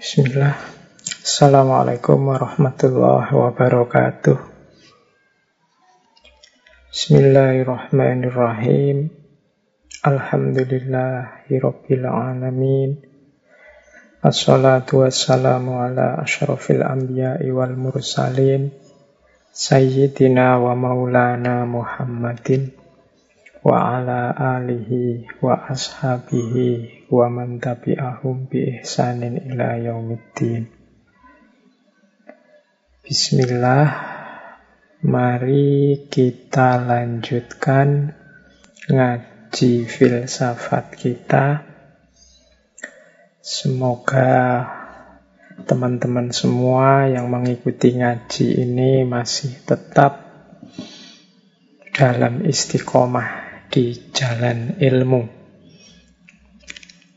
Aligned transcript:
Bismillah. 0.00 0.56
Assalamualaikum 1.20 2.32
warahmatullahi 2.32 3.36
wabarakatuh. 3.36 4.32
Bismillahirrahmanirrahim. 6.88 9.12
Alhamdulillahirabbil 10.00 12.06
alamin. 12.08 12.96
Assalatu 14.24 15.04
wassalamu 15.04 15.84
ala 15.84 16.24
asyrafil 16.24 16.80
anbiya'i 16.80 17.52
wal 17.52 17.76
mursalin. 17.76 18.72
Sayyidina 19.52 20.64
wa 20.64 20.72
maulana 20.80 21.68
Muhammadin 21.68 22.72
wa 23.60 24.00
ala 24.00 24.32
alihi 24.32 25.28
wa 25.44 25.60
ashabihi 25.68 26.99
wa 27.10 27.26
man 27.26 27.58
tabi'ahum 27.58 28.46
bi 28.46 28.78
ihsanin 28.78 29.34
ila 29.50 29.74
yaumiddin. 29.82 30.70
Bismillah, 33.02 33.90
mari 35.02 36.06
kita 36.06 36.78
lanjutkan 36.78 38.14
ngaji 38.86 39.90
filsafat 39.90 40.94
kita. 40.94 41.66
Semoga 43.42 44.62
teman-teman 45.66 46.30
semua 46.30 47.10
yang 47.10 47.26
mengikuti 47.26 47.98
ngaji 47.98 48.62
ini 48.62 49.02
masih 49.02 49.50
tetap 49.66 50.30
dalam 51.90 52.46
istiqomah 52.46 53.66
di 53.66 53.98
jalan 54.14 54.78
ilmu. 54.78 55.39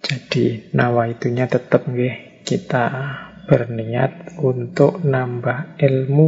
Jadi 0.03 0.75
nawaitunya 0.75 1.47
tetap 1.47 1.87
nggih. 1.87 2.43
Kita 2.43 2.91
berniat 3.47 4.35
untuk 4.43 4.99
nambah 4.99 5.79
ilmu 5.79 6.27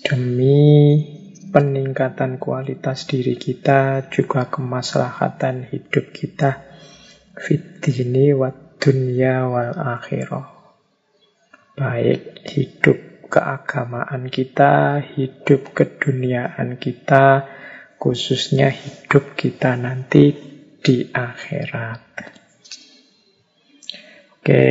demi 0.00 0.64
peningkatan 1.52 2.40
kualitas 2.40 3.04
diri 3.04 3.36
kita, 3.36 4.08
juga 4.08 4.48
kemaslahatan 4.48 5.68
hidup 5.68 6.16
kita. 6.16 6.64
Fitini 7.36 8.32
wa 8.32 8.48
dunya 8.80 9.44
wal 9.44 9.76
akhirah. 9.76 10.56
Baik 11.76 12.48
hidup 12.48 13.28
keagamaan 13.28 14.32
kita, 14.32 15.04
hidup 15.04 15.76
keduniaan 15.76 16.80
kita, 16.80 17.44
khususnya 18.00 18.72
hidup 18.72 19.36
kita 19.36 19.76
nanti 19.76 20.55
di 20.86 21.02
akhirat. 21.02 21.98
Oke, 24.38 24.66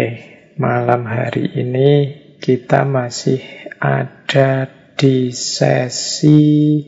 malam 0.55 1.03
hari 1.03 1.59
ini 1.59 1.91
kita 2.39 2.87
masih 2.87 3.43
ada 3.83 4.71
di 4.95 5.35
sesi 5.35 6.79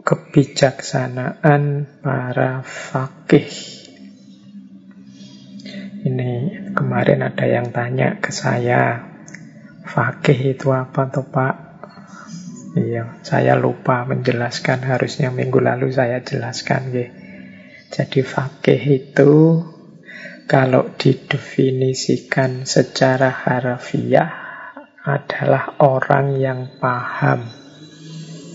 kebijaksanaan 0.00 1.92
para 2.00 2.64
fakih. 2.64 3.52
Ini 6.08 6.32
kemarin 6.72 7.20
ada 7.20 7.44
yang 7.44 7.68
tanya 7.68 8.16
ke 8.16 8.32
saya, 8.32 9.12
fakih 9.84 10.56
itu 10.56 10.72
apa 10.72 11.04
tuh 11.12 11.28
Pak? 11.28 11.54
Iya, 12.80 13.20
saya 13.20 13.60
lupa 13.60 14.08
menjelaskan. 14.08 14.88
Harusnya 14.88 15.28
minggu 15.28 15.60
lalu 15.60 15.92
saya 15.92 16.24
jelaskan. 16.24 16.88
Ya. 16.96 17.21
Jadi 17.92 18.24
fakih 18.24 18.80
itu 18.88 19.60
kalau 20.48 20.96
didefinisikan 20.96 22.64
secara 22.64 23.28
harafiah 23.28 24.32
adalah 25.04 25.76
orang 25.76 26.40
yang 26.40 26.80
paham, 26.80 27.52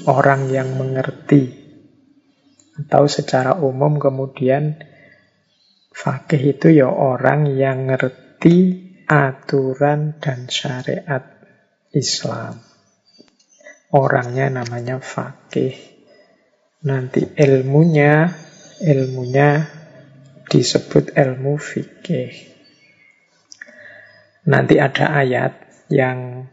orang 0.10 0.50
yang 0.50 0.74
mengerti. 0.74 1.54
Atau 2.82 3.06
secara 3.06 3.62
umum 3.62 4.02
kemudian 4.02 4.82
fakih 5.94 6.58
itu 6.58 6.74
ya 6.74 6.90
orang 6.90 7.46
yang 7.54 7.94
ngerti 7.94 8.90
aturan 9.06 10.18
dan 10.18 10.50
syariat 10.50 11.24
Islam. 11.94 12.58
Orangnya 13.94 14.50
namanya 14.50 14.98
fakih. 14.98 15.78
Nanti 16.84 17.26
ilmunya, 17.38 18.47
ilmunya 18.82 19.70
disebut 20.48 21.14
ilmu 21.18 21.60
fikih. 21.60 22.34
Nanti 24.48 24.80
ada 24.80 25.12
ayat 25.12 25.54
yang 25.92 26.48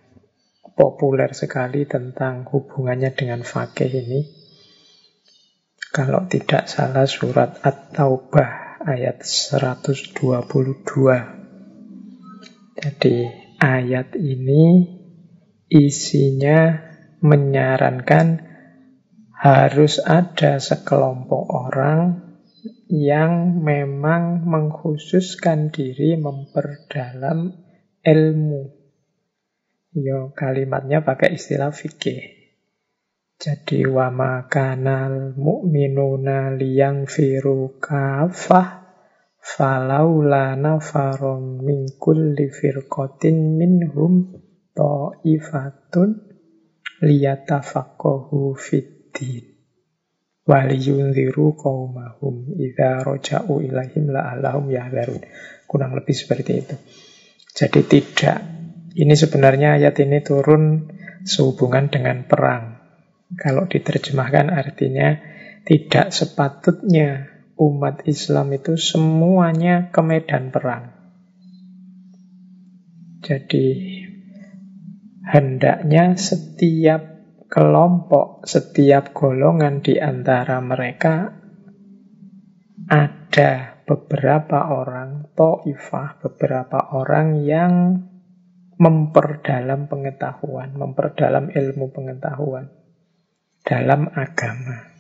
populer 0.75 1.31
sekali 1.31 1.87
tentang 1.87 2.43
hubungannya 2.51 3.15
dengan 3.15 3.47
fakih 3.47 3.91
ini. 4.03 4.21
Kalau 5.95 6.27
tidak 6.27 6.67
salah 6.67 7.07
surat 7.07 7.63
At-Taubah 7.63 8.83
ayat 8.83 9.23
122. 9.23 10.19
Jadi 12.75 13.17
ayat 13.63 14.19
ini 14.19 14.91
isinya 15.71 16.83
menyarankan 17.23 18.54
harus 19.45 20.01
ada 20.01 20.57
sekelompok 20.57 21.45
orang 21.53 22.25
yang 22.89 23.61
memang 23.61 24.41
mengkhususkan 24.49 25.69
diri 25.69 26.17
memperdalam 26.17 27.53
ilmu. 28.01 28.63
Yo 30.01 30.33
kalimatnya 30.33 31.05
pakai 31.05 31.37
istilah 31.37 31.77
fikih. 31.77 32.25
Jadi 33.37 33.85
wa 33.85 34.09
makanal 34.09 35.37
mu'minuna 35.37 36.57
liyang 36.57 37.05
firu 37.05 37.77
kafah 37.77 38.97
falaula 39.45 40.57
nafarum 40.57 41.61
min 41.61 41.85
kulli 42.01 42.49
firqatin 42.49 43.61
minhum 43.61 44.41
ta'ifatun 44.73 46.33
liyatafaqahu 47.05 48.57
fiddin 49.15 49.55
waliyunziru 50.45 51.55
qaumahum 51.57 52.59
idza 52.59 53.07
raja'u 53.07 53.63
ilaihim 53.65 54.11
la'allahum 54.13 54.69
yahdharun. 54.69 55.23
Kurang 55.65 55.97
lebih 55.97 56.13
seperti 56.13 56.53
itu. 56.61 56.77
Jadi 57.55 57.81
tidak 57.87 58.39
ini 58.95 59.15
sebenarnya 59.15 59.81
ayat 59.81 59.97
ini 60.03 60.21
turun 60.21 60.91
sehubungan 61.25 61.89
dengan 61.89 62.27
perang. 62.27 62.83
Kalau 63.35 63.67
diterjemahkan 63.67 64.53
artinya 64.53 65.19
tidak 65.65 66.13
sepatutnya 66.13 67.33
umat 67.57 68.05
Islam 68.05 68.53
itu 68.53 68.77
semuanya 68.77 69.89
ke 69.91 70.01
medan 70.05 70.53
perang. 70.53 70.93
Jadi 73.25 73.97
hendaknya 75.25 76.13
setiap 76.21 77.14
kelompok, 77.55 78.43
setiap 78.43 79.15
golongan 79.15 79.79
di 79.79 79.95
antara 80.03 80.59
mereka 80.59 81.31
ada 82.91 83.79
beberapa 83.87 84.75
orang 84.75 85.31
to'ifah, 85.39 86.19
beberapa 86.19 86.91
orang 86.99 87.47
yang 87.47 88.03
memperdalam 88.75 89.87
pengetahuan, 89.87 90.75
memperdalam 90.75 91.55
ilmu 91.55 91.95
pengetahuan 91.95 92.75
dalam 93.63 94.11
agama. 94.11 94.91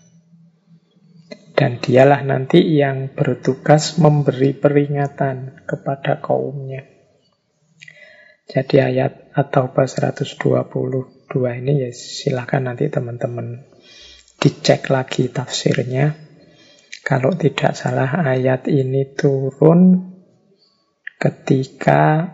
Dan 1.58 1.82
dialah 1.82 2.22
nanti 2.22 2.62
yang 2.78 3.18
bertugas 3.18 3.98
memberi 3.98 4.54
peringatan 4.54 5.66
kepada 5.66 6.22
kaumnya. 6.22 6.86
Jadi 8.46 8.78
ayat 8.78 9.34
atau 9.34 9.74
122 11.34 11.60
ini 11.66 11.72
ya 11.82 11.90
silahkan 11.90 12.62
nanti 12.62 12.86
teman-teman 12.86 13.66
dicek 14.38 14.86
lagi 14.94 15.26
tafsirnya. 15.26 16.14
Kalau 17.02 17.34
tidak 17.34 17.74
salah 17.76 18.22
ayat 18.24 18.70
ini 18.70 19.12
turun 19.12 20.14
ketika 21.18 22.32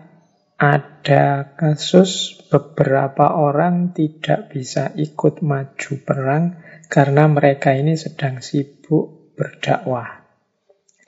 ada 0.61 1.57
kasus 1.57 2.45
beberapa 2.53 3.33
orang 3.35 3.97
tidak 3.97 4.53
bisa 4.53 4.93
ikut 4.95 5.41
maju 5.41 5.93
perang 6.05 6.61
karena 6.93 7.25
mereka 7.27 7.73
ini 7.73 7.97
sedang 7.97 8.45
sibuk 8.45 9.33
berdakwah 9.35 10.21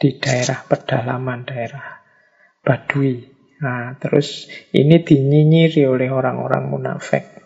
di 0.00 0.16
daerah 0.18 0.64
pedalaman, 0.64 1.44
daerah 1.44 2.02
Badui. 2.64 3.28
Nah, 3.62 3.94
terus 3.98 4.50
ini 4.74 5.02
dinyinyiri 5.02 5.86
oleh 5.86 6.10
orang-orang 6.10 6.66
munafik. 6.66 7.41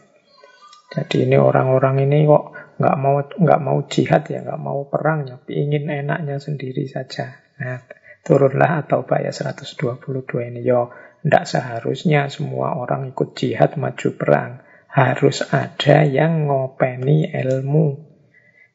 Jadi 0.96 1.28
ini 1.28 1.36
orang-orang 1.36 2.08
ini 2.08 2.24
kok 2.24 2.56
nggak 2.80 2.96
mau 2.96 3.20
nggak 3.20 3.60
mau 3.60 3.78
jihad 3.84 4.24
ya, 4.32 4.40
nggak 4.40 4.62
mau 4.64 4.88
perang 4.88 5.28
ya, 5.28 5.36
ingin 5.52 5.92
enaknya 5.92 6.40
sendiri 6.40 6.88
saja. 6.88 7.36
Nah, 7.60 7.84
turunlah 8.24 8.88
atau 8.88 9.04
bayar 9.04 9.36
122 9.36 10.24
ini. 10.48 10.64
Yo, 10.64 10.88
tidak 11.20 11.44
seharusnya 11.44 12.32
semua 12.32 12.80
orang 12.80 13.12
ikut 13.12 13.36
jihad 13.36 13.76
maju 13.76 14.08
perang. 14.16 14.64
Harus 14.88 15.44
ada 15.52 16.08
yang 16.08 16.48
ngopeni 16.48 17.28
ilmu. 17.28 18.00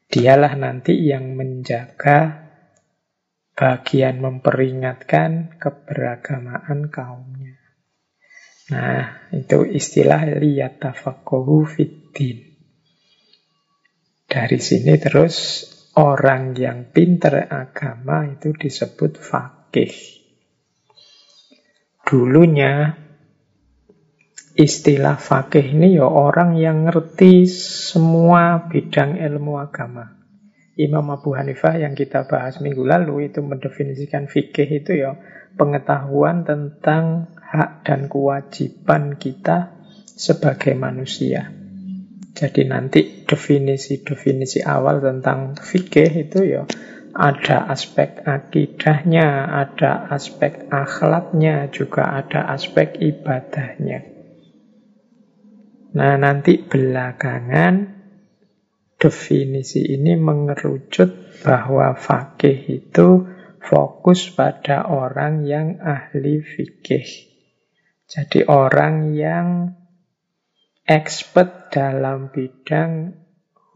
Dialah 0.05 0.53
nanti 0.53 0.93
yang 1.09 1.33
menjaga 1.33 2.51
bagian 3.57 4.21
memperingatkan 4.21 5.57
keberagamaan 5.57 6.93
kaumnya. 6.93 7.57
Nah, 8.71 9.27
itu 9.33 9.67
istilah 9.67 10.23
liyatafakohu 10.37 11.67
fiddin. 12.11 12.51
Dari 14.27 14.59
sini 14.59 14.95
terus 14.99 15.35
orang 15.95 16.55
yang 16.55 16.91
pinter 16.91 17.47
agama 17.47 18.27
itu 18.27 18.51
disebut 18.55 19.19
fakih. 19.19 19.91
Dulunya 22.03 22.95
istilah 24.55 25.15
fakih 25.15 25.75
ini 25.75 25.95
ya 25.95 26.07
orang 26.07 26.59
yang 26.59 26.87
ngerti 26.87 27.47
semua 27.47 28.67
bidang 28.67 29.19
ilmu 29.19 29.59
agama. 29.59 30.19
Imam 30.79 31.03
Abu 31.11 31.35
Hanifah 31.35 31.79
yang 31.79 31.95
kita 31.95 32.27
bahas 32.27 32.63
minggu 32.63 32.87
lalu 32.87 33.27
itu 33.27 33.43
mendefinisikan 33.43 34.31
fikih 34.31 34.83
itu 34.83 34.95
ya 34.95 35.19
pengetahuan 35.59 36.47
tentang 36.47 37.35
hak 37.35 37.83
dan 37.83 38.07
kewajiban 38.07 39.19
kita 39.19 39.75
sebagai 40.07 40.71
manusia. 40.79 41.60
Jadi 42.31 42.63
nanti 42.63 43.27
definisi-definisi 43.27 44.63
awal 44.63 45.03
tentang 45.03 45.59
fikih 45.59 46.31
itu 46.31 46.39
ya 46.47 46.63
ada 47.11 47.67
aspek 47.67 48.23
akidahnya, 48.23 49.51
ada 49.51 50.07
aspek 50.07 50.71
akhlaknya, 50.71 51.67
juga 51.67 52.15
ada 52.15 52.47
aspek 52.55 52.95
ibadahnya. 53.03 54.07
Nah, 55.91 56.15
nanti 56.15 56.55
belakangan 56.55 57.99
definisi 58.95 59.91
ini 59.91 60.15
mengerucut 60.15 61.43
bahwa 61.43 61.99
fakih 61.99 62.63
itu 62.69 63.27
fokus 63.59 64.31
pada 64.31 64.87
orang 64.87 65.43
yang 65.43 65.83
ahli 65.83 66.39
fikih. 66.39 67.27
Jadi 68.07 68.47
orang 68.47 69.11
yang 69.11 69.47
expert 70.91 71.71
dalam 71.71 72.35
bidang 72.35 73.15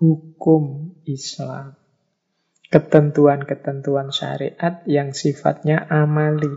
hukum 0.04 0.92
Islam. 1.08 1.80
Ketentuan-ketentuan 2.68 4.12
syariat 4.12 4.84
yang 4.84 5.16
sifatnya 5.16 5.88
amali. 5.88 6.52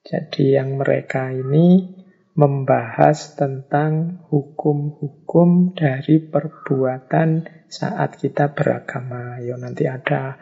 Jadi 0.00 0.56
yang 0.56 0.80
mereka 0.80 1.28
ini 1.36 2.00
membahas 2.32 3.36
tentang 3.36 4.24
hukum-hukum 4.32 5.76
dari 5.76 6.24
perbuatan 6.24 7.44
saat 7.68 8.16
kita 8.16 8.56
beragama. 8.56 9.36
Yo 9.44 9.60
nanti 9.60 9.84
ada 9.84 10.40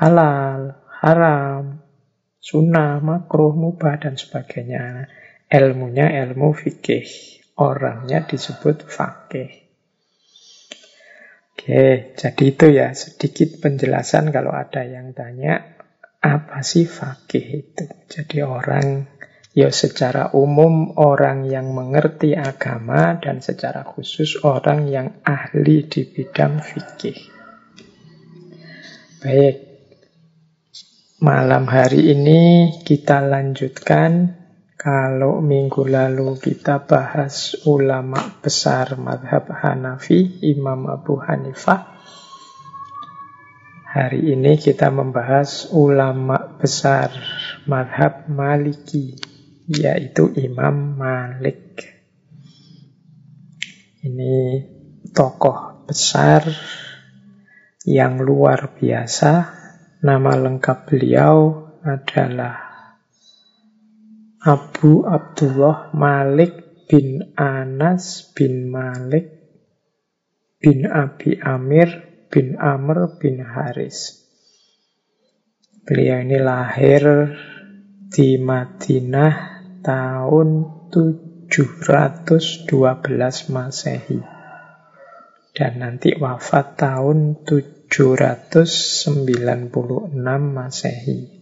halal, 0.00 0.80
haram, 1.04 1.84
sunnah, 2.40 3.04
makruh, 3.04 3.52
mubah, 3.52 4.00
dan 4.00 4.16
sebagainya. 4.16 5.12
Ilmunya 5.48 6.12
ilmu 6.28 6.52
fikih. 6.52 7.08
Orangnya 7.58 8.22
disebut 8.28 8.86
fakih. 8.86 9.50
Oke, 11.58 12.14
jadi 12.14 12.44
itu 12.46 12.66
ya 12.70 12.94
sedikit 12.94 13.58
penjelasan 13.58 14.30
kalau 14.30 14.54
ada 14.54 14.86
yang 14.86 15.10
tanya 15.10 15.74
apa 16.22 16.62
sih 16.62 16.86
fakih 16.86 17.66
itu. 17.66 17.84
Jadi 18.06 18.46
orang 18.46 19.10
ya 19.58 19.74
secara 19.74 20.30
umum 20.38 20.94
orang 20.94 21.50
yang 21.50 21.74
mengerti 21.74 22.38
agama 22.38 23.18
dan 23.18 23.42
secara 23.42 23.82
khusus 23.82 24.38
orang 24.46 24.86
yang 24.86 25.18
ahli 25.26 25.82
di 25.90 26.06
bidang 26.06 26.62
fikih. 26.62 27.18
Baik, 29.18 29.56
malam 31.18 31.66
hari 31.66 32.14
ini 32.14 32.70
kita 32.86 33.18
lanjutkan 33.18 34.37
kalau 34.78 35.42
minggu 35.42 35.82
lalu 35.90 36.38
kita 36.38 36.86
bahas 36.86 37.66
ulama 37.66 38.38
besar 38.38 38.94
madhab 38.94 39.50
Hanafi, 39.50 40.38
Imam 40.46 40.86
Abu 40.86 41.18
Hanifah. 41.18 41.98
Hari 43.90 44.38
ini 44.38 44.54
kita 44.54 44.94
membahas 44.94 45.74
ulama 45.74 46.54
besar 46.62 47.10
madhab 47.66 48.30
Maliki, 48.30 49.18
yaitu 49.66 50.30
Imam 50.38 50.94
Malik. 50.94 51.82
Ini 54.06 54.62
tokoh 55.10 55.90
besar 55.90 56.46
yang 57.82 58.22
luar 58.22 58.78
biasa. 58.78 59.58
Nama 60.06 60.32
lengkap 60.38 60.78
beliau 60.86 61.66
adalah 61.82 62.67
Abu 64.38 65.02
Abdullah 65.02 65.90
Malik 65.98 66.86
bin 66.86 67.34
Anas 67.34 68.22
bin 68.38 68.70
Malik 68.70 69.34
bin 70.62 70.86
Abi 70.86 71.42
Amir 71.42 72.22
bin 72.30 72.54
Amr 72.54 73.18
bin 73.18 73.42
Haris. 73.42 74.22
Beliau 75.82 76.22
ini 76.22 76.38
lahir 76.38 77.34
di 78.06 78.38
Madinah 78.38 79.34
tahun 79.82 80.48
712 81.50 82.70
Masehi. 83.50 84.22
Dan 85.50 85.82
nanti 85.82 86.14
wafat 86.14 86.78
tahun 86.78 87.42
796 87.42 89.18
Masehi. 90.54 91.37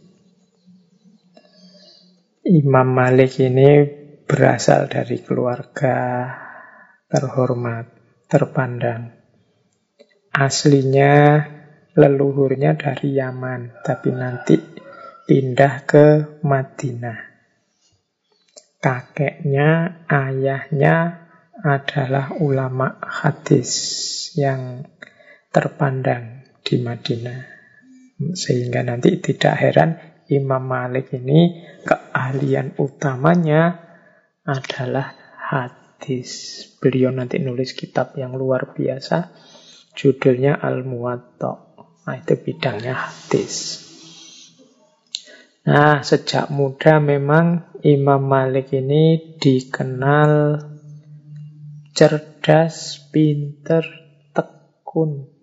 Imam 2.46 2.94
Malik 2.94 3.42
ini 3.42 3.82
berasal 4.22 4.86
dari 4.86 5.18
keluarga 5.18 6.30
terhormat, 7.10 7.90
terpandang. 8.30 9.10
Aslinya 10.30 11.42
leluhurnya 11.98 12.78
dari 12.78 13.18
Yaman, 13.18 13.82
tapi 13.82 14.14
nanti 14.14 14.62
pindah 15.26 15.74
ke 15.90 16.06
Madinah. 16.46 17.18
Kakeknya, 18.78 20.06
ayahnya 20.06 21.26
adalah 21.66 22.30
ulama 22.38 23.02
hadis 23.02 23.74
yang 24.38 24.86
terpandang 25.50 26.46
di 26.62 26.78
Madinah. 26.78 27.42
Sehingga 28.38 28.86
nanti 28.86 29.18
tidak 29.18 29.54
heran 29.58 29.98
Imam 30.30 30.62
Malik 30.62 31.10
ini 31.10 31.74
keahlian 31.86 32.74
utamanya 32.82 33.78
adalah 34.42 35.14
hadis. 35.38 36.62
Beliau 36.82 37.14
nanti 37.14 37.38
nulis 37.38 37.72
kitab 37.78 38.18
yang 38.18 38.34
luar 38.34 38.74
biasa, 38.74 39.30
judulnya 39.94 40.58
Al-Muwatta. 40.58 41.78
Nah, 42.06 42.14
itu 42.18 42.34
bidangnya 42.38 42.94
hadis. 42.94 43.86
Nah, 45.66 46.02
sejak 46.02 46.50
muda 46.50 47.02
memang 47.02 47.74
Imam 47.82 48.22
Malik 48.22 48.70
ini 48.70 49.34
dikenal 49.38 50.62
cerdas, 51.90 53.02
pinter, 53.10 53.82
tekun 54.30 55.35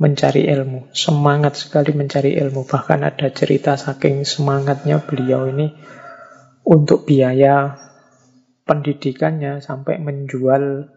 mencari 0.00 0.48
ilmu, 0.48 0.88
semangat 0.96 1.60
sekali 1.60 1.92
mencari 1.92 2.32
ilmu. 2.40 2.64
Bahkan 2.64 3.04
ada 3.04 3.28
cerita 3.28 3.76
saking 3.76 4.24
semangatnya 4.24 5.04
beliau 5.04 5.44
ini 5.52 5.76
untuk 6.64 7.04
biaya 7.04 7.76
pendidikannya 8.64 9.60
sampai 9.60 10.00
menjual 10.00 10.88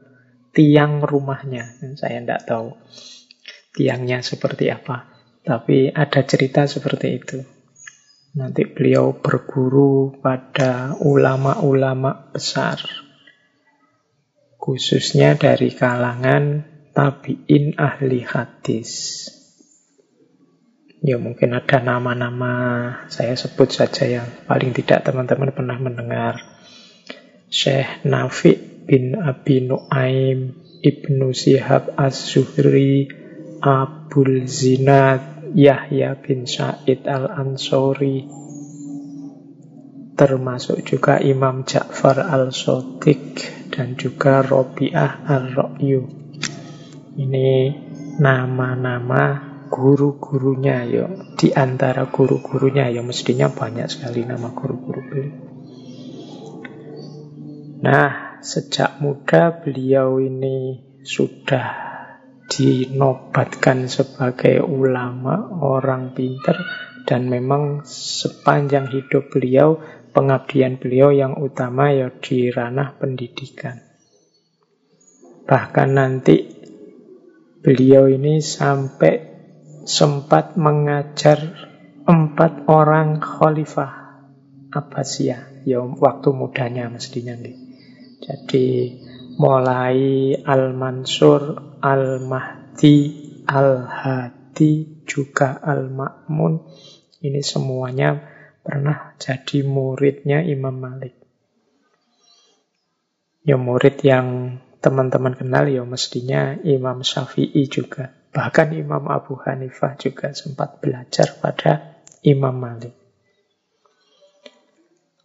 tiang 0.55 1.03
rumahnya. 1.03 1.83
Saya 1.99 2.23
tidak 2.23 2.47
tahu 2.47 2.79
tiangnya 3.75 4.23
seperti 4.23 4.71
apa, 4.71 5.11
tapi 5.43 5.91
ada 5.91 6.23
cerita 6.23 6.63
seperti 6.63 7.07
itu. 7.11 7.39
Nanti 8.33 8.65
beliau 8.65 9.19
berguru 9.19 10.15
pada 10.17 10.97
ulama-ulama 10.97 12.33
besar, 12.33 12.81
khususnya 14.57 15.37
dari 15.37 15.69
kalangan 15.69 16.72
tabiin 16.93 17.75
ahli 17.75 18.21
hadis. 18.21 18.91
Ya 21.03 21.19
mungkin 21.19 21.51
ada 21.51 21.83
nama-nama 21.83 22.53
saya 23.11 23.35
sebut 23.35 23.67
saja 23.67 24.07
yang 24.07 24.29
paling 24.47 24.71
tidak 24.71 25.03
teman-teman 25.03 25.51
pernah 25.51 25.75
mendengar. 25.75 26.39
Syekh 27.51 28.07
Nafi 28.07 28.55
bin 28.87 29.19
Abi 29.19 29.67
Nuaim, 29.67 30.55
Ibnu 30.79 31.35
Sihab 31.35 31.99
Az-Zuhri, 31.99 33.11
Abul 33.59 34.47
Zinad, 34.47 35.51
Yahya 35.53 36.17
bin 36.17 36.49
Sa'id 36.49 37.05
al-Ansori, 37.05 38.25
termasuk 40.17 40.81
juga 40.87 41.21
Imam 41.21 41.61
Ja'far 41.67 42.25
al-Sotik, 42.25 43.43
dan 43.69 43.93
juga 43.99 44.41
Robi'ah 44.41 45.29
al-Ra'yu. 45.29 46.22
Ini 47.13 47.49
nama-nama 48.17 49.53
guru-gurunya 49.69 50.85
ya 50.85 51.05
di 51.33 51.49
antara 51.53 52.09
guru-gurunya 52.09 52.89
ya 52.93 53.01
mestinya 53.01 53.49
banyak 53.49 53.89
sekali 53.89 54.21
nama 54.21 54.53
guru-guru 54.53 55.01
beliau. 55.01 55.35
Nah, 57.83 58.39
sejak 58.39 59.03
muda 59.03 59.59
beliau 59.59 60.21
ini 60.21 60.79
sudah 61.03 61.67
dinobatkan 62.47 63.89
sebagai 63.89 64.63
ulama, 64.63 65.51
orang 65.59 66.15
pinter 66.15 66.55
dan 67.03 67.27
memang 67.27 67.83
sepanjang 67.83 68.87
hidup 68.87 69.33
beliau 69.33 69.81
pengabdian 70.13 70.77
beliau 70.77 71.09
yang 71.09 71.35
utama 71.41 71.89
ya 71.91 72.13
di 72.13 72.53
ranah 72.53 72.95
pendidikan. 72.95 73.81
Bahkan 75.43 75.89
nanti 75.91 76.52
beliau 77.63 78.11
ini 78.11 78.43
sampai 78.43 79.31
sempat 79.87 80.59
mengajar 80.59 81.39
empat 82.03 82.67
orang 82.67 83.23
khalifah 83.23 84.03
Abbasiyah 84.73 85.63
ya 85.63 85.79
waktu 85.79 86.29
mudanya 86.35 86.91
mestinya 86.91 87.39
nih. 87.39 87.55
Jadi 88.19 88.67
mulai 89.39 90.33
Al-Mansur, 90.43 91.41
Al-Mahdi, 91.79 92.97
Al-Hadi, 93.47 95.03
juga 95.03 95.59
Al-Ma'mun 95.59 96.53
ini 97.23 97.41
semuanya 97.43 98.19
pernah 98.63 99.15
jadi 99.19 99.63
muridnya 99.67 100.43
Imam 100.43 100.75
Malik. 100.75 101.15
Ya 103.43 103.59
murid 103.59 103.99
yang 104.03 104.59
teman-teman 104.83 105.31
kenal 105.31 105.63
ya 105.71 105.87
mestinya 105.87 106.59
Imam 106.59 106.99
Syafi'i 107.07 107.71
juga. 107.71 108.11
Bahkan 108.35 108.75
Imam 108.75 109.07
Abu 109.07 109.39
Hanifah 109.39 109.95
juga 109.95 110.35
sempat 110.35 110.83
belajar 110.83 111.39
pada 111.39 112.03
Imam 112.27 112.51
Malik. 112.51 112.91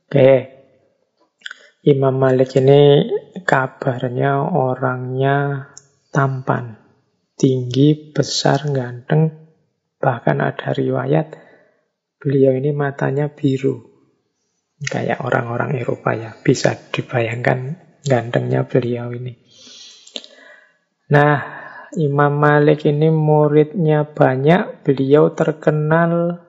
Oke, 0.08 0.32
Imam 1.88 2.14
Malik 2.14 2.54
ini 2.54 3.08
kabarnya 3.42 4.44
orangnya 4.44 5.68
tampan, 6.14 6.78
tinggi, 7.34 8.14
besar, 8.14 8.62
ganteng. 8.70 9.50
Bahkan 9.98 10.38
ada 10.38 10.70
riwayat 10.70 11.34
beliau 12.22 12.54
ini 12.54 12.70
matanya 12.70 13.32
biru. 13.32 13.88
Kayak 14.78 15.26
orang-orang 15.26 15.80
Eropa 15.80 16.14
ya, 16.14 16.36
bisa 16.38 16.76
dibayangkan 16.94 17.88
gantengnya 18.06 18.68
beliau 18.68 19.10
ini. 19.10 19.47
Nah, 21.08 21.40
Imam 21.96 22.36
Malik 22.36 22.84
ini 22.84 23.08
muridnya 23.08 24.04
banyak, 24.04 24.84
beliau 24.84 25.32
terkenal 25.32 26.44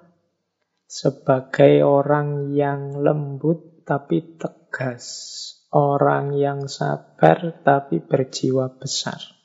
sebagai 0.84 1.80
orang 1.88 2.52
yang 2.52 3.00
lembut 3.00 3.88
tapi 3.88 4.36
tegas, 4.36 5.06
orang 5.72 6.36
yang 6.36 6.68
sabar 6.68 7.64
tapi 7.64 8.04
berjiwa 8.04 8.68
besar. 8.76 9.40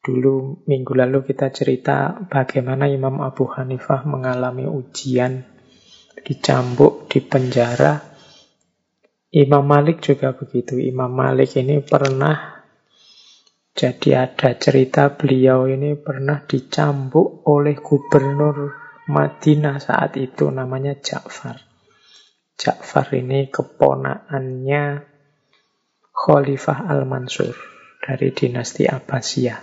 Dulu 0.00 0.64
minggu 0.64 0.92
lalu 0.96 1.20
kita 1.20 1.52
cerita 1.52 2.24
bagaimana 2.24 2.88
Imam 2.88 3.20
Abu 3.20 3.52
Hanifah 3.52 4.08
mengalami 4.08 4.64
ujian, 4.64 5.44
dicambuk, 6.24 7.04
di 7.12 7.20
penjara. 7.20 8.00
Imam 9.28 9.62
Malik 9.62 10.00
juga 10.00 10.32
begitu. 10.32 10.80
Imam 10.80 11.12
Malik 11.12 11.54
ini 11.60 11.84
pernah 11.84 12.51
jadi 13.72 14.28
ada 14.28 14.52
cerita 14.60 15.16
beliau 15.16 15.64
ini 15.64 15.96
pernah 15.96 16.44
dicambuk 16.44 17.48
oleh 17.48 17.80
gubernur 17.80 18.76
Madinah 19.08 19.80
saat 19.80 20.20
itu 20.20 20.52
namanya 20.52 20.92
Ja'far. 21.00 21.56
Ja'far 22.54 23.08
ini 23.16 23.48
keponaannya 23.48 24.84
Khalifah 26.12 26.78
Al-Mansur 26.86 27.56
dari 27.98 28.28
dinasti 28.36 28.84
Abbasiyah. 28.84 29.60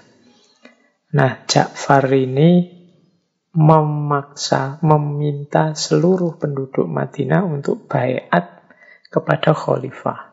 Nah, 1.13 1.45
Ja'far 1.45 2.09
ini 2.09 2.79
memaksa, 3.53 4.81
meminta 4.85 5.73
seluruh 5.77 6.37
penduduk 6.37 6.85
Madinah 6.85 7.45
untuk 7.45 7.85
bayat 7.85 8.61
kepada 9.09 9.57
khalifah. 9.57 10.28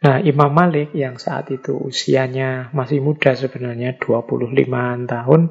Nah, 0.00 0.16
Imam 0.24 0.48
Malik 0.48 0.96
yang 0.96 1.20
saat 1.20 1.52
itu 1.52 1.76
usianya 1.76 2.72
masih 2.72 3.04
muda 3.04 3.36
sebenarnya 3.36 4.00
25 4.00 4.56
tahun, 5.04 5.42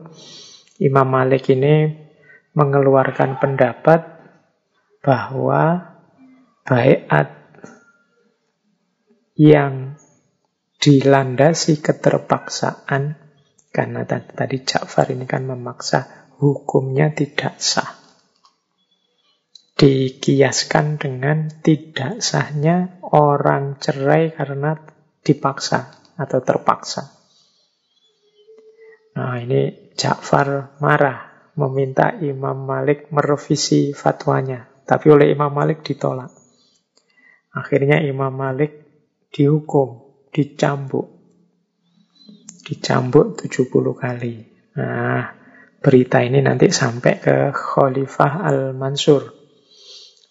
Imam 0.81 1.07
Malik 1.07 1.53
ini 1.53 1.93
mengeluarkan 2.57 3.37
pendapat 3.37 4.09
bahwa 5.05 5.93
bayat 6.65 7.29
yang 9.37 10.01
dilandasi 10.81 11.85
keterpaksaan 11.85 13.21
karena 13.69 14.01
tadi 14.09 14.65
Ja'far 14.65 15.13
ini 15.13 15.29
kan 15.29 15.45
memaksa 15.45 16.31
hukumnya 16.41 17.13
tidak 17.13 17.61
sah 17.61 17.98
dikiaskan 19.79 20.99
dengan 20.99 21.47
tidak 21.63 22.19
sahnya 22.19 22.99
orang 23.15 23.79
cerai 23.79 24.35
karena 24.35 24.75
dipaksa 25.23 25.95
atau 26.19 26.43
terpaksa. 26.43 27.15
Nah 29.15 29.39
ini 29.39 29.91
Ja'far 29.95 30.75
marah 30.83 31.51
meminta 31.55 32.11
Imam 32.19 32.67
Malik 32.67 33.07
merevisi 33.15 33.95
fatwanya. 33.95 34.67
Tapi 34.83 35.07
oleh 35.15 35.31
Imam 35.31 35.51
Malik 35.51 35.87
ditolak. 35.87 36.31
Akhirnya 37.55 38.03
Imam 38.03 38.35
Malik 38.35 38.83
dihukum, 39.31 40.03
dicambuk. 40.35 41.07
Dicambuk 42.67 43.39
70 43.47 43.95
kali. 43.95 44.35
Nah, 44.75 45.23
berita 45.79 46.19
ini 46.19 46.43
nanti 46.43 46.67
sampai 46.67 47.13
ke 47.19 47.35
Khalifah 47.55 48.43
Al-Mansur 48.43 49.38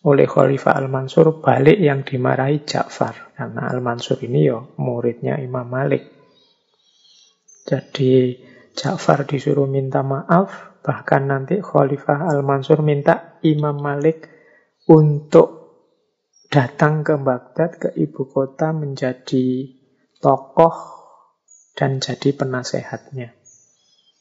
oleh 0.06 0.30
Khalifah 0.30 0.78
Al-Mansur 0.78 1.42
balik 1.42 1.78
yang 1.82 2.06
dimarahi 2.06 2.62
Ja'far. 2.62 3.34
Karena 3.34 3.66
Al-Mansur 3.66 4.22
ini 4.22 4.46
ya 4.46 4.58
muridnya 4.78 5.42
Imam 5.42 5.66
Malik. 5.66 6.06
Jadi 7.66 8.38
Ja'far 8.78 9.26
disuruh 9.26 9.66
minta 9.66 10.06
maaf, 10.06 10.78
bahkan 10.86 11.26
nanti 11.26 11.58
Khalifah 11.58 12.30
Al-Mansur 12.30 12.86
minta 12.86 13.42
Imam 13.42 13.74
Malik 13.82 14.30
untuk 14.86 15.74
datang 16.46 17.02
ke 17.02 17.18
Baghdad, 17.18 17.70
ke 17.76 17.88
ibu 17.98 18.30
kota 18.30 18.70
menjadi 18.70 19.66
tokoh 20.22 20.76
dan 21.74 21.98
jadi 21.98 22.34
penasehatnya. 22.38 23.34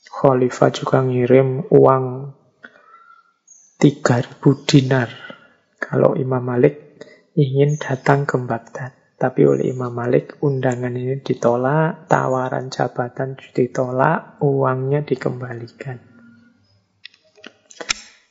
Khalifah 0.10 0.70
juga 0.74 1.06
ngirim 1.06 1.70
uang 1.70 2.34
3000 3.78 4.42
dinar 4.66 5.27
kalau 5.88 6.20
Imam 6.20 6.44
Malik 6.44 7.00
ingin 7.40 7.80
datang 7.80 8.28
ke 8.28 8.36
Baghdad. 8.44 8.92
Tapi 9.18 9.42
oleh 9.50 9.74
Imam 9.74 9.90
Malik 9.90 10.38
undangan 10.46 10.94
ini 10.94 11.18
ditolak, 11.24 12.06
tawaran 12.06 12.70
jabatan 12.70 13.34
ditolak, 13.34 14.38
uangnya 14.46 15.02
dikembalikan. 15.02 15.98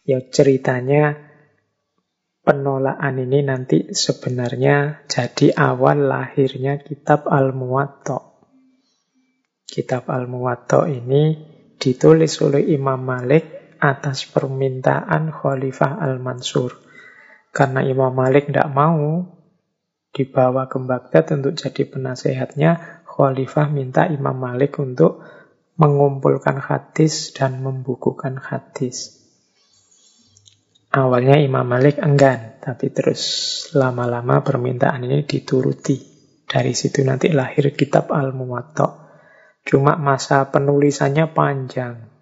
Ya 0.06 0.22
ceritanya 0.22 1.18
penolakan 2.46 3.26
ini 3.26 3.42
nanti 3.42 3.90
sebenarnya 3.90 5.02
jadi 5.10 5.50
awal 5.58 6.06
lahirnya 6.06 6.78
kitab 6.78 7.26
Al-Muwatta. 7.26 8.38
Kitab 9.66 10.06
Al-Muwatta 10.06 10.86
ini 10.86 11.34
ditulis 11.74 12.38
oleh 12.46 12.62
Imam 12.70 13.02
Malik 13.02 13.74
atas 13.82 14.30
permintaan 14.30 15.34
Khalifah 15.34 15.98
Al-Mansur. 15.98 16.85
Karena 17.56 17.80
Imam 17.80 18.12
Malik 18.12 18.52
tidak 18.52 18.68
mau 18.68 19.24
dibawa 20.12 20.68
ke 20.68 20.76
Baghdad 20.76 21.40
untuk 21.40 21.56
jadi 21.56 21.88
penasehatnya, 21.88 23.00
Khalifah 23.08 23.72
minta 23.72 24.04
Imam 24.12 24.36
Malik 24.36 24.76
untuk 24.76 25.24
mengumpulkan 25.80 26.60
hadis 26.60 27.32
dan 27.32 27.64
membukukan 27.64 28.36
hadis. 28.36 29.24
Awalnya 30.92 31.40
Imam 31.40 31.64
Malik 31.64 31.96
enggan, 31.96 32.60
tapi 32.60 32.92
terus 32.92 33.24
lama-lama 33.72 34.44
permintaan 34.44 35.08
ini 35.08 35.24
dituruti. 35.24 35.96
Dari 36.44 36.76
situ 36.76 37.04
nanti 37.08 37.32
lahir 37.32 37.72
kitab 37.72 38.12
Al-Muwatta. 38.12 39.08
Cuma 39.64 39.96
masa 39.96 40.44
penulisannya 40.52 41.32
panjang. 41.32 42.15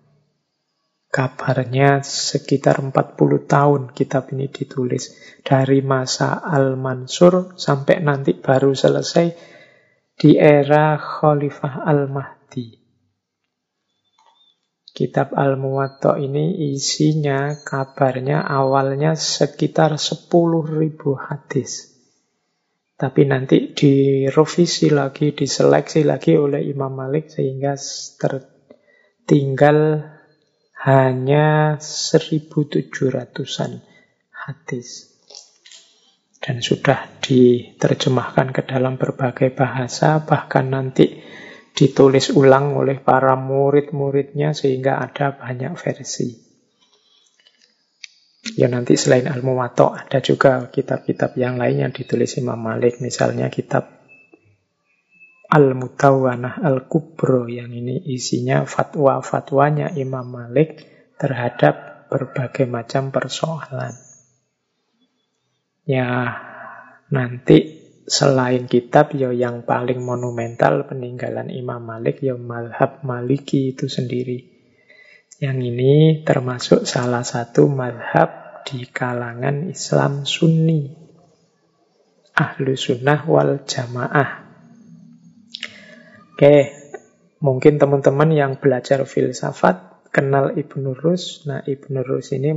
Kabarnya 1.15 2.03
sekitar 2.03 2.83
40 2.83 3.47
tahun 3.47 3.95
kitab 3.95 4.35
ini 4.35 4.51
ditulis. 4.51 5.15
Dari 5.47 5.79
masa 5.79 6.43
Al-Mansur 6.43 7.55
sampai 7.55 8.03
nanti 8.03 8.35
baru 8.35 8.75
selesai 8.75 9.31
di 10.19 10.35
era 10.35 10.99
Khalifah 10.99 11.87
Al-Mahdi. 11.87 12.83
Kitab 14.91 15.39
Al-Muwatta 15.39 16.19
ini 16.19 16.75
isinya 16.75 17.63
kabarnya 17.63 18.43
awalnya 18.43 19.15
sekitar 19.15 19.95
10.000 19.95 20.31
hadis. 21.15 21.95
Tapi 22.95 23.23
nanti 23.27 23.71
direvisi 23.71 24.91
lagi, 24.91 25.31
diseleksi 25.31 26.03
lagi 26.03 26.35
oleh 26.35 26.63
Imam 26.67 26.95
Malik 26.95 27.31
sehingga 27.31 27.79
tertinggal 28.19 30.11
hanya 30.85 31.81
1700-an 31.81 33.81
hadis. 34.29 35.17
Dan 36.45 36.61
sudah 36.61 37.09
diterjemahkan 37.25 38.53
ke 38.53 38.69
dalam 38.69 39.01
berbagai 39.01 39.57
bahasa, 39.57 40.21
bahkan 40.29 40.69
nanti 40.69 41.25
ditulis 41.73 42.29
ulang 42.37 42.77
oleh 42.77 43.01
para 43.01 43.33
murid-muridnya 43.33 44.53
sehingga 44.53 45.01
ada 45.01 45.33
banyak 45.33 45.73
versi. 45.73 46.37
Ya 48.61 48.69
nanti 48.69 49.01
selain 49.01 49.25
Al-Muwatta 49.25 50.05
ada 50.05 50.21
juga 50.21 50.69
kitab-kitab 50.69 51.33
yang 51.41 51.57
lain 51.57 51.89
yang 51.89 51.93
ditulis 51.97 52.37
Imam 52.37 52.61
Malik, 52.61 53.01
misalnya 53.01 53.49
kitab 53.49 53.94
Al-Mutawwanah 55.55 56.67
Al-Kubro 56.67 57.47
yang 57.47 57.71
ini 57.71 58.03
isinya 58.11 58.67
fatwa-fatwanya 58.67 59.95
Imam 59.95 60.27
Malik 60.27 60.83
terhadap 61.15 62.11
berbagai 62.11 62.67
macam 62.67 63.15
persoalan. 63.15 63.95
Ya, 65.87 66.35
nanti 67.15 67.87
selain 68.11 68.67
kitab 68.67 69.15
ya 69.15 69.31
yang 69.31 69.63
paling 69.63 70.03
monumental 70.03 70.91
peninggalan 70.91 71.55
Imam 71.55 71.87
Malik 71.87 72.19
ya 72.19 72.35
Malhab 72.35 73.07
Maliki 73.07 73.79
itu 73.79 73.87
sendiri. 73.87 74.51
Yang 75.39 75.59
ini 75.71 75.93
termasuk 76.27 76.83
salah 76.83 77.23
satu 77.23 77.71
madhab 77.71 78.67
di 78.67 78.91
kalangan 78.91 79.71
Islam 79.71 80.27
Sunni. 80.27 80.99
Ahlu 82.35 82.75
Sunnah 82.75 83.23
wal 83.31 83.63
Jamaah 83.63 84.44
Oke, 86.35 86.75
mungkin 87.39 87.79
teman-teman 87.79 88.35
yang 88.35 88.59
belajar 88.59 89.07
filsafat 89.07 90.11
kenal 90.11 90.51
Ibnu 90.59 90.99
Rus. 90.99 91.47
Nah, 91.47 91.63
Ibnu 91.63 92.03
Rus 92.03 92.35
ini 92.35 92.51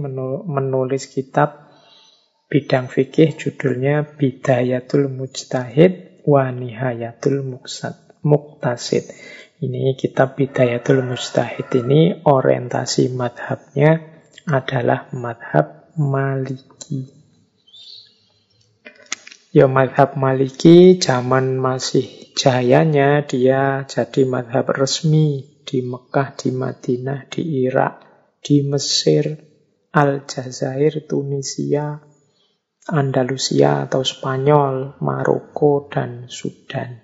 menulis 0.49 1.05
kitab 1.13 1.69
bidang 2.49 2.89
fikih 2.89 3.37
judulnya 3.37 4.01
Bidayatul 4.17 5.13
Mujtahid 5.13 6.25
wa 6.25 6.49
Nihayatul 6.49 7.45
Muktasid. 8.25 9.13
Ini 9.61 9.93
kitab 9.93 10.33
Bidayatul 10.41 11.05
Mujtahid 11.05 11.69
ini 11.77 12.17
orientasi 12.25 13.13
madhabnya 13.13 14.01
adalah 14.49 15.13
madhab 15.13 15.93
Maliki. 16.01 17.16
Ya 19.57 19.65
madhab 19.65 20.13
Maliki 20.21 21.01
zaman 21.01 21.57
masih 21.57 22.05
jayanya 22.37 23.25
dia 23.25 23.89
jadi 23.89 24.21
madhab 24.29 24.69
resmi 24.69 25.57
di 25.65 25.81
Mekah, 25.81 26.37
di 26.37 26.53
Madinah, 26.53 27.25
di 27.25 27.65
Irak, 27.65 27.93
di 28.37 28.61
Mesir, 28.61 29.33
Aljazair, 29.89 31.09
Tunisia, 31.09 31.97
Andalusia 32.85 33.89
atau 33.89 34.05
Spanyol, 34.05 35.01
Maroko, 35.01 35.89
dan 35.89 36.29
Sudan. 36.29 37.01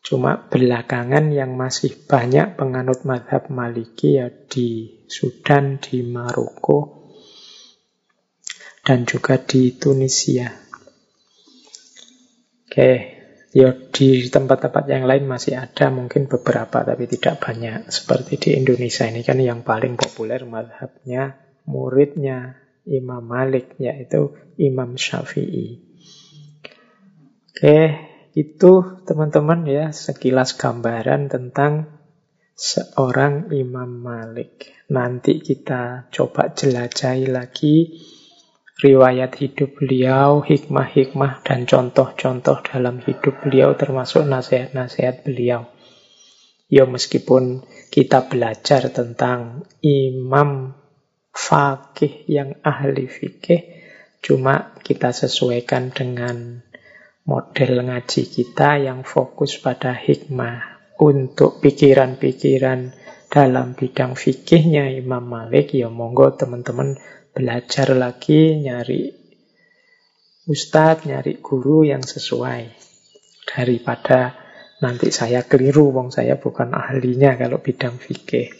Cuma 0.00 0.48
belakangan 0.48 1.28
yang 1.36 1.52
masih 1.52 2.08
banyak 2.08 2.56
penganut 2.56 3.04
madhab 3.04 3.52
Maliki 3.52 4.16
ya 4.16 4.32
di 4.32 5.04
Sudan, 5.04 5.84
di 5.84 6.00
Maroko, 6.00 7.12
dan 8.80 9.04
juga 9.04 9.36
di 9.36 9.76
Tunisia. 9.76 10.67
Oke, 12.68 13.18
Ya 13.48 13.72
di 13.72 14.28
tempat-tempat 14.28 14.84
yang 14.92 15.08
lain 15.08 15.24
masih 15.24 15.56
ada 15.56 15.88
mungkin 15.88 16.28
beberapa 16.28 16.84
tapi 16.84 17.08
tidak 17.08 17.40
banyak. 17.40 17.88
Seperti 17.88 18.36
di 18.36 18.50
Indonesia 18.60 19.08
ini 19.08 19.24
kan 19.24 19.40
yang 19.40 19.64
paling 19.64 19.96
populer 19.96 20.44
madhabnya 20.44 21.32
muridnya 21.64 22.60
Imam 22.84 23.24
Malik 23.24 23.80
yaitu 23.80 24.36
Imam 24.60 25.00
Syafi'i. 25.00 25.80
Oke, 27.48 27.80
itu 28.36 28.72
teman-teman 29.08 29.64
ya 29.64 29.96
sekilas 29.96 30.60
gambaran 30.60 31.32
tentang 31.32 31.88
seorang 32.52 33.48
Imam 33.56 33.88
Malik. 33.88 34.76
Nanti 34.92 35.40
kita 35.40 36.12
coba 36.12 36.52
jelajahi 36.52 37.32
lagi 37.32 37.96
riwayat 38.78 39.34
hidup 39.42 39.82
beliau, 39.82 40.38
hikmah-hikmah 40.46 41.42
dan 41.42 41.66
contoh-contoh 41.66 42.62
dalam 42.62 43.02
hidup 43.02 43.42
beliau 43.42 43.74
termasuk 43.74 44.22
nasihat-nasihat 44.22 45.26
beliau. 45.26 45.66
Ya 46.70 46.86
meskipun 46.86 47.66
kita 47.90 48.30
belajar 48.30 48.92
tentang 48.94 49.66
imam 49.82 50.78
fakih 51.34 52.28
yang 52.30 52.54
ahli 52.62 53.10
fikih, 53.10 53.82
cuma 54.22 54.78
kita 54.86 55.10
sesuaikan 55.10 55.90
dengan 55.90 56.62
model 57.26 57.82
ngaji 57.82 58.22
kita 58.30 58.78
yang 58.78 59.02
fokus 59.02 59.58
pada 59.58 59.92
hikmah. 59.92 60.78
Untuk 60.98 61.62
pikiran-pikiran 61.62 62.90
dalam 63.30 63.78
bidang 63.78 64.18
fikihnya 64.18 64.90
Imam 64.98 65.30
Malik, 65.30 65.70
ya 65.70 65.86
monggo 65.86 66.34
teman-teman 66.34 66.98
belajar 67.38 67.94
lagi, 67.94 68.58
nyari 68.58 69.14
ustadz, 70.50 71.06
nyari 71.06 71.38
guru 71.38 71.86
yang 71.86 72.02
sesuai. 72.02 72.74
Daripada 73.46 74.34
nanti 74.82 75.14
saya 75.14 75.46
keliru, 75.46 75.94
wong 75.94 76.10
saya 76.10 76.34
bukan 76.34 76.74
ahlinya 76.74 77.38
kalau 77.38 77.62
bidang 77.62 77.94
fikih. 78.02 78.50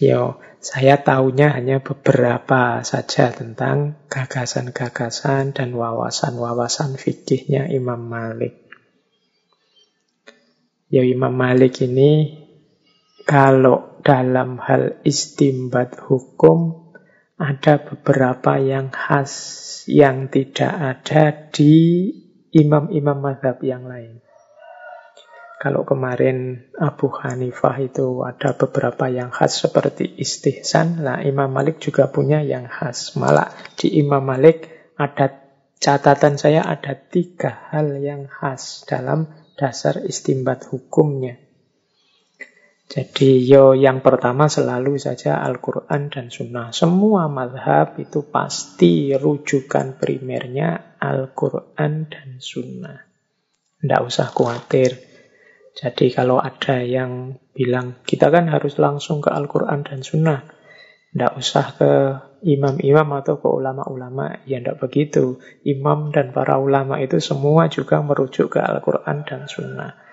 Yo, 0.00 0.40
saya 0.64 1.04
tahunya 1.04 1.52
hanya 1.52 1.84
beberapa 1.84 2.80
saja 2.80 3.28
tentang 3.28 4.08
gagasan-gagasan 4.08 5.52
dan 5.52 5.76
wawasan-wawasan 5.76 6.96
fikihnya 6.96 7.68
Imam 7.68 8.08
Malik. 8.08 8.64
Ya 10.88 11.04
Imam 11.04 11.36
Malik 11.36 11.84
ini 11.84 12.40
kalau 13.28 14.00
dalam 14.00 14.56
hal 14.60 15.04
istimbat 15.04 16.00
hukum 16.00 16.83
ada 17.34 17.82
beberapa 17.82 18.62
yang 18.62 18.94
khas 18.94 19.32
yang 19.90 20.30
tidak 20.30 20.70
ada 20.70 21.50
di 21.50 22.06
imam-imam 22.54 23.18
madhab 23.18 23.58
yang 23.66 23.90
lain. 23.90 24.22
Kalau 25.58 25.82
kemarin 25.88 26.68
Abu 26.76 27.08
Hanifah 27.08 27.80
itu 27.80 28.20
ada 28.20 28.52
beberapa 28.52 29.08
yang 29.08 29.32
khas 29.32 29.64
seperti 29.64 30.12
istihsan, 30.20 31.00
lah 31.00 31.24
Imam 31.24 31.48
Malik 31.48 31.80
juga 31.80 32.12
punya 32.12 32.44
yang 32.44 32.68
khas. 32.68 33.16
Malah 33.16 33.48
di 33.72 33.96
Imam 33.96 34.20
Malik 34.20 34.92
ada 35.00 35.32
catatan 35.80 36.36
saya 36.36 36.68
ada 36.68 36.92
tiga 36.92 37.72
hal 37.72 37.96
yang 37.96 38.28
khas 38.28 38.84
dalam 38.84 39.32
dasar 39.56 40.04
istimbat 40.04 40.68
hukumnya. 40.68 41.43
Jadi 42.84 43.48
yo 43.48 43.72
yang 43.72 44.04
pertama 44.04 44.44
selalu 44.44 45.00
saja 45.00 45.40
Al-Quran 45.40 46.12
dan 46.12 46.28
Sunnah. 46.28 46.68
Semua 46.70 47.32
madhab 47.32 47.96
itu 47.96 48.28
pasti 48.28 49.16
rujukan 49.16 49.96
primernya 49.96 51.00
Al-Quran 51.00 51.92
dan 52.12 52.28
Sunnah. 52.38 53.00
Tidak 53.80 54.00
usah 54.04 54.28
khawatir. 54.28 55.00
Jadi 55.74 56.12
kalau 56.12 56.38
ada 56.38 56.84
yang 56.84 57.34
bilang 57.56 58.04
kita 58.06 58.30
kan 58.30 58.46
harus 58.52 58.76
langsung 58.78 59.24
ke 59.24 59.32
Al-Quran 59.32 59.80
dan 59.82 60.04
Sunnah. 60.04 60.44
Tidak 61.10 61.32
usah 61.40 61.66
ke 61.74 61.90
imam-imam 62.44 63.08
atau 63.16 63.40
ke 63.40 63.48
ulama-ulama. 63.48 64.44
Ya 64.44 64.60
tidak 64.60 64.84
begitu. 64.84 65.40
Imam 65.64 66.12
dan 66.12 66.36
para 66.36 66.60
ulama 66.60 67.00
itu 67.00 67.16
semua 67.18 67.66
juga 67.72 68.04
merujuk 68.04 68.54
ke 68.54 68.60
Al-Quran 68.60 69.24
dan 69.24 69.48
Sunnah. 69.48 70.03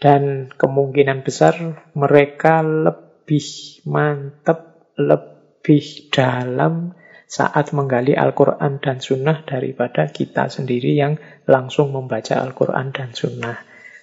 Dan 0.00 0.48
kemungkinan 0.56 1.20
besar 1.20 1.84
mereka 1.92 2.64
lebih 2.64 3.44
mantap, 3.84 4.90
lebih 4.96 6.08
dalam 6.08 6.96
saat 7.30 7.76
menggali 7.76 8.16
Al-Quran 8.16 8.80
dan 8.80 8.98
Sunnah 8.98 9.44
daripada 9.44 10.08
kita 10.08 10.50
sendiri 10.50 10.96
yang 10.96 11.20
langsung 11.46 11.92
membaca 11.92 12.40
Al-Quran 12.40 12.90
dan 12.96 13.12
Sunnah. 13.12 13.60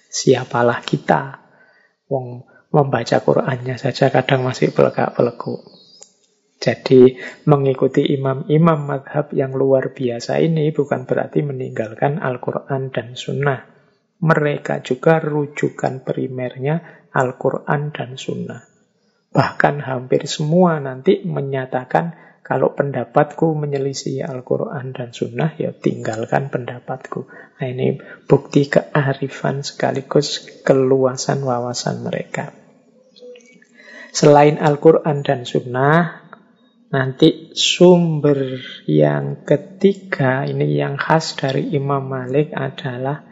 Siapalah 0.08 0.80
kita? 0.86 1.44
Wong 2.08 2.46
membaca 2.72 3.20
Qur'annya 3.20 3.76
saja 3.80 4.08
kadang 4.12 4.44
masih 4.44 4.72
pelegak-peleguk. 4.72 5.60
Jadi 6.58 7.14
mengikuti 7.46 8.02
imam-imam 8.18 8.80
madhab 8.82 9.30
yang 9.30 9.54
luar 9.54 9.94
biasa 9.94 10.42
ini 10.42 10.74
bukan 10.74 11.06
berarti 11.06 11.46
meninggalkan 11.46 12.18
Al-Quran 12.18 12.90
dan 12.90 13.14
Sunnah. 13.14 13.77
Mereka 14.18 14.82
juga 14.82 15.22
rujukan 15.22 16.02
primernya 16.02 17.06
Al-Quran 17.14 17.94
dan 17.94 18.18
Sunnah. 18.18 18.62
Bahkan 19.30 19.84
hampir 19.84 20.26
semua 20.26 20.82
nanti 20.82 21.22
menyatakan 21.22 22.28
kalau 22.48 22.72
pendapatku 22.72 23.52
menyelisih 23.52 24.24
Al-Quran 24.24 24.96
dan 24.96 25.12
Sunnah, 25.12 25.52
ya 25.60 25.76
tinggalkan 25.76 26.48
pendapatku. 26.48 27.28
Nah 27.28 27.66
ini 27.68 28.00
bukti 28.24 28.72
kearifan 28.72 29.60
sekaligus 29.60 30.48
keluasan 30.64 31.44
wawasan 31.44 32.00
mereka. 32.00 32.48
Selain 34.16 34.56
Al-Quran 34.56 35.20
dan 35.20 35.44
Sunnah, 35.44 36.24
nanti 36.88 37.52
sumber 37.52 38.64
yang 38.88 39.44
ketiga, 39.44 40.48
ini 40.48 40.72
yang 40.72 40.96
khas 40.96 41.36
dari 41.36 41.68
Imam 41.76 42.08
Malik 42.08 42.56
adalah 42.56 43.27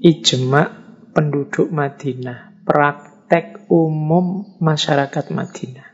ijma 0.00 0.62
penduduk 1.12 1.68
Madinah, 1.68 2.64
praktek 2.64 3.68
umum 3.68 4.56
masyarakat 4.58 5.28
Madinah. 5.28 5.88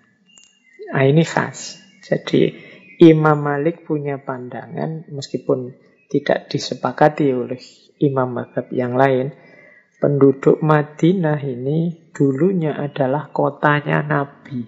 Nah 0.95 1.05
ini 1.05 1.27
khas. 1.27 1.83
Jadi 2.07 2.55
Imam 3.03 3.43
Malik 3.43 3.83
punya 3.85 4.23
pandangan 4.23 5.11
meskipun 5.11 5.75
tidak 6.07 6.47
disepakati 6.49 7.35
oleh 7.35 7.59
imam 7.99 8.31
madhab 8.31 8.71
yang 8.71 8.95
lain. 8.95 9.35
Penduduk 9.97 10.63
Madinah 10.63 11.41
ini 11.43 12.11
dulunya 12.15 12.79
adalah 12.79 13.33
kotanya 13.33 14.05
Nabi. 14.07 14.61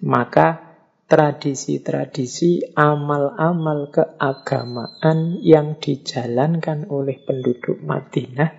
Maka 0.00 0.69
tradisi-tradisi 1.10 2.70
amal-amal 2.78 3.90
keagamaan 3.90 5.42
yang 5.42 5.82
dijalankan 5.82 6.86
oleh 6.86 7.18
penduduk 7.26 7.82
Madinah 7.82 8.54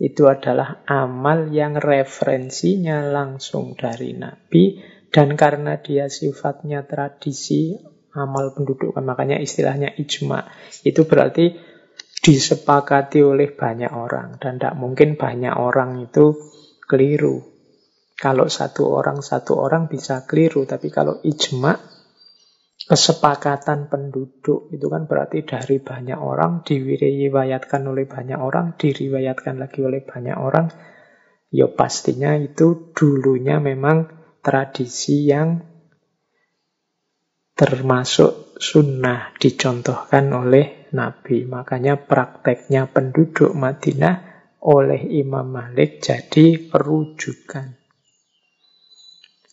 itu 0.00 0.24
adalah 0.24 0.84
amal 0.88 1.52
yang 1.52 1.76
referensinya 1.76 3.04
langsung 3.04 3.76
dari 3.76 4.16
Nabi 4.16 4.80
dan 5.08 5.32
karena 5.32 5.80
dia 5.80 6.12
sifatnya 6.12 6.84
tradisi, 6.84 7.72
amal 8.12 8.52
penduduk, 8.52 8.92
makanya 9.00 9.40
istilahnya 9.40 9.96
ijma. 9.96 10.44
Itu 10.84 11.08
berarti 11.08 11.56
disepakati 12.20 13.24
oleh 13.24 13.56
banyak 13.56 13.92
orang. 13.96 14.36
Dan 14.36 14.60
tidak 14.60 14.76
mungkin 14.76 15.16
banyak 15.16 15.56
orang 15.56 16.04
itu 16.04 16.36
keliru. 16.84 17.55
Kalau 18.16 18.48
satu 18.48 18.88
orang, 18.88 19.20
satu 19.20 19.60
orang 19.60 19.92
bisa 19.92 20.24
keliru. 20.24 20.64
Tapi 20.64 20.88
kalau 20.88 21.20
ijma, 21.20 21.76
kesepakatan 22.86 23.92
penduduk 23.92 24.72
itu 24.72 24.86
kan 24.88 25.04
berarti 25.04 25.44
dari 25.44 25.82
banyak 25.82 26.16
orang 26.16 26.62
diriwayatkan 26.62 27.82
oleh 27.82 28.06
banyak 28.06 28.38
orang 28.38 28.78
diriwayatkan 28.78 29.58
lagi 29.58 29.80
oleh 29.82 30.06
banyak 30.06 30.36
orang 30.38 30.70
ya 31.50 31.66
pastinya 31.66 32.38
itu 32.38 32.94
dulunya 32.94 33.58
memang 33.58 34.06
tradisi 34.38 35.26
yang 35.26 35.60
termasuk 37.58 38.54
sunnah 38.60 39.34
dicontohkan 39.40 40.30
oleh 40.30 40.92
Nabi. 40.94 41.42
Makanya 41.48 41.98
prakteknya 41.98 42.86
penduduk 42.86 43.50
Madinah 43.56 44.14
oleh 44.62 45.00
Imam 45.10 45.48
Malik 45.48 46.04
jadi 46.04 46.70
rujukan 46.70 47.85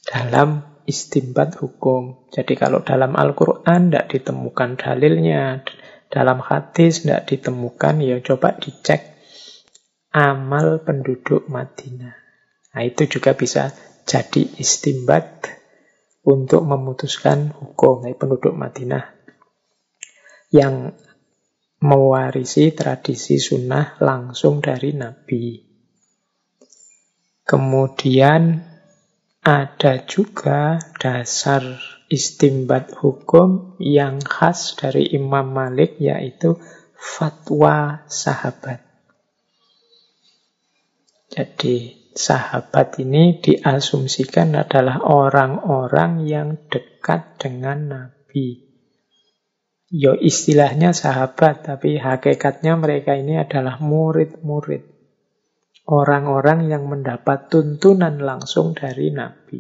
dalam 0.04 0.80
istimbat 0.84 1.56
hukum. 1.60 2.28
Jadi 2.30 2.60
kalau 2.60 2.84
dalam 2.84 3.16
Al-Quran 3.16 3.90
tidak 3.90 4.08
ditemukan 4.12 4.76
dalilnya, 4.76 5.64
dalam 6.12 6.44
hadis 6.44 7.04
tidak 7.04 7.26
ditemukan, 7.32 8.04
ya 8.04 8.20
coba 8.20 8.56
dicek 8.60 9.16
amal 10.14 10.84
penduduk 10.86 11.50
Madinah. 11.50 12.16
Nah 12.74 12.82
itu 12.86 13.10
juga 13.10 13.34
bisa 13.34 13.74
jadi 14.04 14.46
istimbat 14.60 15.50
untuk 16.24 16.64
memutuskan 16.64 17.52
hukum 17.52 18.06
dari 18.06 18.16
penduduk 18.16 18.54
Madinah 18.54 19.04
yang 20.54 20.94
mewarisi 21.84 22.72
tradisi 22.72 23.42
sunnah 23.42 24.00
langsung 24.00 24.64
dari 24.64 24.96
Nabi. 24.96 25.60
Kemudian 27.44 28.73
ada 29.44 30.00
juga 30.08 30.80
dasar 31.04 31.60
istimbat 32.08 32.96
hukum 32.96 33.76
yang 33.76 34.24
khas 34.24 34.80
dari 34.80 35.12
Imam 35.12 35.52
Malik 35.52 36.00
yaitu 36.00 36.56
fatwa 36.96 38.08
sahabat. 38.08 38.80
Jadi 41.28 42.08
sahabat 42.16 43.04
ini 43.04 43.44
diasumsikan 43.44 44.56
adalah 44.56 45.04
orang-orang 45.04 46.24
yang 46.24 46.56
dekat 46.72 47.36
dengan 47.36 47.80
Nabi. 47.92 48.64
Yo 49.94 50.16
istilahnya 50.16 50.96
sahabat, 50.96 51.68
tapi 51.68 52.00
hakikatnya 52.00 52.80
mereka 52.80 53.14
ini 53.18 53.38
adalah 53.38 53.78
murid-murid. 53.78 54.93
Orang-orang 55.84 56.72
yang 56.72 56.88
mendapat 56.88 57.52
tuntunan 57.52 58.16
langsung 58.24 58.72
dari 58.72 59.12
Nabi. 59.12 59.60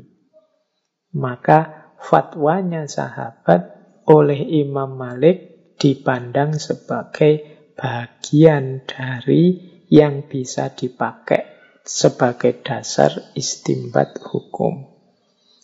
Maka 1.20 1.92
fatwanya 2.00 2.88
sahabat 2.88 3.62
oleh 4.08 4.40
Imam 4.64 4.96
Malik 4.96 5.76
dipandang 5.76 6.56
sebagai 6.56 7.44
bagian 7.76 8.88
dari 8.88 9.60
yang 9.92 10.24
bisa 10.32 10.72
dipakai 10.72 11.54
sebagai 11.84 12.64
dasar 12.64 13.36
istimbat 13.36 14.24
hukum. 14.24 14.94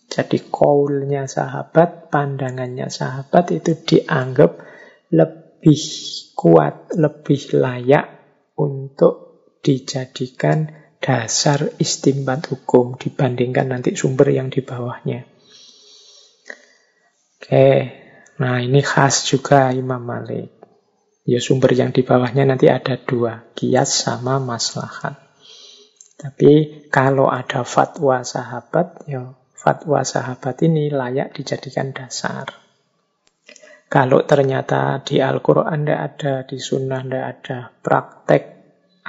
Jadi 0.09 0.51
kaulnya 0.51 1.29
sahabat, 1.29 2.11
pandangannya 2.11 2.91
sahabat 2.91 3.55
itu 3.55 3.77
dianggap 3.77 4.59
lebih 5.13 5.81
kuat, 6.33 6.91
lebih 6.97 7.61
layak 7.61 8.09
untuk 8.57 9.28
dijadikan 9.63 10.71
dasar 10.99 11.71
istimbat 11.79 12.51
hukum 12.51 12.99
dibandingkan 12.99 13.71
nanti 13.71 13.95
sumber 13.95 14.35
yang 14.35 14.51
di 14.51 14.59
bawahnya. 14.59 15.23
Oke, 17.39 17.67
nah 18.35 18.59
ini 18.59 18.83
khas 18.83 19.23
juga 19.31 19.71
Imam 19.71 20.03
Malik. 20.03 20.51
Ya 21.23 21.39
sumber 21.39 21.71
yang 21.71 21.95
di 21.95 22.03
bawahnya 22.03 22.43
nanti 22.43 22.67
ada 22.67 22.99
dua, 22.99 23.47
kias 23.55 24.03
sama 24.05 24.43
maslahat. 24.43 25.15
Tapi 26.19 26.83
kalau 26.91 27.31
ada 27.31 27.63
fatwa 27.63 28.19
sahabat, 28.27 29.07
ya 29.07 29.39
fatwa 29.55 30.03
sahabat 30.03 30.59
ini 30.67 30.91
layak 30.91 31.31
dijadikan 31.31 31.95
dasar. 31.95 32.59
Kalau 33.89 34.21
ternyata 34.27 34.99
di 35.01 35.23
Al-Quran 35.23 35.87
tidak 35.87 36.01
ada, 36.13 36.33
di 36.43 36.57
Sunnah 36.59 37.01
tidak 37.01 37.25
ada, 37.25 37.57
praktek 37.81 38.58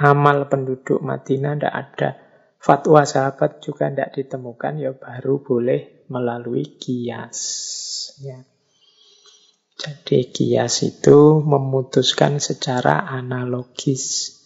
amal 0.01 0.49
penduduk 0.49 0.97
Madinah 1.05 1.53
tidak 1.61 1.73
ada, 1.77 2.09
fatwa 2.57 3.05
sahabat 3.05 3.61
juga 3.61 3.93
tidak 3.93 4.17
ditemukan, 4.17 4.73
ya 4.81 4.91
baru 4.97 5.45
boleh 5.45 6.09
melalui 6.09 6.81
kias. 6.81 7.39
Ya. 8.25 8.41
Jadi 9.77 10.33
kias 10.33 10.81
itu 10.81 11.41
memutuskan 11.45 12.41
secara 12.41 13.05
analogis 13.05 14.37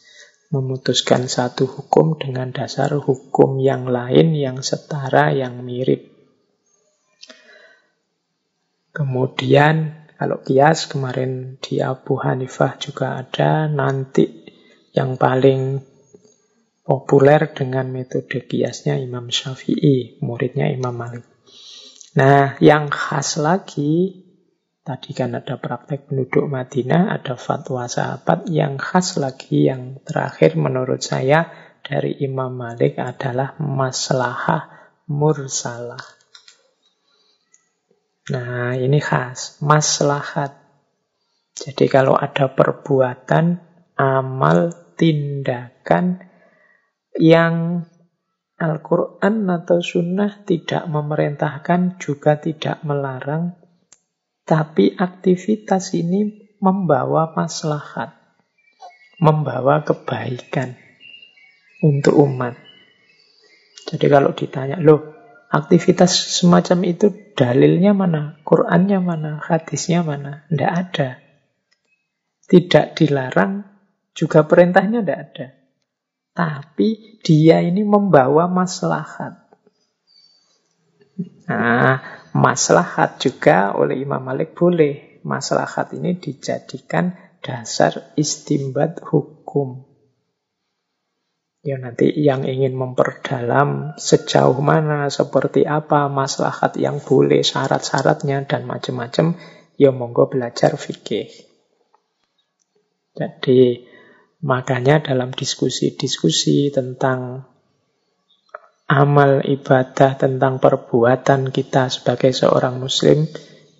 memutuskan 0.53 1.25
satu 1.25 1.65
hukum 1.65 2.15
dengan 2.15 2.53
dasar 2.53 2.93
hukum 2.95 3.57
yang 3.59 3.89
lain 3.89 4.37
yang 4.37 4.61
setara, 4.61 5.33
yang 5.33 5.59
mirip. 5.65 6.13
Kemudian 8.95 10.07
kalau 10.15 10.39
kias 10.39 10.87
kemarin 10.87 11.59
di 11.59 11.83
Abu 11.83 12.15
Hanifah 12.15 12.79
juga 12.79 13.19
ada, 13.19 13.67
nanti 13.67 14.44
yang 14.95 15.19
paling 15.19 15.83
populer 16.81 17.51
dengan 17.51 17.91
metode 17.91 18.47
kiasnya 18.47 18.95
Imam 18.95 19.27
Syafi'i, 19.27 20.23
muridnya 20.23 20.71
Imam 20.71 20.95
Malik. 20.95 21.27
Nah, 22.15 22.55
yang 22.63 22.87
khas 22.87 23.35
lagi 23.35 24.25
Tadi 24.85 25.17
kan 25.17 25.33
ada 25.33 25.57
praktek 25.57 26.13
penduduk 26.13 26.45
Madinah, 26.45 27.09
ada 27.09 27.33
fatwa 27.33 27.89
sahabat 27.89 28.45
yang 28.53 28.77
khas 28.77 29.17
lagi 29.17 29.65
yang 29.65 29.97
terakhir 30.05 30.53
menurut 30.61 31.01
saya 31.01 31.49
dari 31.81 32.21
Imam 32.21 32.53
Malik 32.53 33.01
adalah 33.01 33.57
maslahah 33.57 34.93
mursalah. 35.09 36.05
Nah, 38.29 38.77
ini 38.77 39.01
khas, 39.01 39.57
maslahat. 39.65 40.53
Jadi 41.57 41.89
kalau 41.89 42.13
ada 42.13 42.53
perbuatan, 42.53 43.57
amal, 43.97 44.69
tindakan 44.95 46.23
yang 47.15 47.87
Al-Quran 48.55 49.51
atau 49.51 49.83
Sunnah 49.83 50.47
tidak 50.47 50.87
memerintahkan, 50.87 51.99
juga 51.99 52.39
tidak 52.39 52.79
melarang, 52.87 53.59
tapi 54.47 54.95
aktivitas 54.95 55.91
ini 55.91 56.55
membawa 56.63 57.35
maslahat, 57.35 58.15
membawa 59.19 59.83
kebaikan 59.83 60.79
untuk 61.83 62.15
umat. 62.15 62.55
Jadi 63.91 64.07
kalau 64.07 64.31
ditanya, 64.31 64.79
loh 64.79 65.03
aktivitas 65.51 66.39
semacam 66.39 66.95
itu 66.95 67.11
dalilnya 67.35 67.91
mana? 67.91 68.39
Qurannya 68.47 69.03
mana? 69.03 69.43
Hadisnya 69.43 69.99
mana? 70.01 70.47
Tidak 70.47 70.71
ada. 70.71 71.19
Tidak 72.47 72.95
dilarang, 72.95 73.74
juga 74.15 74.47
perintahnya 74.47 75.03
tidak 75.03 75.19
ada. 75.29 75.47
Tapi 76.35 77.19
dia 77.19 77.59
ini 77.59 77.83
membawa 77.83 78.47
maslahat. 78.47 79.45
Nah, 81.45 82.01
maslahat 82.33 83.21
juga 83.21 83.75
oleh 83.75 84.01
Imam 84.01 84.23
Malik 84.23 84.55
boleh. 84.55 85.21
Maslahat 85.25 85.93
ini 85.93 86.15
dijadikan 86.15 87.13
dasar 87.43 88.15
istimbat 88.17 89.03
hukum. 89.05 89.85
Ya 91.65 91.81
nanti 91.81 92.13
yang 92.13 92.45
ingin 92.45 92.77
memperdalam 92.77 93.97
sejauh 93.97 94.61
mana, 94.61 95.09
seperti 95.09 95.65
apa 95.65 96.05
maslahat 96.13 96.77
yang 96.77 97.01
boleh, 97.01 97.41
syarat-syaratnya, 97.41 98.45
dan 98.45 98.69
macam-macam, 98.69 99.33
ya 99.73 99.89
monggo 99.89 100.29
belajar 100.29 100.77
fikih. 100.77 101.25
Jadi 103.17 103.81
Makanya 104.45 105.01
dalam 105.01 105.33
diskusi-diskusi 105.33 106.69
tentang 106.69 107.49
amal 108.85 109.41
ibadah, 109.41 110.13
tentang 110.21 110.61
perbuatan 110.61 111.49
kita 111.49 111.89
sebagai 111.89 112.29
seorang 112.29 112.77
muslim, 112.77 113.25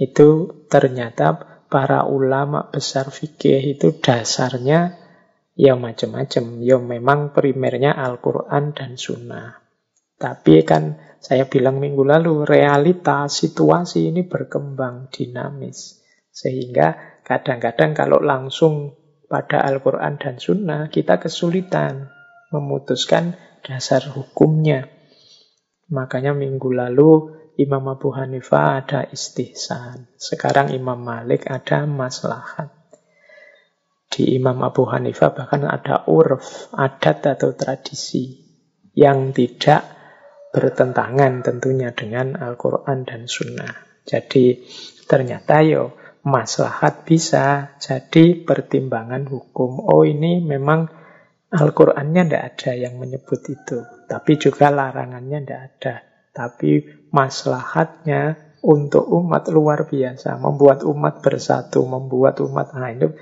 itu 0.01 0.49
ternyata 0.65 1.62
para 1.69 2.10
ulama 2.10 2.65
besar 2.73 3.13
fikih 3.13 3.78
itu 3.78 3.93
dasarnya 4.01 4.97
ya 5.54 5.78
macam-macam. 5.78 6.43
Ya 6.65 6.82
memang 6.82 7.30
primernya 7.30 7.93
Al-Quran 7.93 8.73
dan 8.73 8.97
Sunnah. 8.97 9.62
Tapi 10.17 10.65
kan 10.65 10.97
saya 11.21 11.45
bilang 11.45 11.78
minggu 11.78 12.01
lalu, 12.01 12.41
realita 12.41 13.30
situasi 13.30 14.10
ini 14.10 14.25
berkembang 14.25 15.13
dinamis. 15.13 16.01
Sehingga 16.34 17.21
kadang-kadang 17.21 17.93
kalau 17.93 18.17
langsung 18.17 19.05
pada 19.36 19.67
Al-Quran 19.67 20.15
dan 20.15 20.39
Sunnah, 20.39 20.88
kita 20.88 21.19
kesulitan 21.19 22.08
memutuskan 22.56 23.36
dasar 23.67 24.08
hukumnya. 24.15 24.88
Makanya 25.91 26.32
minggu 26.32 26.71
lalu 26.71 27.36
Imam 27.60 27.84
Abu 27.91 28.15
Hanifah 28.15 28.80
ada 28.80 29.04
istihsan. 29.04 30.08
Sekarang 30.15 30.71
Imam 30.71 30.95
Malik 30.95 31.52
ada 31.52 31.84
maslahat. 31.84 32.71
Di 34.08 34.39
Imam 34.39 34.63
Abu 34.63 34.88
Hanifah 34.88 35.36
bahkan 35.36 35.67
ada 35.67 36.08
urf, 36.08 36.71
adat 36.71 37.36
atau 37.36 37.52
tradisi 37.52 38.39
yang 38.95 39.36
tidak 39.36 39.84
bertentangan 40.56 41.43
tentunya 41.43 41.91
dengan 41.91 42.39
Al-Quran 42.39 43.04
dan 43.04 43.28
Sunnah. 43.28 44.00
Jadi 44.08 44.63
ternyata 45.04 45.60
yo 45.60 46.05
maslahat 46.25 47.05
bisa 47.05 47.77
jadi 47.77 48.41
pertimbangan 48.41 49.29
hukum. 49.29 49.85
Oh 49.85 50.01
ini 50.01 50.41
memang 50.41 50.89
Al-Qur'annya 51.55 52.25
tidak 52.25 52.43
ada 52.51 52.71
yang 52.75 52.97
menyebut 52.97 53.39
itu. 53.47 53.79
Tapi 54.09 54.31
juga 54.41 54.73
larangannya 54.73 55.39
tidak 55.45 55.61
ada. 55.71 55.95
Tapi 56.35 56.83
maslahatnya 57.13 58.35
untuk 58.65 59.05
umat 59.07 59.47
luar 59.53 59.85
biasa. 59.85 60.35
Membuat 60.41 60.83
umat 60.83 61.21
bersatu, 61.21 61.85
membuat 61.85 62.41
umat 62.41 62.73
itu. 62.91 63.13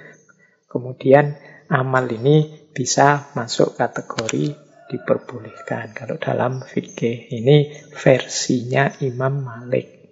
Kemudian 0.66 1.38
amal 1.70 2.10
ini 2.10 2.66
bisa 2.74 3.30
masuk 3.38 3.78
kategori 3.78 4.56
diperbolehkan. 4.90 5.94
Kalau 5.94 6.18
dalam 6.18 6.64
fikih 6.64 7.30
ini 7.36 7.70
versinya 7.94 8.90
Imam 9.04 9.46
Malik. 9.46 10.03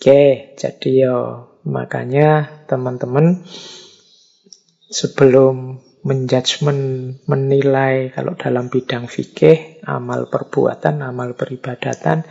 Oke, 0.00 0.56
jadi 0.56 0.90
yo 1.04 1.16
makanya 1.68 2.64
teman-teman 2.64 3.44
sebelum 4.88 5.76
menjudgment, 6.00 7.20
menilai 7.28 8.08
kalau 8.08 8.32
dalam 8.32 8.72
bidang 8.72 9.12
fikih, 9.12 9.84
amal 9.84 10.32
perbuatan, 10.32 11.04
amal 11.04 11.36
peribadatan, 11.36 12.24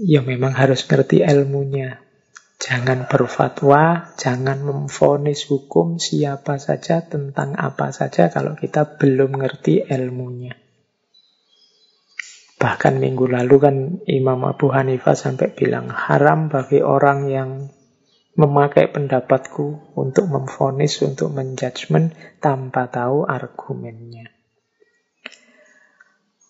ya 0.00 0.24
memang 0.24 0.56
harus 0.56 0.88
ngerti 0.88 1.20
ilmunya. 1.20 2.00
Jangan 2.56 3.12
berfatwa, 3.12 4.16
jangan 4.16 4.64
memfonis 4.64 5.44
hukum 5.52 6.00
siapa 6.00 6.56
saja 6.56 7.04
tentang 7.04 7.60
apa 7.60 7.92
saja 7.92 8.32
kalau 8.32 8.56
kita 8.56 8.96
belum 8.96 9.36
ngerti 9.36 9.84
ilmunya. 9.84 10.63
Bahkan 12.64 12.96
minggu 12.96 13.28
lalu 13.28 13.56
kan 13.60 13.76
Imam 14.08 14.40
Abu 14.48 14.72
Hanifah 14.72 15.12
sampai 15.12 15.52
bilang 15.52 15.92
haram 15.92 16.48
bagi 16.48 16.80
orang 16.80 17.28
yang 17.28 17.68
memakai 18.40 18.88
pendapatku 18.88 19.92
untuk 20.00 20.32
memfonis, 20.32 21.04
untuk 21.04 21.28
menjudgment 21.36 22.16
tanpa 22.40 22.88
tahu 22.88 23.28
argumennya. 23.28 24.32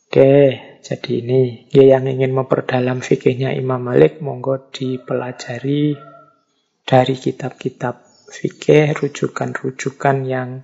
Oke, 0.07 0.39
jadi 0.87 1.11
ini 1.19 1.67
ya 1.75 1.99
yang 1.99 2.07
ingin 2.07 2.31
memperdalam 2.31 3.03
fikihnya 3.03 3.51
Imam 3.59 3.83
Malik, 3.83 4.23
monggo 4.23 4.71
dipelajari 4.71 5.99
dari 6.87 7.15
kitab-kitab 7.19 8.07
fikih, 8.31 8.95
rujukan-rujukan 8.95 10.17
yang 10.23 10.63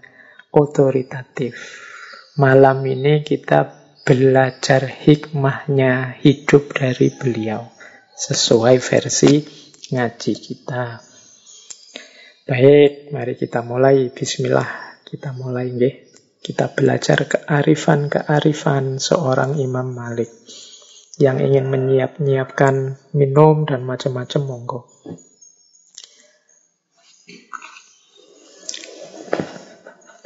otoritatif. 0.55 1.59
Malam 2.39 2.87
ini 2.87 3.27
kita 3.27 3.80
belajar 4.11 4.91
hikmahnya 4.91 6.19
hidup 6.19 6.75
dari 6.75 7.15
beliau 7.15 7.71
sesuai 8.19 8.83
versi 8.83 9.39
ngaji 9.95 10.33
kita. 10.35 10.99
Baik, 12.43 13.15
mari 13.15 13.39
kita 13.39 13.63
mulai. 13.63 14.11
Bismillah, 14.11 14.99
kita 15.07 15.31
mulai 15.31 15.71
nggih. 15.71 16.11
Kita 16.43 16.75
belajar 16.75 17.23
kearifan-kearifan 17.31 18.99
seorang 18.99 19.63
Imam 19.63 19.95
Malik 19.95 20.35
yang 21.23 21.39
ingin 21.39 21.71
menyiap-nyiapkan 21.71 22.99
minum 23.15 23.63
dan 23.63 23.87
macam-macam 23.87 24.43
monggo. 24.43 24.81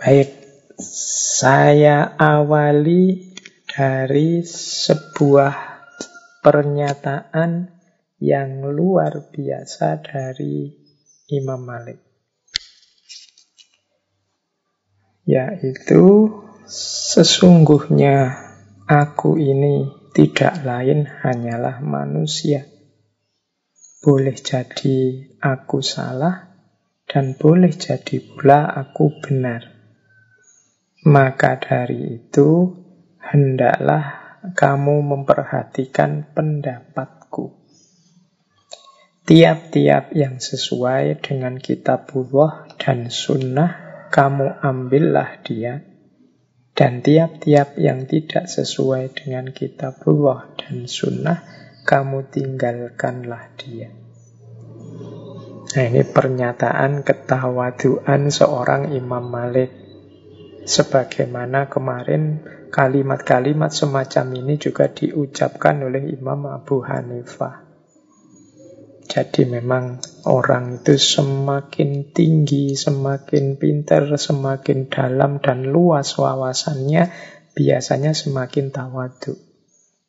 Baik, 0.00 0.32
saya 0.80 2.16
awali 2.16 3.33
dari 3.74 4.46
sebuah 4.46 5.54
pernyataan 6.38 7.74
yang 8.22 8.62
luar 8.70 9.34
biasa 9.34 9.98
dari 9.98 10.70
Imam 11.34 11.58
Malik. 11.58 11.98
Yaitu 15.26 16.30
sesungguhnya 16.70 18.38
aku 18.86 19.42
ini 19.42 19.90
tidak 20.14 20.62
lain 20.62 21.10
hanyalah 21.10 21.82
manusia. 21.82 22.70
Boleh 23.98 24.38
jadi 24.38 25.26
aku 25.42 25.82
salah 25.82 26.54
dan 27.10 27.34
boleh 27.34 27.74
jadi 27.74 28.22
pula 28.22 28.70
aku 28.70 29.18
benar. 29.18 29.66
Maka 31.10 31.58
dari 31.58 32.22
itu 32.22 32.83
hendaklah 33.32 34.24
kamu 34.52 35.00
memperhatikan 35.00 36.28
pendapatku. 36.36 37.56
Tiap-tiap 39.24 40.12
yang 40.12 40.36
sesuai 40.36 41.24
dengan 41.24 41.56
kitabullah 41.56 42.68
dan 42.76 43.08
sunnah, 43.08 43.72
kamu 44.12 44.60
ambillah 44.60 45.40
dia. 45.40 45.80
Dan 46.76 47.00
tiap-tiap 47.00 47.80
yang 47.80 48.04
tidak 48.04 48.52
sesuai 48.52 49.16
dengan 49.16 49.48
kitabullah 49.48 50.52
dan 50.60 50.84
sunnah, 50.84 51.40
kamu 51.88 52.28
tinggalkanlah 52.28 53.48
dia. 53.56 53.88
Nah 55.74 55.84
ini 55.88 56.04
pernyataan 56.04 57.00
ketawaduan 57.00 58.28
seorang 58.28 58.92
Imam 58.92 59.24
Malik. 59.24 59.72
Sebagaimana 60.64 61.72
kemarin 61.72 62.44
Kalimat-kalimat 62.74 63.70
semacam 63.70 64.34
ini 64.34 64.58
juga 64.58 64.90
diucapkan 64.90 65.78
oleh 65.86 66.10
Imam 66.10 66.50
Abu 66.50 66.82
Hanifah. 66.82 67.62
Jadi 69.06 69.46
memang 69.46 70.02
orang 70.26 70.82
itu 70.82 70.98
semakin 70.98 72.10
tinggi, 72.10 72.74
semakin 72.74 73.62
pintar, 73.62 74.10
semakin 74.18 74.90
dalam 74.90 75.38
dan 75.38 75.70
luas 75.70 76.18
wawasannya, 76.18 77.14
biasanya 77.54 78.10
semakin 78.10 78.74
tawadu. 78.74 79.38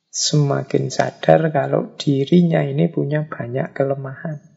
Semakin 0.10 0.90
sadar 0.90 1.54
kalau 1.54 1.94
dirinya 2.02 2.66
ini 2.66 2.90
punya 2.90 3.30
banyak 3.30 3.78
kelemahan. 3.78 4.55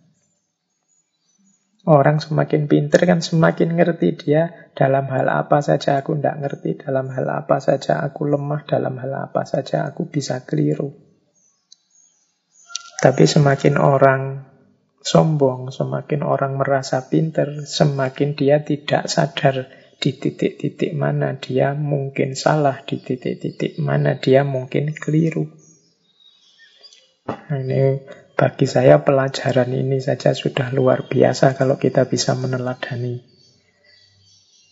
Orang 1.89 2.21
semakin 2.21 2.69
pinter 2.69 3.01
kan 3.09 3.25
semakin 3.25 3.73
ngerti 3.73 4.13
dia 4.13 4.69
dalam 4.77 5.09
hal 5.09 5.25
apa 5.33 5.65
saja 5.65 6.05
aku 6.05 6.21
tidak 6.21 6.37
ngerti, 6.45 6.77
dalam 6.85 7.09
hal 7.09 7.25
apa 7.25 7.65
saja 7.65 8.05
aku 8.05 8.29
lemah, 8.29 8.69
dalam 8.69 9.01
hal 9.01 9.33
apa 9.33 9.49
saja 9.49 9.89
aku 9.89 10.05
bisa 10.05 10.45
keliru. 10.45 10.93
Tapi 13.01 13.25
semakin 13.25 13.81
orang 13.81 14.45
sombong, 15.01 15.73
semakin 15.73 16.29
orang 16.29 16.61
merasa 16.61 17.09
pinter, 17.09 17.65
semakin 17.65 18.37
dia 18.37 18.61
tidak 18.61 19.09
sadar 19.09 19.73
di 19.97 20.13
titik-titik 20.13 20.93
mana 20.93 21.41
dia 21.41 21.73
mungkin 21.73 22.37
salah, 22.37 22.85
di 22.85 23.01
titik-titik 23.01 23.81
mana 23.81 24.21
dia 24.21 24.45
mungkin 24.45 24.93
keliru. 24.93 25.49
Nah, 27.29 27.61
ini 27.65 27.97
bagi 28.39 28.71
saya 28.71 29.03
pelajaran 29.03 29.75
ini 29.75 29.99
saja 29.99 30.31
sudah 30.31 30.71
luar 30.71 31.11
biasa 31.11 31.59
kalau 31.59 31.75
kita 31.75 32.07
bisa 32.07 32.39
meneladani. 32.39 33.19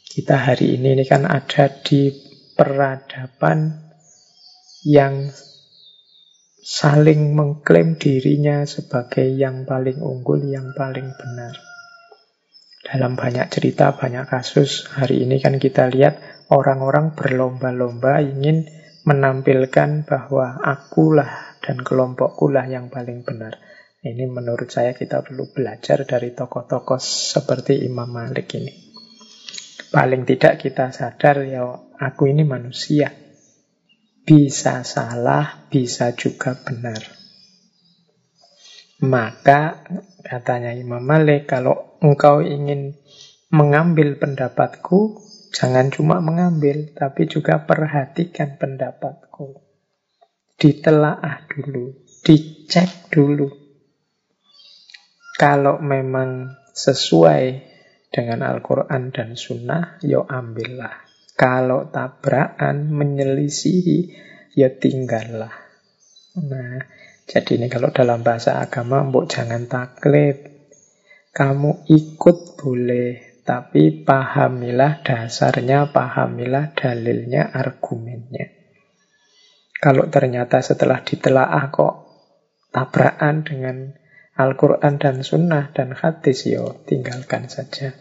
Kita 0.07 0.39
hari 0.39 0.79
ini, 0.79 0.95
ini 0.95 1.05
kan 1.05 1.27
ada 1.27 1.67
di 1.83 2.15
peradaban 2.55 3.91
yang 4.87 5.35
saling 6.63 7.35
mengklaim 7.35 7.99
dirinya 7.99 8.63
sebagai 8.63 9.27
yang 9.35 9.67
paling 9.67 9.99
unggul, 9.99 10.47
yang 10.47 10.71
paling 10.71 11.11
benar. 11.19 11.59
Dalam 12.87 13.19
banyak 13.19 13.51
cerita, 13.51 13.99
banyak 13.99 14.31
kasus, 14.31 14.87
hari 14.95 15.27
ini 15.27 15.43
kan 15.43 15.59
kita 15.59 15.91
lihat 15.91 16.47
orang-orang 16.55 17.19
berlomba-lomba 17.19 18.23
ingin 18.23 18.71
menampilkan 19.03 20.07
bahwa 20.07 20.63
akulah 20.63 21.46
dan 21.67 21.83
kelompokku 21.83 22.47
lah 22.47 22.71
yang 22.71 22.87
paling 22.87 23.27
benar. 23.27 23.59
Ini 23.99 24.31
menurut 24.31 24.71
saya 24.71 24.95
kita 24.95 25.27
perlu 25.27 25.51
belajar 25.51 26.07
dari 26.07 26.31
tokoh-tokoh 26.31 27.03
seperti 27.03 27.83
Imam 27.83 28.07
Malik 28.07 28.55
ini. 28.55 28.71
Paling 29.91 30.23
tidak 30.23 30.63
kita 30.63 30.95
sadar 30.95 31.43
ya 31.43 31.67
aku 31.99 32.31
ini 32.31 32.47
manusia. 32.47 33.11
Bisa 34.23 34.87
salah, 34.87 35.67
bisa 35.67 36.15
juga 36.15 36.55
benar. 36.55 37.03
Maka 39.03 39.83
katanya 40.23 40.71
Imam 40.71 41.03
Malik 41.03 41.51
kalau 41.51 41.99
engkau 41.99 42.47
ingin 42.47 42.95
mengambil 43.51 44.23
pendapatku, 44.23 45.19
jangan 45.51 45.91
cuma 45.91 46.23
mengambil, 46.23 46.95
tapi 46.95 47.27
juga 47.27 47.67
perhatikan 47.67 48.55
pendapatku. 48.55 49.66
Ditelaah 50.57 51.45
dulu, 51.53 51.93
dicek 52.25 53.13
dulu. 53.13 53.49
Kalau 55.37 55.77
memang 55.85 56.49
sesuai 56.73 57.43
dengan 58.09 58.41
Al-Quran 58.41 59.13
dan 59.13 59.37
Sunnah, 59.37 60.01
yo 60.01 60.25
ya 60.25 60.41
ambillah. 60.41 61.05
Kalau 61.37 61.93
tabrakan, 61.93 62.89
menyelisihi, 62.89 63.99
ya 64.57 64.73
tinggallah. 64.73 65.53
Nah, 66.41 66.81
jadi 67.29 67.61
ini 67.61 67.69
kalau 67.69 67.93
dalam 67.93 68.25
bahasa 68.25 68.57
agama, 68.57 69.05
mbok 69.05 69.29
jangan 69.29 69.69
taklid, 69.69 70.73
kamu 71.37 71.85
ikut 71.93 72.57
boleh, 72.57 73.45
tapi 73.45 74.01
pahamilah 74.01 75.05
dasarnya, 75.05 75.93
pahamilah 75.93 76.73
dalilnya, 76.73 77.53
argumennya. 77.53 78.66
Kalau 79.77 80.09
ternyata 80.09 80.65
setelah 80.65 81.05
ditelaah 81.05 81.69
kok 81.69 81.95
tabrakan 82.73 83.45
dengan 83.45 83.77
Al-Quran 84.37 85.01
dan 85.01 85.25
Sunnah 85.25 85.73
dan 85.73 85.97
hadis, 85.97 86.45
yo 86.49 86.85
tinggalkan 86.85 87.49
saja. 87.49 87.97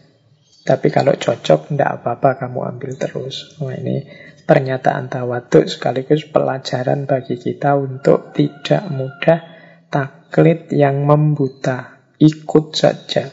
Tapi 0.66 0.90
kalau 0.90 1.14
cocok, 1.14 1.72
tidak 1.72 2.02
apa-apa 2.02 2.42
kamu 2.42 2.76
ambil 2.76 2.92
terus. 2.98 3.56
Nah, 3.62 3.72
ini 3.72 4.02
pernyataan 4.44 5.06
tawaduk 5.06 5.64
sekaligus 5.70 6.26
pelajaran 6.28 7.06
bagi 7.06 7.38
kita 7.38 7.78
untuk 7.78 8.34
tidak 8.34 8.82
mudah 8.90 9.40
taklid 9.88 10.68
yang 10.74 11.06
membuta 11.06 12.02
ikut 12.18 12.74
saja. 12.74 13.30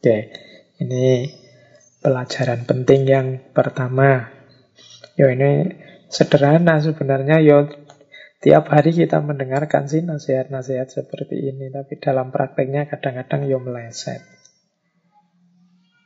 Oke, 0.00 0.18
ini 0.80 1.28
pelajaran 2.00 2.64
penting 2.64 3.04
yang 3.04 3.28
pertama. 3.52 4.32
Yo 5.20 5.28
ini 5.28 5.68
sederhana 6.10 6.82
sebenarnya 6.82 7.38
yo 7.40 7.70
tiap 8.42 8.66
hari 8.72 8.90
kita 8.90 9.22
mendengarkan 9.22 9.86
sih 9.86 10.02
nasihat-nasihat 10.02 10.90
seperti 10.90 11.54
ini, 11.54 11.70
tapi 11.70 12.00
dalam 12.02 12.34
prakteknya 12.34 12.90
kadang-kadang 12.90 13.46
yo 13.46 13.62
meleset. 13.62 14.20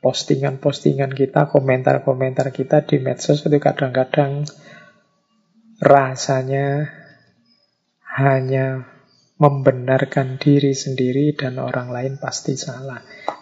Postingan-postingan 0.05 1.17
kita, 1.17 1.49
komentar-komentar 1.49 2.53
kita 2.53 2.85
di 2.85 3.01
medsos 3.01 3.41
itu 3.41 3.57
kadang-kadang 3.57 4.45
rasanya 5.81 6.93
hanya 8.13 8.85
membenarkan 9.41 10.37
diri 10.37 10.71
sendiri 10.71 11.33
dan 11.33 11.57
orang 11.57 11.89
lain 11.89 12.13
pasti 12.21 12.53
salah. 12.55 13.01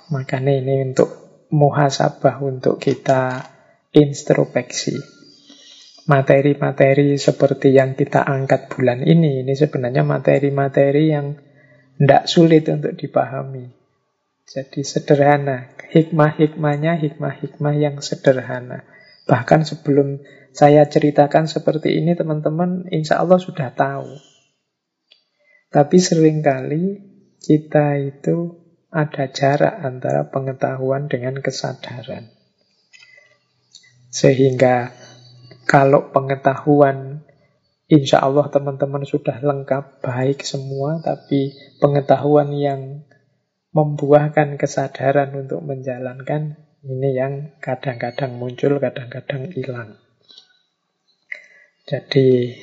Makanya 0.10 0.54
ini 0.56 0.94
untuk 0.94 1.10
muhasabah, 1.52 2.42
untuk 2.42 2.82
kita 2.82 3.44
introspeksi. 3.94 5.23
Materi-materi 6.04 7.16
seperti 7.16 7.72
yang 7.72 7.96
kita 7.96 8.28
angkat 8.28 8.68
bulan 8.68 9.08
ini, 9.08 9.40
ini 9.40 9.56
sebenarnya 9.56 10.04
materi-materi 10.04 11.16
yang 11.16 11.40
tidak 11.96 12.28
sulit 12.28 12.68
untuk 12.68 12.92
dipahami. 13.00 13.72
Jadi 14.44 14.84
sederhana. 14.84 15.72
Hikmah-hikmahnya 15.94 17.00
hikmah-hikmah 17.00 17.76
yang 17.80 17.96
sederhana. 18.04 18.84
Bahkan 19.24 19.64
sebelum 19.64 20.20
saya 20.52 20.84
ceritakan 20.84 21.48
seperti 21.48 21.96
ini, 21.96 22.20
teman-teman 22.20 22.92
insya 22.92 23.24
Allah 23.24 23.40
sudah 23.40 23.72
tahu. 23.72 24.20
Tapi 25.72 25.98
sering 26.04 26.44
kali 26.44 27.00
kita 27.40 27.98
itu 27.98 28.62
ada 28.94 29.26
jarak 29.32 29.80
antara 29.82 30.30
pengetahuan 30.30 31.10
dengan 31.10 31.42
kesadaran. 31.42 32.30
Sehingga 34.14 34.94
kalau 35.64 36.12
pengetahuan 36.12 37.24
insya 37.88 38.24
Allah 38.24 38.50
teman-teman 38.50 39.04
sudah 39.06 39.38
lengkap, 39.44 40.02
baik 40.02 40.42
semua, 40.42 40.98
tapi 41.04 41.54
pengetahuan 41.78 42.50
yang 42.56 42.82
membuahkan 43.74 44.58
kesadaran 44.58 45.34
untuk 45.34 45.66
menjalankan, 45.66 46.58
ini 46.86 47.10
yang 47.14 47.34
kadang-kadang 47.58 48.38
muncul, 48.38 48.78
kadang-kadang 48.78 49.50
hilang. 49.54 49.98
Jadi, 51.84 52.54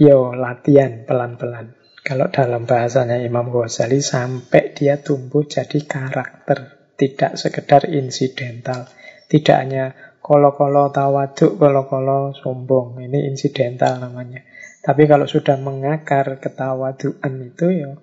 yo 0.00 0.34
latihan 0.34 1.06
pelan-pelan. 1.06 1.76
Kalau 2.06 2.30
dalam 2.30 2.70
bahasanya 2.70 3.18
Imam 3.18 3.50
Ghazali 3.50 3.98
sampai 3.98 4.70
dia 4.74 5.02
tumbuh 5.02 5.42
jadi 5.42 5.82
karakter, 5.82 6.90
tidak 6.94 7.34
sekedar 7.34 7.90
insidental. 7.90 8.86
Tidak 9.26 9.56
hanya 9.58 9.90
kolo-kolo 10.26 10.90
tawaduk, 10.90 11.54
kolo-kolo 11.54 12.34
sombong. 12.34 12.98
Ini 12.98 13.30
insidental 13.30 14.02
namanya. 14.02 14.42
Tapi 14.82 15.06
kalau 15.06 15.30
sudah 15.30 15.54
mengakar 15.54 16.42
ketawaduan 16.42 17.32
itu 17.46 17.66
ya 17.70 17.94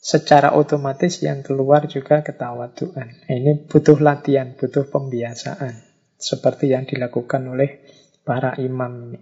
secara 0.00 0.56
otomatis 0.56 1.20
yang 1.20 1.44
keluar 1.44 1.84
juga 1.84 2.24
ketawaduan. 2.24 3.28
Ini 3.28 3.68
butuh 3.68 4.00
latihan, 4.00 4.56
butuh 4.56 4.88
pembiasaan. 4.88 5.92
Seperti 6.16 6.72
yang 6.72 6.88
dilakukan 6.88 7.44
oleh 7.52 7.84
para 8.24 8.56
imam 8.56 9.12
ini. 9.12 9.20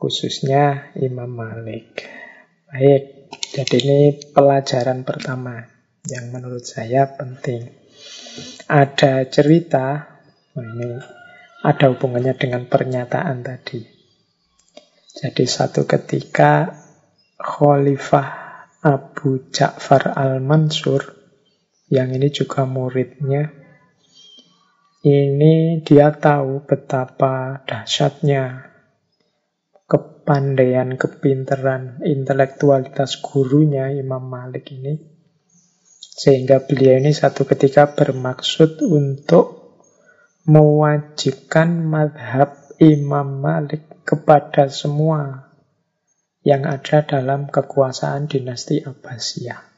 Khususnya 0.00 0.92
Imam 1.00 1.28
Malik. 1.28 2.04
Baik, 2.68 3.32
jadi 3.52 3.76
ini 3.80 4.00
pelajaran 4.32 5.04
pertama 5.04 5.64
yang 6.08 6.28
menurut 6.32 6.64
saya 6.64 7.08
penting. 7.16 7.72
Ada 8.68 9.24
cerita, 9.30 10.13
oh 10.54 10.64
ini 10.64 10.98
ada 11.64 11.90
hubungannya 11.90 12.34
dengan 12.36 12.68
pernyataan 12.68 13.42
tadi. 13.42 13.82
Jadi 15.14 15.44
satu 15.46 15.86
ketika 15.86 16.74
Khalifah 17.40 18.28
Abu 18.84 19.48
Ja'far 19.48 20.12
al-Mansur, 20.12 21.00
yang 21.88 22.12
ini 22.12 22.28
juga 22.28 22.68
muridnya, 22.68 23.48
ini 25.04 25.80
dia 25.80 26.12
tahu 26.12 26.68
betapa 26.68 27.64
dahsyatnya 27.64 28.74
kepandaian, 29.88 30.96
kepinteran, 31.00 32.04
intelektualitas 32.04 33.20
gurunya 33.24 33.88
Imam 33.92 34.24
Malik 34.28 34.68
ini. 34.72 35.00
Sehingga 36.00 36.64
beliau 36.64 37.00
ini 37.00 37.12
satu 37.12 37.48
ketika 37.48 37.92
bermaksud 37.96 38.84
untuk 38.84 39.63
mewajibkan 40.44 41.88
madhab 41.88 42.56
Imam 42.76 43.40
Malik 43.40 44.04
kepada 44.04 44.68
semua 44.68 45.48
yang 46.44 46.68
ada 46.68 47.00
dalam 47.00 47.48
kekuasaan 47.48 48.28
dinasti 48.28 48.84
Abbasiyah. 48.84 49.74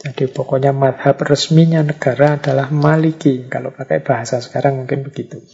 Jadi 0.00 0.32
pokoknya 0.32 0.72
madhab 0.72 1.20
resminya 1.20 1.84
negara 1.84 2.40
adalah 2.40 2.72
Maliki. 2.72 3.44
Kalau 3.52 3.68
pakai 3.68 4.00
bahasa 4.00 4.40
sekarang 4.40 4.80
mungkin 4.80 5.04
begitu. 5.04 5.44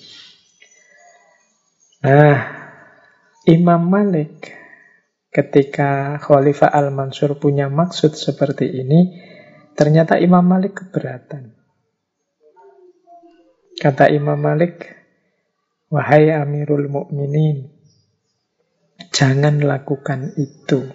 Nah, 2.07 2.39
Imam 3.51 3.83
Malik 3.91 4.55
ketika 5.35 6.23
Khalifah 6.23 6.71
Al-Mansur 6.71 7.43
punya 7.43 7.67
maksud 7.67 8.15
seperti 8.15 8.71
ini, 8.71 9.19
ternyata 9.75 10.15
Imam 10.23 10.47
Malik 10.47 10.79
keberatan. 10.79 11.56
Kata 13.87 14.11
Imam 14.11 14.35
Malik, 14.35 14.83
Wahai 15.95 16.35
Amirul 16.35 16.91
Mukminin, 16.91 17.71
jangan 19.15 19.63
lakukan 19.63 20.35
itu. 20.35 20.91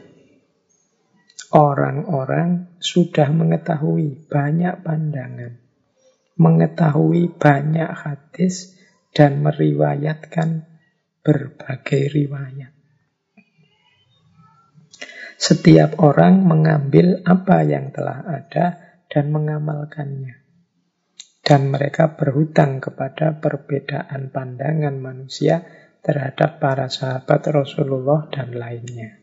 Orang-orang 1.55 2.75
sudah 2.83 3.31
mengetahui 3.31 4.27
banyak 4.27 4.83
pandangan, 4.83 5.55
mengetahui 6.35 7.31
banyak 7.31 7.87
hadis, 7.95 8.75
dan 9.15 9.39
meriwayatkan 9.39 10.67
berbagai 11.23 12.11
riwayat. 12.11 12.75
Setiap 15.39 15.95
orang 16.03 16.43
mengambil 16.43 17.23
apa 17.23 17.63
yang 17.63 17.95
telah 17.95 18.19
ada 18.27 18.99
dan 19.07 19.31
mengamalkannya. 19.31 20.40
Dan 21.51 21.67
mereka 21.67 22.15
berhutang 22.15 22.79
kepada 22.79 23.35
perbedaan 23.43 24.31
pandangan 24.31 24.95
manusia 24.95 25.67
terhadap 25.99 26.63
para 26.63 26.87
sahabat 26.87 27.43
Rasulullah 27.51 28.31
dan 28.31 28.55
lainnya. 28.55 29.19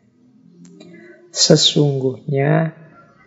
Sesungguhnya 1.33 2.77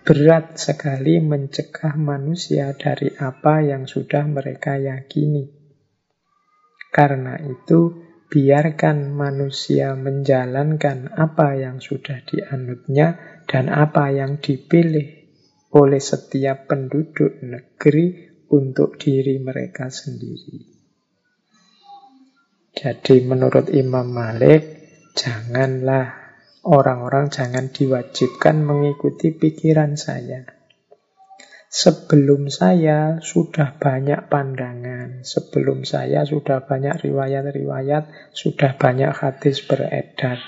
berat 0.05 0.53
sekali 0.61 1.17
mencegah 1.17 1.97
manusia 1.97 2.77
dari 2.77 3.09
apa 3.17 3.65
yang 3.65 3.89
sudah 3.89 4.21
mereka 4.29 4.77
yakini. 4.77 5.49
Karena 6.93 7.41
itu, 7.41 8.05
biarkan 8.29 9.17
manusia 9.17 9.97
menjalankan 9.97 11.09
apa 11.17 11.57
yang 11.57 11.81
sudah 11.81 12.21
dianutnya 12.21 13.17
dan 13.49 13.65
apa 13.65 14.13
yang 14.13 14.37
dipilih 14.37 15.25
oleh 15.73 15.97
setiap 15.97 16.69
penduduk 16.69 17.41
negeri 17.41 18.30
untuk 18.51 18.99
diri 18.99 19.39
mereka 19.39 19.87
sendiri. 19.87 20.59
Jadi 22.75 23.23
menurut 23.23 23.71
Imam 23.71 24.11
Malik, 24.11 24.63
janganlah 25.15 26.11
orang-orang 26.67 27.31
jangan 27.31 27.71
diwajibkan 27.71 28.63
mengikuti 28.63 29.31
pikiran 29.31 29.95
saya. 29.95 30.43
Sebelum 31.71 32.51
saya 32.51 33.23
sudah 33.23 33.79
banyak 33.79 34.27
pandangan, 34.27 35.23
sebelum 35.23 35.87
saya 35.87 36.27
sudah 36.27 36.67
banyak 36.67 36.99
riwayat-riwayat, 37.07 38.35
sudah 38.35 38.75
banyak 38.75 39.15
hadis 39.15 39.63
beredar. 39.63 40.43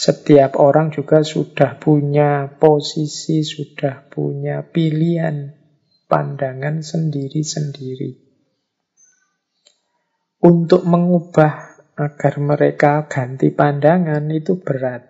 Setiap 0.00 0.56
orang 0.56 0.96
juga 0.96 1.20
sudah 1.20 1.76
punya 1.76 2.56
posisi, 2.56 3.44
sudah 3.44 4.08
punya 4.08 4.64
pilihan 4.64 5.59
pandangan 6.10 6.82
sendiri-sendiri. 6.82 8.18
Untuk 10.42 10.82
mengubah 10.82 11.70
agar 11.94 12.34
mereka 12.42 13.06
ganti 13.06 13.54
pandangan 13.54 14.26
itu 14.32 14.58
berat. 14.58 15.06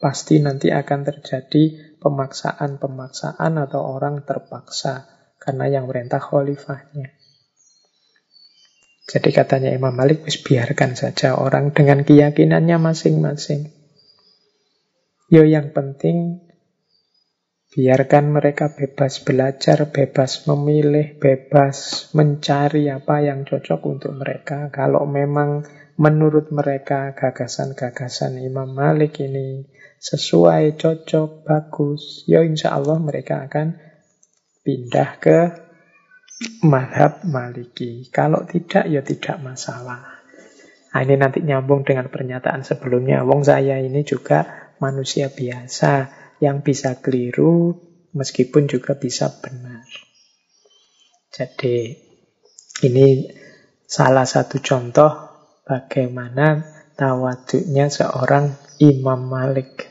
Pasti 0.00 0.40
nanti 0.42 0.72
akan 0.72 1.00
terjadi 1.06 1.94
pemaksaan-pemaksaan 2.00 3.52
atau 3.58 3.80
orang 3.84 4.24
terpaksa 4.26 5.06
karena 5.38 5.70
yang 5.70 5.86
merintah 5.86 6.18
khalifahnya. 6.18 7.14
Jadi 9.02 9.30
katanya 9.34 9.74
Imam 9.74 9.92
Malik, 9.92 10.24
biarkan 10.24 10.94
saja 10.94 11.36
orang 11.36 11.74
dengan 11.74 12.06
keyakinannya 12.06 12.78
masing-masing. 12.78 13.74
Yo 15.26 15.42
yang 15.42 15.74
penting 15.74 16.44
Biarkan 17.72 18.36
mereka 18.36 18.76
bebas 18.76 19.24
belajar, 19.24 19.88
bebas 19.88 20.44
memilih, 20.44 21.16
bebas 21.16 22.04
mencari 22.12 22.92
apa 22.92 23.24
yang 23.24 23.48
cocok 23.48 23.80
untuk 23.88 24.12
mereka. 24.12 24.68
Kalau 24.68 25.08
memang 25.08 25.64
menurut 25.96 26.52
mereka 26.52 27.16
gagasan-gagasan 27.16 28.44
Imam 28.44 28.76
Malik 28.76 29.24
ini 29.24 29.64
sesuai, 29.96 30.76
cocok, 30.76 31.48
bagus, 31.48 32.28
ya 32.28 32.44
insya 32.44 32.76
Allah 32.76 33.00
mereka 33.00 33.48
akan 33.48 33.80
pindah 34.60 35.10
ke 35.16 35.38
madhab 36.68 37.24
maliki. 37.24 38.04
Kalau 38.12 38.44
tidak, 38.44 38.84
ya 38.84 39.00
tidak 39.00 39.40
masalah. 39.40 40.20
Nah, 40.92 41.00
ini 41.00 41.16
nanti 41.16 41.40
nyambung 41.40 41.88
dengan 41.88 42.12
pernyataan 42.12 42.68
sebelumnya. 42.68 43.24
Wong 43.24 43.48
saya 43.48 43.80
ini 43.80 44.04
juga 44.04 44.44
manusia 44.76 45.32
biasa 45.32 46.20
yang 46.42 46.66
bisa 46.66 46.98
keliru 46.98 47.78
meskipun 48.18 48.66
juga 48.66 48.98
bisa 48.98 49.30
benar. 49.30 49.86
Jadi 51.30 51.94
ini 52.82 53.30
salah 53.86 54.26
satu 54.26 54.58
contoh 54.58 55.12
bagaimana 55.62 56.66
tawaduknya 56.98 57.88
seorang 57.88 58.58
Imam 58.82 59.30
Malik. 59.30 59.86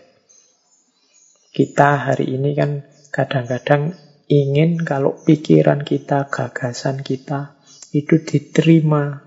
Kita 1.56 2.12
hari 2.12 2.36
ini 2.36 2.52
kan 2.52 2.84
kadang-kadang 3.16 3.96
ingin 4.28 4.84
kalau 4.84 5.16
pikiran 5.24 5.84
kita, 5.88 6.28
gagasan 6.28 7.04
kita 7.04 7.60
itu 7.92 8.24
diterima, 8.24 9.24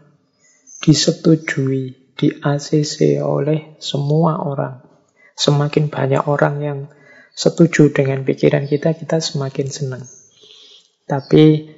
disetujui, 0.80 2.04
di 2.14 2.30
ACC 2.30 3.18
oleh 3.20 3.76
semua 3.82 4.46
orang. 4.46 4.80
Semakin 5.34 5.90
banyak 5.90 6.22
orang 6.30 6.56
yang 6.62 6.80
setuju 7.34 7.90
dengan 7.90 8.22
pikiran 8.22 8.64
kita, 8.70 8.94
kita 8.94 9.18
semakin 9.18 9.66
senang. 9.66 10.04
Tapi 11.04 11.74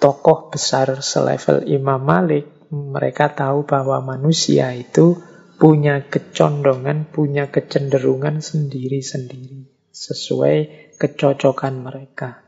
tokoh 0.00 0.48
besar 0.48 1.04
selevel 1.04 1.68
Imam 1.68 2.00
Malik, 2.00 2.48
mereka 2.72 3.30
tahu 3.30 3.68
bahwa 3.68 4.00
manusia 4.00 4.72
itu 4.72 5.20
punya 5.60 6.08
kecondongan, 6.08 7.12
punya 7.12 7.52
kecenderungan 7.52 8.40
sendiri-sendiri. 8.40 9.68
Sesuai 9.92 10.56
kecocokan 10.96 11.84
mereka. 11.84 12.40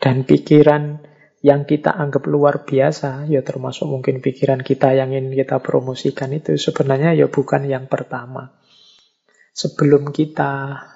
Dan 0.00 0.24
pikiran 0.24 1.04
yang 1.44 1.68
kita 1.68 1.92
anggap 1.92 2.24
luar 2.26 2.64
biasa, 2.64 3.28
ya 3.28 3.44
termasuk 3.44 3.86
mungkin 3.86 4.24
pikiran 4.24 4.64
kita 4.64 4.96
yang 4.96 5.12
ingin 5.12 5.36
kita 5.36 5.60
promosikan 5.60 6.32
itu 6.32 6.56
sebenarnya 6.56 7.14
ya 7.14 7.28
bukan 7.28 7.68
yang 7.68 7.86
pertama 7.86 8.57
sebelum 9.58 10.14
kita 10.14 10.86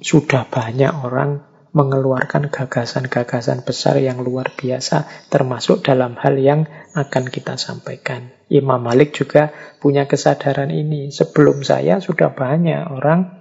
sudah 0.00 0.48
banyak 0.48 0.88
orang 1.04 1.44
mengeluarkan 1.70 2.50
gagasan-gagasan 2.50 3.62
besar 3.62 4.00
yang 4.00 4.24
luar 4.24 4.56
biasa, 4.56 5.06
termasuk 5.30 5.86
dalam 5.86 6.18
hal 6.18 6.34
yang 6.40 6.66
akan 6.96 7.30
kita 7.30 7.54
sampaikan. 7.60 8.34
Imam 8.50 8.82
Malik 8.82 9.14
juga 9.14 9.54
punya 9.78 10.10
kesadaran 10.10 10.74
ini. 10.74 11.14
Sebelum 11.14 11.62
saya 11.62 12.02
sudah 12.02 12.34
banyak 12.34 12.90
orang 12.90 13.38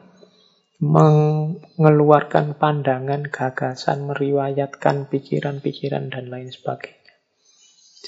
mengeluarkan 0.80 2.56
pandangan, 2.56 3.26
gagasan, 3.28 4.06
meriwayatkan 4.14 5.10
pikiran-pikiran, 5.10 6.14
dan 6.14 6.30
lain 6.30 6.54
sebagainya. 6.54 7.14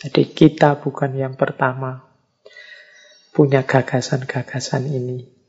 Jadi 0.05 0.23
kita 0.31 0.77
bukan 0.79 1.17
yang 1.17 1.33
pertama 1.33 2.05
punya 3.33 3.65
gagasan-gagasan 3.65 4.87
ini. 4.87 5.40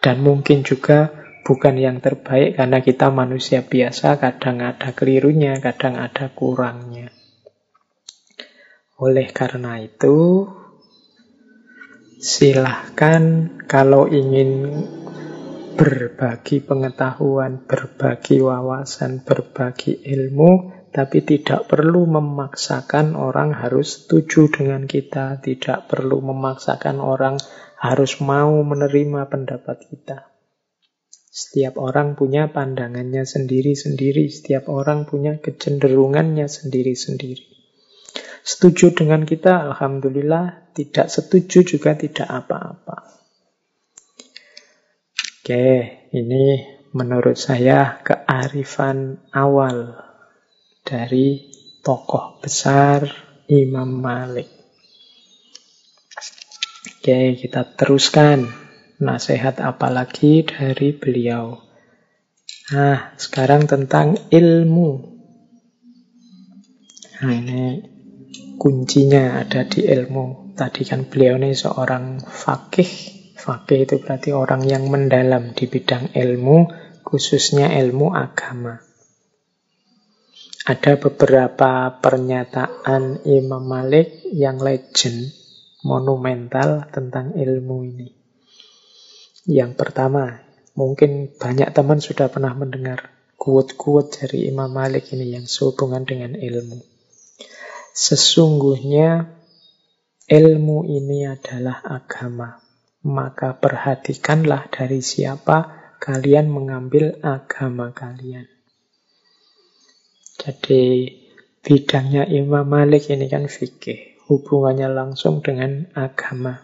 Dan 0.00 0.24
mungkin 0.24 0.64
juga 0.64 1.12
bukan 1.44 1.76
yang 1.76 2.00
terbaik 2.00 2.56
karena 2.56 2.80
kita 2.80 3.12
manusia 3.12 3.60
biasa, 3.60 4.16
kadang 4.16 4.64
ada 4.64 4.96
kelirunya, 4.96 5.60
kadang 5.60 6.00
ada 6.00 6.32
kurangnya. 6.32 7.12
Oleh 9.00 9.28
karena 9.32 9.80
itu, 9.80 10.48
silahkan 12.20 13.48
kalau 13.64 14.08
ingin 14.08 14.84
berbagi 15.80 16.60
pengetahuan, 16.60 17.64
berbagi 17.64 18.44
wawasan, 18.44 19.24
berbagi 19.24 20.04
ilmu, 20.04 20.80
tapi 20.92 21.24
tidak 21.24 21.64
perlu 21.70 22.04
memaksakan 22.04 23.16
orang 23.16 23.56
harus 23.56 24.04
setuju 24.04 24.52
dengan 24.52 24.84
kita, 24.84 25.40
tidak 25.40 25.88
perlu 25.88 26.20
memaksakan 26.20 27.00
orang 27.00 27.40
harus 27.80 28.20
mau 28.20 28.60
menerima 28.60 29.32
pendapat 29.32 29.88
kita. 29.88 30.28
Setiap 31.32 31.80
orang 31.80 32.12
punya 32.12 32.52
pandangannya 32.52 33.24
sendiri-sendiri, 33.24 34.28
setiap 34.28 34.68
orang 34.68 35.08
punya 35.08 35.40
kecenderungannya 35.40 36.44
sendiri-sendiri. 36.44 37.48
Setuju 38.44 38.92
dengan 38.92 39.24
kita, 39.24 39.72
alhamdulillah. 39.72 40.74
Tidak 40.76 41.08
setuju 41.08 41.64
juga 41.64 41.96
tidak 41.96 42.28
apa-apa. 42.28 42.96
Oke, 45.40 45.66
ini 46.12 46.44
menurut 46.92 47.40
saya 47.40 48.02
kearifan 48.04 49.24
awal 49.32 49.96
dari 50.84 51.48
tokoh 51.80 52.42
besar 52.44 53.08
Imam 53.48 53.88
Malik. 54.02 54.59
Oke, 57.00 57.32
kita 57.32 57.64
teruskan. 57.80 58.44
Nasihat 59.00 59.56
apa 59.64 59.88
lagi 59.88 60.44
dari 60.44 60.92
beliau? 60.92 61.56
Nah, 62.76 63.16
sekarang 63.16 63.64
tentang 63.64 64.20
ilmu. 64.28 65.00
Nah, 67.24 67.32
ini 67.32 67.80
kuncinya 68.60 69.40
ada 69.40 69.64
di 69.64 69.88
ilmu. 69.88 70.52
Tadi 70.52 70.84
kan 70.84 71.08
beliau 71.08 71.40
ini 71.40 71.56
seorang 71.56 72.20
fakih. 72.20 72.92
Fakih 73.32 73.88
itu 73.88 73.96
berarti 73.96 74.36
orang 74.36 74.68
yang 74.68 74.84
mendalam 74.92 75.56
di 75.56 75.72
bidang 75.72 76.12
ilmu, 76.12 76.68
khususnya 77.00 77.80
ilmu 77.80 78.12
agama. 78.12 78.76
Ada 80.68 81.00
beberapa 81.00 81.96
pernyataan 81.96 83.24
Imam 83.24 83.64
Malik 83.64 84.20
yang 84.36 84.60
legend, 84.60 85.39
monumental 85.86 86.88
tentang 86.92 87.32
ilmu 87.36 87.76
ini. 87.88 88.08
Yang 89.48 89.72
pertama, 89.80 90.44
mungkin 90.76 91.32
banyak 91.32 91.72
teman 91.72 91.98
sudah 91.98 92.28
pernah 92.28 92.52
mendengar 92.52 93.10
quote-quote 93.40 94.20
dari 94.20 94.52
Imam 94.52 94.68
Malik 94.68 95.08
ini 95.16 95.32
yang 95.32 95.48
sehubungan 95.48 96.04
dengan 96.04 96.36
ilmu. 96.36 96.84
Sesungguhnya 97.96 99.32
ilmu 100.28 100.84
ini 100.86 101.24
adalah 101.24 101.80
agama. 101.82 102.60
Maka 103.00 103.56
perhatikanlah 103.56 104.68
dari 104.68 105.00
siapa 105.00 105.72
kalian 105.96 106.52
mengambil 106.52 107.16
agama 107.24 107.96
kalian. 107.96 108.44
Jadi 110.36 111.08
bidangnya 111.64 112.28
Imam 112.28 112.68
Malik 112.68 113.08
ini 113.08 113.24
kan 113.28 113.48
fikih. 113.48 114.09
Hubungannya 114.30 114.86
langsung 114.94 115.42
dengan 115.42 115.90
agama. 115.90 116.62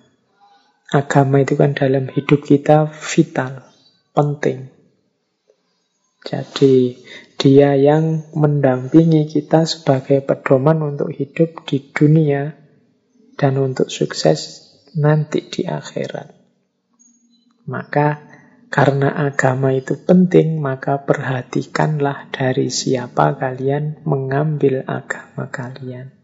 Agama 0.86 1.42
itu 1.42 1.58
kan 1.58 1.74
dalam 1.74 2.06
hidup 2.06 2.46
kita 2.46 2.86
vital, 2.94 3.66
penting. 4.14 4.70
Jadi 6.22 6.94
dia 7.34 7.74
yang 7.74 8.30
mendampingi 8.38 9.26
kita 9.26 9.66
sebagai 9.66 10.22
pedoman 10.22 10.78
untuk 10.94 11.10
hidup 11.10 11.66
di 11.66 11.82
dunia 11.90 12.54
dan 13.34 13.58
untuk 13.58 13.90
sukses 13.90 14.62
nanti 14.94 15.42
di 15.44 15.66
akhirat. 15.66 16.32
Maka 17.66 18.26
karena 18.72 19.14
agama 19.26 19.70
itu 19.70 19.94
penting, 19.94 20.58
maka 20.58 21.02
perhatikanlah 21.02 22.30
dari 22.34 22.72
siapa 22.72 23.38
kalian 23.38 24.02
mengambil 24.02 24.82
agama 24.86 25.50
kalian. 25.50 26.15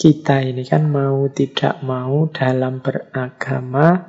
Kita 0.00 0.40
ini 0.40 0.64
kan 0.64 0.88
mau 0.88 1.28
tidak 1.28 1.84
mau 1.84 2.24
dalam 2.32 2.80
beragama 2.80 4.00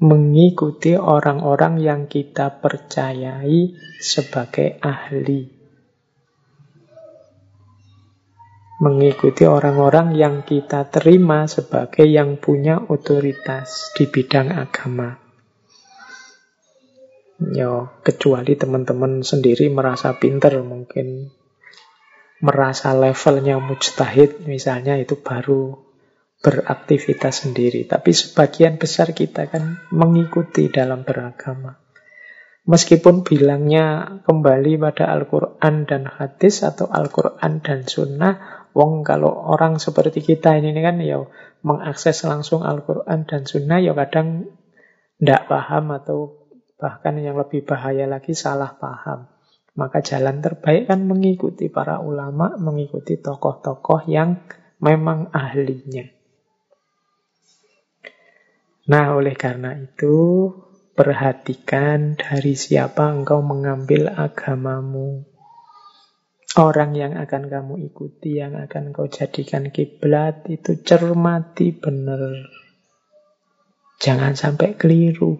mengikuti 0.00 0.96
orang-orang 0.96 1.76
yang 1.76 2.08
kita 2.08 2.56
percayai 2.56 3.76
sebagai 4.00 4.80
ahli. 4.80 5.44
Mengikuti 8.80 9.44
orang-orang 9.44 10.16
yang 10.16 10.40
kita 10.40 10.88
terima 10.88 11.44
sebagai 11.44 12.08
yang 12.08 12.40
punya 12.40 12.80
otoritas 12.80 13.92
di 13.92 14.08
bidang 14.08 14.56
agama. 14.56 15.20
Yo, 17.52 18.00
kecuali 18.00 18.56
teman-teman 18.56 19.20
sendiri 19.20 19.68
merasa 19.68 20.16
pinter 20.16 20.64
mungkin 20.64 21.28
merasa 22.40 22.96
levelnya 22.96 23.60
mujtahid 23.60 24.48
misalnya 24.48 24.96
itu 24.96 25.20
baru 25.20 25.76
beraktivitas 26.40 27.44
sendiri. 27.46 27.84
Tapi 27.84 28.10
sebagian 28.16 28.80
besar 28.80 29.12
kita 29.12 29.46
kan 29.46 29.84
mengikuti 29.92 30.72
dalam 30.72 31.04
beragama. 31.04 31.76
Meskipun 32.68 33.24
bilangnya 33.24 34.20
kembali 34.24 34.76
pada 34.76 35.08
Al-Quran 35.12 35.88
dan 35.88 36.04
hadis 36.04 36.60
atau 36.60 36.88
Al-Quran 36.88 37.64
dan 37.64 37.88
sunnah, 37.88 38.66
wong 38.76 39.00
kalau 39.04 39.32
orang 39.32 39.80
seperti 39.80 40.20
kita 40.20 40.60
ini 40.60 40.76
kan 40.80 41.00
ya 41.00 41.24
mengakses 41.64 42.24
langsung 42.24 42.64
Al-Quran 42.64 43.24
dan 43.28 43.44
sunnah 43.48 43.80
ya 43.80 43.92
kadang 43.96 44.48
tidak 45.20 45.48
paham 45.48 45.92
atau 45.92 46.48
bahkan 46.80 47.20
yang 47.20 47.36
lebih 47.36 47.64
bahaya 47.64 48.08
lagi 48.08 48.32
salah 48.32 48.76
paham. 48.76 49.28
Maka 49.80 50.04
jalan 50.04 50.44
terbaik 50.44 50.92
kan 50.92 51.08
mengikuti 51.08 51.72
para 51.72 52.04
ulama, 52.04 52.60
mengikuti 52.60 53.16
tokoh-tokoh 53.16 54.04
yang 54.04 54.44
memang 54.76 55.32
ahlinya. 55.32 56.04
Nah, 58.92 59.16
oleh 59.16 59.32
karena 59.32 59.72
itu, 59.80 60.52
perhatikan 60.92 62.12
dari 62.20 62.52
siapa 62.60 63.08
engkau 63.08 63.40
mengambil 63.40 64.12
agamamu. 64.12 65.24
Orang 66.60 66.92
yang 66.98 67.16
akan 67.16 67.48
kamu 67.48 67.88
ikuti, 67.88 68.36
yang 68.36 68.58
akan 68.58 68.92
kau 68.92 69.08
jadikan 69.08 69.72
kiblat, 69.72 70.44
itu 70.50 70.82
cermati 70.82 71.72
benar. 71.72 72.20
Jangan 74.02 74.34
sampai 74.36 74.74
keliru 74.74 75.38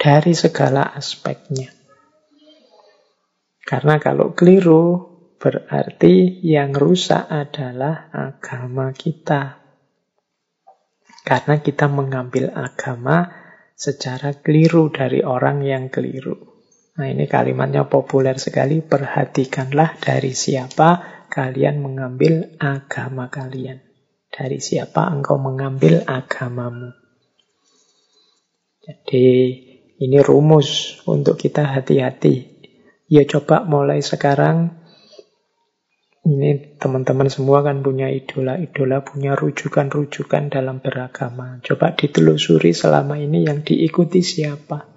dari 0.00 0.32
segala 0.32 0.88
aspeknya. 0.96 1.75
Karena 3.66 3.98
kalau 3.98 4.30
keliru, 4.30 5.10
berarti 5.42 6.38
yang 6.46 6.70
rusak 6.70 7.26
adalah 7.26 8.14
agama 8.14 8.94
kita. 8.94 9.58
Karena 11.26 11.58
kita 11.58 11.90
mengambil 11.90 12.54
agama 12.54 13.26
secara 13.74 14.38
keliru 14.38 14.94
dari 14.94 15.26
orang 15.26 15.66
yang 15.66 15.90
keliru. 15.90 16.38
Nah 16.94 17.10
ini 17.10 17.26
kalimatnya 17.26 17.90
populer 17.90 18.38
sekali. 18.38 18.86
Perhatikanlah 18.86 19.98
dari 19.98 20.30
siapa 20.30 21.26
kalian 21.26 21.82
mengambil 21.82 22.54
agama 22.62 23.26
kalian. 23.34 23.82
Dari 24.30 24.62
siapa 24.62 25.10
engkau 25.10 25.42
mengambil 25.42 26.06
agamamu. 26.06 26.94
Jadi 28.86 29.26
ini 29.98 30.18
rumus 30.22 31.02
untuk 31.10 31.34
kita 31.34 31.66
hati-hati 31.66 32.55
Ya 33.06 33.22
coba 33.22 33.62
mulai 33.62 34.02
sekarang 34.02 34.74
ini 36.26 36.74
teman-teman 36.82 37.30
semua 37.30 37.62
kan 37.62 37.86
punya 37.86 38.10
idola-idola, 38.10 39.06
punya 39.06 39.38
rujukan-rujukan 39.38 40.50
dalam 40.50 40.82
beragama. 40.82 41.62
Coba 41.62 41.94
ditelusuri 41.94 42.74
selama 42.74 43.14
ini 43.14 43.46
yang 43.46 43.62
diikuti 43.62 44.26
siapa. 44.26 44.90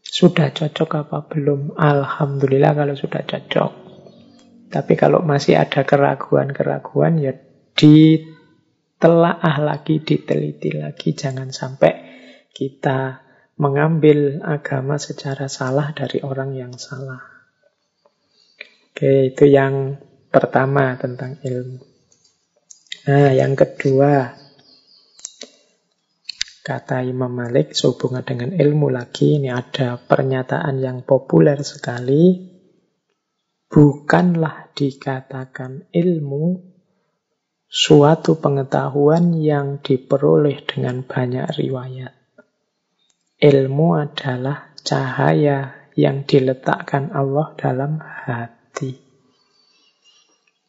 Sudah 0.00 0.48
cocok 0.48 0.90
apa 1.04 1.18
belum? 1.28 1.76
Alhamdulillah 1.76 2.72
kalau 2.72 2.96
sudah 2.96 3.28
cocok. 3.28 3.72
Tapi 4.72 4.92
kalau 4.96 5.20
masih 5.20 5.60
ada 5.60 5.84
keraguan-keraguan 5.84 7.20
ya 7.20 7.36
ditelaah 7.76 9.56
lagi, 9.60 10.00
diteliti 10.00 10.72
lagi. 10.72 11.12
Jangan 11.12 11.52
sampai 11.52 11.92
kita 12.56 13.21
mengambil 13.56 14.40
agama 14.44 14.96
secara 14.96 15.48
salah 15.48 15.92
dari 15.92 16.24
orang 16.24 16.56
yang 16.56 16.72
salah. 16.80 17.20
Oke, 18.92 19.32
itu 19.32 19.44
yang 19.48 19.98
pertama 20.32 20.96
tentang 20.96 21.36
ilmu. 21.44 21.80
Nah, 23.02 23.34
yang 23.34 23.58
kedua, 23.58 24.30
kata 26.62 27.02
Imam 27.02 27.34
Malik 27.34 27.74
sehubungan 27.74 28.22
dengan 28.22 28.54
ilmu 28.54 28.94
lagi, 28.94 29.42
ini 29.42 29.50
ada 29.50 29.98
pernyataan 29.98 30.78
yang 30.78 31.02
populer 31.02 31.58
sekali. 31.66 32.52
Bukanlah 33.66 34.70
dikatakan 34.76 35.90
ilmu 35.90 36.62
suatu 37.66 38.38
pengetahuan 38.38 39.34
yang 39.34 39.80
diperoleh 39.82 40.62
dengan 40.62 41.02
banyak 41.02 41.48
riwayat. 41.58 42.21
Ilmu 43.42 43.98
adalah 43.98 44.70
cahaya 44.86 45.90
yang 45.98 46.22
diletakkan 46.22 47.10
Allah 47.10 47.50
dalam 47.58 47.98
hati. 47.98 48.94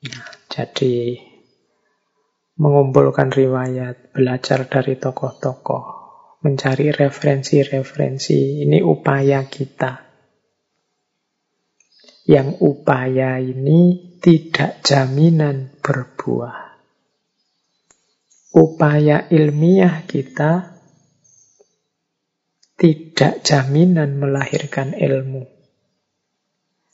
Nah, 0.10 0.26
jadi 0.50 1.22
mengumpulkan 2.58 3.30
riwayat, 3.30 4.10
belajar 4.10 4.66
dari 4.66 4.98
tokoh-tokoh, 4.98 5.86
mencari 6.42 6.90
referensi-referensi. 6.90 8.66
Ini 8.66 8.82
upaya 8.82 9.46
kita. 9.46 10.10
Yang 12.26 12.58
upaya 12.58 13.38
ini 13.38 14.18
tidak 14.18 14.82
jaminan 14.82 15.78
berbuah. 15.78 16.74
Upaya 18.58 19.30
ilmiah 19.30 20.10
kita 20.10 20.73
tidak 22.78 23.46
jaminan 23.46 24.18
melahirkan 24.18 24.98
ilmu. 24.98 25.46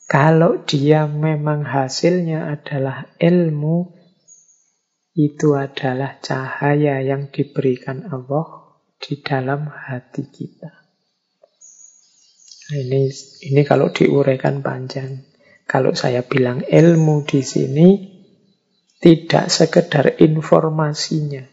Kalau 0.09 0.65
dia 0.65 1.05
memang 1.05 1.63
hasilnya 1.69 2.49
adalah 2.49 3.13
ilmu, 3.21 3.93
itu 5.13 5.53
adalah 5.53 6.17
cahaya 6.17 7.03
yang 7.03 7.29
diberikan 7.29 8.09
Allah 8.09 8.79
di 8.97 9.21
dalam 9.21 9.69
hati 9.69 10.25
kita. 10.31 10.71
Nah, 12.69 12.77
ini 12.77 13.09
ini 13.49 13.61
kalau 13.65 13.89
diuraikan 13.89 14.61
panjang. 14.61 15.25
Kalau 15.69 15.93
saya 15.93 16.25
bilang 16.25 16.65
ilmu 16.65 17.29
di 17.29 17.45
sini 17.45 17.89
tidak 18.97 19.53
sekedar 19.53 20.17
informasinya, 20.17 21.45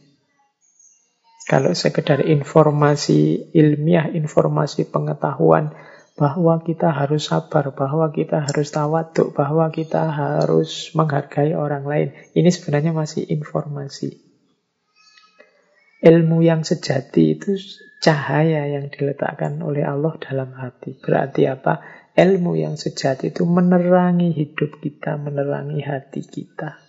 kalau 1.46 1.78
sekedar 1.78 2.26
informasi 2.26 3.54
ilmiah, 3.54 4.10
informasi 4.10 4.90
pengetahuan 4.90 5.70
bahwa 6.18 6.58
kita 6.58 6.90
harus 6.90 7.30
sabar, 7.30 7.70
bahwa 7.70 8.10
kita 8.10 8.42
harus 8.42 8.74
tawaduk, 8.74 9.30
bahwa 9.30 9.70
kita 9.70 10.10
harus 10.10 10.90
menghargai 10.98 11.54
orang 11.54 11.86
lain. 11.86 12.08
Ini 12.34 12.50
sebenarnya 12.50 12.90
masih 12.90 13.30
informasi. 13.30 14.26
Ilmu 16.02 16.42
yang 16.42 16.66
sejati 16.66 17.38
itu 17.38 17.54
cahaya 18.02 18.66
yang 18.66 18.90
diletakkan 18.90 19.62
oleh 19.62 19.86
Allah 19.86 20.18
dalam 20.18 20.50
hati. 20.50 20.98
Berarti 20.98 21.46
apa? 21.46 21.78
Ilmu 22.16 22.58
yang 22.58 22.74
sejati 22.74 23.30
itu 23.30 23.46
menerangi 23.46 24.34
hidup 24.34 24.82
kita, 24.82 25.14
menerangi 25.20 25.84
hati 25.84 26.24
kita. 26.24 26.85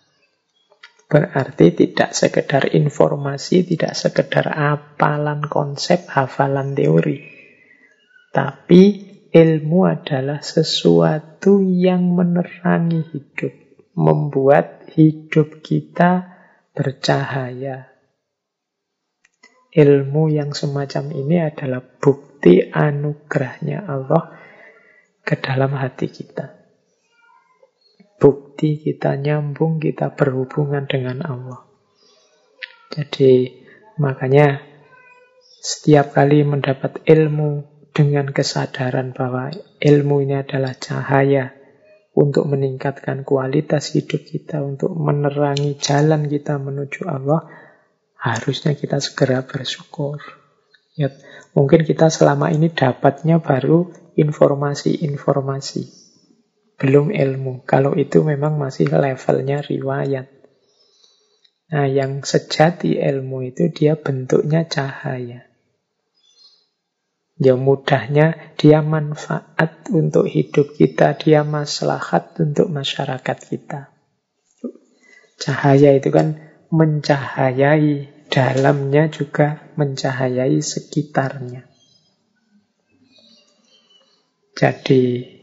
Berarti 1.07 1.71
tidak 1.71 2.11
sekedar 2.11 2.75
informasi, 2.75 3.63
tidak 3.63 3.95
sekedar 3.95 4.51
apalan 4.51 5.39
konsep, 5.47 6.03
hafalan 6.11 6.75
teori. 6.75 7.23
Tapi 8.35 8.81
ilmu 9.31 9.87
adalah 9.87 10.43
sesuatu 10.43 11.63
yang 11.63 12.11
menerangi 12.11 13.07
hidup, 13.15 13.55
membuat 13.95 14.91
hidup 14.99 15.63
kita 15.63 16.27
bercahaya. 16.75 17.87
Ilmu 19.71 20.27
yang 20.27 20.51
semacam 20.51 21.15
ini 21.15 21.39
adalah 21.39 21.79
bukti 21.79 22.67
anugerahnya 22.67 23.87
Allah 23.87 24.35
ke 25.23 25.39
dalam 25.39 25.71
hati 25.71 26.11
kita 26.11 26.56
bukti 28.17 28.81
kita 28.81 29.13
nyambung, 29.17 29.77
kita 29.77 30.13
berhubungan 30.17 30.89
dengan 30.89 31.21
Allah. 31.21 31.61
Jadi 32.89 33.53
makanya 34.01 34.61
setiap 35.61 36.17
kali 36.17 36.41
mendapat 36.41 37.05
ilmu 37.05 37.65
dengan 37.93 38.29
kesadaran 38.29 39.13
bahwa 39.13 39.53
ilmu 39.81 40.21
ini 40.25 40.37
adalah 40.37 40.73
cahaya 40.77 41.53
untuk 42.17 42.49
meningkatkan 42.49 43.21
kualitas 43.21 43.93
hidup 43.93 44.25
kita, 44.25 44.65
untuk 44.65 44.93
menerangi 44.97 45.77
jalan 45.77 46.25
kita 46.25 46.57
menuju 46.57 47.05
Allah, 47.05 47.45
harusnya 48.17 48.73
kita 48.73 48.97
segera 48.97 49.45
bersyukur. 49.45 50.17
Ya, 50.97 51.13
mungkin 51.53 51.85
kita 51.85 52.09
selama 52.09 52.49
ini 52.49 52.73
dapatnya 52.73 53.37
baru 53.37 53.93
informasi-informasi 54.17 56.06
belum 56.77 57.09
ilmu. 57.09 57.65
Kalau 57.65 57.97
itu 57.97 58.21
memang 58.21 58.61
masih 58.61 58.89
levelnya 58.93 59.65
riwayat. 59.65 60.29
Nah, 61.67 61.83
yang 61.89 62.23
sejati 62.23 62.95
ilmu 62.95 63.43
itu 63.43 63.67
dia 63.73 63.99
bentuknya 63.99 64.63
cahaya. 64.63 65.43
Ya 67.37 67.53
mudahnya 67.53 68.55
dia 68.57 68.81
manfaat 68.81 69.85
untuk 69.93 70.25
hidup 70.25 70.73
kita, 70.73 71.13
dia 71.19 71.45
maslahat 71.45 72.33
untuk 72.39 72.71
masyarakat 72.71 73.37
kita. 73.37 73.93
Cahaya 75.37 75.93
itu 75.93 76.09
kan 76.09 76.41
mencahayai, 76.73 78.09
dalamnya 78.31 79.05
juga 79.13 79.69
mencahayai 79.77 80.57
sekitarnya. 80.57 81.69
Jadi 84.57 85.36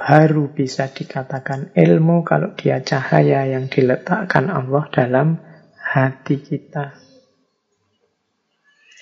baru 0.00 0.48
bisa 0.48 0.88
dikatakan 0.88 1.76
ilmu 1.76 2.24
kalau 2.24 2.56
dia 2.56 2.80
cahaya 2.80 3.44
yang 3.44 3.68
diletakkan 3.68 4.48
Allah 4.48 4.88
dalam 4.88 5.36
hati 5.76 6.40
kita. 6.40 6.96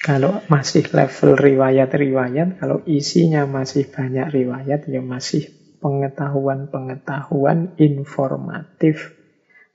Kalau 0.02 0.42
masih 0.50 0.90
level 0.90 1.38
riwayat-riwayat, 1.38 2.58
kalau 2.58 2.82
isinya 2.86 3.46
masih 3.46 3.86
banyak 3.90 4.30
riwayat, 4.30 4.86
ya 4.90 5.02
masih 5.02 5.50
pengetahuan-pengetahuan 5.78 7.74
informatif, 7.78 9.14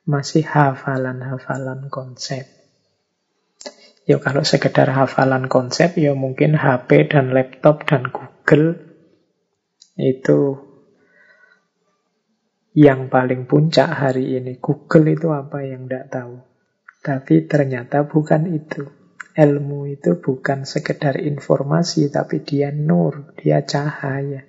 masih 0.07 0.47
hafalan-hafalan 0.47 1.91
konsep. 1.91 2.47
Ya 4.03 4.19
kalau 4.19 4.43
sekedar 4.43 4.91
hafalan 4.91 5.47
konsep, 5.47 5.95
ya 5.99 6.15
mungkin 6.15 6.55
HP 6.55 7.07
dan 7.11 7.31
laptop 7.31 7.87
dan 7.87 8.07
Google 8.11 8.79
itu 9.99 10.62
yang 12.73 13.09
paling 13.09 13.45
puncak 13.45 13.89
hari 13.89 14.41
ini. 14.41 14.57
Google 14.57 15.13
itu 15.13 15.29
apa 15.29 15.61
yang 15.61 15.85
tidak 15.85 16.09
tahu. 16.09 16.35
Tapi 17.05 17.45
ternyata 17.45 18.09
bukan 18.09 18.49
itu. 18.49 18.83
Ilmu 19.33 19.89
itu 19.89 20.21
bukan 20.21 20.61
sekedar 20.65 21.17
informasi, 21.17 22.13
tapi 22.13 22.45
dia 22.45 22.69
nur, 22.69 23.33
dia 23.33 23.65
cahaya. 23.65 24.45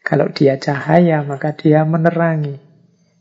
Kalau 0.00 0.32
dia 0.32 0.56
cahaya, 0.56 1.20
maka 1.20 1.52
dia 1.52 1.84
menerangi. 1.84 2.56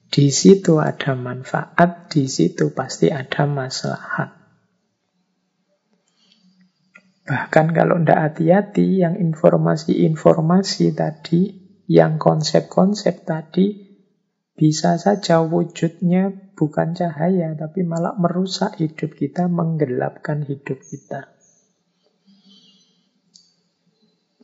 Di 0.07 0.31
situ 0.31 0.79
ada 0.79 1.19
manfaat, 1.19 2.07
di 2.07 2.31
situ 2.31 2.71
pasti 2.71 3.11
ada 3.11 3.43
maslahat. 3.43 4.31
Bahkan 7.27 7.75
kalau 7.75 7.99
tidak 7.99 8.19
hati-hati, 8.31 9.03
yang 9.03 9.19
informasi-informasi 9.19 10.95
tadi 10.95 11.66
yang 11.87 12.19
konsep-konsep 12.19 13.23
tadi 13.23 13.87
bisa 14.57 14.99
saja 14.99 15.39
wujudnya 15.39 16.51
bukan 16.57 16.97
cahaya, 16.97 17.55
tapi 17.55 17.85
malah 17.87 18.17
merusak 18.19 18.75
hidup 18.81 19.15
kita, 19.15 19.45
menggelapkan 19.47 20.43
hidup 20.43 20.81
kita. 20.83 21.31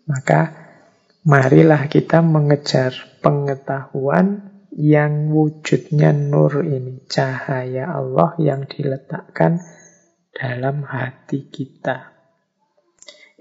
Maka 0.06 0.54
marilah 1.26 1.90
kita 1.90 2.22
mengejar 2.22 2.94
pengetahuan 3.26 4.54
yang 4.78 5.34
wujudnya 5.34 6.14
nur 6.14 6.62
ini, 6.62 7.04
cahaya 7.10 7.92
Allah 7.92 8.38
yang 8.38 8.70
diletakkan 8.70 9.60
dalam 10.30 10.86
hati 10.86 11.50
kita. 11.50 12.13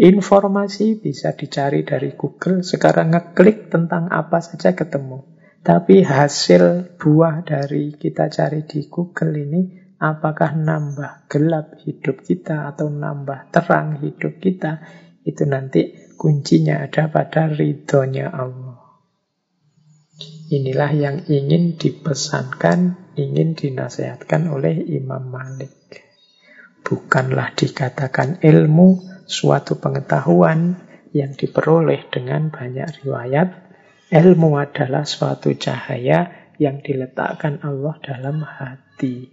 Informasi 0.01 0.97
bisa 0.97 1.37
dicari 1.37 1.85
dari 1.85 2.17
Google. 2.17 2.65
Sekarang 2.65 3.13
ngeklik 3.13 3.69
tentang 3.69 4.09
apa 4.09 4.41
saja 4.41 4.73
ketemu. 4.73 5.29
Tapi 5.63 6.03
hasil 6.03 6.97
buah 6.97 7.45
dari 7.45 7.95
kita 7.95 8.27
cari 8.33 8.67
di 8.67 8.89
Google 8.89 9.37
ini 9.37 9.63
apakah 10.03 10.59
nambah 10.59 11.31
gelap 11.31 11.79
hidup 11.87 12.27
kita 12.27 12.67
atau 12.75 12.91
nambah 12.91 13.55
terang 13.55 14.03
hidup 14.03 14.43
kita 14.43 14.83
itu 15.23 15.47
nanti 15.47 16.11
kuncinya 16.19 16.83
ada 16.83 17.07
pada 17.07 17.47
ridhonya 17.47 18.27
Allah. 18.35 18.83
Inilah 20.51 20.93
yang 20.93 21.17
ingin 21.31 21.79
dipesankan, 21.79 23.13
ingin 23.15 23.55
dinasehatkan 23.55 24.51
oleh 24.51 24.83
Imam 24.91 25.31
Malik. 25.31 25.73
Bukanlah 26.83 27.55
dikatakan 27.55 28.43
ilmu, 28.43 29.12
suatu 29.33 29.81
pengetahuan 29.81 30.77
yang 31.17 31.33
diperoleh 31.33 32.13
dengan 32.13 32.53
banyak 32.53 33.01
riwayat. 33.01 33.49
Ilmu 34.13 34.61
adalah 34.61 35.09
suatu 35.09 35.57
cahaya 35.57 36.53
yang 36.61 36.85
diletakkan 36.85 37.65
Allah 37.65 37.97
dalam 38.05 38.45
hati. 38.45 39.25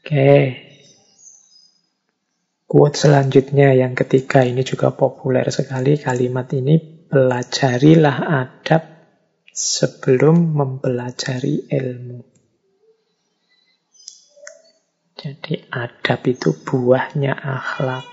Oke. 0.00 0.32
Quote 2.64 2.96
selanjutnya 2.96 3.76
yang 3.76 3.92
ketiga 3.92 4.46
ini 4.46 4.64
juga 4.64 4.94
populer 4.94 5.44
sekali 5.52 6.00
kalimat 6.00 6.48
ini 6.54 6.78
pelajarilah 7.10 8.18
adab 8.24 8.82
sebelum 9.50 10.54
mempelajari 10.54 11.66
ilmu. 11.66 12.29
Jadi 15.20 15.68
adab 15.68 16.24
itu 16.24 16.56
buahnya 16.64 17.36
akhlak. 17.36 18.08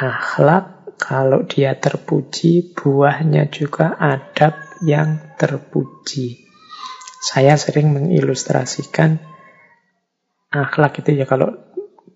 Akhlak 0.00 0.96
kalau 0.96 1.44
dia 1.44 1.76
terpuji, 1.76 2.72
buahnya 2.72 3.52
juga 3.52 3.92
adab 4.00 4.56
yang 4.80 5.36
terpuji. 5.36 6.48
Saya 7.20 7.60
sering 7.60 7.92
mengilustrasikan 7.92 9.20
akhlak 10.48 11.04
itu 11.04 11.20
ya 11.20 11.28
kalau 11.28 11.52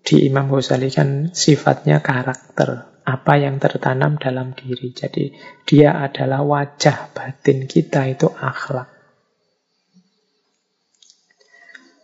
di 0.01 0.25
Imam 0.25 0.49
Ghazali 0.49 0.89
kan 0.89 1.29
sifatnya 1.37 2.01
karakter, 2.01 3.03
apa 3.05 3.33
yang 3.37 3.61
tertanam 3.61 4.17
dalam 4.17 4.57
diri. 4.57 4.97
Jadi 4.97 5.29
dia 5.61 5.93
adalah 6.01 6.41
wajah 6.41 7.13
batin 7.13 7.69
kita 7.69 8.09
itu 8.09 8.33
akhlak. 8.33 8.96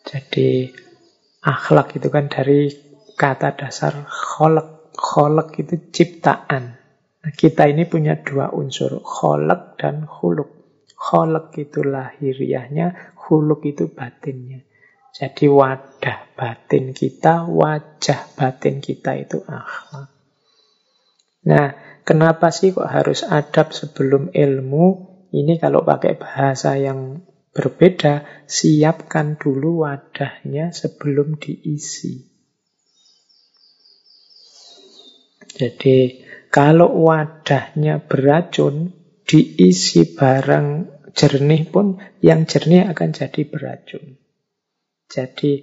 Jadi 0.03 0.67
akhlak 1.43 1.95
itu 1.95 2.07
kan 2.11 2.27
dari 2.27 2.67
kata 3.15 3.55
dasar 3.55 4.03
kholek. 4.07 4.93
Kholek 4.93 5.65
itu 5.65 5.89
ciptaan. 5.89 6.63
Nah, 7.23 7.31
kita 7.33 7.65
ini 7.65 7.87
punya 7.89 8.19
dua 8.21 8.53
unsur, 8.53 9.01
kholek 9.01 9.79
dan 9.79 10.05
huluk. 10.05 10.51
Kholek 10.93 11.55
itu 11.59 11.81
lahiriahnya, 11.81 13.15
huluk 13.25 13.63
itu 13.65 13.89
batinnya. 13.89 14.63
Jadi 15.13 15.45
wadah 15.45 16.33
batin 16.33 16.93
kita, 16.93 17.45
wajah 17.45 18.33
batin 18.33 18.81
kita 18.81 19.17
itu 19.17 19.41
akhlak. 19.45 20.09
Nah, 21.43 21.67
kenapa 22.07 22.49
sih 22.49 22.71
kok 22.71 22.87
harus 22.87 23.21
adab 23.27 23.75
sebelum 23.75 24.31
ilmu? 24.31 24.85
Ini 25.33 25.57
kalau 25.57 25.81
pakai 25.81 26.15
bahasa 26.15 26.77
yang 26.77 27.25
berbeda, 27.53 28.25
siapkan 28.49 29.37
dulu 29.37 29.85
wadahnya 29.85 30.73
sebelum 30.73 31.37
diisi. 31.37 32.25
Jadi 35.53 36.25
kalau 36.49 36.89
wadahnya 37.05 38.01
beracun, 38.01 38.89
diisi 39.23 40.17
barang 40.17 40.67
jernih 41.13 41.63
pun 41.69 42.01
yang 42.25 42.49
jernih 42.49 42.89
akan 42.89 43.09
jadi 43.13 43.41
beracun. 43.45 44.17
Jadi 45.13 45.61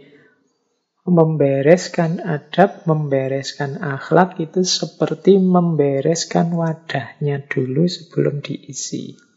membereskan 1.10 2.22
adab, 2.22 2.86
membereskan 2.86 3.82
akhlak 3.82 4.38
itu 4.38 4.62
seperti 4.62 5.42
membereskan 5.42 6.54
wadahnya 6.54 7.42
dulu 7.50 7.90
sebelum 7.90 8.38
diisi. 8.38 9.29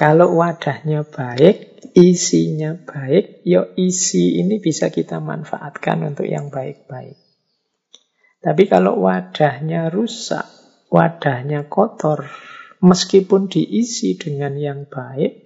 Kalau 0.00 0.32
wadahnya 0.32 1.04
baik, 1.04 1.92
isinya 1.92 2.72
baik, 2.72 3.44
yo 3.44 3.68
ya 3.68 3.84
isi 3.84 4.40
ini 4.40 4.56
bisa 4.56 4.88
kita 4.88 5.20
manfaatkan 5.20 6.00
untuk 6.08 6.24
yang 6.24 6.48
baik-baik. 6.48 7.20
Tapi 8.40 8.64
kalau 8.64 8.96
wadahnya 9.04 9.92
rusak, 9.92 10.48
wadahnya 10.88 11.68
kotor, 11.68 12.32
meskipun 12.80 13.52
diisi 13.52 14.16
dengan 14.16 14.56
yang 14.56 14.88
baik, 14.88 15.36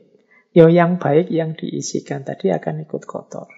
yo 0.55 0.71
ya 0.71 0.87
yang 0.87 1.03
baik 1.03 1.35
yang 1.35 1.59
diisikan 1.59 2.23
tadi 2.23 2.55
akan 2.55 2.87
ikut 2.87 3.03
kotor. 3.11 3.51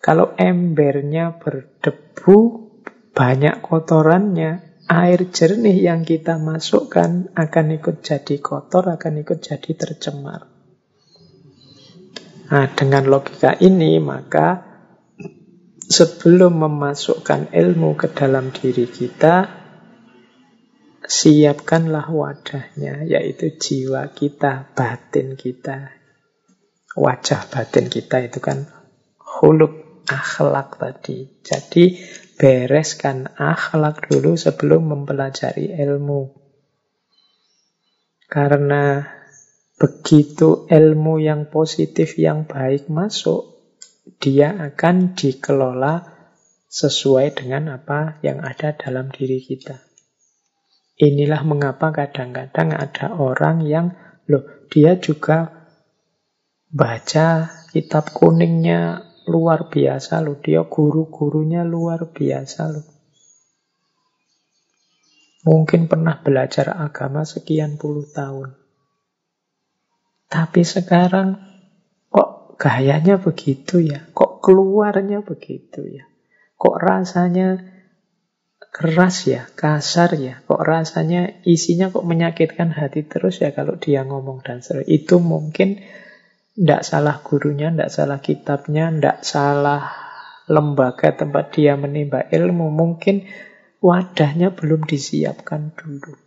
Kalau 0.00 0.32
embernya 0.40 1.36
berdebu, 1.36 2.72
banyak 3.12 3.60
kotorannya, 3.60 4.67
air 4.88 5.28
jernih 5.28 5.84
yang 5.84 6.02
kita 6.02 6.40
masukkan 6.40 7.28
akan 7.36 7.66
ikut 7.76 8.00
jadi 8.00 8.40
kotor, 8.40 8.88
akan 8.88 9.20
ikut 9.20 9.38
jadi 9.44 9.70
tercemar. 9.76 10.48
Nah, 12.48 12.66
dengan 12.72 13.04
logika 13.04 13.52
ini, 13.60 14.00
maka 14.00 14.64
sebelum 15.84 16.64
memasukkan 16.64 17.52
ilmu 17.52 17.92
ke 18.00 18.08
dalam 18.16 18.48
diri 18.48 18.88
kita, 18.88 19.44
siapkanlah 21.04 22.08
wadahnya, 22.08 23.04
yaitu 23.04 23.52
jiwa 23.60 24.08
kita, 24.16 24.72
batin 24.72 25.36
kita. 25.36 25.92
Wajah 26.96 27.44
batin 27.52 27.92
kita 27.92 28.24
itu 28.24 28.40
kan 28.40 28.64
huluk 29.20 30.04
akhlak 30.08 30.80
tadi. 30.80 31.28
Jadi 31.44 32.00
bereskan 32.38 33.26
akhlak 33.34 34.06
dulu 34.06 34.38
sebelum 34.38 34.94
mempelajari 34.94 35.74
ilmu. 35.74 36.38
Karena 38.30 39.02
begitu 39.74 40.70
ilmu 40.70 41.18
yang 41.18 41.50
positif, 41.50 42.14
yang 42.14 42.46
baik 42.46 42.86
masuk, 42.86 43.58
dia 44.22 44.54
akan 44.54 45.18
dikelola 45.18 46.14
sesuai 46.70 47.34
dengan 47.34 47.74
apa 47.74 48.22
yang 48.22 48.38
ada 48.44 48.76
dalam 48.76 49.10
diri 49.10 49.42
kita. 49.42 49.82
Inilah 50.98 51.42
mengapa 51.42 51.90
kadang-kadang 51.90 52.74
ada 52.74 53.16
orang 53.18 53.66
yang, 53.66 53.96
loh, 54.30 54.44
dia 54.68 54.98
juga 55.00 55.66
baca 56.68 57.48
kitab 57.72 58.12
kuningnya 58.12 59.07
luar 59.28 59.68
biasa 59.68 60.24
loh. 60.24 60.40
Dia 60.40 60.64
guru-gurunya 60.64 61.62
luar 61.62 62.08
biasa 62.08 62.62
loh. 62.72 62.86
Mungkin 65.46 65.86
pernah 65.86 66.18
belajar 66.18 66.74
agama 66.74 67.22
sekian 67.22 67.78
puluh 67.78 68.04
tahun. 68.10 68.58
Tapi 70.28 70.60
sekarang 70.60 71.40
kok 72.12 72.58
gayanya 72.60 73.16
begitu 73.16 73.80
ya? 73.80 74.08
Kok 74.12 74.44
keluarnya 74.44 75.24
begitu 75.24 75.88
ya? 75.88 76.04
Kok 76.58 76.76
rasanya 76.76 77.78
keras 78.68 79.24
ya, 79.24 79.48
kasar 79.56 80.18
ya, 80.20 80.44
kok 80.44 80.60
rasanya 80.60 81.40
isinya 81.48 81.88
kok 81.88 82.04
menyakitkan 82.04 82.74
hati 82.74 83.06
terus 83.06 83.40
ya 83.40 83.54
kalau 83.54 83.80
dia 83.80 84.04
ngomong 84.04 84.44
dan 84.44 84.60
seru. 84.60 84.84
Itu 84.84 85.22
mungkin 85.22 85.80
tidak 86.58 86.82
salah 86.82 87.22
gurunya, 87.22 87.70
tidak 87.70 87.90
salah 87.94 88.18
kitabnya, 88.18 88.90
tidak 88.90 89.18
salah 89.22 89.82
lembaga 90.50 91.14
tempat 91.14 91.54
dia 91.54 91.78
menimba 91.78 92.26
ilmu. 92.26 92.74
Mungkin 92.74 93.30
wadahnya 93.78 94.50
belum 94.50 94.82
disiapkan 94.82 95.70
dulu. 95.78 96.18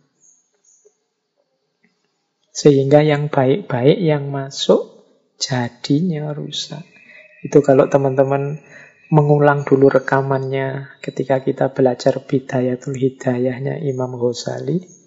Sehingga 2.48 3.04
yang 3.04 3.28
baik-baik 3.28 4.00
yang 4.00 4.32
masuk 4.32 5.04
jadinya 5.36 6.32
rusak. 6.32 6.80
Itu 7.44 7.60
kalau 7.60 7.92
teman-teman 7.92 8.56
mengulang 9.12 9.68
dulu 9.68 9.92
rekamannya 9.92 10.96
ketika 11.04 11.44
kita 11.44 11.76
belajar 11.76 12.24
Bidayatul 12.24 12.96
Hidayahnya 12.96 13.84
Imam 13.84 14.16
Ghazali 14.16 15.01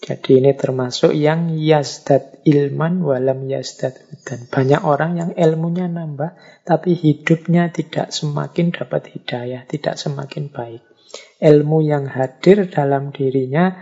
jadi 0.00 0.40
ini 0.40 0.56
termasuk 0.56 1.12
yang 1.12 1.52
yasdad 1.60 2.40
ilman 2.48 3.04
walam 3.04 3.44
yasdad 3.44 3.92
hudan. 4.08 4.48
Banyak 4.48 4.80
orang 4.80 5.12
yang 5.20 5.30
ilmunya 5.36 5.92
nambah, 5.92 6.40
tapi 6.64 6.96
hidupnya 6.96 7.68
tidak 7.68 8.08
semakin 8.08 8.72
dapat 8.72 9.12
hidayah, 9.12 9.68
tidak 9.68 10.00
semakin 10.00 10.48
baik. 10.48 10.80
Ilmu 11.36 11.84
yang 11.84 12.08
hadir 12.08 12.64
dalam 12.72 13.12
dirinya 13.12 13.76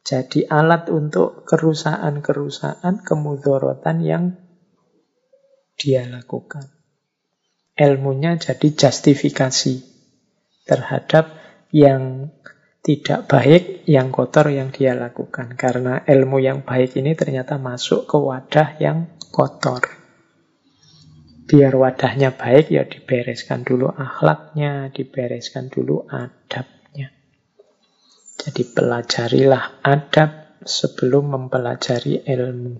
jadi 0.00 0.48
alat 0.48 0.88
untuk 0.88 1.44
kerusakan-kerusakan, 1.44 3.04
kemudorotan 3.04 4.00
yang 4.00 4.40
dia 5.76 6.08
lakukan. 6.08 6.72
Ilmunya 7.76 8.40
jadi 8.40 8.64
justifikasi 8.64 9.84
terhadap 10.64 11.36
yang 11.68 12.32
tidak 12.80 13.28
baik 13.28 13.84
yang 13.84 14.08
kotor 14.08 14.48
yang 14.48 14.72
dia 14.72 14.96
lakukan. 14.96 15.52
Karena 15.56 16.00
ilmu 16.04 16.40
yang 16.40 16.64
baik 16.64 16.96
ini 16.96 17.12
ternyata 17.12 17.60
masuk 17.60 18.08
ke 18.08 18.16
wadah 18.16 18.80
yang 18.80 19.12
kotor. 19.28 19.84
Biar 21.44 21.74
wadahnya 21.74 22.32
baik 22.32 22.70
ya 22.70 22.86
dibereskan 22.86 23.66
dulu 23.66 23.90
akhlaknya, 23.90 24.94
dibereskan 24.94 25.66
dulu 25.66 26.06
adabnya. 26.06 27.10
Jadi 28.38 28.62
pelajarilah 28.70 29.82
adab 29.82 30.62
sebelum 30.62 31.34
mempelajari 31.34 32.22
ilmu. 32.22 32.78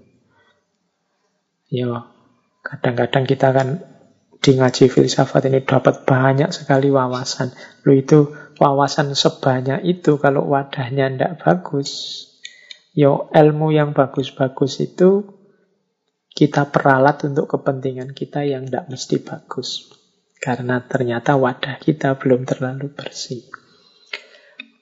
Ya, 1.70 2.09
kadang-kadang 2.62 3.26
kita 3.26 3.51
kan 3.51 3.68
di 4.40 4.57
ngaji 4.57 4.88
filsafat 4.88 5.53
ini 5.53 5.61
dapat 5.66 6.09
banyak 6.09 6.48
sekali 6.55 6.88
wawasan. 6.88 7.53
Lu 7.84 7.92
itu 7.92 8.32
wawasan 8.61 9.17
sebanyak 9.17 9.81
itu 9.89 10.21
kalau 10.21 10.45
wadahnya 10.53 11.09
tidak 11.09 11.41
bagus, 11.41 11.91
yo 12.93 13.33
ilmu 13.33 13.73
yang 13.73 13.97
bagus-bagus 13.97 14.85
itu 14.85 15.25
kita 16.31 16.69
peralat 16.69 17.25
untuk 17.25 17.49
kepentingan 17.49 18.13
kita 18.13 18.45
yang 18.45 18.69
tidak 18.69 18.93
mesti 18.93 19.17
bagus. 19.25 19.89
Karena 20.41 20.81
ternyata 20.85 21.37
wadah 21.37 21.81
kita 21.81 22.17
belum 22.17 22.49
terlalu 22.49 22.93
bersih. 22.93 23.45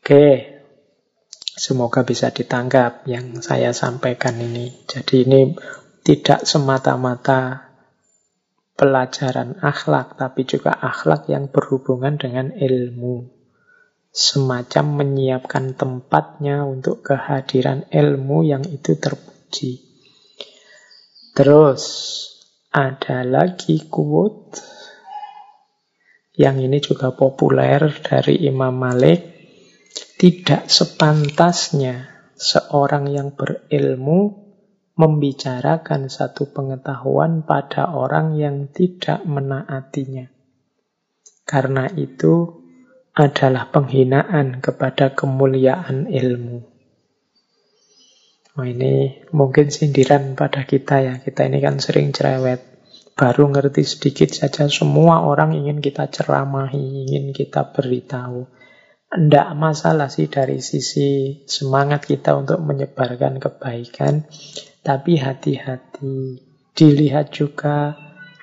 Oke, 0.02 0.26
semoga 1.58 2.06
bisa 2.06 2.30
ditangkap 2.30 3.06
yang 3.10 3.42
saya 3.42 3.74
sampaikan 3.74 4.38
ini. 4.38 4.70
Jadi 4.86 5.26
ini 5.26 5.40
tidak 6.06 6.46
semata-mata 6.46 7.70
pelajaran 8.78 9.58
akhlak, 9.58 10.14
tapi 10.14 10.46
juga 10.46 10.78
akhlak 10.78 11.26
yang 11.26 11.50
berhubungan 11.50 12.14
dengan 12.14 12.54
ilmu. 12.54 13.37
Semacam 14.18 15.06
menyiapkan 15.06 15.78
tempatnya 15.78 16.66
untuk 16.66 17.06
kehadiran 17.06 17.86
ilmu 17.86 18.42
yang 18.42 18.66
itu 18.66 18.98
terpuji. 18.98 19.78
Terus 21.38 21.82
ada 22.74 23.22
lagi 23.22 23.86
quote 23.86 24.58
yang 26.34 26.58
ini 26.58 26.82
juga 26.82 27.14
populer 27.14 27.78
dari 28.02 28.42
Imam 28.42 28.74
Malik. 28.74 29.38
Tidak 30.18 30.66
sepantasnya 30.66 32.10
seorang 32.34 33.06
yang 33.14 33.38
berilmu 33.38 34.50
membicarakan 34.98 36.10
satu 36.10 36.50
pengetahuan 36.50 37.46
pada 37.46 37.94
orang 37.94 38.34
yang 38.34 38.66
tidak 38.74 39.22
menaatinya. 39.22 40.26
Karena 41.46 41.86
itu 41.94 42.57
adalah 43.18 43.66
penghinaan 43.74 44.62
kepada 44.62 45.10
kemuliaan 45.10 46.06
ilmu. 46.06 46.62
Oh, 48.54 48.66
ini 48.66 49.26
mungkin 49.34 49.74
sindiran 49.74 50.38
pada 50.38 50.62
kita 50.62 51.02
ya. 51.02 51.14
Kita 51.18 51.50
ini 51.50 51.58
kan 51.58 51.82
sering 51.82 52.14
cerewet. 52.14 52.62
Baru 53.18 53.50
ngerti 53.50 53.82
sedikit 53.82 54.30
saja 54.30 54.70
semua 54.70 55.26
orang 55.26 55.50
ingin 55.58 55.82
kita 55.82 56.06
ceramahi, 56.06 57.10
ingin 57.10 57.34
kita 57.34 57.74
beritahu. 57.74 58.46
Tidak 59.10 59.48
masalah 59.58 60.06
sih 60.06 60.30
dari 60.30 60.62
sisi 60.62 61.42
semangat 61.42 62.06
kita 62.06 62.38
untuk 62.38 62.62
menyebarkan 62.62 63.42
kebaikan. 63.42 64.30
Tapi 64.86 65.18
hati-hati. 65.18 66.38
Dilihat 66.70 67.34
juga 67.34 67.98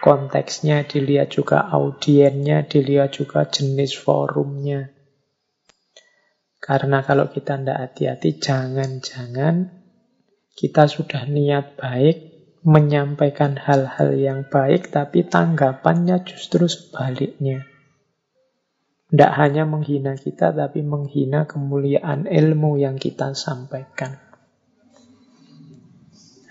konteksnya, 0.05 0.85
dilihat 0.85 1.33
juga 1.33 1.65
audiennya, 1.65 2.69
dilihat 2.69 3.17
juga 3.17 3.49
jenis 3.49 3.97
forumnya. 3.97 4.93
Karena 6.61 7.01
kalau 7.01 7.33
kita 7.33 7.57
tidak 7.57 7.77
hati-hati, 7.89 8.37
jangan-jangan 8.37 9.73
kita 10.53 10.85
sudah 10.85 11.25
niat 11.25 11.73
baik, 11.81 12.17
menyampaikan 12.61 13.57
hal-hal 13.57 14.13
yang 14.13 14.45
baik, 14.45 14.93
tapi 14.93 15.25
tanggapannya 15.25 16.21
justru 16.21 16.69
sebaliknya. 16.69 17.65
Tidak 19.09 19.31
hanya 19.37 19.65
menghina 19.65 20.17
kita, 20.17 20.53
tapi 20.53 20.85
menghina 20.85 21.49
kemuliaan 21.49 22.29
ilmu 22.29 22.77
yang 22.77 22.97
kita 22.97 23.33
sampaikan. 23.37 24.17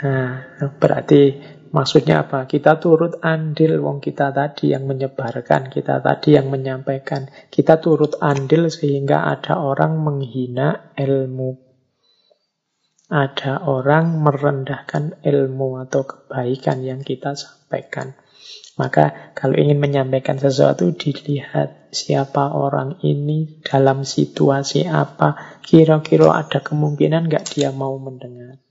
Nah, 0.04 0.58
berarti 0.78 1.53
maksudnya 1.74 2.22
apa? 2.22 2.46
Kita 2.46 2.78
turut 2.78 3.18
andil 3.18 3.82
wong 3.82 3.98
kita 3.98 4.30
tadi 4.30 4.70
yang 4.70 4.86
menyebarkan, 4.86 5.68
kita 5.74 5.98
tadi 5.98 6.38
yang 6.38 6.46
menyampaikan. 6.46 7.26
Kita 7.50 7.82
turut 7.82 8.14
andil 8.22 8.70
sehingga 8.70 9.26
ada 9.26 9.58
orang 9.58 9.98
menghina 9.98 10.94
ilmu. 10.94 11.58
Ada 13.10 13.66
orang 13.66 14.22
merendahkan 14.22 15.20
ilmu 15.26 15.82
atau 15.82 16.06
kebaikan 16.06 16.80
yang 16.80 17.02
kita 17.02 17.34
sampaikan. 17.34 18.16
Maka 18.74 19.34
kalau 19.38 19.54
ingin 19.54 19.78
menyampaikan 19.78 20.34
sesuatu 20.40 20.90
dilihat 20.94 21.94
siapa 21.94 22.50
orang 22.50 22.98
ini 23.06 23.62
dalam 23.62 24.02
situasi 24.02 24.90
apa. 24.90 25.60
Kira-kira 25.62 26.34
ada 26.34 26.58
kemungkinan 26.58 27.30
nggak 27.30 27.54
dia 27.54 27.70
mau 27.70 27.94
mendengar. 28.00 28.63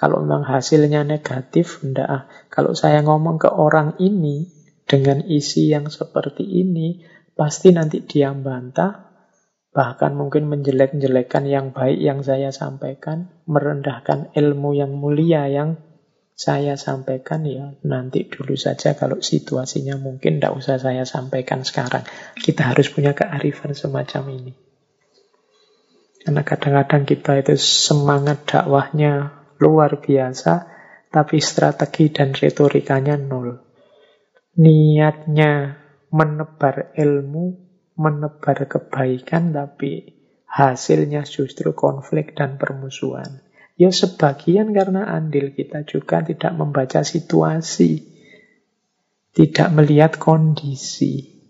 Kalau 0.00 0.24
memang 0.24 0.48
hasilnya 0.48 1.04
negatif, 1.04 1.84
enggak 1.84 2.08
ah. 2.08 2.22
Kalau 2.48 2.72
saya 2.72 3.04
ngomong 3.04 3.36
ke 3.36 3.52
orang 3.52 4.00
ini 4.00 4.48
dengan 4.88 5.20
isi 5.28 5.68
yang 5.68 5.92
seperti 5.92 6.40
ini, 6.40 7.04
pasti 7.36 7.68
nanti 7.76 8.00
dia 8.00 8.32
bantah, 8.32 9.12
bahkan 9.76 10.16
mungkin 10.16 10.48
menjelek-jelekan 10.48 11.44
yang 11.44 11.76
baik 11.76 12.00
yang 12.00 12.24
saya 12.24 12.48
sampaikan, 12.48 13.28
merendahkan 13.44 14.32
ilmu 14.32 14.72
yang 14.72 14.96
mulia 14.96 15.52
yang 15.52 15.76
saya 16.32 16.80
sampaikan 16.80 17.44
ya 17.44 17.76
nanti 17.84 18.24
dulu 18.24 18.56
saja 18.56 18.96
kalau 18.96 19.20
situasinya 19.20 20.00
mungkin 20.00 20.40
tidak 20.40 20.56
usah 20.56 20.80
saya 20.80 21.04
sampaikan 21.04 21.60
sekarang. 21.68 22.08
Kita 22.40 22.72
harus 22.72 22.88
punya 22.88 23.12
kearifan 23.12 23.76
semacam 23.76 24.32
ini. 24.32 24.56
Karena 26.24 26.40
kadang-kadang 26.40 27.04
kita 27.04 27.44
itu 27.44 27.60
semangat 27.60 28.48
dakwahnya 28.48 29.39
luar 29.60 30.00
biasa, 30.00 30.66
tapi 31.12 31.38
strategi 31.38 32.08
dan 32.08 32.32
retorikanya 32.32 33.20
nol. 33.20 33.60
Niatnya 34.56 35.76
menebar 36.10 36.96
ilmu, 36.96 37.44
menebar 38.00 38.66
kebaikan, 38.66 39.54
tapi 39.54 40.16
hasilnya 40.50 41.22
justru 41.22 41.76
konflik 41.76 42.34
dan 42.34 42.58
permusuhan. 42.58 43.44
Ya 43.78 43.94
sebagian 43.94 44.76
karena 44.76 45.08
andil 45.08 45.56
kita 45.56 45.88
juga 45.88 46.20
tidak 46.20 46.52
membaca 46.52 47.00
situasi, 47.00 48.04
tidak 49.32 49.68
melihat 49.72 50.20
kondisi. 50.20 51.40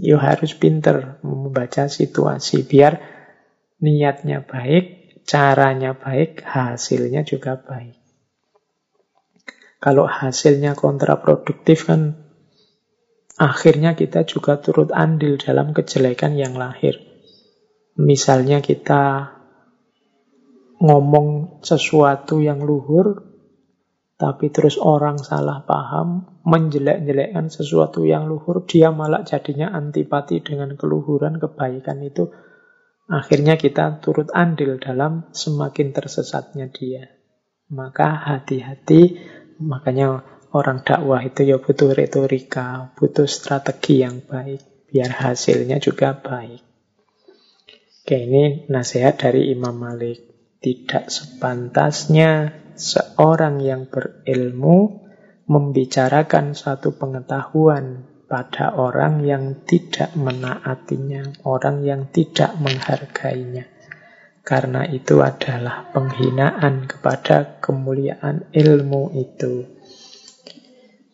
Ya 0.00 0.16
harus 0.16 0.56
pinter 0.56 1.20
membaca 1.20 1.84
situasi 1.84 2.64
biar 2.64 2.96
niatnya 3.82 4.40
baik, 4.40 5.01
caranya 5.26 5.94
baik, 5.94 6.42
hasilnya 6.42 7.22
juga 7.22 7.58
baik. 7.58 7.98
Kalau 9.82 10.06
hasilnya 10.06 10.78
kontraproduktif 10.78 11.90
kan 11.90 12.14
akhirnya 13.34 13.98
kita 13.98 14.22
juga 14.22 14.62
turut 14.62 14.94
andil 14.94 15.42
dalam 15.42 15.74
kejelekan 15.74 16.38
yang 16.38 16.54
lahir. 16.54 17.02
Misalnya 17.98 18.62
kita 18.62 19.34
ngomong 20.78 21.58
sesuatu 21.66 22.38
yang 22.38 22.62
luhur, 22.62 23.26
tapi 24.14 24.54
terus 24.54 24.78
orang 24.78 25.18
salah 25.18 25.66
paham, 25.66 26.38
menjelek-jelekkan 26.46 27.50
sesuatu 27.50 28.06
yang 28.06 28.30
luhur, 28.30 28.62
dia 28.66 28.94
malah 28.94 29.26
jadinya 29.26 29.74
antipati 29.74 30.38
dengan 30.42 30.78
keluhuran 30.78 31.42
kebaikan 31.42 31.98
itu 32.06 32.30
Akhirnya 33.10 33.58
kita 33.58 33.98
turut 33.98 34.30
andil 34.30 34.78
dalam 34.78 35.26
semakin 35.34 35.90
tersesatnya 35.90 36.70
dia. 36.70 37.10
Maka 37.72 38.14
hati-hati, 38.14 39.18
makanya 39.58 40.22
orang 40.52 40.84
dakwah 40.84 41.18
itu 41.24 41.42
ya 41.42 41.58
butuh 41.58 41.96
retorika, 41.96 42.92
butuh 42.94 43.26
strategi 43.26 44.04
yang 44.04 44.22
baik, 44.22 44.86
biar 44.92 45.10
hasilnya 45.10 45.80
juga 45.80 46.14
baik. 46.14 46.62
Oke, 48.02 48.18
ini 48.18 48.66
nasihat 48.68 49.18
dari 49.18 49.54
Imam 49.54 49.78
Malik. 49.78 50.20
Tidak 50.62 51.10
sepantasnya 51.10 52.54
seorang 52.78 53.58
yang 53.58 53.90
berilmu 53.90 55.02
membicarakan 55.50 56.54
satu 56.54 56.94
pengetahuan 56.94 58.11
pada 58.32 58.72
orang 58.72 59.20
yang 59.28 59.68
tidak 59.68 60.16
menaatinya, 60.16 61.44
orang 61.44 61.84
yang 61.84 62.08
tidak 62.08 62.56
menghargainya. 62.56 63.68
Karena 64.40 64.88
itu 64.88 65.20
adalah 65.20 65.92
penghinaan 65.92 66.88
kepada 66.88 67.60
kemuliaan 67.60 68.48
ilmu 68.56 69.12
itu. 69.20 69.68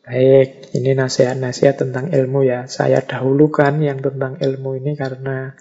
Baik, 0.06 0.70
ini 0.78 0.94
nasihat-nasihat 0.94 1.82
tentang 1.82 2.14
ilmu 2.14 2.46
ya. 2.46 2.70
Saya 2.70 3.02
dahulukan 3.02 3.82
yang 3.82 3.98
tentang 3.98 4.38
ilmu 4.38 4.78
ini 4.78 4.94
karena 4.94 5.58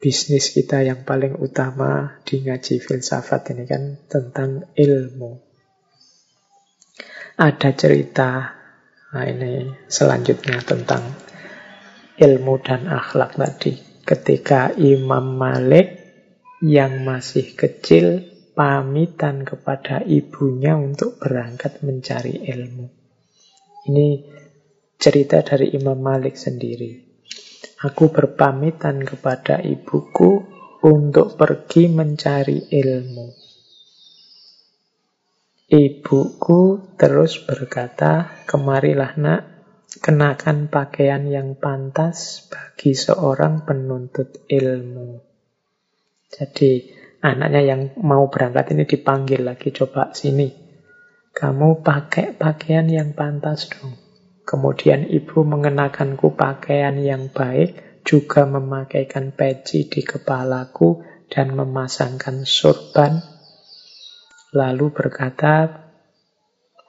bisnis 0.00 0.48
kita 0.48 0.80
yang 0.80 1.04
paling 1.04 1.36
utama 1.36 2.24
di 2.24 2.40
ngaji 2.40 2.80
filsafat 2.80 3.52
ini 3.52 3.68
kan 3.68 4.00
tentang 4.08 4.72
ilmu. 4.72 5.44
Ada 7.36 7.76
cerita 7.76 8.55
Nah 9.16 9.24
ini 9.24 9.72
selanjutnya 9.88 10.60
tentang 10.60 11.00
ilmu 12.20 12.60
dan 12.60 12.84
akhlak 12.84 13.40
tadi. 13.40 13.80
Ketika 14.04 14.76
Imam 14.76 15.40
Malik 15.40 15.88
yang 16.60 17.00
masih 17.00 17.56
kecil 17.56 18.28
pamitan 18.52 19.40
kepada 19.40 20.04
ibunya 20.04 20.76
untuk 20.76 21.16
berangkat 21.16 21.80
mencari 21.80 22.44
ilmu. 22.44 22.92
Ini 23.88 24.08
cerita 25.00 25.40
dari 25.40 25.72
Imam 25.72 25.96
Malik 25.96 26.36
sendiri. 26.36 27.00
Aku 27.88 28.12
berpamitan 28.12 29.00
kepada 29.00 29.64
ibuku 29.64 30.44
untuk 30.84 31.40
pergi 31.40 31.88
mencari 31.88 32.68
ilmu. 32.68 33.45
Ibuku 35.66 36.94
terus 36.94 37.42
berkata, 37.42 38.46
kemarilah 38.46 39.18
nak, 39.18 39.40
kenakan 39.98 40.70
pakaian 40.70 41.26
yang 41.26 41.58
pantas 41.58 42.46
bagi 42.46 42.94
seorang 42.94 43.66
penuntut 43.66 44.46
ilmu. 44.46 45.18
Jadi 46.30 46.86
anaknya 47.18 47.66
yang 47.66 47.98
mau 47.98 48.30
berangkat 48.30 48.78
ini 48.78 48.86
dipanggil 48.86 49.42
lagi, 49.42 49.74
coba 49.74 50.14
sini. 50.14 50.64
kamu 51.36 51.82
pakai 51.84 52.32
pakaian 52.32 52.88
yang 52.88 53.12
pantas 53.12 53.68
dong. 53.68 53.92
Kemudian 54.46 55.10
ibu 55.10 55.42
mengenakanku 55.42 56.32
pakaian 56.32 56.94
yang 56.96 57.28
baik, 57.28 58.00
juga 58.06 58.46
memakaikan 58.46 59.34
peci 59.34 59.90
di 59.90 60.06
kepalaku 60.06 61.02
dan 61.26 61.58
memasangkan 61.58 62.46
sorban. 62.46 63.35
Lalu 64.54 64.86
berkata, 64.94 65.66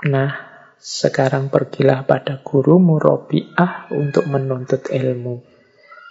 nah 0.05 0.31
sekarang 0.77 1.49
pergilah 1.49 2.05
pada 2.05 2.45
gurumu 2.45 3.01
Robi'ah 3.01 3.89
untuk 3.97 4.29
menuntut 4.29 4.93
ilmu. 4.93 5.41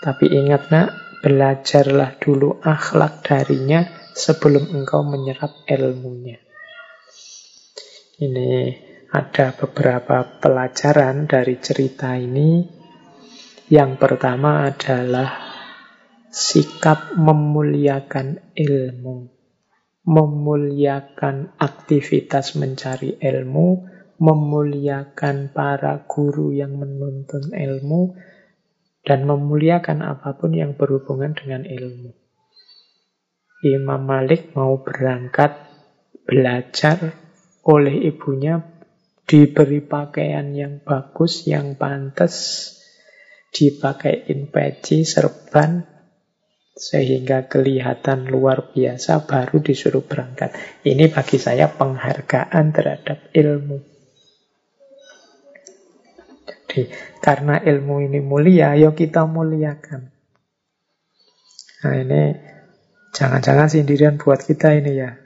Tapi 0.03 0.27
ingat 0.27 0.75
nak, 0.75 0.89
belajarlah 1.23 2.19
dulu 2.19 2.59
akhlak 2.63 3.23
darinya 3.23 3.87
sebelum 4.11 4.75
engkau 4.75 5.07
menyerap 5.07 5.55
ilmunya. 5.71 6.43
Ini 8.17 8.53
ada 9.13 9.53
beberapa 9.55 10.25
pelajaran 10.41 11.29
dari 11.29 11.57
cerita 11.61 12.17
ini. 12.17 12.65
Yang 13.67 13.93
pertama 13.99 14.67
adalah 14.67 15.31
sikap 16.31 17.19
memuliakan 17.19 18.55
ilmu, 18.55 19.36
memuliakan 20.07 21.59
aktivitas 21.59 22.55
mencari 22.55 23.19
ilmu, 23.19 23.91
memuliakan 24.23 25.51
para 25.51 26.07
guru 26.07 26.55
yang 26.55 26.79
menuntun 26.79 27.51
ilmu, 27.51 28.15
dan 29.03 29.27
memuliakan 29.27 30.07
apa 30.07 30.39
pun 30.39 30.55
yang 30.55 30.79
berhubungan 30.79 31.35
dengan 31.35 31.67
ilmu. 31.67 32.15
Imam 33.67 34.03
Malik 34.07 34.55
mau 34.55 34.79
berangkat 34.79 35.59
belajar 36.23 37.19
oleh 37.67 38.07
ibunya 38.07 38.63
diberi 39.27 39.83
pakaian 39.83 40.55
yang 40.55 40.79
bagus, 40.87 41.51
yang 41.51 41.75
pantas, 41.75 42.35
dipakaiin 43.51 44.55
peci, 44.55 45.03
serban, 45.03 45.96
sehingga 46.77 47.49
kelihatan 47.49 48.29
luar 48.29 48.69
biasa, 48.77 49.25
baru 49.25 49.65
disuruh 49.65 50.05
berangkat. 50.05 50.53
Ini 50.85 51.09
bagi 51.09 51.41
saya 51.41 51.73
penghargaan 51.73 52.65
terhadap 52.77 53.33
ilmu. 53.33 53.81
Jadi, 56.45 56.93
karena 57.25 57.57
ilmu 57.65 58.05
ini 58.05 58.21
mulia, 58.21 58.77
ayo 58.77 58.93
kita 58.93 59.25
muliakan. 59.25 60.13
Nah 61.81 61.95
ini, 61.97 62.37
jangan-jangan 63.17 63.73
sendirian 63.73 64.21
buat 64.21 64.45
kita 64.45 64.77
ini 64.77 65.01
ya. 65.01 65.17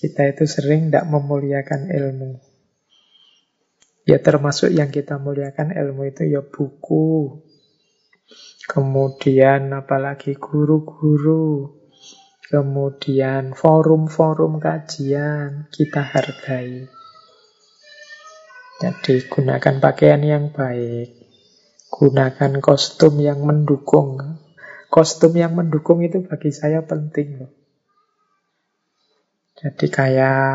Kita 0.00 0.32
itu 0.32 0.48
sering 0.48 0.88
tidak 0.88 1.12
memuliakan 1.12 1.92
ilmu. 1.92 2.40
Ya 4.08 4.18
termasuk 4.18 4.72
yang 4.72 4.88
kita 4.88 5.20
muliakan 5.20 5.76
ilmu 5.76 6.08
itu 6.08 6.24
ya 6.24 6.40
buku. 6.40 7.38
Kemudian 8.62 9.74
apalagi 9.74 10.38
guru-guru. 10.38 11.78
Kemudian 12.46 13.56
forum-forum 13.56 14.60
kajian 14.60 15.72
kita 15.72 16.04
hargai. 16.04 16.84
Jadi 18.82 19.14
gunakan 19.30 19.78
pakaian 19.78 20.22
yang 20.22 20.44
baik. 20.52 21.10
Gunakan 21.88 22.52
kostum 22.60 23.18
yang 23.18 23.40
mendukung. 23.40 24.42
Kostum 24.92 25.32
yang 25.38 25.56
mendukung 25.56 26.04
itu 26.04 26.20
bagi 26.20 26.52
saya 26.52 26.84
penting 26.84 27.40
loh. 27.40 27.52
Jadi 29.56 29.86
kayak 29.88 30.54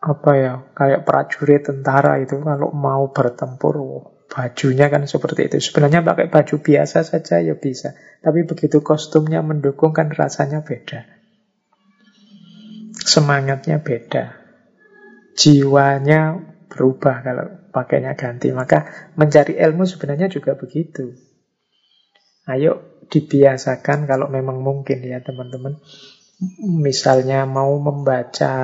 apa 0.00 0.30
ya, 0.38 0.54
kayak 0.72 1.02
prajurit 1.02 1.66
tentara 1.66 2.22
itu 2.22 2.38
kalau 2.38 2.70
mau 2.70 3.10
bertempur, 3.10 3.76
bajunya 4.26 4.90
kan 4.90 5.06
seperti 5.06 5.48
itu. 5.50 5.58
Sebenarnya 5.70 6.02
pakai 6.02 6.26
baju 6.28 6.56
biasa 6.60 7.06
saja 7.06 7.40
ya 7.40 7.54
bisa, 7.56 7.94
tapi 8.20 8.42
begitu 8.44 8.82
kostumnya 8.82 9.40
mendukung 9.40 9.94
kan 9.94 10.10
rasanya 10.10 10.62
beda. 10.66 11.06
Semangatnya 13.06 13.80
beda. 13.80 14.34
Jiwanya 15.36 16.40
berubah 16.72 17.22
kalau 17.22 17.46
pakainya 17.70 18.16
ganti. 18.18 18.50
Maka 18.50 19.12
mencari 19.14 19.54
ilmu 19.56 19.84
sebenarnya 19.84 20.32
juga 20.32 20.56
begitu. 20.58 21.14
Ayo 22.48 23.02
dibiasakan 23.06 24.10
kalau 24.10 24.26
memang 24.26 24.58
mungkin 24.62 25.02
ya 25.06 25.22
teman-teman 25.22 25.78
misalnya 26.60 27.48
mau 27.48 27.72
membaca, 27.80 28.54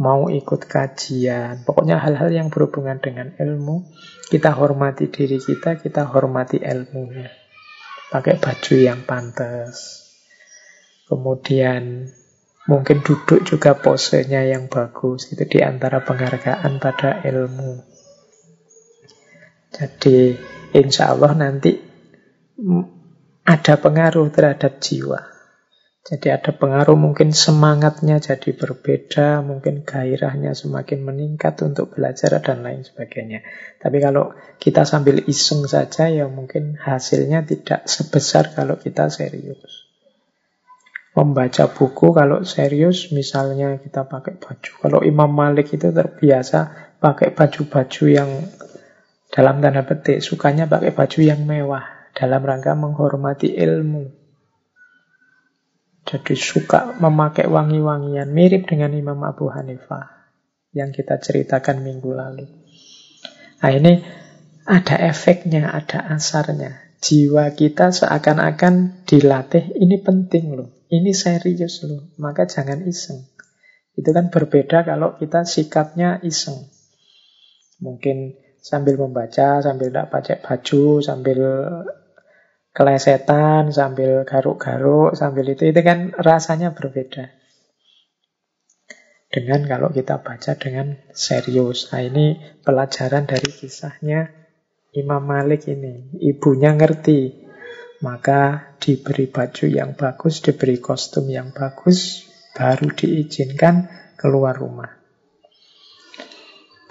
mau 0.00 0.32
ikut 0.32 0.64
kajian, 0.64 1.68
pokoknya 1.68 2.00
hal-hal 2.00 2.32
yang 2.32 2.48
berhubungan 2.48 2.96
dengan 3.02 3.36
ilmu, 3.36 3.84
kita 4.32 4.56
hormati 4.56 5.12
diri 5.12 5.36
kita, 5.36 5.76
kita 5.76 6.08
hormati 6.08 6.60
ilmunya. 6.60 7.28
Pakai 8.12 8.36
baju 8.36 8.74
yang 8.76 9.04
pantas. 9.08 10.04
Kemudian 11.08 12.08
mungkin 12.68 13.00
duduk 13.00 13.44
juga 13.44 13.72
posenya 13.76 14.44
yang 14.48 14.68
bagus. 14.68 15.32
Itu 15.32 15.48
di 15.48 15.64
antara 15.64 16.04
penghargaan 16.04 16.76
pada 16.76 17.24
ilmu. 17.24 17.80
Jadi 19.72 20.36
insya 20.76 21.16
Allah 21.16 21.32
nanti 21.32 21.72
ada 23.48 23.74
pengaruh 23.80 24.28
terhadap 24.28 24.76
jiwa. 24.76 25.31
Jadi 26.02 26.34
ada 26.34 26.50
pengaruh 26.50 26.98
mungkin 26.98 27.30
semangatnya 27.30 28.18
jadi 28.18 28.58
berbeda, 28.58 29.38
mungkin 29.46 29.86
gairahnya 29.86 30.50
semakin 30.50 31.06
meningkat 31.06 31.62
untuk 31.62 31.94
belajar 31.94 32.42
dan 32.42 32.66
lain 32.66 32.82
sebagainya. 32.82 33.46
Tapi 33.78 34.02
kalau 34.02 34.34
kita 34.58 34.82
sambil 34.82 35.22
iseng 35.30 35.62
saja 35.70 36.10
ya 36.10 36.26
mungkin 36.26 36.74
hasilnya 36.74 37.46
tidak 37.46 37.86
sebesar 37.86 38.50
kalau 38.50 38.82
kita 38.82 39.14
serius. 39.14 39.86
Membaca 41.14 41.70
buku 41.70 42.10
kalau 42.10 42.42
serius 42.42 43.14
misalnya 43.14 43.78
kita 43.78 44.02
pakai 44.02 44.42
baju. 44.42 44.72
Kalau 44.82 45.00
Imam 45.06 45.30
Malik 45.30 45.70
itu 45.70 45.94
terbiasa 45.94 46.90
pakai 46.98 47.30
baju-baju 47.30 48.04
yang 48.10 48.30
dalam 49.30 49.62
tanda 49.62 49.86
petik 49.86 50.18
sukanya 50.18 50.66
pakai 50.66 50.90
baju 50.90 51.18
yang 51.22 51.46
mewah 51.46 52.10
dalam 52.10 52.42
rangka 52.42 52.74
menghormati 52.74 53.54
ilmu. 53.54 54.21
Jadi 56.12 56.36
suka 56.36 56.92
memakai 57.00 57.48
wangi-wangian 57.48 58.28
mirip 58.28 58.68
dengan 58.68 58.92
Imam 58.92 59.16
Abu 59.24 59.48
Hanifah 59.48 60.28
yang 60.76 60.92
kita 60.92 61.16
ceritakan 61.16 61.80
minggu 61.80 62.12
lalu. 62.12 62.44
Nah 63.64 63.72
ini 63.72 64.04
ada 64.68 65.00
efeknya, 65.08 65.72
ada 65.72 66.12
asarnya. 66.12 66.76
Jiwa 67.00 67.48
kita 67.56 67.96
seakan-akan 67.96 69.08
dilatih, 69.08 69.72
ini 69.74 69.98
penting 70.04 70.52
loh, 70.52 70.84
ini 70.92 71.16
serius 71.16 71.80
loh, 71.88 72.12
maka 72.20 72.44
jangan 72.44 72.84
iseng. 72.84 73.32
Itu 73.96 74.12
kan 74.12 74.28
berbeda 74.28 74.84
kalau 74.84 75.16
kita 75.16 75.48
sikapnya 75.48 76.20
iseng. 76.22 76.68
Mungkin 77.80 78.36
sambil 78.62 79.00
membaca, 79.00 79.64
sambil 79.64 79.90
tidak 79.90 80.12
pakai 80.12 80.36
baju, 80.44 81.02
sambil 81.02 81.38
kelesetan 82.72 83.68
sambil 83.72 84.24
garuk-garuk 84.24 85.12
sambil 85.16 85.44
itu 85.48 85.68
itu 85.68 85.80
kan 85.84 86.12
rasanya 86.16 86.72
berbeda 86.72 87.32
dengan 89.32 89.64
kalau 89.64 89.88
kita 89.88 90.20
baca 90.20 90.52
dengan 90.60 91.00
serius. 91.16 91.88
Nah 91.88 92.04
ini 92.04 92.36
pelajaran 92.60 93.24
dari 93.24 93.48
kisahnya 93.48 94.28
Imam 94.92 95.24
Malik 95.24 95.72
ini. 95.72 96.12
Ibunya 96.20 96.76
ngerti, 96.76 97.48
maka 98.04 98.76
diberi 98.76 99.32
baju 99.32 99.64
yang 99.64 99.96
bagus, 99.96 100.44
diberi 100.44 100.76
kostum 100.76 101.32
yang 101.32 101.48
bagus, 101.56 102.28
baru 102.52 102.92
diizinkan 102.92 103.88
keluar 104.20 104.52
rumah. 104.52 105.01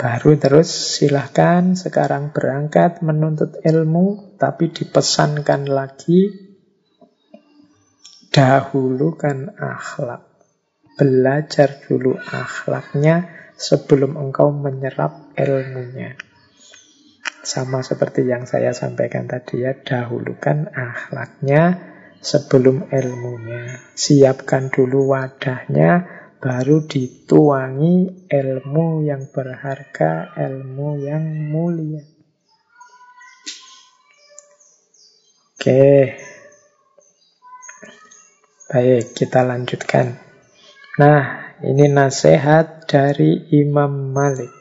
Baru 0.02 0.34
terus 0.34 0.98
silahkan 0.98 1.78
sekarang 1.78 2.34
berangkat 2.34 3.06
menuntut 3.06 3.62
ilmu, 3.62 4.34
tapi 4.42 4.74
dipesankan 4.74 5.70
lagi 5.70 6.34
dahulukan 8.34 9.54
akhlak. 9.62 10.26
Belajar 10.98 11.86
dulu 11.86 12.18
akhlaknya 12.18 13.30
sebelum 13.54 14.18
engkau 14.18 14.50
menyerap 14.50 15.38
ilmunya. 15.38 16.18
Sama 17.46 17.86
seperti 17.86 18.26
yang 18.26 18.50
saya 18.50 18.74
sampaikan 18.74 19.30
tadi 19.30 19.62
ya, 19.62 19.78
dahulukan 19.78 20.74
akhlaknya 20.74 21.78
sebelum 22.18 22.90
ilmunya. 22.90 23.94
Siapkan 23.94 24.74
dulu 24.74 25.14
wadahnya, 25.14 26.21
baru 26.42 26.90
dituangi 26.90 28.26
ilmu 28.26 29.06
yang 29.06 29.30
berharga, 29.30 30.34
ilmu 30.34 31.06
yang 31.06 31.22
mulia. 31.54 32.02
Oke. 35.54 36.18
Baik, 38.74 39.14
kita 39.14 39.46
lanjutkan. 39.46 40.18
Nah, 40.98 41.54
ini 41.62 41.86
nasihat 41.86 42.90
dari 42.90 43.54
Imam 43.54 44.10
Malik. 44.10 44.58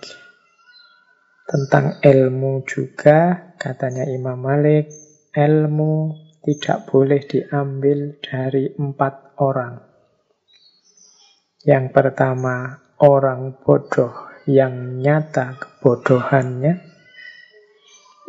Tentang 1.49 2.05
ilmu 2.05 2.61
juga, 2.69 3.57
katanya 3.57 4.05
Imam 4.05 4.37
Malik, 4.37 4.93
ilmu 5.33 6.13
tidak 6.45 6.85
boleh 6.93 7.25
diambil 7.25 8.21
dari 8.21 8.69
empat 8.77 9.41
orang. 9.41 9.90
Yang 11.61 11.93
pertama, 11.93 12.81
orang 12.97 13.53
bodoh 13.61 14.33
yang 14.49 14.97
nyata 14.97 15.61
kebodohannya. 15.61 16.81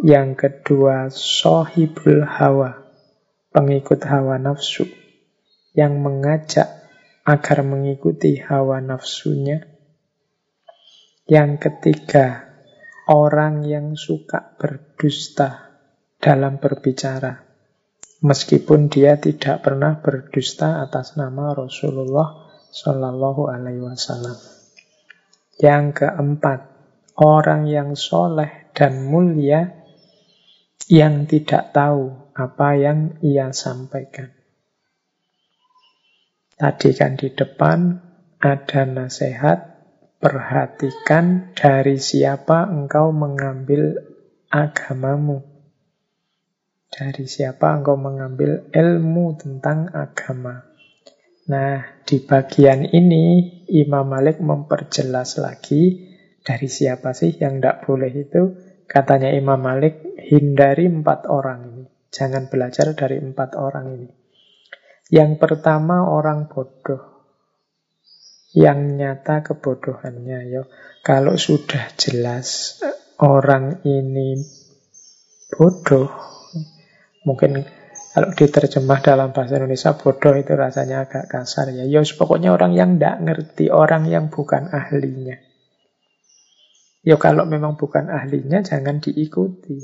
Yang 0.04 0.30
kedua, 0.36 1.08
sohibul 1.14 2.28
hawa, 2.28 2.84
pengikut 3.56 4.04
hawa 4.04 4.36
nafsu, 4.36 4.84
yang 5.72 6.04
mengajak 6.04 6.68
agar 7.24 7.64
mengikuti 7.64 8.36
hawa 8.36 8.84
nafsunya. 8.84 9.64
Yang 11.24 11.52
ketiga, 11.70 12.52
orang 13.08 13.64
yang 13.64 13.96
suka 13.96 14.60
berdusta 14.60 15.72
dalam 16.20 16.60
berbicara 16.60 17.52
meskipun 18.22 18.86
dia 18.86 19.18
tidak 19.18 19.66
pernah 19.66 19.98
berdusta 19.98 20.86
atas 20.86 21.18
nama 21.18 21.58
Rasulullah 21.58 22.51
Shallallahu 22.72 23.52
Alaihi 23.52 23.84
Wasallam. 23.84 24.40
Yang 25.60 26.02
keempat, 26.02 26.60
orang 27.20 27.68
yang 27.68 28.00
soleh 28.00 28.72
dan 28.72 29.12
mulia 29.12 29.84
yang 30.88 31.28
tidak 31.28 31.76
tahu 31.76 32.32
apa 32.32 32.70
yang 32.80 33.20
ia 33.20 33.52
sampaikan. 33.52 34.32
Tadi 36.56 36.90
kan 36.96 37.20
di 37.20 37.28
depan 37.28 38.00
ada 38.40 38.82
nasihat, 38.88 39.84
perhatikan 40.24 41.52
dari 41.58 42.00
siapa 42.00 42.72
engkau 42.72 43.12
mengambil 43.12 44.00
agamamu. 44.48 45.44
Dari 46.88 47.28
siapa 47.28 47.76
engkau 47.76 48.00
mengambil 48.00 48.72
ilmu 48.72 49.36
tentang 49.36 49.92
agama? 49.92 50.71
Nah, 51.52 51.99
di 52.08 52.24
bagian 52.24 52.88
ini 52.88 53.24
Imam 53.68 54.08
Malik 54.08 54.39
memperjelas 54.39 55.36
lagi 55.43 56.08
dari 56.39 56.68
siapa 56.72 57.12
sih 57.12 57.36
yang 57.36 57.60
tidak 57.60 57.84
boleh 57.84 58.12
itu. 58.16 58.43
Katanya 58.88 59.36
Imam 59.36 59.60
Malik, 59.60 60.16
hindari 60.32 60.88
empat 60.88 61.28
orang 61.28 61.60
ini. 61.76 61.84
Jangan 62.12 62.47
belajar 62.47 62.95
dari 62.95 63.20
empat 63.20 63.60
orang 63.60 63.86
ini. 63.99 64.10
Yang 65.12 65.32
pertama 65.43 66.08
orang 66.08 66.47
bodoh. 66.47 67.28
Yang 68.56 68.80
nyata 68.95 69.43
kebodohannya. 69.43 70.39
Yo. 70.47 70.64
Kalau 71.04 71.36
sudah 71.36 71.91
jelas 71.95 72.80
orang 73.20 73.84
ini 73.88 74.39
bodoh, 75.52 76.32
Mungkin 77.22 77.70
kalau 78.12 78.36
diterjemah 78.36 78.99
dalam 78.99 79.32
bahasa 79.32 79.55
Indonesia 79.55 79.95
bodoh 79.95 80.36
itu 80.36 80.51
rasanya 80.51 81.07
agak 81.07 81.32
kasar 81.32 81.72
ya. 81.72 81.88
Ya 81.88 82.03
pokoknya 82.03 82.51
orang 82.51 82.76
yang 82.76 82.99
tidak 82.99 83.24
ngerti, 83.24 83.72
orang 83.72 84.03
yang 84.12 84.28
bukan 84.28 84.68
ahlinya. 84.68 85.39
Ya 87.07 87.16
kalau 87.16 87.47
memang 87.47 87.80
bukan 87.80 88.12
ahlinya 88.12 88.59
jangan 88.68 88.99
diikuti. 88.99 89.80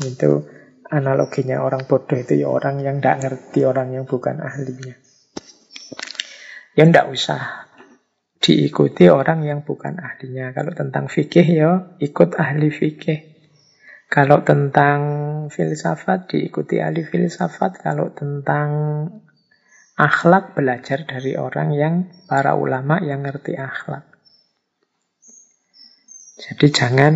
Itu 0.00 0.48
analoginya 0.88 1.60
orang 1.60 1.84
bodoh 1.84 2.16
itu 2.16 2.32
ya 2.40 2.48
orang 2.48 2.80
yang 2.80 3.04
tidak 3.04 3.20
ngerti, 3.20 3.60
orang 3.68 3.92
yang 3.92 4.08
bukan 4.08 4.40
ahlinya. 4.40 4.96
Ya 6.72 6.84
tidak 6.88 7.12
usah 7.12 7.68
diikuti 8.40 9.12
orang 9.12 9.44
yang 9.44 9.60
bukan 9.68 10.00
ahlinya. 10.00 10.56
Kalau 10.56 10.72
tentang 10.72 11.12
fikih 11.12 11.44
ya 11.44 11.92
ikut 12.00 12.40
ahli 12.40 12.72
fikih. 12.72 13.37
Kalau 14.08 14.40
tentang 14.40 15.00
filsafat 15.52 16.32
diikuti 16.32 16.80
ahli 16.80 17.04
filsafat, 17.04 17.76
kalau 17.76 18.08
tentang 18.16 18.68
akhlak 20.00 20.56
belajar 20.56 21.04
dari 21.04 21.36
orang 21.36 21.76
yang 21.76 21.94
para 22.24 22.56
ulama 22.56 23.04
yang 23.04 23.20
ngerti 23.20 23.60
akhlak. 23.60 24.08
Jadi 26.40 26.66
jangan 26.72 27.14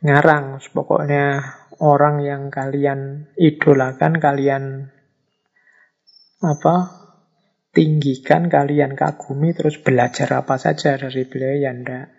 ngarang, 0.00 0.56
pokoknya 0.72 1.44
orang 1.84 2.24
yang 2.24 2.48
kalian 2.48 3.28
idolakan, 3.36 4.16
kalian 4.16 4.64
apa 6.40 6.76
tinggikan, 7.76 8.48
kalian 8.48 8.96
kagumi, 8.96 9.52
terus 9.52 9.76
belajar 9.84 10.32
apa 10.32 10.56
saja 10.56 10.96
dari 10.96 11.28
beliau 11.28 11.60
ya 11.60 11.76
ndak 11.76 12.15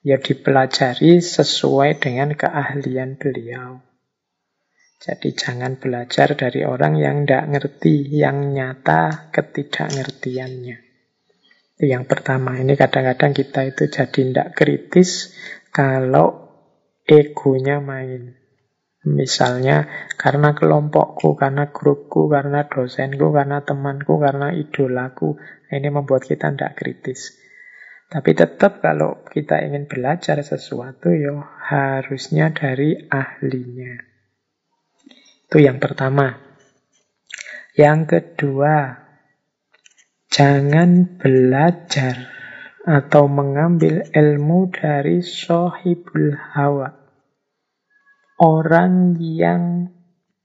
ya 0.00 0.16
dipelajari 0.16 1.20
sesuai 1.20 2.00
dengan 2.00 2.32
keahlian 2.32 3.20
beliau. 3.20 3.84
Jadi 5.00 5.32
jangan 5.32 5.80
belajar 5.80 6.36
dari 6.36 6.60
orang 6.60 7.00
yang 7.00 7.24
tidak 7.24 7.44
ngerti, 7.48 8.20
yang 8.20 8.52
nyata 8.52 9.32
ketidakngertiannya. 9.32 10.76
Yang 11.80 12.04
pertama. 12.04 12.60
Ini 12.60 12.76
kadang-kadang 12.76 13.32
kita 13.32 13.64
itu 13.64 13.88
jadi 13.88 14.20
tidak 14.28 14.48
kritis 14.52 15.32
kalau 15.72 16.52
egonya 17.08 17.80
main. 17.80 18.36
Misalnya 19.08 19.88
karena 20.20 20.52
kelompokku, 20.52 21.32
karena 21.32 21.72
grupku, 21.72 22.28
karena 22.28 22.68
dosenku, 22.68 23.32
karena 23.32 23.64
temanku, 23.64 24.20
karena 24.20 24.52
idolaku. 24.52 25.40
Ini 25.72 25.88
membuat 25.88 26.28
kita 26.28 26.52
tidak 26.52 26.76
kritis. 26.76 27.39
Tapi 28.10 28.34
tetap 28.34 28.82
kalau 28.82 29.22
kita 29.22 29.62
ingin 29.62 29.86
belajar 29.86 30.42
sesuatu, 30.42 31.14
ya 31.14 31.30
harusnya 31.70 32.50
dari 32.50 32.98
ahlinya. 33.06 34.02
Itu 35.46 35.62
yang 35.62 35.78
pertama. 35.78 36.34
Yang 37.78 38.00
kedua, 38.10 38.98
jangan 40.26 41.22
belajar 41.22 42.34
atau 42.82 43.30
mengambil 43.30 44.10
ilmu 44.10 44.74
dari 44.74 45.22
sohibul 45.22 46.34
hawa. 46.34 46.90
Orang 48.42 49.22
yang 49.22 49.94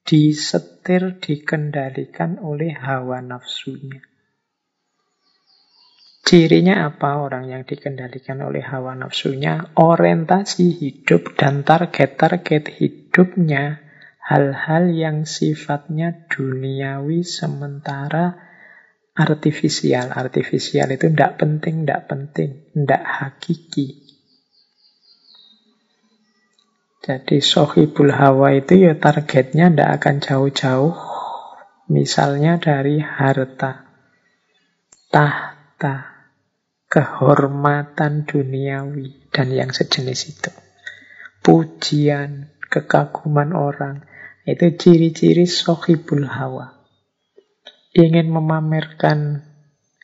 disetir, 0.06 1.18
dikendalikan 1.18 2.38
oleh 2.38 2.78
hawa 2.78 3.26
nafsunya. 3.26 4.06
Cirinya 6.26 6.90
apa 6.90 7.22
orang 7.22 7.54
yang 7.54 7.70
dikendalikan 7.70 8.42
oleh 8.42 8.66
hawa 8.66 8.98
nafsunya? 8.98 9.70
Orientasi 9.78 10.74
hidup 10.74 11.38
dan 11.38 11.62
target-target 11.62 12.82
hidupnya 12.82 13.86
hal-hal 14.26 14.90
yang 14.90 15.30
sifatnya 15.30 16.26
duniawi 16.26 17.22
sementara 17.22 18.42
artifisial. 19.14 20.10
Artifisial 20.18 20.98
itu 20.98 21.14
tidak 21.14 21.38
penting, 21.38 21.86
tidak 21.86 22.10
penting, 22.10 22.74
tidak 22.74 23.04
hakiki. 23.06 24.02
Jadi 27.06 27.38
sohibul 27.38 28.10
hawa 28.10 28.58
itu 28.58 28.82
ya 28.82 28.98
targetnya 28.98 29.70
tidak 29.70 30.02
akan 30.02 30.16
jauh-jauh. 30.26 30.98
Misalnya 31.86 32.58
dari 32.58 32.98
harta, 32.98 33.86
tahta, 35.14 36.15
kehormatan 36.90 38.30
duniawi 38.30 39.30
dan 39.34 39.52
yang 39.52 39.74
sejenis 39.74 40.22
itu. 40.38 40.52
Pujian, 41.42 42.56
kekaguman 42.72 43.54
orang, 43.54 44.06
itu 44.46 44.78
ciri-ciri 44.78 45.50
sohibul 45.50 46.26
hawa. 46.30 46.78
Ingin 47.96 48.30
memamerkan 48.30 49.42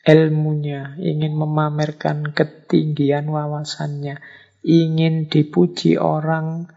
ilmunya, 0.02 0.98
ingin 0.98 1.34
memamerkan 1.38 2.34
ketinggian 2.34 3.30
wawasannya, 3.30 4.18
ingin 4.66 5.30
dipuji 5.30 5.98
orang 5.98 6.70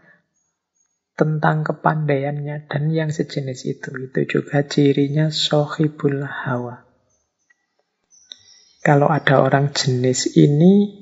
tentang 1.16 1.64
kepandaiannya 1.64 2.70
dan 2.70 2.92
yang 2.92 3.10
sejenis 3.10 3.60
itu. 3.66 3.90
Itu 4.10 4.20
juga 4.28 4.62
cirinya 4.62 5.32
sohibul 5.32 6.22
hawa. 6.22 6.85
Kalau 8.86 9.10
ada 9.10 9.42
orang 9.42 9.74
jenis 9.74 10.38
ini, 10.38 10.94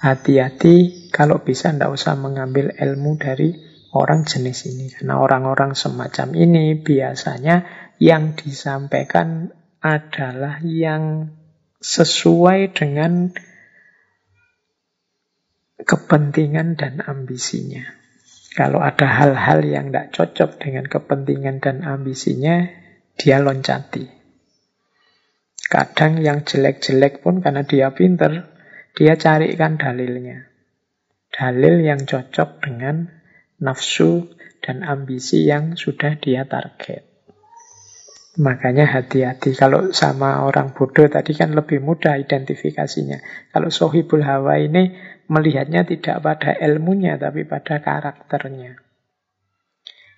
hati-hati 0.00 1.08
kalau 1.12 1.44
bisa 1.44 1.68
tidak 1.68 1.92
usah 1.92 2.16
mengambil 2.16 2.72
ilmu 2.72 3.20
dari 3.20 3.52
orang 3.92 4.24
jenis 4.24 4.64
ini. 4.72 4.88
Karena 4.88 5.20
orang-orang 5.20 5.76
semacam 5.76 6.32
ini 6.32 6.72
biasanya 6.80 7.68
yang 8.00 8.32
disampaikan 8.32 9.52
adalah 9.84 10.64
yang 10.64 11.36
sesuai 11.84 12.72
dengan 12.72 13.36
kepentingan 15.84 16.80
dan 16.80 17.04
ambisinya. 17.04 17.84
Kalau 18.56 18.80
ada 18.80 19.04
hal-hal 19.04 19.68
yang 19.68 19.92
tidak 19.92 20.16
cocok 20.16 20.50
dengan 20.64 20.88
kepentingan 20.88 21.60
dan 21.60 21.84
ambisinya, 21.84 22.64
dia 23.20 23.36
loncati. 23.36 24.15
Kadang 25.66 26.22
yang 26.22 26.46
jelek-jelek 26.46 27.26
pun 27.26 27.42
karena 27.42 27.66
dia 27.66 27.90
pinter, 27.90 28.46
dia 28.94 29.18
carikan 29.18 29.74
dalilnya. 29.74 30.46
Dalil 31.34 31.82
yang 31.82 32.06
cocok 32.06 32.62
dengan 32.62 33.10
nafsu 33.58 34.30
dan 34.62 34.86
ambisi 34.86 35.44
yang 35.44 35.74
sudah 35.74 36.16
dia 36.22 36.46
target. 36.46 37.02
Makanya 38.36 38.84
hati-hati. 38.84 39.56
Kalau 39.56 39.96
sama 39.96 40.44
orang 40.44 40.76
bodoh 40.76 41.08
tadi 41.08 41.32
kan 41.32 41.56
lebih 41.56 41.80
mudah 41.80 42.20
identifikasinya. 42.20 43.48
Kalau 43.48 43.72
sohibul 43.72 44.20
hawa 44.20 44.60
ini 44.60 44.92
melihatnya 45.26 45.88
tidak 45.88 46.20
pada 46.20 46.52
ilmunya, 46.52 47.16
tapi 47.16 47.48
pada 47.48 47.80
karakternya. 47.80 48.85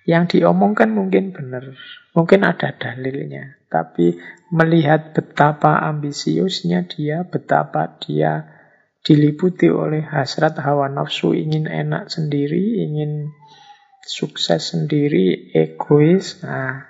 Yang 0.09 0.41
diomongkan 0.41 0.89
mungkin 0.89 1.29
benar, 1.37 1.69
mungkin 2.17 2.41
ada 2.41 2.73
dalilnya, 2.73 3.61
tapi 3.69 4.17
melihat 4.49 5.13
betapa 5.13 5.85
ambisiusnya 5.85 6.89
dia, 6.89 7.29
betapa 7.29 8.01
dia 8.01 8.49
diliputi 9.05 9.69
oleh 9.69 10.01
hasrat 10.01 10.57
hawa 10.57 10.89
nafsu, 10.89 11.37
ingin 11.37 11.69
enak 11.69 12.09
sendiri, 12.09 12.81
ingin 12.89 13.29
sukses 14.01 14.73
sendiri, 14.73 15.53
egois, 15.53 16.41
nah 16.41 16.89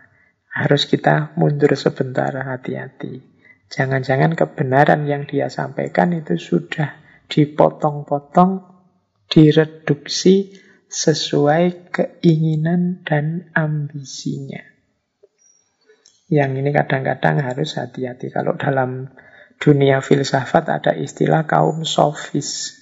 harus 0.49 0.87
kita 0.87 1.35
mundur 1.35 1.75
sebentar, 1.75 2.31
hati-hati. 2.31 3.19
Jangan-jangan 3.69 4.33
kebenaran 4.33 5.05
yang 5.05 5.29
dia 5.29 5.51
sampaikan 5.51 6.15
itu 6.15 6.39
sudah 6.39 6.97
dipotong-potong, 7.29 8.65
direduksi, 9.29 10.57
sesuai 10.89 11.93
keinginan 11.93 13.05
dan 13.05 13.53
ambisinya. 13.53 14.65
Yang 16.29 16.51
ini 16.65 16.69
kadang-kadang 16.73 17.41
harus 17.45 17.77
hati-hati. 17.77 18.33
Kalau 18.33 18.57
dalam 18.57 19.09
dunia 19.61 20.01
filsafat 20.01 20.65
ada 20.69 20.91
istilah 20.97 21.45
kaum 21.45 21.85
sofis. 21.85 22.77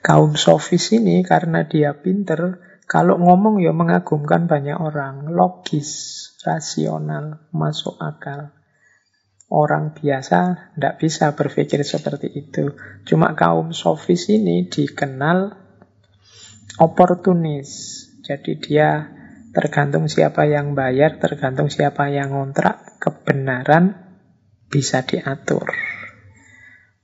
Kaum 0.00 0.36
sofis 0.36 0.96
ini 0.96 1.20
karena 1.20 1.68
dia 1.68 1.92
pinter, 2.00 2.60
kalau 2.88 3.20
ngomong 3.20 3.60
ya 3.60 3.76
mengagumkan 3.76 4.48
banyak 4.48 4.76
orang, 4.76 5.28
logis, 5.28 6.32
rasional, 6.44 7.44
masuk 7.52 8.00
akal. 8.00 8.56
Orang 9.52 9.92
biasa 9.92 10.72
tidak 10.72 10.96
bisa 10.96 11.36
berpikir 11.36 11.84
seperti 11.84 12.32
itu. 12.32 12.72
Cuma 13.04 13.36
kaum 13.36 13.76
sofis 13.76 14.32
ini 14.32 14.64
dikenal 14.64 15.59
oportunis. 16.80 17.68
Jadi 18.24 18.56
dia 18.56 19.12
tergantung 19.52 20.08
siapa 20.08 20.48
yang 20.48 20.72
bayar, 20.72 21.20
tergantung 21.20 21.68
siapa 21.68 22.08
yang 22.08 22.32
ngontrak, 22.32 22.96
kebenaran 22.96 24.16
bisa 24.72 25.04
diatur. 25.04 25.68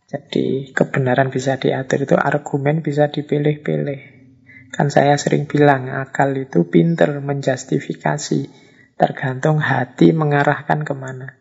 Jadi 0.07 0.73
kebenaran 0.73 1.29
bisa 1.29 1.61
diatur 1.61 2.09
itu 2.09 2.17
argumen 2.17 2.81
bisa 2.81 3.13
dipilih-pilih. 3.13 4.17
Kan 4.73 4.89
saya 4.89 5.19
sering 5.21 5.45
bilang 5.51 5.93
akal 5.93 6.33
itu 6.39 6.67
pinter 6.71 7.21
menjustifikasi. 7.21 8.65
Tergantung 8.97 9.61
hati 9.61 10.17
mengarahkan 10.17 10.81
ke 10.87 10.95
mana. 10.97 11.37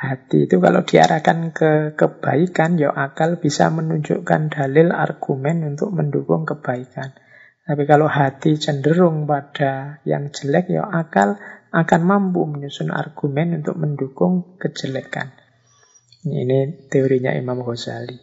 Hati 0.00 0.48
itu 0.48 0.56
kalau 0.64 0.80
diarahkan 0.80 1.52
ke 1.52 1.92
kebaikan, 1.92 2.80
ya 2.80 2.88
akal 2.88 3.36
bisa 3.36 3.68
menunjukkan 3.68 4.48
dalil 4.48 4.96
argumen 4.96 5.76
untuk 5.76 5.92
mendukung 5.92 6.48
kebaikan. 6.48 7.12
Tapi 7.68 7.84
kalau 7.84 8.08
hati 8.08 8.56
cenderung 8.56 9.28
pada 9.28 10.00
yang 10.08 10.32
jelek, 10.32 10.72
ya 10.72 10.88
akal 10.88 11.36
akan 11.68 12.00
mampu 12.00 12.48
menyusun 12.48 12.88
argumen 12.88 13.60
untuk 13.60 13.76
mendukung 13.76 14.56
kejelekan. 14.56 15.36
Ini 16.24 16.88
teorinya 16.88 17.36
Imam 17.36 17.60
Ghazali. 17.60 18.16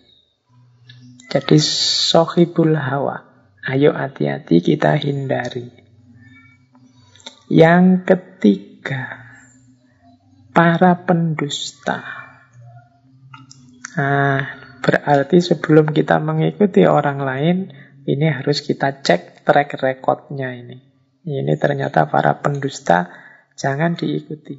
Jadi 1.30 1.62
sohibul 1.62 2.74
hawa. 2.74 3.22
Ayo 3.70 3.94
hati-hati 3.94 4.66
kita 4.66 4.98
hindari. 4.98 5.70
Yang 7.54 8.10
ketiga, 8.10 9.27
para 10.58 11.06
pendusta. 11.06 12.02
Nah, 13.94 14.42
berarti 14.82 15.38
sebelum 15.38 15.94
kita 15.94 16.18
mengikuti 16.18 16.82
orang 16.90 17.22
lain, 17.22 17.58
ini 18.10 18.26
harus 18.26 18.66
kita 18.66 19.06
cek 19.06 19.46
track 19.46 19.78
recordnya 19.78 20.58
ini. 20.58 20.82
Ini 21.30 21.54
ternyata 21.62 22.10
para 22.10 22.42
pendusta 22.42 23.06
jangan 23.54 23.94
diikuti. 23.94 24.58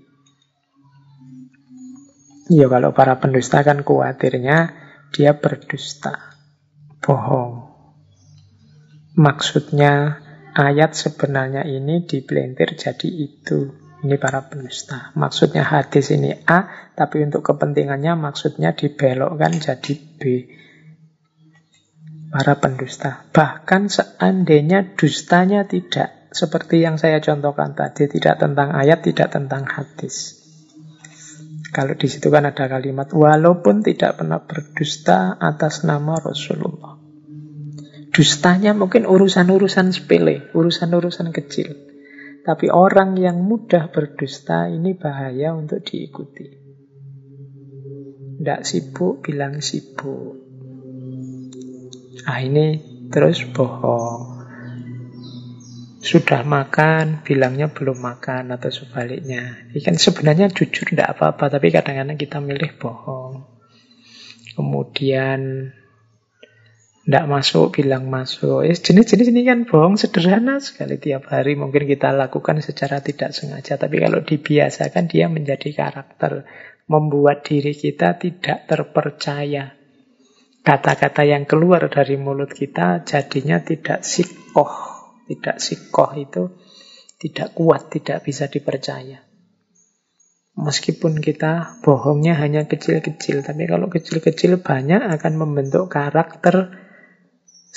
Ya 2.55 2.71
kalau 2.71 2.95
para 2.95 3.19
pendusta 3.19 3.67
kan 3.67 3.83
khawatirnya 3.83 4.71
dia 5.11 5.35
berdusta, 5.35 6.39
bohong. 7.03 7.75
Maksudnya 9.19 10.23
ayat 10.55 10.95
sebenarnya 10.95 11.67
ini 11.67 12.07
dipelintir 12.07 12.79
jadi 12.79 13.09
itu. 13.11 13.75
Ini 13.99 14.15
para 14.15 14.47
pendusta. 14.47 15.11
Maksudnya 15.19 15.67
hadis 15.67 16.15
ini 16.15 16.31
A, 16.47 16.93
tapi 16.95 17.19
untuk 17.27 17.43
kepentingannya 17.43 18.15
maksudnya 18.15 18.71
dibelokkan 18.71 19.59
jadi 19.59 19.95
B. 19.99 20.21
Para 22.31 22.63
pendusta. 22.63 23.27
Bahkan 23.35 23.91
seandainya 23.91 24.95
dustanya 24.95 25.67
tidak 25.67 26.31
seperti 26.31 26.85
yang 26.85 27.01
saya 27.01 27.19
contohkan 27.19 27.73
tadi, 27.75 28.07
tidak 28.07 28.39
tentang 28.39 28.71
ayat, 28.77 29.03
tidak 29.03 29.33
tentang 29.33 29.65
hadis. 29.65 30.39
Kalau 31.75 31.99
di 31.99 32.07
situ 32.07 32.31
kan 32.31 32.47
ada 32.47 32.71
kalimat 32.71 33.11
walaupun 33.11 33.83
tidak 33.83 34.21
pernah 34.21 34.41
berdusta 34.45 35.37
atas 35.37 35.83
nama 35.83 36.17
Rasulullah. 36.17 36.97
Dustanya 38.15 38.73
mungkin 38.73 39.05
urusan-urusan 39.05 39.91
sepele, 39.91 40.49
urusan-urusan 40.55 41.29
kecil. 41.35 41.88
Tapi 42.49 42.73
orang 42.73 43.13
yang 43.21 43.45
mudah 43.45 43.93
berdusta 43.93 44.73
ini 44.73 44.97
bahaya 44.97 45.53
untuk 45.53 45.85
diikuti. 45.85 46.49
Tidak 48.41 48.65
sibuk 48.65 49.21
bilang 49.21 49.61
sibuk. 49.61 50.33
Ah 52.25 52.41
ini 52.41 52.81
terus 53.13 53.45
bohong. 53.53 54.41
Sudah 56.01 56.41
makan, 56.41 57.21
bilangnya 57.21 57.69
belum 57.69 58.01
makan 58.01 58.57
atau 58.57 58.73
sebaliknya. 58.73 59.69
Ini 59.69 59.85
kan 59.85 60.01
sebenarnya 60.01 60.49
jujur 60.49 60.89
tidak 60.89 61.21
apa-apa, 61.21 61.53
tapi 61.53 61.69
kadang-kadang 61.69 62.17
kita 62.17 62.41
milih 62.41 62.81
bohong. 62.81 63.45
Kemudian 64.57 65.69
tidak 67.09 67.25
masuk, 67.25 67.73
bilang 67.73 68.13
masuk. 68.13 68.69
Eh, 68.69 68.77
jenis-jenis 68.77 69.33
ini 69.33 69.49
kan 69.49 69.65
bohong 69.65 69.97
sederhana 69.97 70.61
sekali 70.61 71.01
tiap 71.01 71.33
hari. 71.33 71.57
Mungkin 71.57 71.89
kita 71.89 72.13
lakukan 72.13 72.61
secara 72.61 73.01
tidak 73.01 73.33
sengaja. 73.33 73.81
Tapi 73.81 73.97
kalau 73.97 74.21
dibiasakan 74.21 75.09
dia 75.09 75.33
menjadi 75.33 75.73
karakter. 75.73 76.45
Membuat 76.85 77.49
diri 77.49 77.73
kita 77.73 78.21
tidak 78.21 78.69
terpercaya. 78.69 79.73
Kata-kata 80.61 81.25
yang 81.25 81.49
keluar 81.49 81.89
dari 81.89 82.21
mulut 82.21 82.53
kita 82.53 83.01
jadinya 83.09 83.57
tidak 83.65 84.05
sikoh. 84.05 84.73
Tidak 85.25 85.57
sikoh 85.57 86.13
itu 86.13 86.45
tidak 87.17 87.57
kuat, 87.57 87.89
tidak 87.89 88.21
bisa 88.21 88.53
dipercaya. 88.53 89.25
Meskipun 90.61 91.25
kita 91.25 91.81
bohongnya 91.81 92.37
hanya 92.37 92.69
kecil-kecil, 92.69 93.49
tapi 93.49 93.65
kalau 93.65 93.89
kecil-kecil 93.89 94.61
banyak 94.61 95.01
akan 95.01 95.33
membentuk 95.41 95.89
karakter 95.89 96.88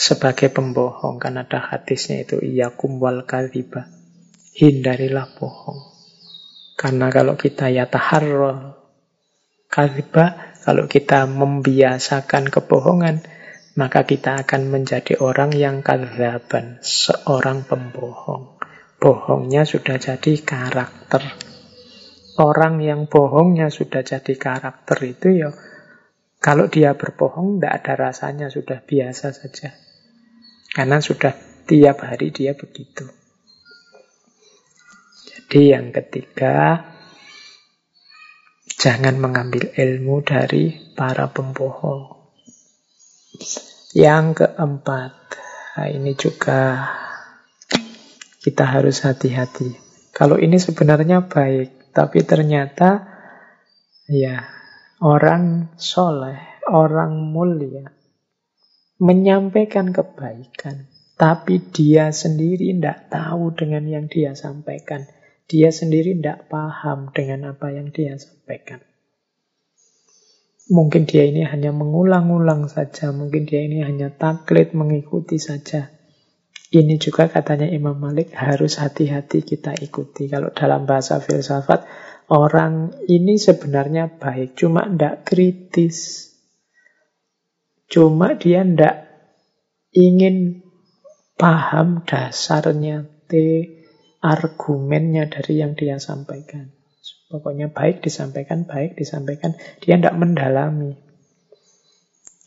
sebagai 0.01 0.49
pembohong 0.49 1.21
kan 1.21 1.37
ada 1.37 1.61
hadisnya 1.61 2.25
itu 2.25 2.41
iya 2.41 2.73
kumbal 2.73 3.21
kaliba 3.29 3.85
hindarilah 4.57 5.29
bohong. 5.37 5.77
Karena 6.73 7.13
kalau 7.13 7.37
kita 7.37 7.69
ya 7.69 7.85
taharro 7.85 8.81
kaliba 9.69 10.57
kalau 10.65 10.89
kita 10.89 11.29
membiasakan 11.29 12.49
kebohongan 12.49 13.21
maka 13.77 14.01
kita 14.01 14.41
akan 14.41 14.73
menjadi 14.73 15.21
orang 15.21 15.53
yang 15.53 15.85
kadaban 15.85 16.81
seorang 16.81 17.61
pembohong. 17.69 18.57
Bohongnya 18.97 19.69
sudah 19.69 20.01
jadi 20.01 20.33
karakter. 20.41 21.21
Orang 22.41 22.81
yang 22.81 23.05
bohongnya 23.05 23.69
sudah 23.69 24.01
jadi 24.01 24.33
karakter 24.33 24.97
itu 25.05 25.45
ya 25.45 25.53
kalau 26.41 26.65
dia 26.73 26.97
berbohong 26.97 27.61
tidak 27.61 27.85
ada 27.85 28.09
rasanya 28.09 28.49
sudah 28.49 28.81
biasa 28.81 29.29
saja 29.29 29.90
karena 30.71 30.97
sudah 31.03 31.35
tiap 31.67 32.03
hari 32.03 32.31
dia 32.31 32.55
begitu. 32.55 33.07
Jadi 35.27 35.61
yang 35.75 35.91
ketiga, 35.91 36.87
jangan 38.79 39.19
mengambil 39.19 39.71
ilmu 39.75 40.23
dari 40.23 40.95
para 40.95 41.29
pembohong. 41.29 42.19
Yang 43.91 44.47
keempat, 44.47 45.13
nah 45.75 45.87
ini 45.91 46.15
juga 46.15 46.87
kita 48.39 48.63
harus 48.63 49.03
hati-hati. 49.03 49.75
Kalau 50.15 50.39
ini 50.39 50.55
sebenarnya 50.55 51.27
baik, 51.27 51.91
tapi 51.91 52.23
ternyata 52.23 53.11
Ya, 54.11 54.43
orang 54.99 55.71
soleh, 55.79 56.35
orang 56.67 57.31
mulia, 57.31 57.95
menyampaikan 59.01 59.89
kebaikan, 59.89 60.85
tapi 61.17 61.57
dia 61.73 62.13
sendiri 62.13 62.77
tidak 62.77 63.09
tahu 63.09 63.49
dengan 63.57 63.81
yang 63.89 64.05
dia 64.05 64.37
sampaikan. 64.37 65.09
Dia 65.49 65.73
sendiri 65.73 66.15
tidak 66.15 66.47
paham 66.53 67.09
dengan 67.09 67.57
apa 67.57 67.73
yang 67.73 67.89
dia 67.89 68.15
sampaikan. 68.21 68.85
Mungkin 70.71 71.03
dia 71.09 71.27
ini 71.27 71.43
hanya 71.43 71.73
mengulang-ulang 71.75 72.69
saja, 72.69 73.09
mungkin 73.11 73.43
dia 73.49 73.65
ini 73.65 73.83
hanya 73.83 74.13
taklid 74.13 74.77
mengikuti 74.77 75.41
saja. 75.41 75.91
Ini 76.71 76.95
juga 76.95 77.27
katanya 77.27 77.67
Imam 77.67 77.99
Malik 77.99 78.31
harus 78.31 78.79
hati-hati 78.79 79.43
kita 79.43 79.75
ikuti. 79.75 80.31
Kalau 80.31 80.55
dalam 80.55 80.87
bahasa 80.87 81.19
filsafat, 81.19 81.83
orang 82.31 82.95
ini 83.11 83.35
sebenarnya 83.35 84.07
baik, 84.07 84.55
cuma 84.55 84.87
tidak 84.87 85.27
kritis. 85.27 86.30
Cuma 87.91 88.39
dia 88.39 88.63
tidak 88.63 89.11
ingin 89.91 90.63
paham 91.35 92.07
dasarnya, 92.07 93.03
T, 93.27 93.33
argumennya 94.23 95.27
dari 95.27 95.59
yang 95.59 95.75
dia 95.75 95.99
sampaikan. 95.99 96.71
Pokoknya 97.27 97.67
baik 97.67 97.99
disampaikan, 97.99 98.63
baik 98.63 98.95
disampaikan. 98.95 99.59
Dia 99.83 99.99
tidak 99.99 100.15
mendalami. 100.15 100.95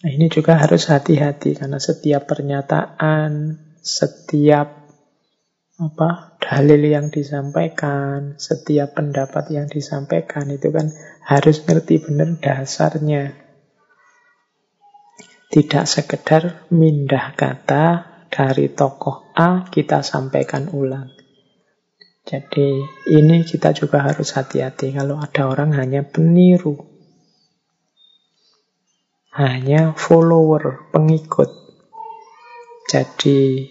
Nah, 0.04 0.10
ini 0.12 0.28
juga 0.32 0.60
harus 0.60 0.88
hati-hati 0.88 1.56
karena 1.56 1.80
setiap 1.80 2.28
pernyataan, 2.28 3.60
setiap 3.80 4.84
apa 5.80 6.40
dalil 6.40 6.88
yang 6.88 7.08
disampaikan, 7.08 8.36
setiap 8.36 8.96
pendapat 8.96 9.48
yang 9.52 9.66
disampaikan 9.68 10.48
itu 10.52 10.68
kan 10.72 10.92
harus 11.24 11.64
ngerti 11.64 12.04
benar 12.04 12.36
dasarnya. 12.40 13.43
Tidak 15.54 15.86
sekedar 15.86 16.66
mindah 16.74 17.30
kata 17.38 17.86
dari 18.26 18.74
tokoh 18.74 19.30
A 19.38 19.62
kita 19.70 20.02
sampaikan 20.02 20.66
ulang. 20.74 21.14
Jadi 22.26 22.82
ini 23.14 23.46
kita 23.46 23.70
juga 23.70 24.02
harus 24.02 24.34
hati-hati 24.34 24.90
kalau 24.90 25.22
ada 25.22 25.46
orang 25.46 25.78
hanya 25.78 26.02
peniru. 26.02 26.74
Hanya 29.30 29.94
follower, 29.94 30.90
pengikut. 30.90 31.50
Jadi 32.90 33.70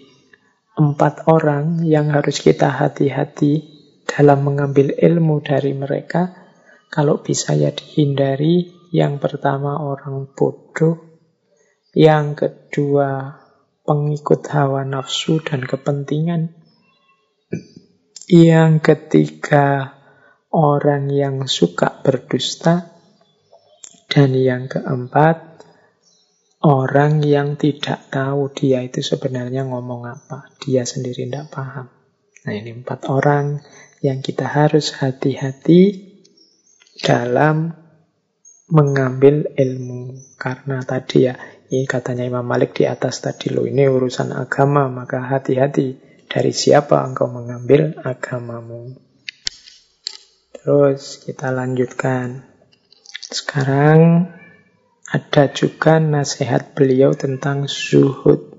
empat 0.80 1.28
orang 1.28 1.84
yang 1.84 2.08
harus 2.08 2.40
kita 2.40 2.72
hati-hati 2.72 3.60
dalam 4.08 4.40
mengambil 4.40 4.96
ilmu 4.96 5.44
dari 5.44 5.76
mereka. 5.76 6.32
Kalau 6.88 7.20
bisa 7.20 7.52
ya 7.52 7.68
dihindari. 7.68 8.72
Yang 8.94 9.20
pertama 9.20 9.84
orang 9.84 10.32
bodoh. 10.32 11.13
Yang 11.94 12.26
kedua 12.36 13.38
pengikut 13.86 14.42
hawa 14.50 14.82
nafsu 14.82 15.40
dan 15.40 15.62
kepentingan. 15.62 16.52
Yang 18.28 18.72
ketiga 18.82 19.94
orang 20.50 21.08
yang 21.08 21.46
suka 21.46 22.02
berdusta. 22.02 22.90
Dan 24.04 24.30
yang 24.38 24.70
keempat 24.70 25.54
Orang 26.64 27.20
yang 27.20 27.60
tidak 27.60 28.08
tahu 28.08 28.48
dia 28.56 28.80
itu 28.80 29.04
sebenarnya 29.04 29.68
ngomong 29.68 30.08
apa. 30.08 30.48
Dia 30.64 30.88
sendiri 30.88 31.28
tidak 31.28 31.52
paham. 31.52 31.92
Nah 32.48 32.52
ini 32.56 32.80
empat 32.80 33.04
orang 33.12 33.60
yang 34.00 34.24
kita 34.24 34.48
harus 34.48 34.96
hati-hati 34.96 36.08
dalam 37.04 37.68
mengambil 38.72 39.52
ilmu. 39.60 40.16
Karena 40.40 40.80
tadi 40.80 41.28
ya, 41.28 41.36
ini 41.72 41.88
katanya 41.88 42.28
Imam 42.28 42.44
Malik 42.44 42.76
di 42.76 42.84
atas 42.84 43.24
tadi 43.24 43.48
loh, 43.48 43.64
ini 43.64 43.88
urusan 43.88 44.36
agama, 44.36 44.84
maka 44.92 45.24
hati-hati 45.24 45.96
dari 46.28 46.52
siapa 46.52 47.00
engkau 47.00 47.30
mengambil 47.30 47.96
agamamu. 48.04 48.98
Terus 50.52 51.20
kita 51.24 51.52
lanjutkan. 51.52 52.44
Sekarang 53.20 54.32
ada 55.08 55.44
juga 55.52 56.00
nasihat 56.00 56.72
beliau 56.72 57.12
tentang 57.12 57.68
zuhud. 57.68 58.52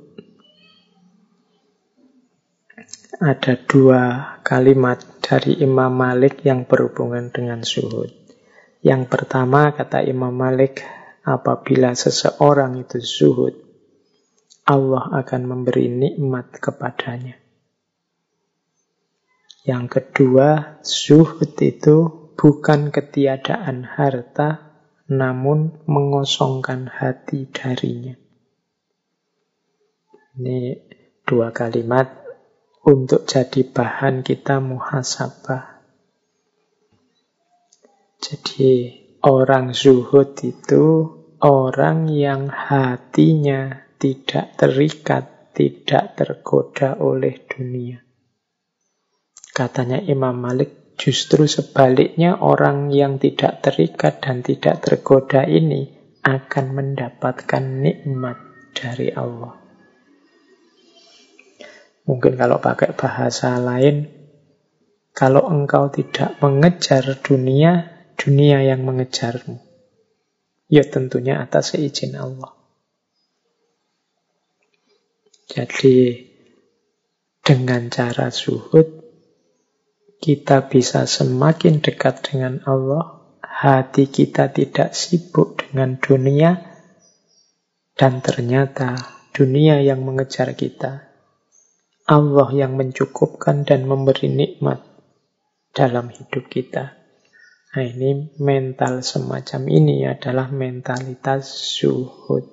Ada 3.16 3.58
dua 3.66 4.02
kalimat 4.46 5.02
dari 5.24 5.58
Imam 5.64 5.90
Malik 5.90 6.46
yang 6.46 6.70
berhubungan 6.70 7.34
dengan 7.34 7.66
zuhud. 7.66 8.14
Yang 8.86 9.10
pertama 9.10 9.74
kata 9.74 10.06
Imam 10.06 10.30
Malik, 10.30 10.86
apabila 11.26 11.98
seseorang 11.98 12.86
itu 12.86 13.02
zuhud, 13.02 13.56
Allah 14.70 15.10
akan 15.26 15.42
memberi 15.50 15.90
nikmat 15.90 16.62
kepadanya. 16.62 17.42
Yang 19.66 19.86
kedua, 19.98 20.78
zuhud 20.86 21.58
itu 21.58 22.30
bukan 22.38 22.94
ketiadaan 22.94 23.82
harta, 23.82 24.78
namun 25.10 25.82
mengosongkan 25.90 26.86
hati 26.86 27.50
darinya. 27.50 28.14
Ini 30.38 30.60
dua 31.26 31.50
kalimat 31.50 32.22
untuk 32.86 33.26
jadi 33.26 33.66
bahan 33.66 34.22
kita 34.22 34.62
muhasabah. 34.62 35.82
Jadi 38.22 38.74
orang 39.26 39.74
zuhud 39.74 40.38
itu 40.46 41.15
orang 41.44 42.08
yang 42.12 42.48
hatinya 42.48 43.90
tidak 44.00 44.56
terikat, 44.56 45.52
tidak 45.56 46.16
tergoda 46.16 46.96
oleh 47.00 47.44
dunia. 47.50 48.00
Katanya 49.56 50.04
Imam 50.04 50.36
Malik, 50.36 50.86
Justru 50.96 51.44
sebaliknya 51.44 52.40
orang 52.40 52.88
yang 52.88 53.20
tidak 53.20 53.60
terikat 53.60 54.24
dan 54.24 54.40
tidak 54.40 54.80
tergoda 54.80 55.44
ini 55.44 55.92
akan 56.24 56.66
mendapatkan 56.72 57.64
nikmat 57.84 58.40
dari 58.72 59.12
Allah. 59.12 59.60
Mungkin 62.08 62.40
kalau 62.40 62.64
pakai 62.64 62.96
bahasa 62.96 63.60
lain, 63.60 64.08
kalau 65.12 65.44
engkau 65.52 65.92
tidak 65.92 66.40
mengejar 66.40 67.20
dunia, 67.20 67.92
dunia 68.16 68.64
yang 68.64 68.88
mengejarmu. 68.88 69.60
Ya 70.66 70.82
tentunya 70.82 71.42
atas 71.42 71.78
seizin 71.78 72.18
Allah. 72.18 72.54
Jadi 75.46 76.26
dengan 77.46 77.94
cara 77.94 78.34
suhud 78.34 79.06
kita 80.18 80.66
bisa 80.66 81.06
semakin 81.06 81.86
dekat 81.86 82.26
dengan 82.26 82.66
Allah, 82.66 83.22
hati 83.46 84.10
kita 84.10 84.50
tidak 84.50 84.98
sibuk 84.98 85.62
dengan 85.62 86.02
dunia, 86.02 86.66
dan 87.94 88.26
ternyata 88.26 88.98
dunia 89.38 89.86
yang 89.86 90.02
mengejar 90.02 90.58
kita, 90.58 91.14
Allah 92.10 92.50
yang 92.58 92.74
mencukupkan 92.74 93.70
dan 93.70 93.86
memberi 93.86 94.34
nikmat 94.34 94.82
dalam 95.78 96.10
hidup 96.10 96.50
kita. 96.50 97.05
Nah 97.76 97.84
ini 97.84 98.32
mental 98.40 99.04
semacam 99.04 99.62
ini 99.68 100.08
adalah 100.08 100.48
mentalitas 100.48 101.76
suhud. 101.76 102.48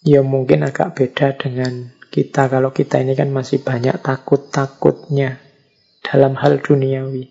Ya 0.00 0.24
mungkin 0.24 0.64
agak 0.64 0.96
beda 0.96 1.36
dengan 1.36 1.92
kita 2.08 2.48
kalau 2.48 2.72
kita 2.72 3.04
ini 3.04 3.12
kan 3.12 3.28
masih 3.28 3.60
banyak 3.60 4.00
takut-takutnya 4.00 5.36
dalam 6.00 6.32
hal 6.40 6.64
duniawi. 6.64 7.28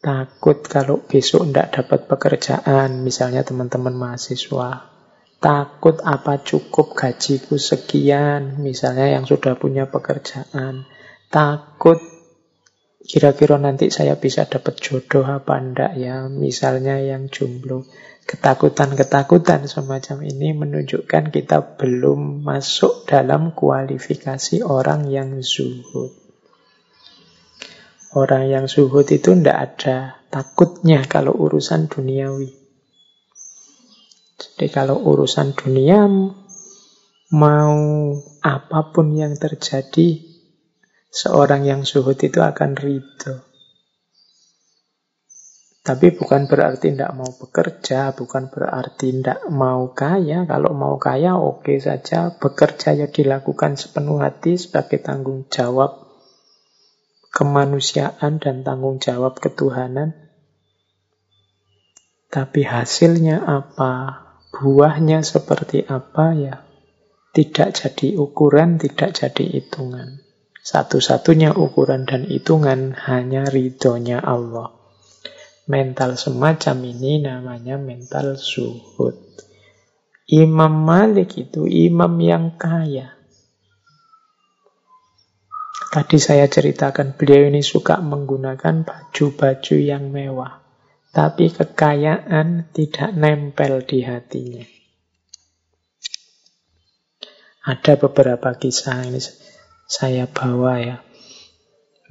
Takut 0.00 0.64
kalau 0.64 1.04
besok 1.04 1.44
tidak 1.52 1.76
dapat 1.76 2.08
pekerjaan, 2.08 3.04
misalnya 3.04 3.44
teman-teman 3.44 3.92
mahasiswa. 3.92 4.88
Takut 5.36 6.00
apa 6.00 6.40
cukup 6.40 6.96
gajiku 6.96 7.60
sekian, 7.60 8.56
misalnya 8.56 9.20
yang 9.20 9.28
sudah 9.28 9.60
punya 9.60 9.84
pekerjaan. 9.92 10.88
Takut 11.28 12.17
kira-kira 13.08 13.56
nanti 13.56 13.88
saya 13.88 14.20
bisa 14.20 14.44
dapat 14.44 14.76
jodoh 14.76 15.24
apa 15.24 15.56
enggak 15.56 15.96
ya, 15.96 16.28
misalnya 16.28 17.00
yang 17.00 17.32
jomblo. 17.32 17.88
Ketakutan-ketakutan 18.28 19.64
semacam 19.64 20.28
ini 20.28 20.52
menunjukkan 20.52 21.32
kita 21.32 21.80
belum 21.80 22.44
masuk 22.44 23.08
dalam 23.08 23.56
kualifikasi 23.56 24.60
orang 24.60 25.08
yang 25.08 25.40
zuhud. 25.40 26.12
Orang 28.12 28.52
yang 28.52 28.68
zuhud 28.68 29.08
itu 29.08 29.32
tidak 29.32 29.56
ada 29.56 30.20
takutnya 30.28 31.08
kalau 31.08 31.32
urusan 31.32 31.88
duniawi. 31.88 32.52
Jadi 34.36 34.66
kalau 34.68 35.00
urusan 35.08 35.56
dunia 35.56 36.04
mau 37.32 37.76
apa 38.44 38.80
pun 38.92 39.16
yang 39.16 39.40
terjadi, 39.40 40.27
seorang 41.08 41.64
yang 41.64 41.82
zuhud 41.84 42.16
itu 42.20 42.40
akan 42.40 42.76
ridho. 42.76 43.48
Tapi 45.88 46.12
bukan 46.12 46.44
berarti 46.44 46.92
tidak 46.92 47.16
mau 47.16 47.32
bekerja, 47.32 48.12
bukan 48.12 48.52
berarti 48.52 49.08
tidak 49.08 49.40
mau 49.48 49.88
kaya. 49.96 50.44
Kalau 50.44 50.76
mau 50.76 51.00
kaya 51.00 51.40
oke 51.40 51.64
okay 51.64 51.80
saja, 51.80 52.36
bekerja 52.36 52.92
ya 52.92 53.08
dilakukan 53.08 53.80
sepenuh 53.80 54.20
hati 54.20 54.60
sebagai 54.60 55.00
tanggung 55.00 55.48
jawab 55.48 55.96
kemanusiaan 57.32 58.36
dan 58.36 58.68
tanggung 58.68 59.00
jawab 59.00 59.40
ketuhanan. 59.40 60.12
Tapi 62.28 62.68
hasilnya 62.68 63.40
apa, 63.40 64.28
buahnya 64.52 65.24
seperti 65.24 65.88
apa 65.88 66.36
ya 66.36 66.68
tidak 67.32 67.80
jadi 67.80 68.18
ukuran, 68.20 68.76
tidak 68.76 69.16
jadi 69.16 69.44
hitungan. 69.56 70.27
Satu-satunya 70.68 71.56
ukuran 71.56 72.04
dan 72.04 72.28
hitungan 72.28 72.92
hanya 73.08 73.48
ridhonya 73.48 74.20
Allah. 74.20 74.68
Mental 75.64 76.20
semacam 76.20 76.76
ini 76.84 77.24
namanya 77.24 77.80
mental 77.80 78.36
suhud. 78.36 79.16
Imam 80.28 80.84
Malik 80.84 81.40
itu 81.40 81.64
imam 81.64 82.12
yang 82.20 82.60
kaya. 82.60 83.16
Tadi 85.88 86.20
saya 86.20 86.44
ceritakan 86.44 87.16
beliau 87.16 87.48
ini 87.48 87.64
suka 87.64 87.96
menggunakan 88.04 88.84
baju-baju 88.84 89.76
yang 89.80 90.12
mewah. 90.12 90.60
Tapi 91.08 91.48
kekayaan 91.48 92.68
tidak 92.76 93.16
nempel 93.16 93.88
di 93.88 94.04
hatinya. 94.04 94.68
Ada 97.64 97.96
beberapa 97.96 98.52
kisah 98.52 99.08
ini 99.08 99.47
saya 99.88 100.28
bawa 100.28 100.72
ya. 100.76 100.96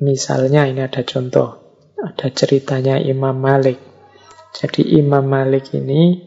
Misalnya 0.02 0.66
ini 0.66 0.82
ada 0.82 1.06
contoh 1.06 1.68
ada 1.98 2.30
ceritanya 2.34 2.98
Imam 2.98 3.38
Malik. 3.38 3.78
Jadi 4.54 4.98
Imam 4.98 5.26
Malik 5.26 5.74
ini 5.78 6.18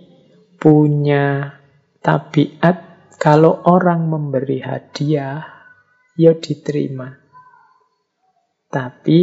punya 0.58 1.56
tabiat 1.98 2.76
kalau 3.20 3.66
orang 3.66 4.06
memberi 4.06 4.62
hadiah, 4.62 5.44
ya 6.16 6.32
diterima. 6.38 7.10
Tapi 8.70 9.18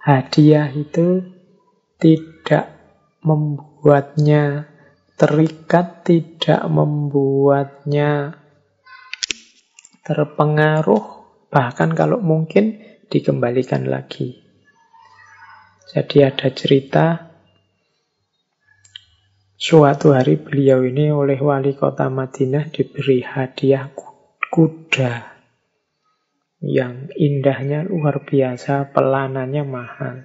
hadiah 0.00 0.70
itu 0.72 1.20
tidak 2.00 2.66
membuatnya 3.20 4.64
terikat, 5.20 6.06
tidak 6.06 6.64
membuatnya 6.70 8.40
terpengaruh, 10.00 11.19
bahkan 11.50 11.92
kalau 11.92 12.22
mungkin 12.22 12.80
dikembalikan 13.10 13.90
lagi. 13.90 14.38
Jadi 15.90 16.22
ada 16.22 16.48
cerita 16.54 17.28
suatu 19.58 20.14
hari 20.14 20.38
beliau 20.38 20.86
ini 20.86 21.10
oleh 21.10 21.36
wali 21.42 21.74
kota 21.74 22.06
Madinah 22.06 22.70
diberi 22.70 23.26
hadiah 23.26 23.90
kuda 24.54 25.30
yang 26.60 27.08
indahnya 27.16 27.82
luar 27.82 28.22
biasa, 28.22 28.94
pelanannya 28.94 29.64
mahal. 29.66 30.16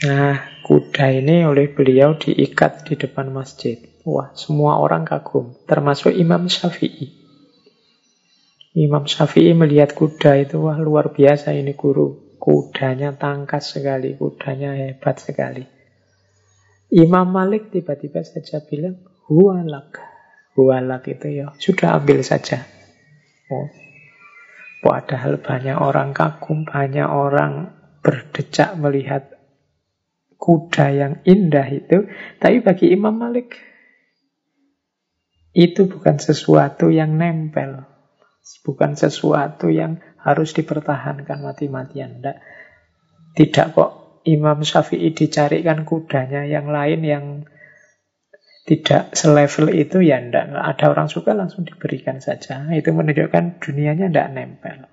Nah, 0.00 0.64
kuda 0.64 1.20
ini 1.20 1.44
oleh 1.44 1.68
beliau 1.68 2.16
diikat 2.16 2.88
di 2.88 2.96
depan 2.96 3.28
masjid. 3.28 3.76
Wah, 4.08 4.32
semua 4.32 4.80
orang 4.80 5.04
kagum, 5.04 5.52
termasuk 5.68 6.16
Imam 6.16 6.48
Syafi'i. 6.48 7.19
Imam 8.70 9.02
Syafi'i 9.02 9.50
melihat 9.50 9.98
kuda 9.98 10.46
itu, 10.46 10.62
wah 10.62 10.78
luar 10.78 11.10
biasa 11.10 11.50
ini 11.58 11.74
guru. 11.74 12.38
Kudanya 12.38 13.18
tangkas 13.18 13.74
sekali, 13.74 14.14
kudanya 14.14 14.78
hebat 14.78 15.18
sekali. 15.18 15.66
Imam 16.94 17.26
Malik 17.34 17.74
tiba-tiba 17.74 18.22
saja 18.22 18.62
bilang, 18.62 19.02
huwalak. 19.26 19.98
Huwalak 20.54 21.02
itu 21.10 21.42
ya, 21.42 21.50
sudah 21.58 21.98
ambil 21.98 22.22
saja. 22.22 22.62
Oh. 23.50 23.66
Padahal 24.80 25.42
banyak 25.42 25.76
orang 25.76 26.14
kagum, 26.14 26.62
banyak 26.64 27.04
orang 27.04 27.74
berdecak 28.00 28.78
melihat 28.78 29.34
kuda 30.40 30.86
yang 30.94 31.14
indah 31.26 31.66
itu. 31.68 32.06
Tapi 32.38 32.62
bagi 32.64 32.94
Imam 32.94 33.18
Malik, 33.18 33.58
itu 35.52 35.90
bukan 35.90 36.22
sesuatu 36.22 36.88
yang 36.88 37.18
nempel. 37.18 37.89
Bukan 38.64 38.96
sesuatu 38.96 39.68
yang 39.68 40.00
harus 40.20 40.52
dipertahankan 40.52 41.40
mati-matian. 41.40 42.20
Tidak, 42.20 42.36
tidak 43.36 43.66
kok 43.72 43.90
Imam 44.28 44.60
Syafi'i 44.60 45.16
dicarikan 45.16 45.88
kudanya 45.88 46.44
yang 46.44 46.68
lain 46.68 47.00
yang 47.02 47.24
tidak 48.70 49.18
selevel 49.18 49.74
itu 49.74 49.98
ya 49.98 50.22
ndak. 50.22 50.54
Ada 50.54 50.94
orang 50.94 51.10
suka 51.10 51.34
langsung 51.34 51.66
diberikan 51.66 52.22
saja. 52.22 52.70
Itu 52.70 52.94
menunjukkan 52.94 53.58
dunianya 53.58 54.06
tidak 54.06 54.30
nempel. 54.30 54.86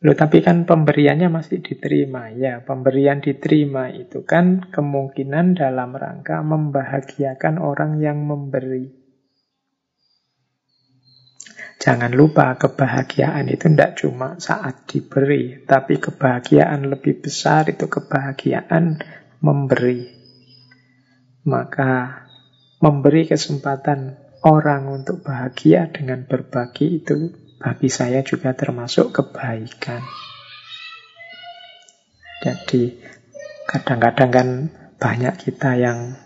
Loh, 0.00 0.16
tapi 0.16 0.40
kan 0.40 0.64
pemberiannya 0.64 1.28
masih 1.28 1.60
diterima. 1.60 2.32
Ya, 2.32 2.64
pemberian 2.64 3.20
diterima 3.20 3.92
itu 3.92 4.24
kan 4.24 4.64
kemungkinan 4.72 5.60
dalam 5.60 5.92
rangka 5.92 6.40
membahagiakan 6.40 7.60
orang 7.60 8.00
yang 8.00 8.24
memberi. 8.24 8.95
Jangan 11.86 12.18
lupa 12.18 12.58
kebahagiaan 12.58 13.46
itu 13.46 13.70
tidak 13.70 13.94
cuma 14.02 14.34
saat 14.42 14.90
diberi, 14.90 15.62
tapi 15.62 16.02
kebahagiaan 16.02 16.82
lebih 16.90 17.22
besar 17.22 17.70
itu 17.70 17.86
kebahagiaan 17.86 18.98
memberi. 19.38 20.10
Maka 21.46 22.26
memberi 22.82 23.30
kesempatan 23.30 24.18
orang 24.42 24.98
untuk 24.98 25.22
bahagia 25.22 25.86
dengan 25.86 26.26
berbagi 26.26 27.06
itu 27.06 27.30
bagi 27.62 27.86
saya 27.86 28.26
juga 28.26 28.50
termasuk 28.58 29.14
kebaikan. 29.14 30.02
Jadi 32.42 32.98
kadang-kadang 33.70 34.30
kan 34.34 34.48
banyak 34.98 35.38
kita 35.38 35.78
yang 35.78 36.18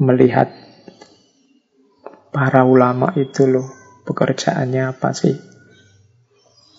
melihat 0.00 0.48
para 2.32 2.64
ulama 2.64 3.12
itu 3.20 3.44
loh 3.44 3.81
pekerjaannya 4.06 4.82
apa 4.92 5.10
sih. 5.14 5.36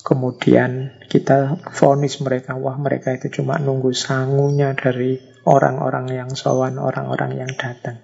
Kemudian 0.03 0.99
kita 1.07 1.63
vonis 1.71 2.19
mereka, 2.19 2.59
wah 2.59 2.75
mereka 2.75 3.15
itu 3.15 3.39
cuma 3.39 3.55
nunggu 3.55 3.95
sangunya 3.95 4.75
dari 4.75 5.15
orang-orang 5.47 6.11
yang 6.11 6.31
sowan, 6.35 6.75
orang-orang 6.75 7.39
yang 7.39 7.51
datang. 7.55 8.03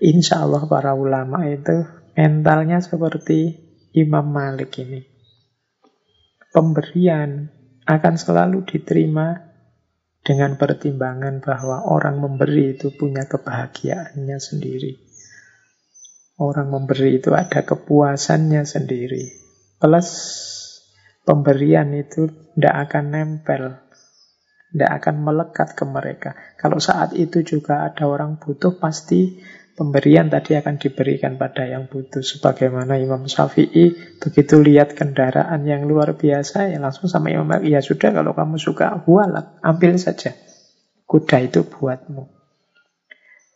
Insya 0.00 0.44
Allah 0.44 0.68
para 0.68 0.92
ulama 0.92 1.48
itu 1.48 1.84
mentalnya 2.12 2.84
seperti 2.84 3.56
Imam 3.96 4.28
Malik 4.28 4.76
ini. 4.84 5.00
Pemberian 6.52 7.48
akan 7.88 8.14
selalu 8.20 8.68
diterima 8.68 9.50
dengan 10.20 10.60
pertimbangan 10.60 11.40
bahwa 11.40 11.88
orang 11.88 12.20
memberi 12.20 12.76
itu 12.76 12.92
punya 12.92 13.24
kebahagiaannya 13.24 14.36
sendiri. 14.36 15.09
Orang 16.40 16.72
memberi 16.72 17.20
itu 17.20 17.36
ada 17.36 17.68
kepuasannya 17.68 18.64
sendiri. 18.64 19.28
Plus 19.76 20.08
pemberian 21.28 21.92
itu 21.92 22.32
tidak 22.56 22.88
akan 22.88 23.04
nempel. 23.12 23.76
Tidak 24.72 24.88
akan 24.88 25.20
melekat 25.20 25.76
ke 25.76 25.84
mereka. 25.84 26.32
Kalau 26.56 26.80
saat 26.80 27.12
itu 27.12 27.44
juga 27.44 27.84
ada 27.84 28.08
orang 28.08 28.40
butuh, 28.40 28.80
pasti 28.80 29.36
pemberian 29.76 30.32
tadi 30.32 30.56
akan 30.56 30.80
diberikan 30.80 31.36
pada 31.36 31.68
yang 31.68 31.92
butuh. 31.92 32.24
Sebagaimana 32.24 32.96
Imam 32.96 33.28
Syafi'i 33.28 34.16
begitu 34.16 34.64
lihat 34.64 34.96
kendaraan 34.96 35.60
yang 35.68 35.84
luar 35.84 36.16
biasa, 36.16 36.72
ya 36.72 36.80
langsung 36.80 37.12
sama 37.12 37.28
Imam 37.28 37.52
ya 37.60 37.84
sudah 37.84 38.16
kalau 38.16 38.32
kamu 38.32 38.56
suka, 38.56 39.04
hualat, 39.04 39.60
ambil 39.60 40.00
saja. 40.00 40.32
Kuda 41.04 41.52
itu 41.52 41.68
buatmu. 41.68 42.39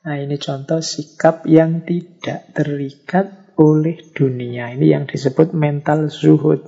Nah 0.05 0.21
ini 0.21 0.37
contoh 0.37 0.85
sikap 0.85 1.49
yang 1.49 1.81
tidak 1.81 2.53
terikat 2.53 3.57
oleh 3.57 3.97
dunia. 4.13 4.77
Ini 4.77 5.01
yang 5.01 5.05
disebut 5.09 5.57
mental 5.57 6.13
zuhud. 6.13 6.61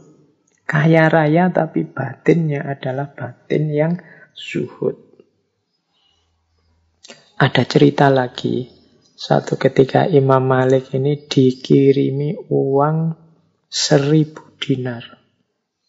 Kaya 0.64 1.12
raya 1.12 1.52
tapi 1.52 1.84
batinnya 1.84 2.64
adalah 2.64 3.12
batin 3.12 3.68
yang 3.68 3.92
zuhud. 4.32 4.96
Ada 7.36 7.68
cerita 7.68 8.08
lagi. 8.08 8.72
Satu 9.16 9.60
ketika 9.60 10.08
Imam 10.08 10.40
Malik 10.44 10.92
ini 10.96 11.28
dikirimi 11.28 12.48
uang 12.48 13.16
seribu 13.68 14.56
dinar 14.56 15.04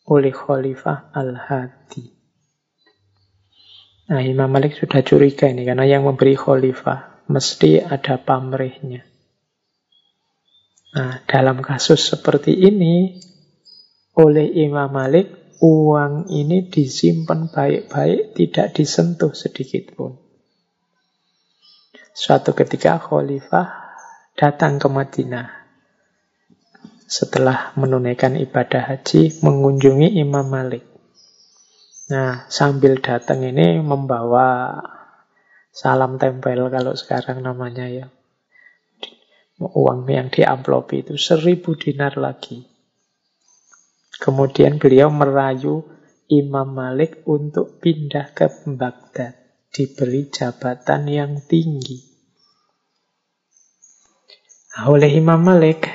oleh 0.07 0.31
Khalifah 0.31 1.11
Al-Hadi. 1.15 2.05
Nah 4.11 4.23
Imam 4.23 4.47
Malik 4.51 4.75
sudah 4.75 5.03
curiga 5.03 5.47
ini 5.51 5.67
karena 5.67 5.83
yang 5.83 6.07
memberi 6.07 6.39
Khalifah 6.39 7.16
mesti 7.27 7.83
ada 7.83 8.19
pamrihnya. 8.19 9.03
Nah, 10.97 11.21
dalam 11.27 11.61
kasus 11.61 12.09
seperti 12.09 12.55
ini, 12.55 13.19
oleh 14.17 14.49
Imam 14.65 14.89
Malik, 14.89 15.59
uang 15.61 16.31
ini 16.33 16.65
disimpan 16.71 17.53
baik-baik, 17.53 18.33
tidak 18.33 18.73
disentuh 18.73 19.35
sedikit 19.35 19.93
pun. 19.93 20.17
Suatu 22.17 22.57
ketika 22.57 22.97
khalifah 22.97 23.93
datang 24.33 24.81
ke 24.81 24.89
Madinah. 24.89 25.53
Setelah 27.05 27.77
menunaikan 27.77 28.33
ibadah 28.41 28.89
haji, 28.89 29.37
mengunjungi 29.45 30.17
Imam 30.17 30.49
Malik. 30.49 30.81
Nah, 32.09 32.49
sambil 32.49 32.97
datang 33.03 33.45
ini 33.45 33.77
membawa 33.83 34.81
salam 35.77 36.17
tempel 36.17 36.73
kalau 36.73 36.97
sekarang 36.97 37.45
namanya 37.45 37.85
ya. 37.85 38.09
Uang 39.61 40.09
yang 40.09 40.33
diamplopi 40.33 41.05
itu 41.05 41.21
seribu 41.21 41.77
dinar 41.77 42.17
lagi. 42.17 42.65
Kemudian 44.17 44.81
beliau 44.81 45.13
merayu 45.13 45.85
Imam 46.33 46.73
Malik 46.73 47.21
untuk 47.29 47.77
pindah 47.77 48.33
ke 48.33 48.49
Baghdad, 48.73 49.37
diberi 49.69 50.33
jabatan 50.33 51.05
yang 51.05 51.33
tinggi. 51.45 52.01
Nah, 54.73 54.93
oleh 54.93 55.09
Imam 55.13 55.41
Malik, 55.41 55.89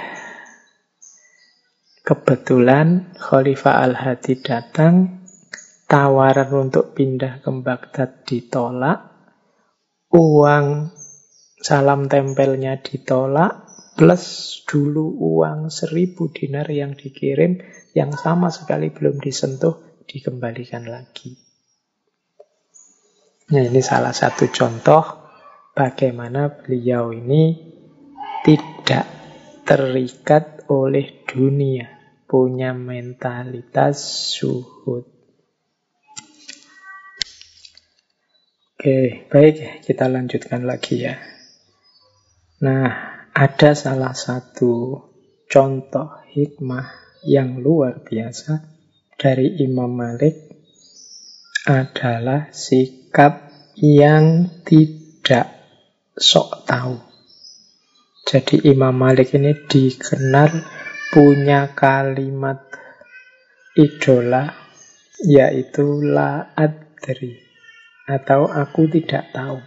kebetulan 2.06 3.14
Khalifah 3.18 3.82
Al-Hadi 3.84 4.34
datang, 4.42 5.26
tawaran 5.84 6.50
untuk 6.50 6.94
pindah 6.96 7.42
ke 7.42 7.50
Baghdad 7.62 8.24
ditolak, 8.24 9.11
uang 10.12 10.92
salam 11.56 12.04
tempelnya 12.04 12.76
ditolak, 12.84 13.64
plus 13.96 14.60
dulu 14.68 15.16
uang 15.16 15.72
seribu 15.72 16.28
dinar 16.28 16.68
yang 16.68 16.92
dikirim, 16.92 17.64
yang 17.96 18.12
sama 18.12 18.52
sekali 18.52 18.92
belum 18.92 19.20
disentuh, 19.20 20.04
dikembalikan 20.04 20.84
lagi. 20.84 21.32
Nah 23.52 23.62
ini 23.64 23.80
salah 23.84 24.16
satu 24.16 24.48
contoh 24.48 25.04
bagaimana 25.76 26.48
beliau 26.60 27.12
ini 27.12 27.72
tidak 28.44 29.04
terikat 29.68 30.64
oleh 30.72 31.24
dunia, 31.28 31.88
punya 32.24 32.72
mentalitas 32.72 34.00
suhud. 34.32 35.11
Oke, 38.82 39.30
baik, 39.30 39.86
kita 39.86 40.10
lanjutkan 40.10 40.66
lagi 40.66 41.06
ya. 41.06 41.14
Nah, 42.66 42.90
ada 43.30 43.78
salah 43.78 44.10
satu 44.10 44.98
contoh 45.46 46.18
hikmah 46.34 46.90
yang 47.22 47.62
luar 47.62 48.02
biasa 48.02 48.58
dari 49.14 49.54
Imam 49.62 49.86
Malik 49.86 50.34
adalah 51.62 52.50
sikap 52.50 53.54
yang 53.78 54.50
tidak 54.66 55.46
sok 56.18 56.66
tahu. 56.66 56.98
Jadi 58.26 58.66
Imam 58.66 58.98
Malik 58.98 59.30
ini 59.38 59.62
dikenal 59.62 60.58
punya 61.14 61.70
kalimat 61.70 62.66
idola 63.78 64.50
yaitu 65.22 66.02
la 66.02 66.50
adri 66.58 67.51
atau 68.06 68.50
aku 68.50 68.90
tidak 68.90 69.30
tahu. 69.30 69.62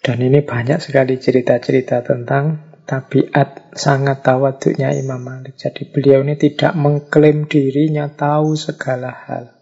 Dan 0.00 0.24
ini 0.24 0.40
banyak 0.40 0.80
sekali 0.80 1.20
cerita-cerita 1.20 2.00
tentang 2.00 2.72
tabiat 2.88 3.76
sangat 3.76 4.24
tawaduknya 4.24 4.96
Imam 4.96 5.20
Malik. 5.20 5.60
Jadi 5.60 5.84
beliau 5.92 6.24
ini 6.24 6.40
tidak 6.40 6.72
mengklaim 6.72 7.44
dirinya 7.44 8.08
tahu 8.08 8.56
segala 8.56 9.12
hal. 9.12 9.52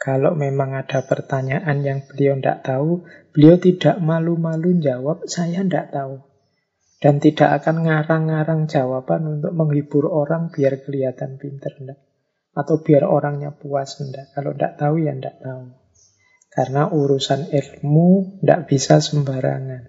Kalau 0.00 0.32
memang 0.32 0.78
ada 0.78 1.02
pertanyaan 1.04 1.82
yang 1.82 2.06
beliau 2.06 2.38
tidak 2.38 2.62
tahu, 2.62 3.04
beliau 3.34 3.58
tidak 3.60 3.98
malu-malu 4.00 4.80
jawab, 4.80 5.26
saya 5.26 5.60
tidak 5.66 5.92
tahu. 5.92 6.24
Dan 7.00 7.18
tidak 7.20 7.60
akan 7.60 7.88
ngarang-ngarang 7.88 8.68
jawaban 8.68 9.40
untuk 9.40 9.52
menghibur 9.56 10.08
orang 10.08 10.52
biar 10.52 10.84
kelihatan 10.84 11.36
pinter. 11.36 11.72
Enggak. 11.80 12.09
Atau 12.52 12.82
biar 12.82 13.06
orangnya 13.06 13.54
puas. 13.54 13.98
Enggak. 14.02 14.34
Kalau 14.34 14.54
tidak 14.54 14.74
tahu 14.78 14.94
ya 15.02 15.12
tidak 15.14 15.36
tahu. 15.38 15.64
Karena 16.50 16.82
urusan 16.90 17.50
ilmu 17.50 18.42
tidak 18.42 18.60
bisa 18.66 18.98
sembarangan. 18.98 19.82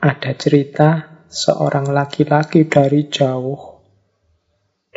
Ada 0.00 0.32
cerita 0.38 0.88
seorang 1.26 1.90
laki-laki 1.92 2.64
dari 2.70 3.10
jauh 3.10 3.80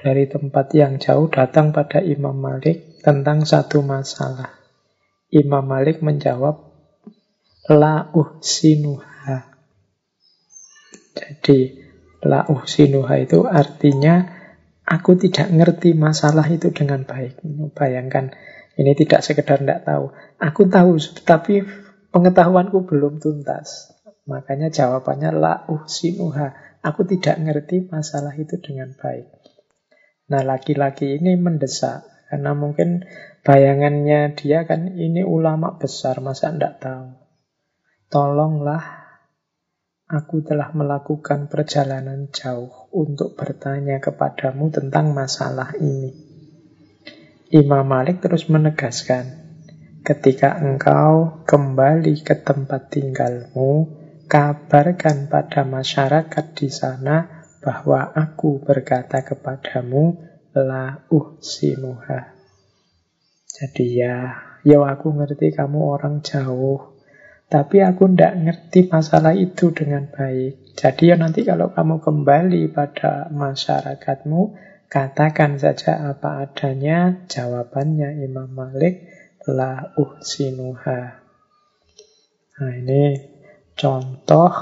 dari 0.03 0.27
tempat 0.27 0.75
yang 0.75 0.99
jauh 0.99 1.31
datang 1.31 1.71
pada 1.71 2.03
Imam 2.03 2.35
Malik 2.35 2.99
tentang 2.99 3.47
satu 3.47 3.79
masalah. 3.79 4.51
Imam 5.31 5.63
Malik 5.63 6.03
menjawab, 6.03 6.59
La 7.71 8.11
uhsinuha. 8.11 9.37
Jadi, 11.15 11.59
La 12.27 12.43
uhsinuha 12.51 13.15
itu 13.23 13.47
artinya, 13.47 14.42
aku 14.83 15.15
tidak 15.15 15.47
ngerti 15.49 15.95
masalah 15.95 16.45
itu 16.51 16.69
dengan 16.75 17.07
baik. 17.07 17.39
Bayangkan, 17.73 18.35
ini 18.75 18.91
tidak 18.97 19.23
sekedar 19.23 19.63
tidak 19.63 19.87
tahu. 19.87 20.11
Aku 20.39 20.67
tahu, 20.67 20.99
tapi 21.23 21.63
pengetahuanku 22.11 22.83
belum 22.87 23.23
tuntas. 23.23 23.95
Makanya 24.27 24.71
jawabannya 24.71 25.29
la 25.35 25.53
uhsinuha. 25.67 26.79
Aku 26.83 27.07
tidak 27.07 27.39
ngerti 27.39 27.87
masalah 27.87 28.35
itu 28.35 28.59
dengan 28.59 28.91
baik. 28.95 29.31
Nah, 30.31 30.43
laki-laki 30.43 31.19
ini 31.19 31.35
mendesak 31.39 32.03
karena 32.27 32.51
mungkin 32.57 33.05
bayangannya 33.45 34.35
dia 34.35 34.65
kan 34.67 34.89
ini 34.89 35.21
ulama 35.23 35.79
besar, 35.79 36.19
masa 36.19 36.51
tidak 36.51 36.81
tahu. 36.81 37.07
Tolonglah, 38.11 38.83
aku 40.11 40.43
telah 40.43 40.75
melakukan 40.75 41.47
perjalanan 41.47 42.31
jauh 42.33 42.82
untuk 42.93 43.33
bertanya 43.33 43.97
kepadamu 43.97 44.69
tentang 44.69 45.11
masalah 45.17 45.73
ini. 45.81 46.13
Imam 47.49 47.85
Malik 47.85 48.21
terus 48.21 48.45
menegaskan, 48.49 49.25
ketika 50.05 50.61
engkau 50.61 51.41
kembali 51.45 52.21
ke 52.21 52.37
tempat 52.45 52.93
tinggalmu, 52.93 53.89
kabarkan 54.29 55.29
pada 55.29 55.65
masyarakat 55.65 56.45
di 56.53 56.69
sana 56.69 57.45
bahwa 57.61 58.13
aku 58.13 58.61
berkata 58.61 59.21
kepadamu 59.21 60.17
la 60.53 61.05
uhsinuha. 61.09 62.33
Jadi 63.45 63.85
ya, 64.01 64.17
ya 64.65 64.77
aku 64.81 65.13
ngerti 65.13 65.53
kamu 65.53 65.77
orang 65.77 66.25
jauh, 66.25 66.97
tapi 67.45 67.85
aku 67.85 68.09
ndak 68.09 68.33
ngerti 68.41 68.89
masalah 68.89 69.37
itu 69.37 69.69
dengan 69.69 70.09
baik. 70.09 70.62
Jadi 70.73 71.13
ya 71.13 71.15
nanti 71.15 71.45
kalau 71.45 71.69
kamu 71.69 72.01
kembali 72.01 72.73
pada 72.73 73.29
masyarakatmu, 73.29 74.57
katakan 74.89 75.61
saja 75.61 76.13
apa 76.13 76.49
adanya, 76.49 77.25
jawabannya 77.29 78.25
Imam 78.25 78.49
Malik 78.49 79.05
la 79.45 79.93
uhsinuha. 79.97 81.01
Nah 82.53 82.73
ini 82.73 83.17
contoh 83.73 84.53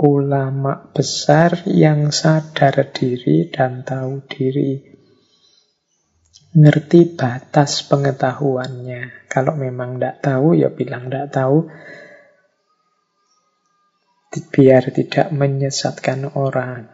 ulama 0.00 0.90
besar 0.90 1.64
yang 1.70 2.10
sadar 2.10 2.92
diri 2.92 3.48
dan 3.48 3.86
tahu 3.86 4.24
diri. 4.26 4.94
Ngerti 6.54 7.18
batas 7.18 7.82
pengetahuannya. 7.90 9.26
Kalau 9.26 9.58
memang 9.58 9.98
tidak 9.98 10.22
tahu, 10.22 10.54
ya 10.54 10.70
bilang 10.70 11.10
tidak 11.10 11.34
tahu. 11.34 11.66
Biar 14.34 14.90
tidak 14.90 15.30
menyesatkan 15.30 16.34
orang. 16.34 16.90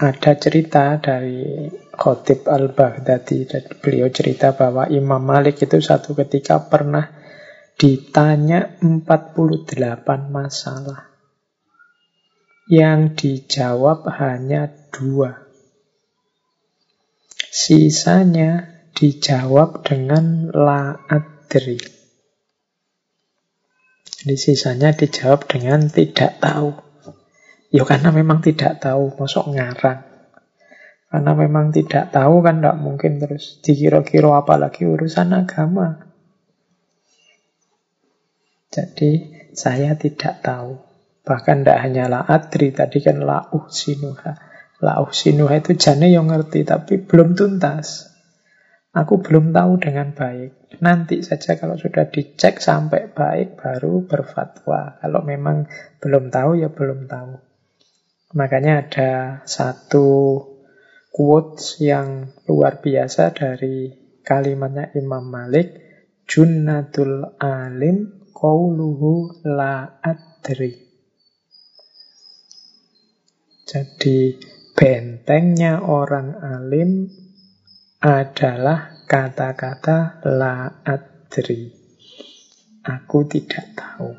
Ada 0.00 0.34
cerita 0.40 0.96
dari 0.96 1.68
Khotib 1.92 2.48
al-Baghdadi. 2.48 3.46
Beliau 3.78 4.08
cerita 4.10 4.56
bahwa 4.56 4.88
Imam 4.88 5.20
Malik 5.22 5.60
itu 5.60 5.78
satu 5.78 6.16
ketika 6.16 6.66
pernah 6.66 7.14
ditanya 7.78 8.80
48 8.82 9.76
masalah 10.30 11.14
yang 12.70 13.12
dijawab 13.12 14.08
hanya 14.18 14.72
dua. 14.88 15.44
Sisanya 17.54 18.66
dijawab 18.96 19.84
dengan 19.86 20.50
la 20.50 20.96
adri. 21.06 21.93
Jadi 24.24 24.40
sisanya 24.40 24.96
dijawab 24.96 25.44
dengan 25.44 25.84
tidak 25.92 26.40
tahu. 26.40 26.72
Ya 27.68 27.84
karena 27.84 28.08
memang 28.08 28.40
tidak 28.40 28.80
tahu, 28.80 29.12
masuk 29.20 29.52
ngarang. 29.52 30.00
Karena 31.12 31.36
memang 31.36 31.76
tidak 31.76 32.08
tahu 32.08 32.40
kan 32.40 32.64
tidak 32.64 32.80
mungkin 32.80 33.20
terus 33.20 33.60
dikira-kira 33.60 34.32
apalagi 34.32 34.88
urusan 34.88 35.28
agama. 35.36 36.08
Jadi 38.72 39.28
saya 39.52 39.92
tidak 39.92 40.40
tahu. 40.40 40.80
Bahkan 41.28 41.60
tidak 41.60 41.84
hanya 41.84 42.08
la 42.08 42.24
adri, 42.24 42.72
tadi 42.72 43.04
kan 43.04 43.20
la 43.20 43.44
uhsinuha. 43.52 44.32
La 44.80 45.04
uhsinuha 45.04 45.60
itu 45.60 45.76
jane 45.76 46.08
yang 46.08 46.32
ngerti, 46.32 46.64
tapi 46.64 46.96
belum 46.96 47.36
tuntas. 47.36 48.13
Aku 48.94 49.18
belum 49.18 49.50
tahu 49.50 49.82
dengan 49.82 50.14
baik. 50.14 50.78
Nanti 50.78 51.18
saja 51.26 51.58
kalau 51.58 51.74
sudah 51.74 52.06
dicek 52.14 52.62
sampai 52.62 53.10
baik 53.10 53.58
baru 53.58 54.06
berfatwa. 54.06 55.02
Kalau 55.02 55.20
memang 55.26 55.66
belum 55.98 56.30
tahu 56.30 56.62
ya 56.62 56.70
belum 56.70 57.10
tahu. 57.10 57.34
Makanya 58.38 58.86
ada 58.86 59.10
satu 59.50 60.38
quotes 61.10 61.82
yang 61.82 62.38
luar 62.46 62.78
biasa 62.78 63.34
dari 63.34 63.90
kalimatnya 64.22 64.94
Imam 64.94 65.26
Malik. 65.26 65.82
Junnatul 66.30 67.34
alim 67.42 68.30
qawluhu 68.30 69.42
la 69.42 69.98
adri. 70.06 70.70
Jadi 73.66 74.38
bentengnya 74.78 75.82
orang 75.82 76.38
alim 76.38 77.10
adalah 78.04 79.00
kata-kata 79.08 80.20
la 80.28 80.84
adri. 80.84 81.72
Aku 82.84 83.24
tidak 83.24 83.72
tahu. 83.72 84.12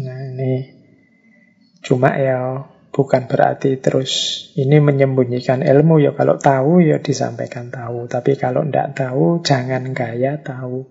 Nah 0.00 0.20
ini 0.32 0.54
cuma 1.84 2.16
ya 2.16 2.64
bukan 2.88 3.28
berarti 3.28 3.76
terus 3.76 4.12
ini 4.56 4.80
menyembunyikan 4.80 5.60
ilmu. 5.60 6.00
Ya 6.00 6.16
kalau 6.16 6.40
tahu 6.40 6.80
ya 6.80 7.04
disampaikan 7.04 7.68
tahu. 7.68 8.08
Tapi 8.08 8.40
kalau 8.40 8.64
tidak 8.64 8.96
tahu 8.96 9.44
jangan 9.44 9.92
gaya 9.92 10.40
tahu. 10.40 10.88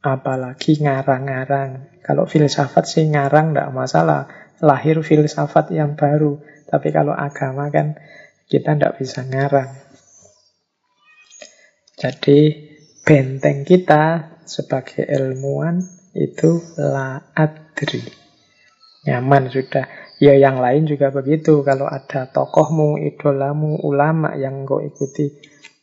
Apalagi 0.00 0.80
ngarang-ngarang. 0.80 2.00
Kalau 2.00 2.24
filsafat 2.24 2.88
sih 2.88 3.12
ngarang 3.12 3.52
tidak 3.52 3.76
masalah. 3.76 4.24
Lahir 4.64 5.04
filsafat 5.04 5.68
yang 5.68 6.00
baru. 6.00 6.40
Tapi 6.64 6.88
kalau 6.96 7.12
agama 7.12 7.68
kan 7.68 8.00
kita 8.48 8.72
tidak 8.72 8.96
bisa 8.96 9.20
ngarang 9.28 9.83
jadi 11.94 12.38
benteng 13.06 13.62
kita 13.62 14.34
sebagai 14.44 15.06
ilmuwan 15.06 15.78
itu 16.14 16.62
la 16.78 17.34
adri. 17.34 18.02
Nyaman 19.04 19.50
sudah. 19.50 19.86
Ya 20.22 20.38
yang 20.38 20.62
lain 20.62 20.86
juga 20.86 21.10
begitu. 21.10 21.60
Kalau 21.66 21.90
ada 21.90 22.30
tokohmu, 22.30 23.02
idolamu, 23.02 23.82
ulama 23.82 24.38
yang 24.38 24.62
kau 24.64 24.80
ikuti 24.80 25.28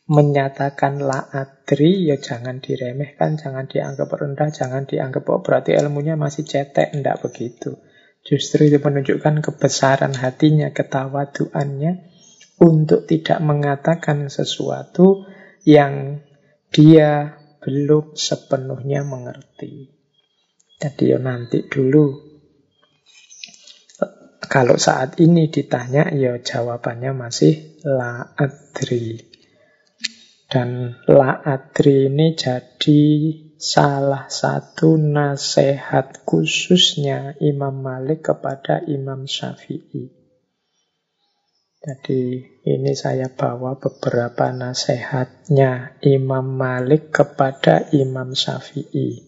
menyatakan 0.08 0.98
la 0.98 1.30
adri, 1.30 2.10
ya 2.10 2.18
jangan 2.18 2.58
diremehkan, 2.58 3.38
jangan 3.38 3.70
dianggap 3.70 4.08
rendah, 4.10 4.50
jangan 4.50 4.88
dianggap 4.88 5.22
oh 5.30 5.40
berarti 5.44 5.76
ilmunya 5.76 6.18
masih 6.18 6.42
cetek. 6.48 6.96
Tidak 6.96 7.16
begitu. 7.22 7.78
Justru 8.22 8.70
itu 8.70 8.78
menunjukkan 8.82 9.42
kebesaran 9.42 10.14
hatinya, 10.18 10.70
ketawaduannya 10.74 12.10
untuk 12.62 13.06
tidak 13.10 13.42
mengatakan 13.42 14.30
sesuatu 14.30 15.26
yang 15.62 16.22
dia 16.72 17.38
belum 17.62 18.18
sepenuhnya 18.18 19.06
mengerti. 19.06 19.92
Jadi 20.82 21.14
ya 21.14 21.18
nanti 21.22 21.62
dulu. 21.70 22.34
Kalau 24.42 24.76
saat 24.76 25.22
ini 25.22 25.48
ditanya, 25.48 26.10
ya 26.12 26.36
jawabannya 26.36 27.14
masih 27.14 27.80
la 27.86 28.34
adri. 28.34 29.16
Dan 30.50 31.00
la 31.08 31.40
adri 31.40 32.10
ini 32.12 32.36
jadi 32.36 33.02
salah 33.56 34.26
satu 34.26 34.98
nasihat 34.98 36.26
khususnya 36.26 37.38
Imam 37.40 37.80
Malik 37.80 38.28
kepada 38.28 38.82
Imam 38.84 39.24
Syafi'i. 39.24 40.21
Jadi 41.82 42.38
ini 42.62 42.94
saya 42.94 43.26
bawa 43.26 43.74
beberapa 43.74 44.54
nasihatnya 44.54 45.98
Imam 46.06 46.54
Malik 46.54 47.10
kepada 47.10 47.90
Imam 47.90 48.38
Syafi'i. 48.38 49.18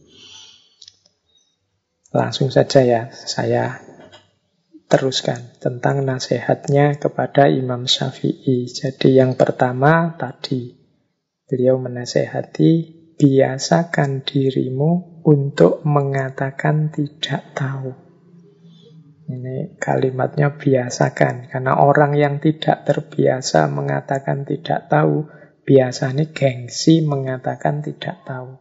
Langsung 2.14 2.54
saja 2.54 2.86
ya, 2.86 3.02
saya 3.10 3.82
teruskan 4.86 5.58
tentang 5.58 6.06
nasihatnya 6.06 6.94
kepada 7.02 7.50
Imam 7.50 7.90
Syafi'i. 7.90 8.70
Jadi 8.70 9.18
yang 9.18 9.34
pertama 9.34 10.14
tadi, 10.14 10.78
beliau 11.50 11.82
menasehati, 11.82 12.70
biasakan 13.18 14.22
dirimu 14.22 15.26
untuk 15.26 15.82
mengatakan 15.82 16.94
tidak 16.94 17.50
tahu. 17.58 18.03
Ini 19.24 19.80
kalimatnya 19.80 20.52
biasakan. 20.60 21.48
Karena 21.48 21.80
orang 21.80 22.12
yang 22.12 22.44
tidak 22.44 22.84
terbiasa 22.84 23.72
mengatakan 23.72 24.44
tidak 24.44 24.92
tahu, 24.92 25.24
biasanya 25.64 26.28
gengsi 26.28 27.00
mengatakan 27.00 27.80
tidak 27.80 28.20
tahu. 28.28 28.60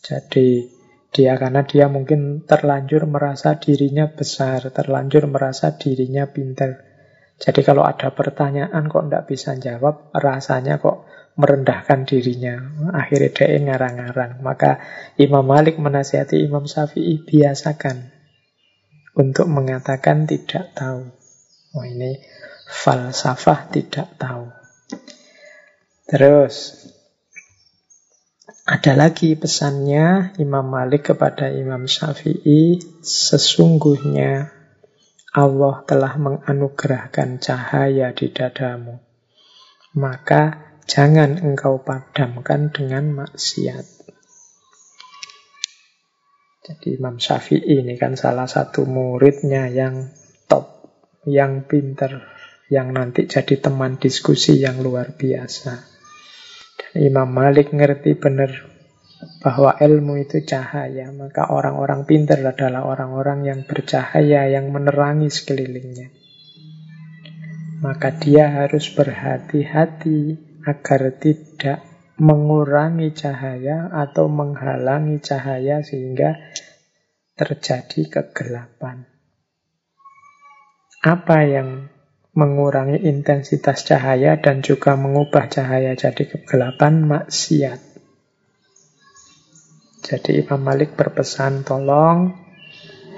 Jadi 0.00 0.72
dia 1.12 1.36
karena 1.36 1.68
dia 1.68 1.92
mungkin 1.92 2.48
terlanjur 2.48 3.04
merasa 3.04 3.60
dirinya 3.60 4.08
besar, 4.08 4.72
terlanjur 4.72 5.28
merasa 5.28 5.76
dirinya 5.76 6.24
pintar. 6.24 6.88
Jadi 7.36 7.60
kalau 7.60 7.84
ada 7.84 8.12
pertanyaan 8.12 8.88
kok 8.88 9.04
tidak 9.04 9.24
bisa 9.28 9.52
jawab, 9.60 10.08
rasanya 10.16 10.80
kok 10.80 11.04
merendahkan 11.36 12.08
dirinya. 12.08 12.56
Akhirnya 12.96 13.32
dia 13.32 13.60
ngarang-ngarang. 13.60 14.40
Maka 14.40 14.80
Imam 15.20 15.44
Malik 15.44 15.76
menasihati 15.76 16.40
Imam 16.40 16.64
Syafi'i, 16.64 17.20
biasakan 17.20 18.19
untuk 19.14 19.50
mengatakan 19.50 20.26
tidak 20.26 20.74
tahu. 20.74 21.10
Oh 21.74 21.84
ini 21.86 22.18
falsafah 22.70 23.70
tidak 23.70 24.14
tahu. 24.18 24.50
Terus 26.10 26.86
ada 28.70 28.94
lagi 28.94 29.34
pesannya 29.34 30.38
Imam 30.38 30.62
Malik 30.62 31.10
kepada 31.10 31.50
Imam 31.50 31.90
Syafi'i, 31.90 32.78
sesungguhnya 33.02 34.54
Allah 35.30 35.82
telah 35.86 36.14
menganugerahkan 36.18 37.42
cahaya 37.42 38.14
di 38.14 38.30
dadamu. 38.30 38.98
Maka 39.98 40.74
jangan 40.86 41.38
engkau 41.38 41.82
padamkan 41.82 42.70
dengan 42.70 43.10
maksiat. 43.14 43.99
Jadi 46.70 47.02
Imam 47.02 47.18
Syafi'i 47.18 47.82
ini 47.82 47.98
kan 47.98 48.14
salah 48.14 48.46
satu 48.46 48.86
muridnya 48.86 49.66
yang 49.66 50.06
top, 50.46 50.86
yang 51.26 51.66
pinter, 51.66 52.30
yang 52.70 52.94
nanti 52.94 53.26
jadi 53.26 53.58
teman 53.58 53.98
diskusi 53.98 54.62
yang 54.62 54.78
luar 54.78 55.18
biasa. 55.18 55.74
Dan 56.78 57.10
Imam 57.10 57.26
Malik 57.26 57.74
ngerti 57.74 58.14
benar 58.14 58.70
bahwa 59.42 59.74
ilmu 59.82 60.22
itu 60.22 60.46
cahaya, 60.46 61.10
maka 61.10 61.50
orang-orang 61.50 62.06
pinter 62.06 62.38
adalah 62.38 62.86
orang-orang 62.86 63.50
yang 63.50 63.60
bercahaya, 63.66 64.46
yang 64.46 64.70
menerangi 64.70 65.26
sekelilingnya. 65.26 66.14
Maka 67.82 68.14
dia 68.14 68.46
harus 68.46 68.86
berhati-hati 68.94 70.38
agar 70.62 71.18
tidak 71.18 71.89
mengurangi 72.20 73.16
cahaya 73.16 73.88
atau 73.88 74.28
menghalangi 74.28 75.24
cahaya 75.24 75.80
sehingga 75.80 76.36
terjadi 77.32 78.20
kegelapan. 78.20 79.08
Apa 81.00 81.48
yang 81.48 81.88
mengurangi 82.36 83.00
intensitas 83.08 83.88
cahaya 83.88 84.36
dan 84.36 84.60
juga 84.60 85.00
mengubah 85.00 85.48
cahaya 85.48 85.96
jadi 85.96 86.28
kegelapan 86.28 87.08
maksiat. 87.08 87.80
Jadi 90.04 90.44
Imam 90.44 90.60
Malik 90.60 91.00
berpesan, 91.00 91.64
tolong 91.64 92.36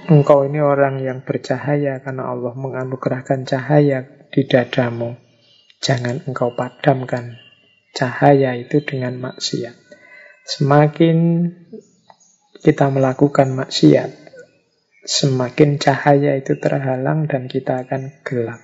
engkau 0.06 0.46
ini 0.46 0.62
orang 0.62 1.02
yang 1.02 1.26
bercahaya 1.26 1.98
karena 1.98 2.30
Allah 2.30 2.54
menganugerahkan 2.54 3.50
cahaya 3.50 4.06
di 4.30 4.46
dadamu. 4.46 5.18
Jangan 5.82 6.22
engkau 6.30 6.54
padamkan 6.54 7.41
cahaya 7.92 8.56
itu 8.56 8.80
dengan 8.80 9.20
maksiat. 9.20 9.76
Semakin 10.42 11.48
kita 12.64 12.88
melakukan 12.90 13.52
maksiat, 13.52 14.10
semakin 15.04 15.78
cahaya 15.78 16.34
itu 16.40 16.58
terhalang 16.58 17.28
dan 17.28 17.46
kita 17.46 17.86
akan 17.86 18.24
gelap. 18.24 18.60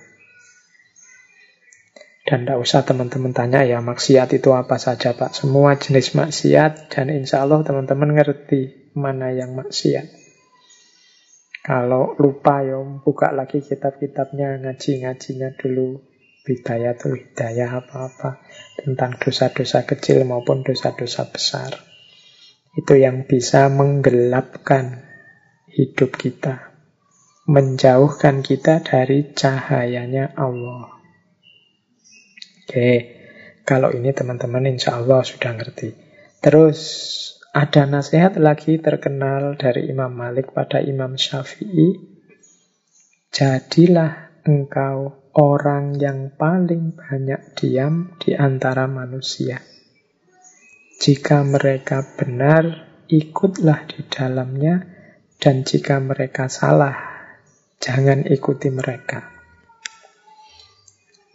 Dan 2.29 2.45
tidak 2.45 2.61
usah 2.61 2.85
teman-teman 2.85 3.33
tanya 3.33 3.65
ya 3.65 3.81
maksiat 3.81 4.37
itu 4.37 4.53
apa 4.53 4.77
saja 4.77 5.17
Pak. 5.17 5.33
Semua 5.33 5.73
jenis 5.81 6.13
maksiat 6.13 6.93
dan 6.93 7.09
insya 7.09 7.41
Allah 7.41 7.65
teman-teman 7.65 8.13
ngerti 8.13 8.93
mana 8.93 9.33
yang 9.33 9.57
maksiat. 9.57 10.05
Kalau 11.65 12.13
lupa 12.21 12.61
ya 12.61 12.77
buka 13.01 13.33
lagi 13.33 13.65
kitab-kitabnya, 13.65 14.61
ngaji-ngajinya 14.61 15.57
dulu. 15.57 16.01
Bidayatul 16.39 17.19
Hidayah 17.19 17.83
apa-apa 17.83 18.48
tentang 18.79 19.19
dosa-dosa 19.19 19.83
kecil 19.83 20.23
maupun 20.23 20.63
dosa-dosa 20.63 21.27
besar. 21.27 21.75
Itu 22.73 22.95
yang 22.95 23.27
bisa 23.27 23.67
menggelapkan 23.67 25.03
hidup 25.67 26.15
kita, 26.15 26.71
menjauhkan 27.45 28.39
kita 28.39 28.79
dari 28.79 29.35
cahayanya 29.35 30.33
Allah. 30.39 30.95
Oke, 32.65 33.17
Kalau 33.67 33.93
ini 33.93 34.09
teman-teman 34.09 34.65
insya 34.65 34.97
Allah 34.97 35.21
sudah 35.21 35.53
ngerti. 35.53 35.93
Terus 36.41 36.79
ada 37.53 37.85
nasihat 37.85 38.33
lagi 38.41 38.81
terkenal 38.81 39.61
dari 39.61 39.89
Imam 39.93 40.09
Malik 40.09 40.57
pada 40.57 40.81
Imam 40.81 41.13
Syafi'i. 41.13 42.01
Jadilah 43.29 44.41
engkau 44.49 45.18
orang 45.39 45.95
yang 45.95 46.35
paling 46.35 46.99
banyak 46.99 47.55
diam 47.55 48.11
di 48.19 48.35
antara 48.35 48.91
manusia. 48.91 49.63
Jika 50.99 51.47
mereka 51.47 52.03
benar, 52.03 52.67
ikutlah 53.07 53.87
di 53.87 54.03
dalamnya, 54.03 54.83
dan 55.39 55.63
jika 55.63 56.03
mereka 56.03 56.51
salah, 56.51 56.91
jangan 57.79 58.27
ikuti 58.27 58.67
mereka. 58.67 59.39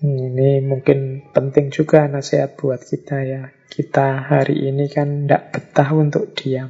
Ini 0.04 0.60
mungkin 0.60 1.32
penting 1.32 1.72
juga 1.72 2.04
nasihat 2.04 2.60
buat 2.60 2.84
kita 2.84 3.24
ya. 3.24 3.42
Kita 3.72 4.28
hari 4.28 4.68
ini 4.68 4.84
kan 4.92 5.24
tidak 5.24 5.56
betah 5.56 5.96
untuk 5.96 6.36
diam. 6.36 6.68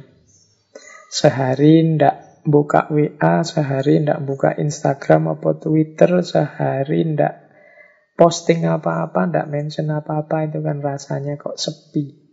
Sehari 1.11 1.83
tidak 1.83 2.24
buka 2.45 2.87
WA, 2.93 3.41
sehari 3.41 3.99
tidak 3.99 4.21
buka 4.21 4.53
Instagram 4.53 5.33
atau 5.33 5.57
Twitter, 5.57 6.21
sehari 6.21 7.01
tidak 7.01 7.49
posting 8.13 8.69
apa-apa, 8.69 9.27
tidak 9.27 9.49
mention 9.49 9.89
apa-apa, 9.91 10.47
itu 10.47 10.61
kan 10.61 10.79
rasanya 10.79 11.35
kok 11.41 11.57
sepi. 11.57 12.23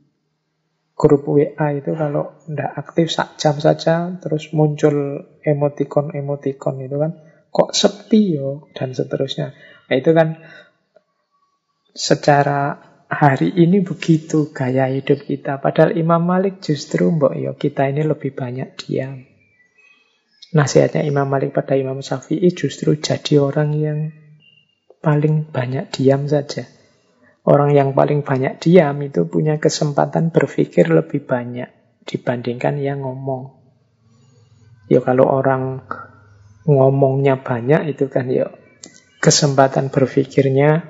Grup 0.93 1.25
WA 1.25 1.67
itu 1.75 1.97
kalau 1.97 2.37
tidak 2.45 2.71
aktif 2.77 3.09
sak 3.09 3.41
jam 3.41 3.57
saja, 3.59 4.13
terus 4.21 4.53
muncul 4.53 5.27
emoticon-emoticon 5.43 6.77
itu 6.85 6.97
kan, 7.01 7.13
kok 7.49 7.73
sepi 7.73 8.37
yo, 8.37 8.69
dan 8.77 8.93
seterusnya. 8.93 9.57
Nah, 9.89 9.95
itu 9.97 10.13
kan 10.13 10.39
secara 11.97 12.93
hari 13.13 13.53
ini 13.61 13.81
begitu 13.81 14.53
gaya 14.53 14.89
hidup 14.89 15.25
kita. 15.25 15.61
Padahal 15.61 15.97
Imam 15.97 16.25
Malik 16.25 16.65
justru 16.65 17.13
mbok 17.13 17.37
yo 17.37 17.53
kita 17.57 17.89
ini 17.93 18.05
lebih 18.05 18.33
banyak 18.33 18.73
diam. 18.81 19.32
Nasihatnya 20.53 21.01
Imam 21.09 21.25
Malik 21.25 21.57
pada 21.57 21.81
Imam 21.81 22.05
Syafi'i 22.05 22.53
justru 22.53 23.01
jadi 23.01 23.41
orang 23.41 23.73
yang 23.73 23.99
paling 25.01 25.49
banyak 25.49 25.89
diam 25.89 26.29
saja. 26.29 26.69
Orang 27.43 27.75
yang 27.75 27.97
paling 27.97 28.23
banyak 28.23 28.61
diam 28.63 29.01
itu 29.03 29.27
punya 29.27 29.59
kesempatan 29.59 30.31
berpikir 30.31 30.93
lebih 30.93 31.25
banyak 31.25 31.73
dibandingkan 32.05 32.79
yang 32.79 33.03
ngomong. 33.03 33.59
Ya 34.93 35.01
kalau 35.01 35.27
orang 35.27 35.83
ngomongnya 36.69 37.41
banyak 37.41 37.97
itu 37.97 38.07
kan 38.13 38.29
ya 38.29 38.53
kesempatan 39.19 39.91
berpikirnya 39.91 40.87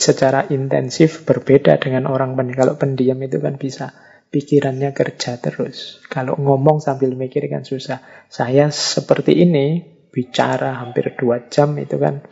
secara 0.00 0.48
intensif 0.48 1.28
berbeda 1.28 1.76
dengan 1.76 2.08
orang 2.08 2.34
pendiam. 2.34 2.56
Kalau 2.56 2.74
pendiam 2.80 3.20
itu 3.20 3.36
kan 3.36 3.60
bisa 3.60 3.92
pikirannya 4.30 4.94
kerja 4.94 5.36
terus. 5.42 5.98
Kalau 6.06 6.38
ngomong 6.38 6.78
sambil 6.78 7.12
mikir 7.18 7.46
kan 7.50 7.66
susah. 7.66 8.00
Saya 8.30 8.70
seperti 8.70 9.42
ini, 9.42 9.82
bicara 10.10 10.78
hampir 10.82 11.14
dua 11.18 11.50
jam 11.50 11.74
itu 11.78 11.98
kan, 11.98 12.22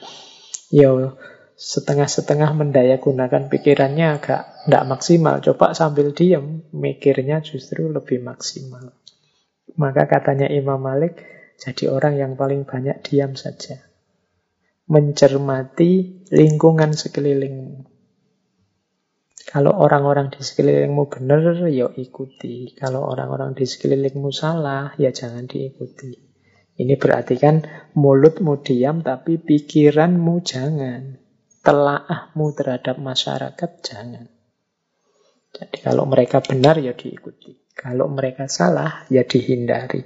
ya 0.70 1.14
setengah-setengah 1.58 2.54
mendaya 2.54 3.02
gunakan 3.02 3.50
pikirannya 3.50 4.06
agak 4.18 4.66
tidak 4.66 4.84
maksimal. 4.86 5.42
Coba 5.42 5.74
sambil 5.74 6.14
diam, 6.14 6.62
mikirnya 6.70 7.42
justru 7.42 7.90
lebih 7.90 8.22
maksimal. 8.22 8.94
Maka 9.74 10.06
katanya 10.06 10.46
Imam 10.48 10.78
Malik, 10.78 11.18
jadi 11.58 11.90
orang 11.90 12.14
yang 12.16 12.32
paling 12.38 12.62
banyak 12.62 13.02
diam 13.02 13.34
saja 13.34 13.88
mencermati 14.88 16.24
lingkungan 16.32 16.96
sekelilingmu. 16.96 17.97
Kalau 19.48 19.72
orang-orang 19.72 20.28
di 20.28 20.44
sekelilingmu 20.44 21.08
benar, 21.08 21.40
ya 21.72 21.88
ikuti. 21.96 22.76
Kalau 22.76 23.08
orang-orang 23.08 23.56
di 23.56 23.64
sekelilingmu 23.64 24.28
salah, 24.28 24.92
ya 25.00 25.08
jangan 25.08 25.48
diikuti. 25.48 26.12
Ini 26.76 26.94
berarti 27.00 27.40
kan 27.40 27.64
mulutmu 27.96 28.60
diam, 28.60 29.00
tapi 29.00 29.40
pikiranmu 29.40 30.44
jangan. 30.44 31.16
Telaahmu 31.64 32.46
terhadap 32.52 33.00
masyarakat 33.00 33.70
jangan. 33.80 34.28
Jadi 35.56 35.76
kalau 35.80 36.04
mereka 36.04 36.44
benar, 36.44 36.76
ya 36.76 36.92
diikuti. 36.92 37.72
Kalau 37.72 38.04
mereka 38.12 38.52
salah, 38.52 39.08
ya 39.08 39.24
dihindari. 39.24 40.04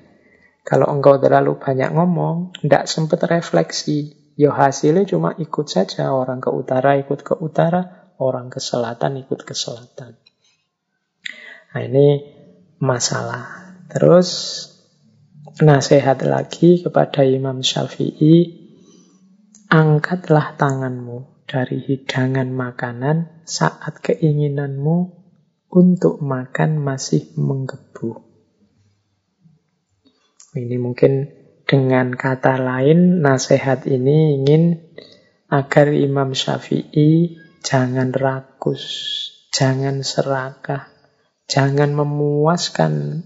Kalau 0.62 0.86
engkau 0.86 1.19
terlalu 1.19 1.59
banyak 1.59 1.90
ngomong, 1.90 2.55
tidak 2.62 2.86
sempat 2.86 3.27
refleksi, 3.27 4.23
Ya 4.32 4.48
hasilnya 4.48 5.05
cuma 5.05 5.36
ikut 5.36 5.69
saja. 5.69 6.09
Orang 6.12 6.40
ke 6.40 6.48
utara 6.48 6.97
ikut 6.97 7.20
ke 7.20 7.36
utara, 7.36 8.02
orang 8.23 8.47
ke 8.47 8.62
selatan 8.62 9.19
ikut 9.27 9.43
ke 9.43 9.55
selatan. 9.55 10.15
Nah 11.73 11.82
ini 11.82 12.23
masalah. 12.78 13.74
Terus 13.90 14.28
nasihat 15.61 16.23
lagi 16.24 16.81
kepada 16.81 17.27
Imam 17.27 17.61
Syafi'i, 17.61 18.62
angkatlah 19.69 20.55
tanganmu 20.57 21.44
dari 21.51 21.82
hidangan 21.82 22.49
makanan 22.49 23.44
saat 23.44 24.01
keinginanmu 24.01 25.23
untuk 25.73 26.20
makan 26.20 26.81
masih 26.81 27.32
menggebu. 27.36 28.24
Ini 30.53 30.77
mungkin 30.77 31.32
dengan 31.65 32.12
kata 32.12 32.61
lain, 32.61 33.24
nasihat 33.24 33.89
ini 33.89 34.36
ingin 34.36 34.93
agar 35.49 35.89
Imam 35.93 36.36
Syafi'i 36.36 37.40
jangan 37.62 38.10
rakus, 38.10 38.84
jangan 39.55 40.02
serakah, 40.02 40.90
jangan 41.47 41.94
memuaskan 41.94 43.22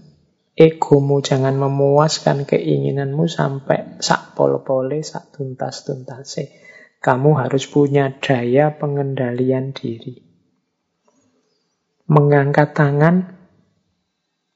egomu, 0.57 1.21
jangan 1.21 1.57
memuaskan 1.57 2.49
keinginanmu 2.49 3.29
sampai 3.29 4.01
sak 4.01 4.33
pol-pole, 4.33 5.05
sak 5.05 5.33
tuntas-tuntase. 5.37 6.65
Kamu 6.97 7.37
harus 7.37 7.69
punya 7.69 8.09
daya 8.17 8.73
pengendalian 8.73 9.69
diri. 9.69 10.17
Mengangkat 12.09 12.73
tangan 12.73 13.37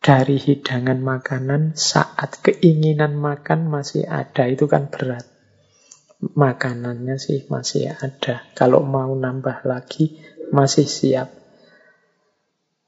dari 0.01 0.41
hidangan 0.41 0.97
makanan 0.97 1.77
saat 1.77 2.41
keinginan 2.41 3.13
makan 3.13 3.69
masih 3.69 4.09
ada. 4.09 4.49
Itu 4.49 4.65
kan 4.65 4.89
berat. 4.89 5.30
Makanannya 6.21 7.17
sih 7.17 7.49
masih 7.49 7.97
ada. 7.97 8.45
Kalau 8.53 8.85
mau 8.85 9.09
nambah 9.09 9.65
lagi 9.65 10.21
masih 10.53 10.85
siap. 10.85 11.29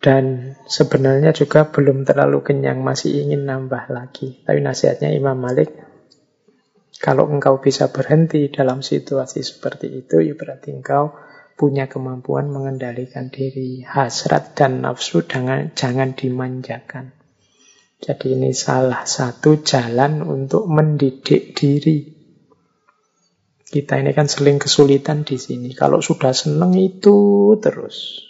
Dan 0.04 0.54
sebenarnya 0.68 1.32
juga 1.32 1.72
belum 1.72 2.04
terlalu 2.04 2.44
kenyang, 2.44 2.84
masih 2.84 3.24
ingin 3.24 3.48
nambah 3.48 3.88
lagi. 3.88 4.44
Tapi 4.44 4.60
nasihatnya 4.60 5.16
Imam 5.16 5.40
Malik, 5.40 5.72
kalau 7.00 7.32
engkau 7.32 7.64
bisa 7.64 7.88
berhenti 7.88 8.52
dalam 8.52 8.84
situasi 8.84 9.40
seperti 9.42 10.04
itu, 10.04 10.20
ya 10.20 10.36
berarti 10.36 10.76
engkau 10.76 11.16
punya 11.56 11.88
kemampuan 11.88 12.52
mengendalikan 12.52 13.32
diri. 13.32 13.82
Hasrat 13.88 14.60
dan 14.60 14.84
nafsu 14.84 15.24
jangan, 15.24 15.72
jangan 15.72 16.14
dimanjakan. 16.20 17.16
Jadi 18.04 18.36
ini 18.36 18.52
salah 18.52 19.08
satu 19.08 19.64
jalan 19.64 20.20
untuk 20.20 20.68
mendidik 20.68 21.56
diri. 21.56 22.23
Kita 23.74 23.98
ini 23.98 24.14
kan 24.14 24.30
seling 24.30 24.62
kesulitan 24.62 25.26
di 25.26 25.42
sini. 25.42 25.74
Kalau 25.74 25.98
sudah 25.98 26.30
seneng 26.30 26.78
itu 26.78 27.18
terus. 27.58 28.22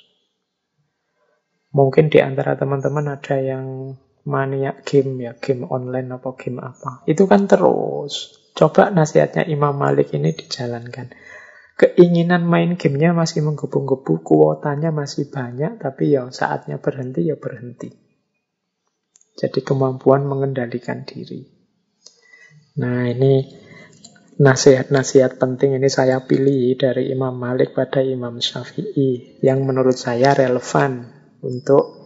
Mungkin 1.76 2.07
di 2.07 2.24
antara 2.24 2.56
teman-teman 2.56 3.11
ada 3.11 3.36
yang 3.44 3.91
maniak 4.24 4.88
game 4.88 5.20
ya, 5.20 5.36
game 5.36 5.68
online 5.68 6.15
apa 6.15 6.32
game 6.40 6.64
apa. 6.64 7.03
Itu 7.03 7.28
kan 7.28 7.52
terus. 7.52 8.40
Coba 8.56 8.88
nasihatnya 8.88 9.44
Imam 9.44 9.76
Malik 9.76 10.15
ini 10.15 10.32
dijalankan. 10.32 11.11
Keinginan 11.76 12.48
main 12.48 12.80
gamenya 12.80 13.11
masih 13.11 13.44
menggebu-gebu, 13.44 14.24
kuotanya 14.24 14.95
masih 14.95 15.28
banyak, 15.28 15.76
tapi 15.76 16.15
ya 16.15 16.24
saatnya 16.32 16.80
berhenti 16.80 17.28
ya 17.28 17.36
berhenti. 17.36 17.91
Jadi 19.36 19.60
kemampuan 19.60 20.24
mengendalikan 20.24 21.03
diri. 21.03 21.49
Nah 22.78 23.10
ini 23.10 23.62
nasihat-nasihat 24.40 25.38
penting 25.38 25.78
ini 25.78 25.90
saya 25.90 26.26
pilih 26.26 26.74
dari 26.80 27.14
Imam 27.14 27.38
Malik 27.38 27.78
pada 27.78 28.02
Imam 28.02 28.42
Syafi'i 28.42 29.42
yang 29.46 29.62
menurut 29.68 29.98
saya 29.98 30.34
relevan 30.34 31.10
untuk 31.46 32.02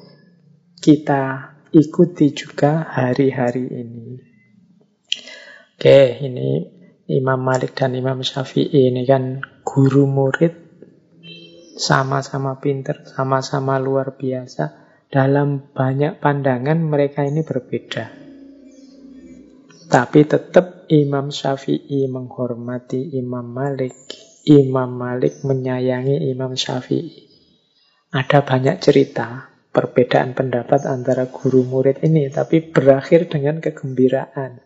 kita 0.80 1.56
ikuti 1.72 2.36
juga 2.36 2.84
hari-hari 2.84 3.66
ini. 3.70 4.08
Oke, 5.78 6.20
ini 6.26 6.49
Imam 7.08 7.40
Malik 7.40 7.78
dan 7.78 7.95
Imam 7.95 8.20
Syafi'i 8.20 8.91
ini 8.91 9.08
kan 9.08 9.40
guru 9.64 10.10
murid 10.10 10.54
sama-sama 11.78 12.58
pinter, 12.58 13.06
sama-sama 13.06 13.78
luar 13.78 14.18
biasa. 14.18 14.86
Dalam 15.08 15.72
banyak 15.72 16.20
pandangan 16.20 16.76
mereka 16.84 17.24
ini 17.24 17.40
berbeda. 17.40 18.27
Tapi 19.88 20.27
tetap 20.27 20.84
Imam 20.91 21.31
Syafi'i 21.31 22.11
menghormati 22.11 23.15
Imam 23.15 23.47
Malik. 23.47 23.95
Imam 24.43 24.91
Malik 24.91 25.43
menyayangi 25.47 26.27
Imam 26.27 26.59
Syafi'i. 26.59 27.27
Ada 28.11 28.43
banyak 28.43 28.84
cerita 28.84 29.47
perbedaan 29.72 30.35
pendapat 30.35 30.88
antara 30.88 31.31
guru 31.31 31.64
murid 31.64 32.03
ini, 32.03 32.27
tapi 32.27 32.64
berakhir 32.68 33.31
dengan 33.31 33.64
kegembiraan. 33.64 34.59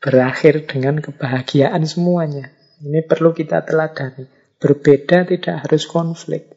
Berakhir 0.00 0.68
dengan 0.68 1.00
kebahagiaan 1.00 1.84
semuanya. 1.88 2.52
Ini 2.84 3.08
perlu 3.08 3.32
kita 3.32 3.64
teladani. 3.64 4.28
Berbeda 4.60 5.24
tidak 5.24 5.64
harus 5.64 5.88
konflik. 5.88 6.52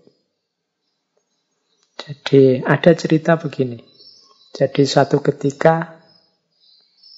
Jadi 1.96 2.60
ada 2.64 2.92
cerita 2.92 3.40
begini. 3.40 3.80
Jadi 4.56 4.84
suatu 4.88 5.20
ketika 5.20 5.97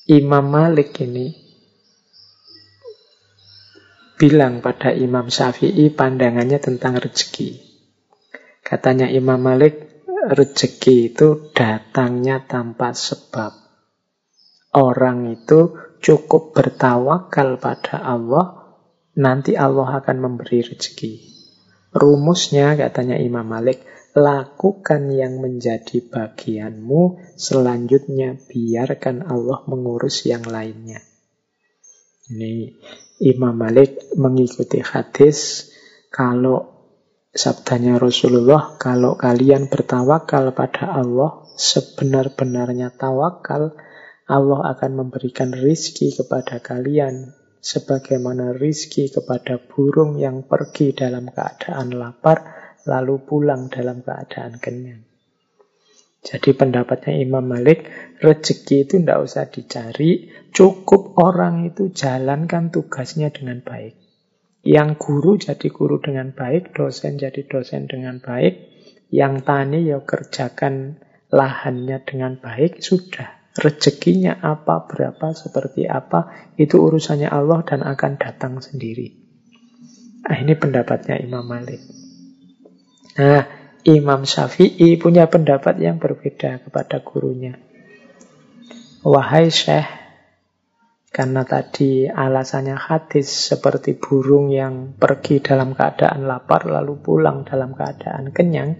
Imam 0.10 0.50
Malik 0.50 1.06
ini 1.06 1.30
bilang 4.18 4.58
pada 4.58 4.90
Imam 4.90 5.30
Syafi'i 5.30 5.94
pandangannya 5.94 6.58
tentang 6.58 6.98
rezeki. 6.98 7.62
Katanya 8.66 9.06
Imam 9.06 9.38
Malik, 9.38 10.02
rezeki 10.10 11.14
itu 11.14 11.54
datangnya 11.54 12.42
tanpa 12.42 12.98
sebab. 12.98 13.54
Orang 14.74 15.30
itu 15.30 15.78
cukup 16.02 16.58
bertawakal 16.58 17.62
pada 17.62 18.02
Allah, 18.02 18.66
nanti 19.14 19.54
Allah 19.54 20.02
akan 20.02 20.18
memberi 20.26 20.66
rezeki. 20.66 21.14
Rumusnya, 21.94 22.74
katanya 22.82 23.14
Imam 23.22 23.46
Malik, 23.46 23.86
lakukan 24.18 25.10
yang 25.14 25.38
menjadi 25.38 26.02
bagianmu, 26.06 27.36
selanjutnya 27.38 28.38
biarkan 28.50 29.26
Allah 29.26 29.62
mengurus 29.70 30.26
yang 30.26 30.46
lainnya. 30.46 31.02
Ini 32.30 32.74
Imam 33.26 33.58
Malik 33.58 34.14
mengikuti 34.18 34.82
hadis 34.82 35.70
kalau 36.10 36.80
sabdanya 37.34 37.98
Rasulullah, 38.02 38.78
kalau 38.82 39.18
kalian 39.18 39.70
bertawakal 39.70 40.54
pada 40.54 40.94
Allah, 40.94 41.46
sebenar-benarnya 41.58 42.94
tawakal, 42.98 43.78
Allah 44.30 44.62
akan 44.78 44.92
memberikan 45.06 45.50
rizki 45.54 46.14
kepada 46.14 46.62
kalian 46.62 47.34
sebagaimana 47.60 48.56
rizki 48.56 49.12
kepada 49.12 49.60
burung 49.60 50.16
yang 50.16 50.48
pergi 50.48 50.96
dalam 50.96 51.28
keadaan 51.28 51.92
lapar 51.92 52.59
lalu 52.90 53.22
pulang 53.22 53.70
dalam 53.70 54.02
keadaan 54.02 54.58
kenyang. 54.58 55.06
Jadi 56.20 56.52
pendapatnya 56.52 57.16
Imam 57.16 57.48
Malik, 57.48 57.88
rezeki 58.20 58.84
itu 58.84 59.00
tidak 59.00 59.24
usah 59.24 59.48
dicari, 59.48 60.28
cukup 60.52 61.16
orang 61.16 61.72
itu 61.72 61.96
jalankan 61.96 62.76
tugasnya 62.76 63.32
dengan 63.32 63.64
baik. 63.64 63.96
Yang 64.60 64.90
guru 65.00 65.40
jadi 65.40 65.68
guru 65.72 66.04
dengan 66.04 66.36
baik, 66.36 66.76
dosen 66.76 67.16
jadi 67.16 67.48
dosen 67.48 67.88
dengan 67.88 68.20
baik, 68.20 68.68
yang 69.16 69.48
tani 69.48 69.88
ya 69.88 70.04
kerjakan 70.04 71.00
lahannya 71.32 72.04
dengan 72.04 72.36
baik, 72.36 72.84
sudah. 72.84 73.40
Rezekinya 73.56 74.44
apa, 74.44 74.92
berapa, 74.92 75.32
seperti 75.32 75.88
apa, 75.88 76.52
itu 76.60 76.84
urusannya 76.84 77.32
Allah 77.32 77.64
dan 77.64 77.80
akan 77.88 78.20
datang 78.20 78.60
sendiri. 78.60 79.16
Nah, 80.28 80.36
ini 80.36 80.54
pendapatnya 80.60 81.16
Imam 81.16 81.48
Malik. 81.48 81.99
Nah, 83.20 83.44
Imam 83.84 84.24
Syafi'i 84.24 84.96
punya 84.96 85.28
pendapat 85.28 85.76
yang 85.84 86.00
berbeda 86.00 86.64
kepada 86.64 87.04
gurunya. 87.04 87.60
Wahai 89.04 89.52
Syekh, 89.52 89.88
karena 91.12 91.44
tadi 91.44 92.08
alasannya 92.08 92.80
hadis 92.80 93.28
seperti 93.28 94.00
burung 94.00 94.56
yang 94.56 94.96
pergi 94.96 95.44
dalam 95.44 95.76
keadaan 95.76 96.32
lapar 96.32 96.64
lalu 96.64 96.96
pulang 97.04 97.44
dalam 97.44 97.76
keadaan 97.76 98.32
kenyang. 98.32 98.80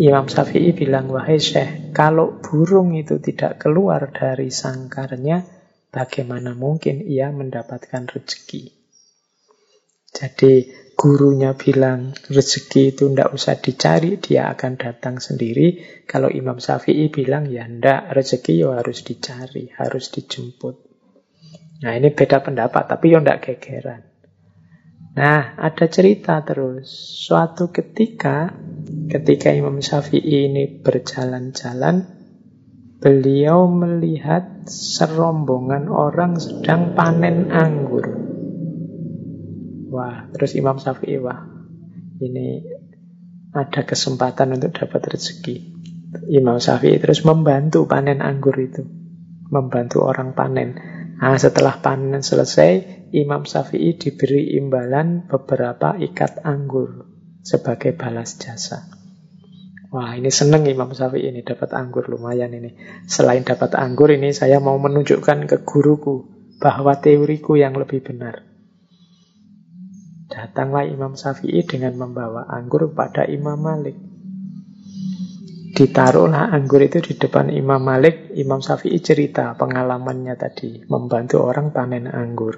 Imam 0.00 0.32
Syafi'i 0.32 0.72
bilang, 0.72 1.12
wahai 1.12 1.36
Syekh, 1.36 1.92
kalau 1.92 2.40
burung 2.40 2.96
itu 2.96 3.20
tidak 3.20 3.60
keluar 3.60 4.08
dari 4.08 4.48
sangkarnya, 4.48 5.44
bagaimana 5.92 6.56
mungkin 6.56 7.04
ia 7.04 7.28
mendapatkan 7.28 8.08
rezeki? 8.08 8.72
Jadi 10.08 10.87
gurunya 10.98 11.54
bilang 11.54 12.10
rezeki 12.26 12.90
itu 12.90 13.06
tidak 13.06 13.30
usah 13.30 13.54
dicari, 13.62 14.18
dia 14.18 14.50
akan 14.50 14.74
datang 14.74 15.22
sendiri. 15.22 16.02
Kalau 16.02 16.26
Imam 16.26 16.58
Syafi'i 16.58 17.06
bilang 17.06 17.46
ya 17.46 17.70
ndak, 17.70 18.10
rezeki 18.10 18.66
ya 18.66 18.82
harus 18.82 19.06
dicari, 19.06 19.70
harus 19.78 20.10
dijemput. 20.10 20.74
Nah 21.86 21.94
ini 21.94 22.10
beda 22.10 22.42
pendapat, 22.42 22.90
tapi 22.90 23.14
ya 23.14 23.22
ndak 23.22 23.46
gegeran. 23.46 24.02
Nah 25.14 25.54
ada 25.54 25.86
cerita 25.86 26.42
terus. 26.42 26.90
Suatu 27.22 27.70
ketika, 27.70 28.50
ketika 29.06 29.54
Imam 29.54 29.78
Syafi'i 29.78 30.50
ini 30.50 30.82
berjalan-jalan, 30.82 32.10
beliau 32.98 33.70
melihat 33.70 34.66
serombongan 34.66 35.86
orang 35.86 36.42
sedang 36.42 36.98
panen 36.98 37.54
anggur. 37.54 38.37
Wah, 39.88 40.28
terus 40.36 40.52
Imam 40.52 40.76
Syafi'i, 40.76 41.16
wah, 41.16 41.48
ini 42.20 42.60
ada 43.56 43.82
kesempatan 43.88 44.60
untuk 44.60 44.76
dapat 44.76 45.16
rezeki. 45.16 45.56
Imam 46.28 46.60
Syafi'i 46.60 47.00
terus 47.00 47.24
membantu 47.24 47.88
panen 47.88 48.20
anggur 48.20 48.56
itu. 48.60 48.84
Membantu 49.48 50.04
orang 50.04 50.36
panen. 50.36 50.76
Nah, 51.16 51.40
setelah 51.40 51.80
panen 51.80 52.20
selesai, 52.20 53.08
Imam 53.16 53.48
Syafi'i 53.48 53.96
diberi 53.96 54.56
imbalan 54.60 55.24
beberapa 55.24 55.96
ikat 55.96 56.44
anggur 56.44 57.08
sebagai 57.40 57.96
balas 57.96 58.36
jasa. 58.36 58.92
Wah, 59.88 60.12
ini 60.20 60.28
seneng 60.28 60.68
Imam 60.68 60.92
Syafi'i 60.92 61.32
ini 61.32 61.40
dapat 61.40 61.72
anggur 61.72 62.04
lumayan 62.12 62.52
ini. 62.52 62.76
Selain 63.08 63.40
dapat 63.40 63.72
anggur 63.72 64.12
ini 64.12 64.36
saya 64.36 64.60
mau 64.60 64.76
menunjukkan 64.76 65.48
ke 65.48 65.64
guruku 65.64 66.28
bahwa 66.60 66.92
teoriku 67.00 67.56
yang 67.56 67.72
lebih 67.72 68.04
benar. 68.04 68.47
Datanglah 70.38 70.86
Imam 70.86 71.18
Syafi'i 71.18 71.66
dengan 71.66 71.98
membawa 71.98 72.46
anggur 72.46 72.94
pada 72.94 73.26
Imam 73.26 73.58
Malik. 73.58 73.98
Ditaruhlah 75.74 76.54
anggur 76.54 76.78
itu 76.78 77.02
di 77.02 77.18
depan 77.18 77.50
Imam 77.50 77.82
Malik. 77.82 78.30
Imam 78.38 78.62
Syafi'i 78.62 79.02
cerita 79.02 79.58
pengalamannya 79.58 80.38
tadi, 80.38 80.86
membantu 80.86 81.42
orang 81.42 81.74
panen 81.74 82.06
anggur. 82.06 82.54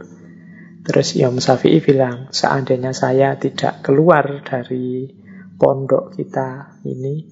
Terus 0.85 1.17
Imam 1.17 1.41
Syafi'i 1.41 1.81
bilang, 1.81 2.29
seandainya 2.29 2.93
saya 2.93 3.41
tidak 3.41 3.81
keluar 3.81 4.45
dari 4.45 5.09
pondok 5.57 6.21
kita 6.21 6.81
ini 6.85 7.25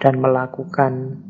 dan 0.00 0.16
melakukan 0.16 1.20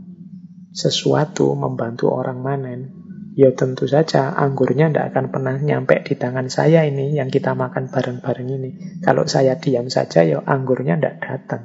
sesuatu 0.71 1.59
membantu 1.59 2.15
orang 2.15 2.39
manen, 2.39 3.00
Ya 3.41 3.57
tentu 3.57 3.89
saja 3.89 4.37
anggurnya 4.37 4.93
tidak 4.93 5.17
akan 5.17 5.33
pernah 5.33 5.57
nyampe 5.57 5.97
di 6.05 6.12
tangan 6.12 6.53
saya 6.53 6.85
ini 6.85 7.17
yang 7.17 7.33
kita 7.33 7.57
makan 7.57 7.89
bareng-bareng 7.89 8.49
ini. 8.53 8.71
Kalau 9.01 9.25
saya 9.25 9.57
diam 9.57 9.89
saja 9.89 10.21
ya 10.21 10.45
anggurnya 10.45 11.01
tidak 11.01 11.25
datang. 11.25 11.62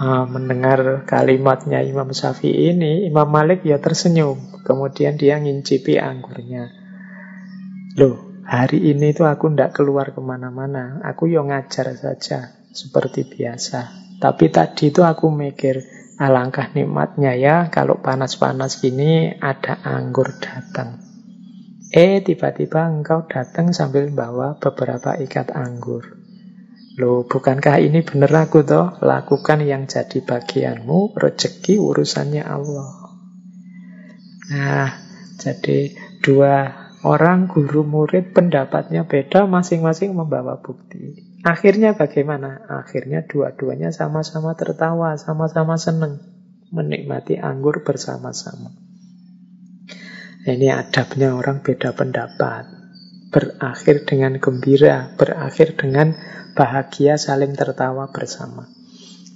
Ah, 0.00 0.24
mendengar 0.24 1.04
kalimatnya 1.04 1.84
Imam 1.84 2.16
Syafi'i 2.16 2.72
ini, 2.72 3.04
Imam 3.12 3.28
Malik 3.28 3.60
ya 3.60 3.76
tersenyum. 3.76 4.40
Kemudian 4.64 5.20
dia 5.20 5.36
ngincipi 5.36 6.00
anggurnya. 6.00 6.72
Loh, 8.00 8.40
hari 8.48 8.88
ini 8.88 9.12
tuh 9.12 9.28
aku 9.28 9.52
tidak 9.52 9.76
keluar 9.76 10.16
ke 10.16 10.20
mana-mana. 10.24 11.04
Aku 11.04 11.28
ya 11.28 11.44
ngajar 11.44 11.92
saja, 11.92 12.56
seperti 12.72 13.28
biasa. 13.28 13.90
Tapi 14.16 14.48
tadi 14.48 14.94
itu 14.94 15.04
aku 15.04 15.28
mikir, 15.28 15.97
Alangkah 16.18 16.74
nikmatnya 16.74 17.38
ya 17.38 17.70
kalau 17.70 18.02
panas-panas 18.02 18.82
gini 18.82 19.38
ada 19.38 19.78
anggur 19.86 20.34
datang. 20.42 20.98
Eh 21.94 22.20
tiba-tiba 22.26 22.90
engkau 22.90 23.30
datang 23.30 23.70
sambil 23.70 24.10
bawa 24.10 24.58
beberapa 24.58 25.14
ikat 25.14 25.54
anggur. 25.54 26.18
Loh 26.98 27.22
bukankah 27.22 27.78
ini 27.78 28.02
bener 28.02 28.34
aku 28.34 28.66
toh? 28.66 28.98
Lakukan 28.98 29.62
yang 29.62 29.86
jadi 29.86 30.18
bagianmu, 30.18 31.14
rezeki 31.14 31.78
urusannya 31.78 32.42
Allah. 32.42 32.90
Nah, 34.50 34.90
jadi 35.38 35.94
dua 36.18 36.74
orang 37.06 37.46
guru 37.46 37.86
murid 37.86 38.34
pendapatnya 38.34 39.06
beda 39.06 39.46
masing-masing 39.46 40.18
membawa 40.18 40.58
bukti. 40.58 41.27
Akhirnya 41.46 41.94
bagaimana? 41.94 42.66
Akhirnya 42.66 43.22
dua-duanya 43.22 43.94
sama-sama 43.94 44.58
tertawa, 44.58 45.14
sama-sama 45.14 45.78
senang 45.78 46.18
menikmati 46.74 47.38
anggur 47.38 47.86
bersama-sama. 47.86 48.74
Ini 50.48 50.72
adabnya 50.74 51.36
orang 51.36 51.62
beda 51.62 51.94
pendapat. 51.94 52.64
Berakhir 53.28 54.08
dengan 54.08 54.40
gembira, 54.40 55.12
berakhir 55.20 55.76
dengan 55.76 56.16
bahagia 56.56 57.20
saling 57.20 57.52
tertawa 57.52 58.08
bersama. 58.08 58.64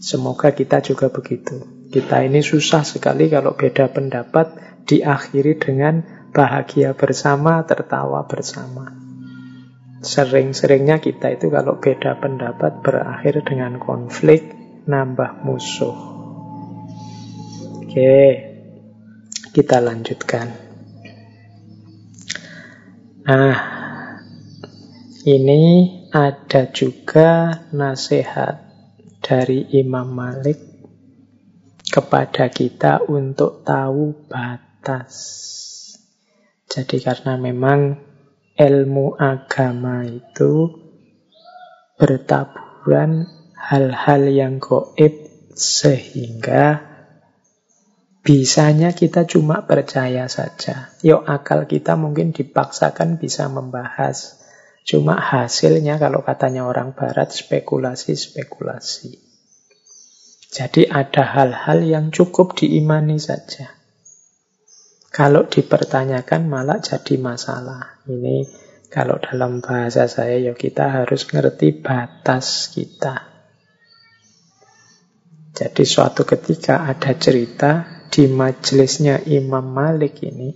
Semoga 0.00 0.56
kita 0.56 0.80
juga 0.80 1.12
begitu. 1.12 1.86
Kita 1.92 2.24
ini 2.24 2.40
susah 2.40 2.82
sekali 2.88 3.28
kalau 3.28 3.52
beda 3.52 3.92
pendapat 3.92 4.56
diakhiri 4.88 5.60
dengan 5.60 6.02
bahagia 6.32 6.96
bersama, 6.96 7.60
tertawa 7.68 8.24
bersama. 8.24 9.11
Sering-seringnya 10.02 10.98
kita 10.98 11.30
itu 11.38 11.46
kalau 11.46 11.78
beda 11.78 12.18
pendapat 12.18 12.82
berakhir 12.82 13.46
dengan 13.46 13.78
konflik, 13.78 14.50
nambah 14.90 15.46
musuh. 15.46 15.94
Oke, 17.78 18.18
kita 19.54 19.78
lanjutkan. 19.78 20.50
Nah, 23.22 23.58
ini 25.22 25.62
ada 26.10 26.66
juga 26.74 27.62
nasihat 27.70 28.58
dari 29.22 29.70
Imam 29.78 30.10
Malik 30.10 30.58
kepada 31.86 32.50
kita 32.50 33.06
untuk 33.06 33.62
tahu 33.62 34.26
batas. 34.26 35.14
Jadi 36.66 36.98
karena 36.98 37.38
memang 37.38 38.10
ilmu 38.56 39.16
agama 39.16 40.04
itu 40.04 40.72
bertaburan 41.96 43.30
hal-hal 43.56 44.22
yang 44.28 44.58
goib 44.58 45.14
sehingga 45.54 46.82
bisanya 48.22 48.94
kita 48.94 49.26
cuma 49.26 49.64
percaya 49.64 50.26
saja. 50.28 50.94
Yuk 51.02 51.24
akal 51.24 51.64
kita 51.70 51.96
mungkin 51.98 52.34
dipaksakan 52.34 53.18
bisa 53.18 53.48
membahas. 53.48 54.42
Cuma 54.82 55.14
hasilnya 55.14 56.02
kalau 56.02 56.26
katanya 56.26 56.66
orang 56.66 56.90
barat 56.98 57.30
spekulasi-spekulasi. 57.30 59.22
Jadi 60.52 60.90
ada 60.90 61.22
hal-hal 61.22 61.80
yang 61.86 62.10
cukup 62.10 62.58
diimani 62.58 63.16
saja. 63.16 63.81
Kalau 65.12 65.44
dipertanyakan 65.44 66.48
malah 66.48 66.80
jadi 66.80 67.20
masalah. 67.20 68.00
Ini 68.08 68.48
kalau 68.88 69.20
dalam 69.20 69.60
bahasa 69.60 70.08
saya 70.08 70.40
ya 70.40 70.56
kita 70.56 70.88
harus 70.88 71.28
ngerti 71.28 71.84
batas 71.84 72.72
kita. 72.72 73.28
Jadi 75.52 75.84
suatu 75.84 76.24
ketika 76.24 76.88
ada 76.88 77.12
cerita 77.12 78.04
di 78.08 78.24
majelisnya 78.24 79.20
Imam 79.28 79.68
Malik 79.68 80.24
ini, 80.24 80.48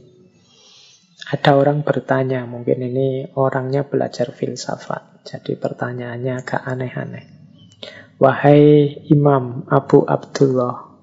ada 1.27 1.61
orang 1.61 1.85
bertanya, 1.85 2.49
mungkin 2.49 2.81
ini 2.81 3.29
orangnya 3.37 3.85
belajar 3.85 4.33
filsafat. 4.33 5.27
Jadi 5.27 5.59
pertanyaannya 5.61 6.33
agak 6.33 6.65
aneh-aneh. 6.65 7.25
Wahai 8.17 9.05
Imam 9.13 9.69
Abu 9.69 10.01
Abdullah, 10.09 10.97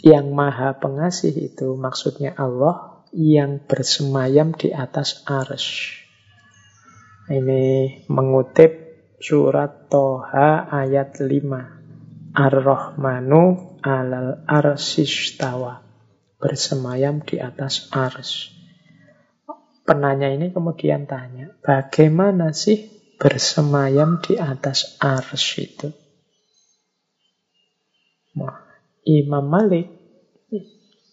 yang 0.00 0.32
maha 0.32 0.76
pengasih 0.80 1.32
itu 1.52 1.76
maksudnya 1.76 2.32
Allah 2.36 3.04
yang 3.12 3.60
bersemayam 3.66 4.54
di 4.56 4.72
atas 4.72 5.26
arsh. 5.26 6.00
Ini 7.30 8.06
mengutip 8.10 8.72
surat 9.20 9.86
Toha 9.92 10.66
ayat 10.66 11.20
5. 11.20 12.34
Ar-Rahmanu 12.34 13.42
alal 13.82 14.42
arsistawa. 14.46 15.82
Bersemayam 16.40 17.20
di 17.20 17.36
atas 17.36 17.92
arsh. 17.92 18.56
Penanya 19.84 20.30
ini 20.30 20.54
kemudian 20.54 21.04
tanya, 21.10 21.50
bagaimana 21.60 22.54
sih 22.54 22.88
bersemayam 23.18 24.22
di 24.22 24.38
atas 24.38 24.96
arsh 25.02 25.58
itu? 25.60 25.90
Wah, 28.38 28.69
Imam 29.08 29.48
Malik 29.48 29.88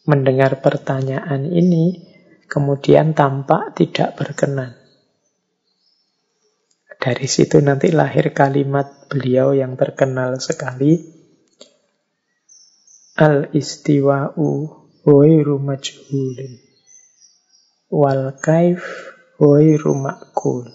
mendengar 0.04 0.60
pertanyaan 0.60 1.48
ini 1.48 2.04
kemudian 2.52 3.16
tampak 3.16 3.76
tidak 3.80 4.20
berkenan. 4.20 4.76
Dari 7.00 7.28
situ 7.32 7.64
nanti 7.64 7.96
lahir 7.96 8.36
kalimat 8.36 9.08
beliau 9.08 9.56
yang 9.56 9.80
terkenal 9.80 10.36
sekali. 10.44 11.00
Al-istiwa'u 13.16 14.50
wairu 15.08 15.56
majhulin. 15.56 16.60
Wal 17.88 18.36
kaif 18.44 18.84
wairu 19.40 19.96
ma'kul. 19.96 20.68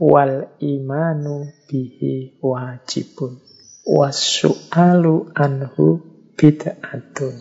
Wal 0.00 0.48
imanu 0.64 1.44
bihi 1.68 2.40
wajibun 2.40 3.55
wasu'alu 3.86 5.30
anhu 5.38 6.02
bid'atun. 6.34 7.38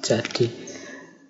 Jadi 0.00 0.48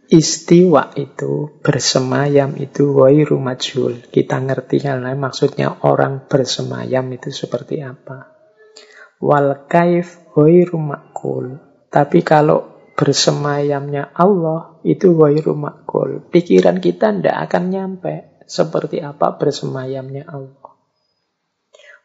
istiwa 0.06 0.94
itu 0.94 1.58
bersemayam 1.58 2.54
itu 2.54 2.94
wairu 2.94 3.42
majhul. 3.42 4.06
Kita 4.06 4.38
ngerti 4.38 4.86
kan 4.86 5.02
maksudnya 5.18 5.82
orang 5.82 6.30
bersemayam 6.30 7.10
itu 7.10 7.34
seperti 7.34 7.82
apa. 7.82 8.38
Wal 9.18 9.66
kaif 9.66 10.22
wairu 10.38 10.78
makul. 10.78 11.58
Tapi 11.90 12.22
kalau 12.22 12.94
bersemayamnya 12.94 14.14
Allah 14.14 14.78
itu 14.86 15.10
wairu 15.18 15.58
makul. 15.58 16.22
Pikiran 16.30 16.78
kita 16.78 17.10
tidak 17.10 17.50
akan 17.50 17.64
nyampe 17.74 18.14
seperti 18.46 19.02
apa 19.02 19.34
bersemayamnya 19.34 20.30
Allah. 20.30 20.69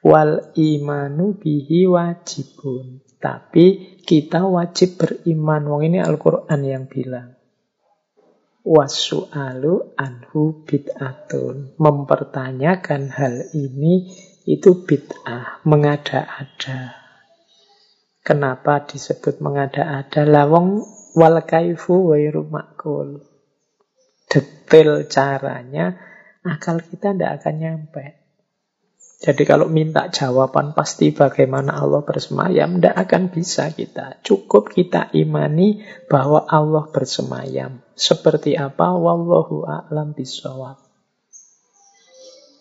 Wal 0.06 0.54
imanu 0.54 1.34
bihi 1.34 1.90
wajibun. 1.90 3.02
Tapi 3.18 3.98
kita 4.06 4.46
wajib 4.46 5.02
beriman. 5.02 5.66
Wong 5.66 5.82
ini 5.90 5.98
Al-Quran 5.98 6.62
yang 6.62 6.86
bilang. 6.86 7.34
Wasu'alu 8.62 9.98
anhu 9.98 10.62
bid'atun. 10.62 11.74
Mempertanyakan 11.82 13.10
hal 13.10 13.50
ini 13.58 14.14
itu 14.46 14.86
bid'ah, 14.86 15.66
mengada-ada. 15.66 17.02
Kenapa 18.22 18.86
disebut 18.86 19.42
mengada-ada? 19.42 20.26
Lawong 20.26 20.86
wal 21.18 21.42
kaifu 21.46 22.14
wairu 22.14 22.46
makul. 22.46 23.26
Detail 24.30 25.06
caranya, 25.10 25.98
akal 26.42 26.82
kita 26.82 27.14
tidak 27.14 27.42
akan 27.42 27.56
nyampe. 27.58 28.15
Jadi 29.16 29.48
kalau 29.48 29.72
minta 29.72 30.12
jawaban 30.12 30.76
pasti 30.76 31.16
bagaimana 31.16 31.80
Allah 31.80 32.04
bersemayam, 32.04 32.78
tidak 32.78 32.96
akan 33.08 33.24
bisa 33.32 33.72
kita. 33.72 34.20
Cukup 34.20 34.76
kita 34.76 35.08
imani 35.16 35.80
bahwa 36.12 36.44
Allah 36.44 36.92
bersemayam. 36.92 37.80
Seperti 37.96 38.60
apa? 38.60 38.92
Wallahu 38.92 39.64
a'lam 39.64 40.12
bisawab. 40.12 40.84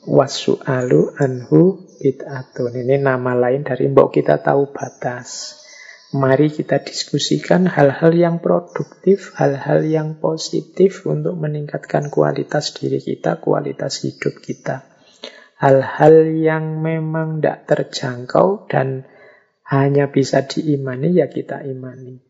Wasu'alu 0.07 1.19
anhu 1.19 1.91
bid'atun. 1.99 2.73
Ini 2.87 3.03
nama 3.03 3.35
lain 3.35 3.67
dari 3.67 3.91
mbok 3.91 4.15
kita 4.15 4.39
tahu 4.39 4.71
batas. 4.71 5.59
Mari 6.15 6.55
kita 6.55 6.79
diskusikan 6.79 7.67
hal-hal 7.67 8.15
yang 8.15 8.39
produktif, 8.39 9.35
hal-hal 9.35 9.83
yang 9.83 10.23
positif 10.23 11.03
untuk 11.11 11.35
meningkatkan 11.35 12.15
kualitas 12.15 12.71
diri 12.79 13.03
kita, 13.03 13.43
kualitas 13.43 14.07
hidup 14.07 14.39
kita 14.39 14.94
hal-hal 15.59 16.35
yang 16.35 16.83
memang 16.83 17.39
tidak 17.39 17.59
terjangkau 17.71 18.67
dan 18.67 19.07
hanya 19.65 20.13
bisa 20.13 20.45
diimani 20.45 21.17
ya 21.17 21.31
kita 21.31 21.65
imani. 21.65 22.21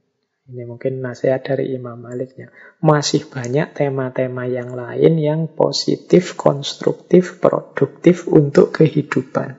Ini 0.45 0.69
mungkin 0.69 1.01
nasihat 1.01 1.41
dari 1.41 1.73
Imam 1.73 1.97
Maliknya. 2.05 2.53
Masih 2.85 3.25
banyak 3.25 3.73
tema-tema 3.73 4.45
yang 4.45 4.77
lain 4.77 5.17
yang 5.17 5.41
positif, 5.49 6.37
konstruktif, 6.37 7.41
produktif 7.41 8.29
untuk 8.29 8.77
kehidupan. 8.77 9.57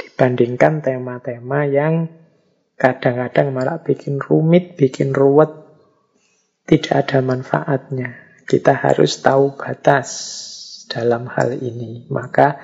Dibandingkan 0.00 0.80
tema-tema 0.80 1.68
yang 1.68 2.08
kadang-kadang 2.80 3.52
malah 3.52 3.84
bikin 3.84 4.24
rumit, 4.24 4.72
bikin 4.80 5.12
ruwet, 5.12 5.52
tidak 6.64 7.04
ada 7.04 7.20
manfaatnya. 7.20 8.16
Kita 8.48 8.72
harus 8.72 9.20
tahu 9.20 9.52
batas 9.52 10.08
dalam 10.88 11.28
hal 11.30 11.58
ini. 11.58 12.06
Maka 12.08 12.58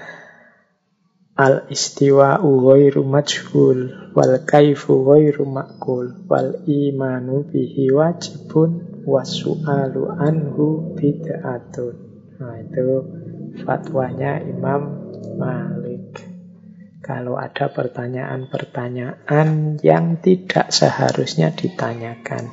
al 1.41 1.65
istiwa 1.73 2.37
ghairu 2.43 3.07
majhul 3.07 4.13
wal 4.13 4.35
kaifu 4.45 5.09
ghairu 5.09 5.49
makul 5.49 6.13
wal 6.29 6.53
imanu 6.69 7.49
bihi 7.49 7.89
wajibun 7.89 9.01
wasu'alu 9.09 10.21
anhu 10.21 10.93
bid'atun. 11.01 11.97
Nah 12.37 12.61
itu 12.61 12.89
fatwanya 13.65 14.45
Imam 14.45 15.09
Malik. 15.41 16.29
Kalau 17.01 17.41
ada 17.41 17.73
pertanyaan-pertanyaan 17.73 19.81
yang 19.81 20.21
tidak 20.21 20.69
seharusnya 20.69 21.57
ditanyakan. 21.57 22.53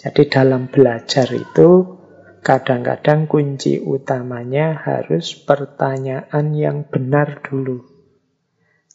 Jadi 0.00 0.22
dalam 0.32 0.72
belajar 0.72 1.28
itu 1.32 2.00
Kadang-kadang 2.44 3.24
kunci 3.24 3.80
utamanya 3.80 4.76
harus 4.76 5.32
pertanyaan 5.32 6.52
yang 6.52 6.84
benar 6.84 7.40
dulu. 7.40 7.80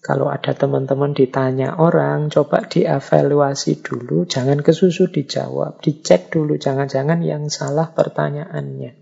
Kalau 0.06 0.30
ada 0.30 0.54
teman-teman 0.54 1.18
ditanya 1.18 1.76
orang, 1.82 2.30
coba 2.30 2.70
dievaluasi 2.70 3.82
dulu, 3.82 4.30
jangan 4.30 4.62
kesusu 4.62 5.10
dijawab, 5.10 5.82
dicek 5.82 6.30
dulu, 6.30 6.62
jangan-jangan 6.62 7.26
yang 7.26 7.50
salah 7.50 7.90
pertanyaannya. 7.90 8.94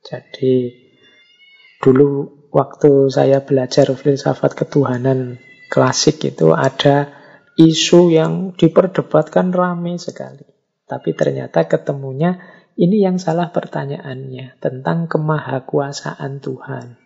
Jadi 0.00 0.56
dulu 1.84 2.48
waktu 2.48 3.12
saya 3.12 3.44
belajar 3.44 3.92
filsafat 3.92 4.56
ketuhanan 4.56 5.36
klasik 5.68 6.24
itu 6.24 6.56
ada 6.56 7.12
isu 7.60 8.16
yang 8.16 8.56
diperdebatkan 8.56 9.52
rame 9.52 10.00
sekali. 10.00 10.53
Tapi 10.84 11.16
ternyata 11.16 11.64
ketemunya 11.64 12.36
ini 12.74 13.00
yang 13.00 13.22
salah 13.22 13.54
pertanyaannya 13.54 14.58
tentang 14.58 15.06
kemahakuasaan 15.06 16.42
Tuhan. 16.42 16.98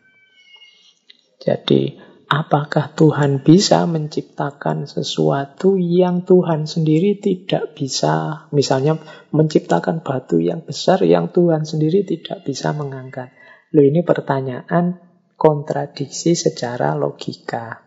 Jadi 1.39 1.95
apakah 2.27 2.91
Tuhan 2.99 3.47
bisa 3.47 3.87
menciptakan 3.87 4.91
sesuatu 4.91 5.79
yang 5.79 6.27
Tuhan 6.27 6.67
sendiri 6.67 7.21
tidak 7.23 7.79
bisa? 7.79 8.49
Misalnya 8.51 8.99
menciptakan 9.31 10.03
batu 10.03 10.43
yang 10.43 10.67
besar 10.67 11.05
yang 11.07 11.31
Tuhan 11.31 11.63
sendiri 11.63 12.03
tidak 12.03 12.43
bisa 12.43 12.75
mengangkat. 12.75 13.31
Loh 13.77 13.85
ini 13.85 14.01
pertanyaan 14.03 14.99
kontradiksi 15.39 16.35
secara 16.35 16.99
logika. 16.99 17.85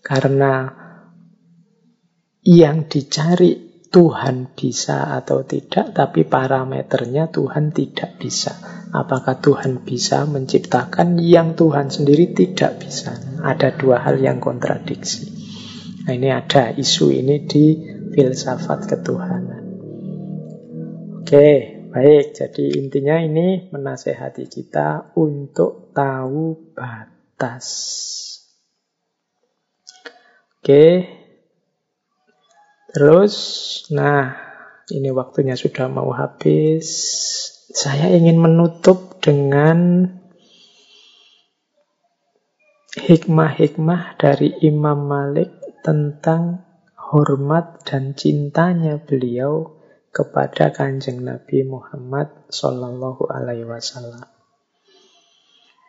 Karena 0.00 0.70
yang 2.46 2.86
dicari 2.86 3.65
Tuhan 3.90 4.52
bisa 4.52 5.16
atau 5.16 5.46
tidak, 5.46 5.94
tapi 5.96 6.26
parameternya 6.26 7.30
Tuhan 7.32 7.72
tidak 7.72 8.20
bisa. 8.20 8.52
Apakah 8.92 9.40
Tuhan 9.42 9.82
bisa 9.82 10.24
menciptakan 10.24 11.18
yang 11.18 11.58
Tuhan 11.58 11.90
sendiri 11.90 12.32
tidak 12.32 12.82
bisa? 12.82 13.16
Ada 13.42 13.74
dua 13.74 14.02
hal 14.02 14.20
yang 14.20 14.38
kontradiksi. 14.38 15.28
Nah, 16.06 16.14
ini 16.14 16.30
ada 16.30 16.70
isu 16.70 17.10
ini 17.10 17.42
di 17.50 17.76
filsafat 18.14 18.86
ketuhanan. 18.86 19.64
Oke, 21.18 21.48
baik. 21.90 22.38
Jadi 22.38 22.78
intinya 22.78 23.18
ini 23.18 23.66
menasehati 23.74 24.46
kita 24.46 25.18
untuk 25.18 25.90
tahu 25.90 26.70
batas. 26.76 27.66
Oke, 30.62 31.15
Terus, 32.96 33.34
nah 33.92 34.32
ini 34.88 35.12
waktunya 35.12 35.52
sudah 35.52 35.84
mau 35.84 36.16
habis. 36.16 36.88
Saya 37.68 38.08
ingin 38.16 38.40
menutup 38.40 39.20
dengan 39.20 40.08
hikmah-hikmah 42.96 44.16
dari 44.16 44.56
Imam 44.64 45.04
Malik 45.12 45.52
tentang 45.84 46.64
hormat 46.96 47.84
dan 47.84 48.16
cintanya 48.16 48.96
beliau 48.96 49.76
kepada 50.08 50.72
kanjeng 50.72 51.20
Nabi 51.20 51.68
Muhammad 51.68 52.48
Sallallahu 52.48 53.28
Alaihi 53.28 53.68
Wasallam. 53.68 54.24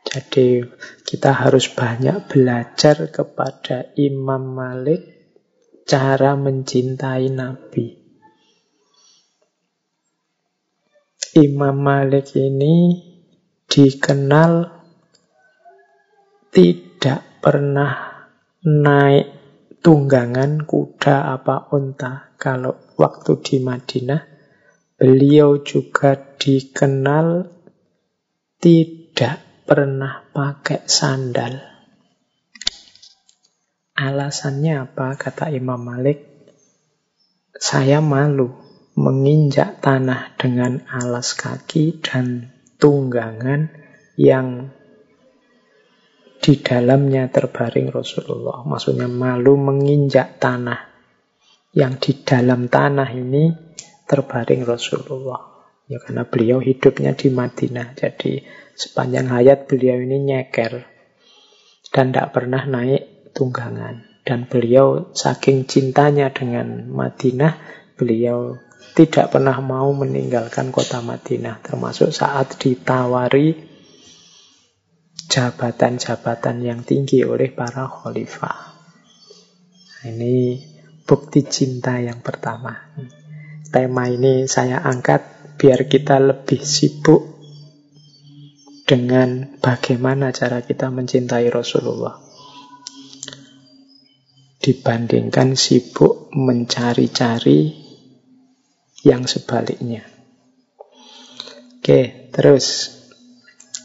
Jadi 0.03 0.59
kita 1.07 1.31
harus 1.31 1.71
banyak 1.71 2.27
belajar 2.27 3.07
kepada 3.15 3.95
Imam 3.95 4.51
Malik 4.51 5.16
cara 5.88 6.35
mencintai 6.35 7.31
Nabi. 7.31 7.85
Imam 11.39 11.77
Malik 11.80 12.35
ini 12.35 12.99
dikenal 13.72 14.68
tidak 16.51 17.39
pernah 17.39 17.93
naik 18.68 19.27
tunggangan 19.80 20.68
kuda 20.68 21.39
apa 21.39 21.72
unta. 21.72 22.35
Kalau 22.35 22.91
waktu 22.99 23.31
di 23.39 23.57
Madinah, 23.64 24.22
beliau 24.99 25.64
juga 25.64 26.18
dikenal 26.18 27.47
tidak 28.59 29.64
pernah 29.64 30.26
pakai 30.35 30.84
sandal. 30.84 31.76
Alasannya 33.98 34.86
apa? 34.86 35.18
Kata 35.18 35.49
Imam 35.49 35.82
Malik, 35.82 36.22
saya 37.57 37.98
malu 37.98 38.53
menginjak 38.94 39.82
tanah 39.82 40.38
dengan 40.38 40.86
alas 40.86 41.34
kaki 41.34 41.98
dan 42.06 42.53
tunggangan 42.78 43.74
yang 44.14 44.69
di 46.38 46.61
dalamnya 46.61 47.26
terbaring 47.34 47.90
Rasulullah. 47.90 48.61
Maksudnya 48.69 49.10
malu 49.10 49.57
menginjak 49.57 50.38
tanah 50.38 50.94
yang 51.74 51.98
di 51.98 52.22
dalam 52.22 52.69
tanah 52.69 53.10
ini 53.18 53.49
terbaring 54.06 54.61
Rasulullah. 54.61 55.41
Ya 55.90 55.98
karena 55.98 56.22
beliau 56.30 56.61
hidupnya 56.61 57.18
di 57.18 57.34
Madinah. 57.34 57.98
Jadi 57.98 58.45
sepanjang 58.78 59.34
hayat 59.34 59.65
beliau 59.65 59.98
ini 59.98 60.22
nyeker 60.22 60.86
dan 61.90 62.14
tidak 62.14 62.38
pernah 62.38 62.61
naik 62.61 63.16
tunggangan. 63.38 64.26
Dan 64.26 64.49
beliau 64.49 65.14
saking 65.14 65.69
cintanya 65.69 66.34
dengan 66.34 66.89
Madinah, 66.89 67.53
beliau 67.93 68.57
tidak 68.97 69.30
pernah 69.30 69.61
mau 69.61 69.93
meninggalkan 69.93 70.73
kota 70.73 71.05
Madinah. 71.05 71.61
Termasuk 71.61 72.09
saat 72.09 72.57
ditawari 72.57 73.53
jabatan-jabatan 75.30 76.65
yang 76.65 76.81
tinggi 76.81 77.22
oleh 77.22 77.53
para 77.53 77.85
khalifah. 77.85 78.73
Ini 80.11 80.59
bukti 81.07 81.45
cinta 81.45 82.01
yang 82.01 82.19
pertama. 82.19 82.73
Tema 83.69 84.11
ini 84.11 84.43
saya 84.49 84.81
angkat 84.81 85.55
biar 85.55 85.88
kita 85.88 86.19
lebih 86.19 86.64
sibuk 86.64 87.38
dengan 88.88 89.59
bagaimana 89.59 90.31
cara 90.31 90.64
kita 90.64 90.88
mencintai 90.91 91.47
Rasulullah 91.51 92.26
dibandingkan 94.68 95.56
sibuk 95.56 96.27
mencari-cari 96.35 97.72
yang 99.07 99.23
sebaliknya. 99.23 100.03
Oke, 101.80 102.27
terus 102.35 102.91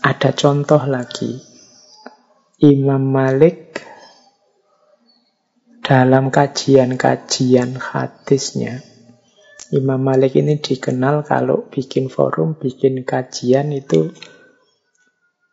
ada 0.03 0.35
contoh 0.35 0.83
lagi. 0.91 1.39
Imam 2.59 3.15
Malik 3.15 3.79
dalam 5.87 6.35
kajian-kajian 6.35 7.79
hadisnya 7.79 8.83
Imam 9.73 10.05
Malik 10.05 10.37
ini 10.37 10.61
dikenal 10.61 11.25
kalau 11.25 11.65
bikin 11.73 12.13
forum, 12.13 12.61
bikin 12.61 13.09
kajian 13.09 13.73
itu 13.73 14.13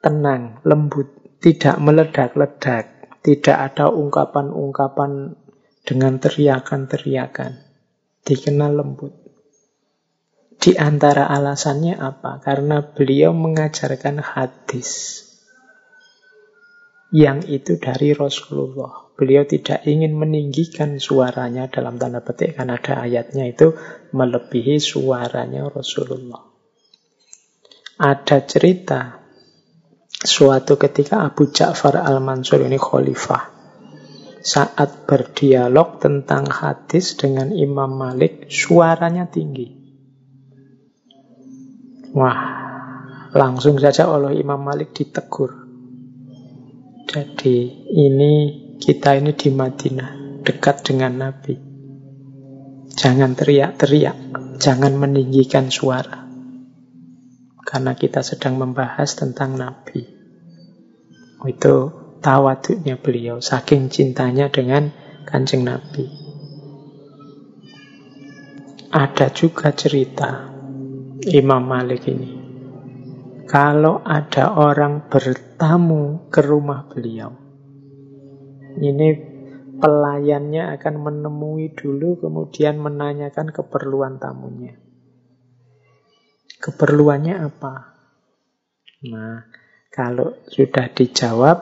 tenang, 0.03 0.59
lembut, 0.67 1.07
tidak 1.39 1.79
meledak-ledak. 1.79 2.98
Tidak 3.19 3.57
ada 3.57 3.91
ungkapan-ungkapan 3.91 5.35
dengan 5.83 6.13
teriakan-teriakan. 6.21 7.51
Dikenal 8.23 8.71
lembut. 8.79 9.13
Di 10.59 10.75
antara 10.75 11.31
alasannya 11.31 11.95
apa? 11.99 12.43
Karena 12.43 12.83
beliau 12.83 13.31
mengajarkan 13.31 14.19
hadis 14.19 15.23
yang 17.09 17.41
itu 17.47 17.81
dari 17.81 18.13
Rasulullah. 18.13 19.09
Beliau 19.19 19.43
tidak 19.43 19.83
ingin 19.83 20.15
meninggikan 20.15 20.95
suaranya 20.95 21.67
dalam 21.67 21.99
tanda 21.99 22.23
petik 22.23 22.55
karena 22.55 22.79
ada 22.79 23.03
ayatnya 23.03 23.51
itu 23.51 23.75
melebihi 24.15 24.79
suaranya 24.79 25.67
Rasulullah. 25.67 26.39
Ada 27.99 28.47
cerita 28.47 29.18
Suatu 30.09 30.75
ketika 30.75 31.21
Abu 31.21 31.53
Ja'far 31.53 32.01
al-Mansur 32.01 32.65
ini 32.65 32.81
khalifah. 32.81 33.55
Saat 34.41 35.05
berdialog 35.05 36.01
tentang 36.01 36.49
hadis 36.49 37.13
dengan 37.13 37.53
Imam 37.53 37.93
Malik, 37.93 38.49
suaranya 38.49 39.29
tinggi. 39.29 39.69
Wah, 42.17 42.41
langsung 43.37 43.77
saja 43.77 44.09
oleh 44.09 44.41
Imam 44.41 44.57
Malik 44.57 44.97
ditegur. 44.97 45.69
Jadi 47.05 47.57
ini 47.93 48.33
kita 48.81 49.13
ini 49.13 49.37
di 49.37 49.49
Madinah, 49.53 50.41
dekat 50.41 50.89
dengan 50.89 51.29
Nabi. 51.29 51.55
Jangan 52.91 53.37
teriak-teriak, 53.37 54.17
jangan 54.57 54.93
meninggikan 54.97 55.69
suara 55.69 56.28
karena 57.69 57.93
kita 57.93 58.25
sedang 58.25 58.57
membahas 58.57 59.13
tentang 59.13 59.53
Nabi. 59.53 60.01
Itu 61.45 61.75
tawaduknya 62.17 62.97
beliau, 62.97 63.37
saking 63.37 63.93
cintanya 63.93 64.49
dengan 64.49 64.89
kanjeng 65.29 65.69
Nabi. 65.69 66.09
Ada 68.89 69.29
juga 69.29 69.69
cerita 69.77 70.49
Imam 71.29 71.61
Malik 71.61 72.09
ini. 72.09 72.41
Kalau 73.45 74.01
ada 74.01 74.57
orang 74.57 75.05
bertamu 75.05 76.25
ke 76.33 76.41
rumah 76.41 76.89
beliau, 76.89 77.37
ini 78.81 79.09
pelayannya 79.77 80.73
akan 80.73 80.95
menemui 81.05 81.77
dulu, 81.77 82.17
kemudian 82.17 82.81
menanyakan 82.81 83.53
keperluan 83.53 84.17
tamunya. 84.17 84.88
Keperluannya 86.59 87.35
apa? 87.39 87.73
Nah, 89.07 89.47
kalau 89.87 90.35
sudah 90.51 90.91
dijawab, 90.91 91.57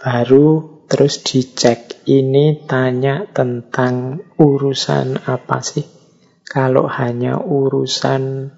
baru 0.00 0.48
terus 0.92 1.24
dicek. 1.24 2.04
Ini 2.04 2.68
tanya 2.68 3.24
tentang 3.30 4.20
urusan 4.36 5.24
apa 5.24 5.64
sih? 5.64 5.88
Kalau 6.42 6.84
hanya 6.84 7.40
urusan 7.40 8.52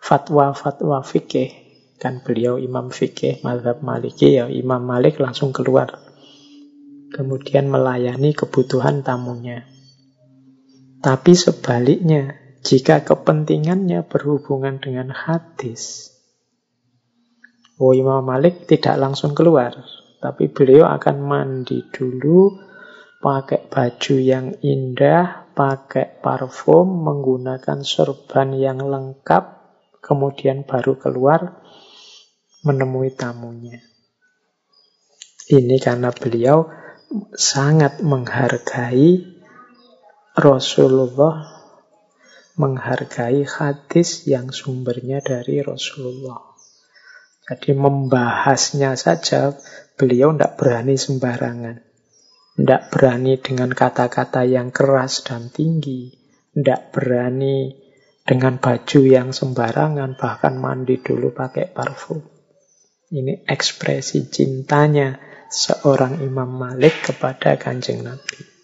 fatwa-fatwa 0.00 1.04
fikih, 1.04 1.52
kan 2.00 2.24
beliau 2.24 2.56
imam 2.56 2.88
fikih, 2.88 3.44
mazhab 3.44 3.84
maliki, 3.84 4.40
ya 4.40 4.48
imam 4.48 4.80
malik 4.80 5.20
langsung 5.20 5.52
keluar. 5.52 6.00
Kemudian 7.12 7.68
melayani 7.68 8.32
kebutuhan 8.32 9.04
tamunya. 9.04 9.68
Tapi 11.04 11.36
sebaliknya, 11.36 12.39
jika 12.60 13.02
kepentingannya 13.04 14.04
berhubungan 14.04 14.80
dengan 14.80 15.12
hadis, 15.12 16.10
Oh 17.80 17.96
Imam 17.96 18.20
Malik 18.20 18.68
tidak 18.68 19.00
langsung 19.00 19.32
keluar, 19.32 19.72
tapi 20.20 20.52
beliau 20.52 20.84
akan 20.84 21.16
mandi 21.24 21.80
dulu, 21.88 22.52
pakai 23.24 23.72
baju 23.72 24.16
yang 24.20 24.52
indah, 24.60 25.48
pakai 25.56 26.20
parfum, 26.20 26.84
menggunakan 26.84 27.80
sorban 27.80 28.52
yang 28.52 28.84
lengkap, 28.84 29.44
kemudian 30.04 30.68
baru 30.68 31.00
keluar 31.00 31.64
menemui 32.68 33.16
tamunya. 33.16 33.80
Ini 35.48 35.80
karena 35.80 36.12
beliau 36.12 36.68
sangat 37.32 38.04
menghargai 38.04 39.24
Rasulullah, 40.36 41.59
menghargai 42.58 43.46
hadis 43.46 44.26
yang 44.26 44.50
sumbernya 44.50 45.22
dari 45.22 45.62
Rasulullah. 45.62 46.50
Jadi 47.50 47.74
membahasnya 47.74 48.94
saja 48.94 49.54
beliau 49.98 50.30
tidak 50.34 50.54
berani 50.54 50.94
sembarangan. 50.94 51.76
Tidak 52.54 52.82
berani 52.94 53.34
dengan 53.42 53.70
kata-kata 53.74 54.46
yang 54.46 54.70
keras 54.70 55.26
dan 55.26 55.50
tinggi. 55.50 56.14
Tidak 56.50 56.94
berani 56.94 57.74
dengan 58.22 58.62
baju 58.62 59.00
yang 59.02 59.34
sembarangan, 59.34 60.14
bahkan 60.14 60.54
mandi 60.54 61.02
dulu 61.02 61.34
pakai 61.34 61.66
parfum. 61.74 62.22
Ini 63.10 63.42
ekspresi 63.42 64.30
cintanya 64.30 65.18
seorang 65.50 66.22
Imam 66.22 66.46
Malik 66.46 67.10
kepada 67.10 67.58
kanjeng 67.58 68.06
Nabi. 68.06 68.59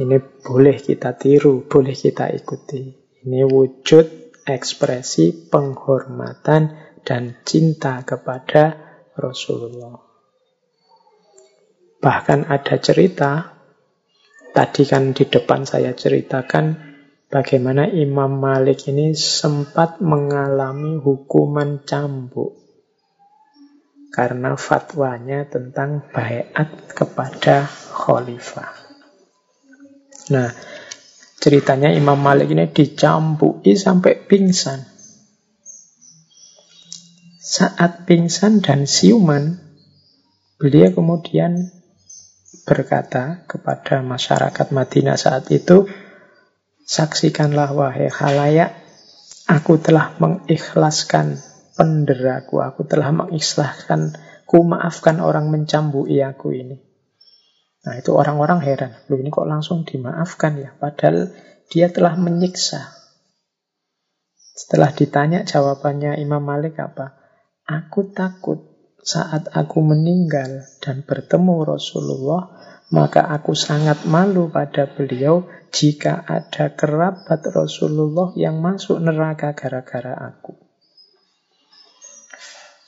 Ini 0.00 0.16
boleh 0.40 0.80
kita 0.80 1.12
tiru, 1.12 1.68
boleh 1.68 1.92
kita 1.92 2.32
ikuti. 2.32 2.88
Ini 3.20 3.44
wujud 3.44 4.32
ekspresi 4.48 5.52
penghormatan 5.52 6.72
dan 7.04 7.44
cinta 7.44 8.00
kepada 8.00 8.80
Rasulullah. 9.12 10.00
Bahkan 12.00 12.48
ada 12.48 12.80
cerita, 12.80 13.60
tadi 14.56 14.88
kan 14.88 15.12
di 15.12 15.28
depan 15.28 15.68
saya 15.68 15.92
ceritakan 15.92 16.96
bagaimana 17.28 17.84
Imam 17.84 18.40
Malik 18.40 18.88
ini 18.88 19.12
sempat 19.12 20.00
mengalami 20.00 20.96
hukuman 20.96 21.84
cambuk 21.84 22.56
karena 24.16 24.56
fatwanya 24.56 25.44
tentang 25.44 26.08
bayat 26.08 26.88
kepada 26.96 27.68
khalifah. 27.68 28.79
Nah, 30.30 30.54
ceritanya 31.42 31.90
Imam 31.90 32.18
Malik 32.18 32.50
ini 32.54 32.70
dicampuki 32.70 33.74
sampai 33.74 34.26
pingsan. 34.26 34.86
Saat 37.42 38.06
pingsan 38.06 38.62
dan 38.62 38.86
siuman, 38.86 39.58
beliau 40.54 40.94
kemudian 40.94 41.74
berkata 42.62 43.42
kepada 43.50 44.06
masyarakat 44.06 44.66
Madinah 44.70 45.18
saat 45.18 45.50
itu, 45.50 45.90
Saksikanlah 46.90 47.70
wahai 47.70 48.10
halayak, 48.10 48.74
aku 49.46 49.78
telah 49.78 50.18
mengikhlaskan 50.18 51.38
penderaku, 51.78 52.58
aku 52.58 52.82
telah 52.82 53.14
mengikhlaskan, 53.14 54.18
ku 54.42 54.66
maafkan 54.66 55.22
orang 55.22 55.54
mencambui 55.54 56.18
aku 56.18 56.50
ini. 56.50 56.89
Nah 57.80 57.96
itu 57.96 58.12
orang-orang 58.12 58.60
heran, 58.60 58.92
loh 59.08 59.16
ini 59.16 59.32
kok 59.32 59.48
langsung 59.48 59.88
dimaafkan 59.88 60.60
ya, 60.60 60.70
padahal 60.76 61.32
dia 61.72 61.88
telah 61.88 62.12
menyiksa. 62.20 62.92
Setelah 64.52 64.92
ditanya 64.92 65.48
jawabannya 65.48 66.20
Imam 66.20 66.44
Malik 66.44 66.76
apa? 66.76 67.16
Aku 67.64 68.12
takut 68.12 68.70
saat 69.00 69.48
aku 69.56 69.80
meninggal 69.80 70.68
dan 70.84 71.00
bertemu 71.08 71.64
Rasulullah, 71.64 72.52
maka 72.92 73.24
aku 73.32 73.56
sangat 73.56 74.04
malu 74.04 74.52
pada 74.52 74.84
beliau 74.84 75.48
jika 75.72 76.20
ada 76.26 76.76
kerabat 76.76 77.40
Rasulullah 77.48 78.34
yang 78.36 78.60
masuk 78.60 79.00
neraka 79.00 79.56
gara-gara 79.56 80.12
aku. 80.20 80.58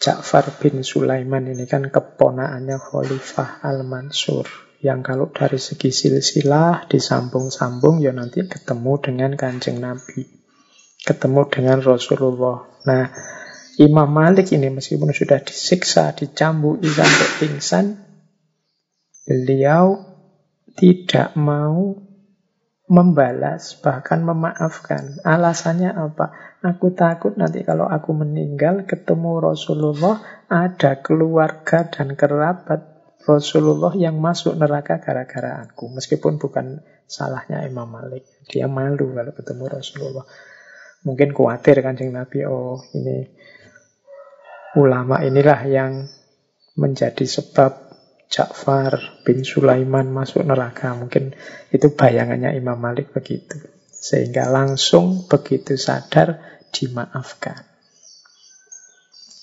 Ja'far 0.03 0.59
bin 0.59 0.83
Sulaiman 0.83 1.47
ini 1.47 1.65
kan 1.71 1.87
keponaannya 1.87 2.75
Khalifah 2.77 3.63
Al-Mansur. 3.63 4.72
Yang 4.83 5.01
kalau 5.07 5.31
dari 5.31 5.63
segi 5.63 5.95
silsilah 5.95 6.91
disambung-sambung 6.91 8.03
ya 8.03 8.11
nanti 8.11 8.43
ketemu 8.43 8.99
dengan 8.99 9.31
kanjeng 9.39 9.79
Nabi. 9.79 10.27
Ketemu 11.07 11.47
dengan 11.47 11.79
Rasulullah. 11.79 12.67
Nah, 12.83 13.07
Imam 13.79 14.11
Malik 14.11 14.51
ini 14.51 14.75
meskipun 14.75 15.15
sudah 15.15 15.39
disiksa, 15.39 16.11
dicambuk, 16.19 16.83
sampai 16.83 17.29
pingsan, 17.39 17.87
beliau 19.23 20.03
tidak 20.75 21.39
mau 21.39 21.95
membalas, 22.91 23.79
bahkan 23.81 24.21
memaafkan. 24.27 25.23
Alasannya 25.25 25.95
apa? 25.95 26.59
Aku 26.61 26.93
takut 26.93 27.39
nanti 27.39 27.65
kalau 27.65 27.89
aku 27.89 28.13
meninggal 28.13 28.85
ketemu 28.85 29.41
Rasulullah, 29.41 30.21
ada 30.51 31.01
keluarga 31.01 31.89
dan 31.89 32.13
kerabat 32.19 32.92
Rasulullah 33.23 33.95
yang 33.95 34.19
masuk 34.19 34.59
neraka 34.59 34.99
gara-gara 34.99 35.63
aku. 35.63 35.91
Meskipun 35.95 36.43
bukan 36.43 36.83
salahnya 37.07 37.63
Imam 37.63 37.87
Malik. 37.87 38.27
Dia 38.51 38.67
malu 38.67 39.15
kalau 39.15 39.33
ketemu 39.35 39.65
Rasulullah. 39.71 40.27
Mungkin 41.03 41.35
khawatir 41.35 41.83
kancing 41.83 42.15
Nabi, 42.15 42.47
oh 42.47 42.83
ini 42.95 43.27
ulama 44.79 45.23
inilah 45.23 45.61
yang 45.67 45.93
menjadi 46.79 47.27
sebab 47.27 47.93
Ja'far 48.33 49.23
bin 49.29 49.45
Sulaiman 49.45 50.09
masuk 50.09 50.43
neraka. 50.43 50.97
Mungkin 50.97 51.37
itu 51.69 51.93
bayangannya 51.93 52.57
Imam 52.57 52.81
Malik 52.81 53.13
begitu. 53.13 53.61
Sehingga 53.93 54.51
langsung 54.51 55.29
begitu 55.29 55.79
sadar 55.79 56.59
dimaafkan. 56.73 57.61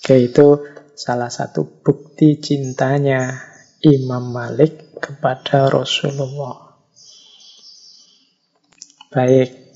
Oke, 0.00 0.16
itu 0.26 0.64
salah 0.98 1.30
satu 1.30 1.80
bukti 1.80 2.42
cintanya 2.42 3.49
Imam 3.80 4.28
Malik 4.28 5.00
kepada 5.00 5.72
Rasulullah. 5.72 6.76
Baik, 9.08 9.72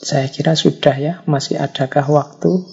saya 0.00 0.26
kira 0.32 0.56
sudah 0.56 0.96
ya. 0.96 1.14
Masih 1.28 1.60
adakah 1.60 2.08
waktu? 2.08 2.64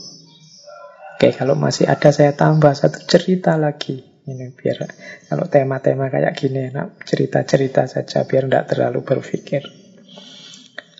Oke, 1.17 1.35
kalau 1.35 1.59
masih 1.59 1.91
ada 1.91 2.15
saya 2.15 2.31
tambah 2.31 2.71
satu 2.71 3.03
cerita 3.03 3.59
lagi. 3.59 3.99
Ini 4.27 4.55
biar 4.55 4.87
kalau 5.27 5.51
tema-tema 5.51 6.07
kayak 6.07 6.35
gini 6.35 6.71
enak 6.71 7.03
cerita-cerita 7.03 7.83
saja 7.87 8.23
biar 8.23 8.47
tidak 8.47 8.65
terlalu 8.71 9.03
berpikir. 9.03 9.67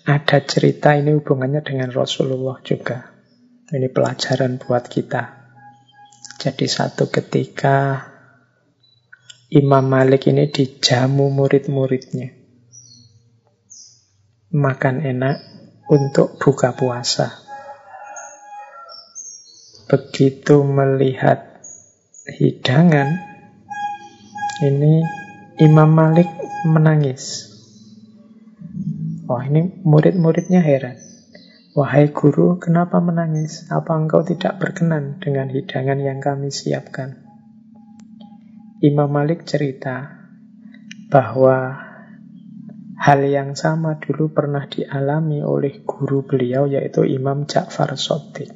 Ada 0.08 0.44
cerita 0.44 0.92
ini 0.92 1.16
hubungannya 1.16 1.64
dengan 1.64 1.88
Rasulullah 1.88 2.60
juga. 2.60 3.16
Ini 3.68 3.88
pelajaran 3.92 4.60
buat 4.60 4.88
kita. 4.88 5.22
Jadi 6.40 6.66
satu 6.68 7.12
ketika 7.12 8.08
Imam 9.48 9.88
Malik 9.88 10.28
ini 10.28 10.44
dijamu 10.52 11.32
murid-muridnya. 11.32 12.36
Makan 14.52 15.00
enak 15.00 15.36
untuk 15.88 16.36
buka 16.36 16.76
puasa. 16.76 17.32
Begitu 19.88 20.60
melihat 20.68 21.64
hidangan, 22.28 23.08
ini 24.68 25.00
Imam 25.64 25.96
Malik 25.96 26.28
menangis. 26.68 27.48
Wah 29.24 29.48
ini 29.48 29.80
murid-muridnya 29.80 30.60
heran. 30.60 31.00
Wahai 31.72 32.12
guru, 32.12 32.60
kenapa 32.60 33.00
menangis? 33.00 33.64
Apa 33.72 33.96
engkau 33.96 34.20
tidak 34.28 34.60
berkenan 34.60 35.16
dengan 35.24 35.48
hidangan 35.48 35.96
yang 36.04 36.20
kami 36.20 36.52
siapkan? 36.52 37.27
Imam 38.78 39.10
Malik 39.10 39.42
cerita 39.42 40.06
bahwa 41.10 41.82
hal 42.94 43.20
yang 43.26 43.58
sama 43.58 43.98
dulu 43.98 44.30
pernah 44.30 44.70
dialami 44.70 45.42
oleh 45.42 45.82
guru 45.82 46.22
beliau 46.22 46.70
yaitu 46.70 47.02
Imam 47.02 47.42
Ja'far 47.42 47.98
Sotik. 47.98 48.46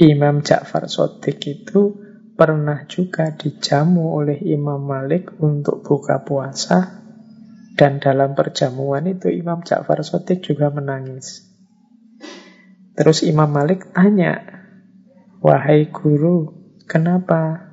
Imam 0.00 0.40
Ja'far 0.40 0.88
Sodik 0.88 1.44
itu 1.44 2.00
pernah 2.32 2.88
juga 2.88 3.28
dijamu 3.36 4.16
oleh 4.16 4.40
Imam 4.48 4.80
Malik 4.80 5.36
untuk 5.44 5.84
buka 5.84 6.24
puasa 6.24 7.04
dan 7.76 8.00
dalam 8.00 8.32
perjamuan 8.32 9.04
itu 9.04 9.28
Imam 9.28 9.60
Ja'far 9.60 10.00
Sotik 10.00 10.40
juga 10.40 10.72
menangis. 10.72 11.44
Terus 12.96 13.28
Imam 13.28 13.52
Malik 13.52 13.92
tanya, 13.92 14.40
Wahai 15.44 15.92
guru, 15.92 16.48
kenapa 16.88 17.69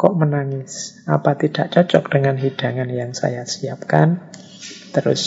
kok 0.00 0.16
menangis? 0.16 1.04
Apa 1.04 1.36
tidak 1.36 1.76
cocok 1.76 2.08
dengan 2.08 2.40
hidangan 2.40 2.88
yang 2.88 3.12
saya 3.12 3.44
siapkan? 3.44 4.32
Terus 4.96 5.22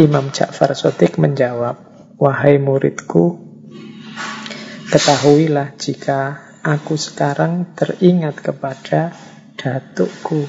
Imam 0.00 0.32
Ja'far 0.32 0.72
Sotik 0.72 1.20
menjawab, 1.20 1.76
Wahai 2.16 2.56
muridku, 2.56 3.36
ketahuilah 4.88 5.76
jika 5.76 6.40
aku 6.64 6.96
sekarang 6.96 7.76
teringat 7.76 8.40
kepada 8.40 9.12
datukku 9.60 10.48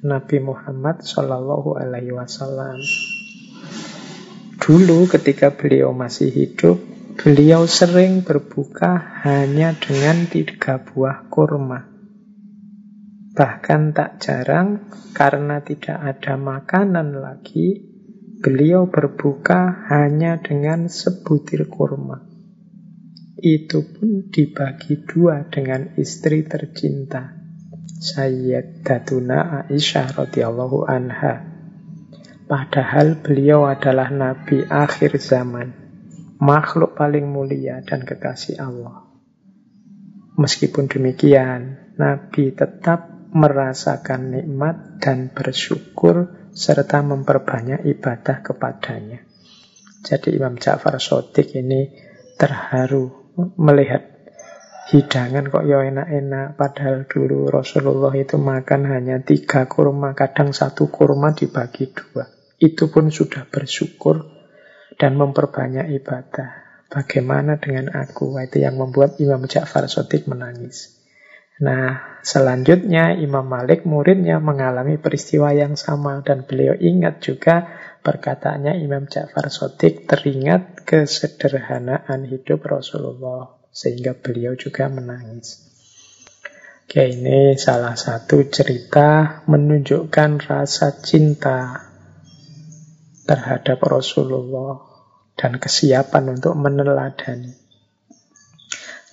Nabi 0.00 0.40
Muhammad 0.40 1.04
Shallallahu 1.04 1.76
Alaihi 1.76 2.16
Wasallam. 2.16 2.80
Dulu 4.56 5.04
ketika 5.12 5.52
beliau 5.52 5.92
masih 5.92 6.32
hidup, 6.32 6.80
beliau 7.20 7.68
sering 7.68 8.24
berbuka 8.24 9.20
hanya 9.20 9.76
dengan 9.76 10.24
tiga 10.32 10.80
buah 10.80 11.28
kurma. 11.28 11.95
Bahkan 13.36 13.92
tak 13.92 14.16
jarang 14.24 14.88
karena 15.12 15.60
tidak 15.60 16.00
ada 16.00 16.40
makanan 16.40 17.20
lagi, 17.20 17.84
beliau 18.40 18.88
berbuka 18.88 19.84
hanya 19.92 20.40
dengan 20.40 20.88
sebutir 20.88 21.68
kurma. 21.68 22.24
Itu 23.36 23.84
pun 23.84 24.32
dibagi 24.32 25.04
dua 25.04 25.44
dengan 25.52 25.92
istri 26.00 26.48
tercinta. 26.48 27.36
Sayyidatuna 28.00 29.68
Aisyah 29.68 30.16
radhiyallahu 30.16 30.88
anha. 30.88 31.44
Padahal 32.48 33.20
beliau 33.20 33.68
adalah 33.68 34.08
nabi 34.08 34.64
akhir 34.64 35.20
zaman, 35.20 35.76
makhluk 36.40 36.96
paling 36.96 37.28
mulia 37.28 37.84
dan 37.84 38.00
kekasih 38.00 38.56
Allah. 38.64 39.04
Meskipun 40.40 40.88
demikian, 40.88 41.92
nabi 42.00 42.56
tetap 42.56 43.15
merasakan 43.36 44.32
nikmat 44.32 44.96
dan 44.96 45.28
bersyukur 45.28 46.48
serta 46.56 47.04
memperbanyak 47.04 47.84
ibadah 47.84 48.40
kepadanya. 48.40 49.20
Jadi 50.00 50.40
Imam 50.40 50.56
Ja'far 50.56 50.96
Sotik 50.96 51.52
ini 51.52 51.92
terharu 52.40 53.36
melihat 53.60 54.08
hidangan 54.88 55.52
kok 55.52 55.68
ya 55.68 55.84
enak-enak 55.84 56.56
padahal 56.56 57.04
dulu 57.04 57.52
Rasulullah 57.52 58.14
itu 58.16 58.40
makan 58.40 58.88
hanya 58.88 59.20
tiga 59.20 59.68
kurma 59.68 60.16
kadang 60.16 60.56
satu 60.56 60.88
kurma 60.88 61.36
dibagi 61.36 61.92
dua. 61.92 62.24
Itu 62.56 62.88
pun 62.88 63.12
sudah 63.12 63.44
bersyukur 63.52 64.24
dan 64.96 65.12
memperbanyak 65.20 65.92
ibadah. 66.00 66.64
Bagaimana 66.88 67.60
dengan 67.60 67.92
aku? 67.92 68.32
Itu 68.40 68.64
yang 68.64 68.80
membuat 68.80 69.20
Imam 69.20 69.44
Ja'far 69.44 69.84
Sotik 69.92 70.24
menangis 70.24 70.95
nah 71.56 72.20
selanjutnya 72.20 73.16
Imam 73.16 73.48
Malik 73.48 73.88
muridnya 73.88 74.36
mengalami 74.42 75.00
peristiwa 75.00 75.56
yang 75.56 75.72
sama 75.74 76.20
dan 76.20 76.44
beliau 76.44 76.76
ingat 76.76 77.24
juga 77.24 77.64
perkataannya 78.06 78.78
Imam 78.86 79.10
Ja'far 79.10 79.50
Sotik 79.50 80.06
teringat 80.06 80.86
kesederhanaan 80.86 82.28
hidup 82.30 82.62
Rasulullah 82.62 83.56
sehingga 83.74 84.14
beliau 84.14 84.54
juga 84.54 84.86
menangis. 84.86 85.66
Oke, 86.86 87.02
ini 87.02 87.58
salah 87.58 87.98
satu 87.98 88.46
cerita 88.46 89.42
menunjukkan 89.50 90.30
rasa 90.46 90.94
cinta 91.02 91.82
terhadap 93.26 93.82
Rasulullah 93.82 94.86
dan 95.34 95.58
kesiapan 95.58 96.38
untuk 96.38 96.54
meneladani 96.54 97.65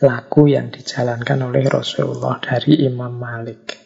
laku 0.03 0.51
yang 0.51 0.67
dijalankan 0.67 1.47
oleh 1.47 1.63
Rasulullah 1.71 2.35
dari 2.43 2.83
Imam 2.83 3.15
Malik. 3.15 3.79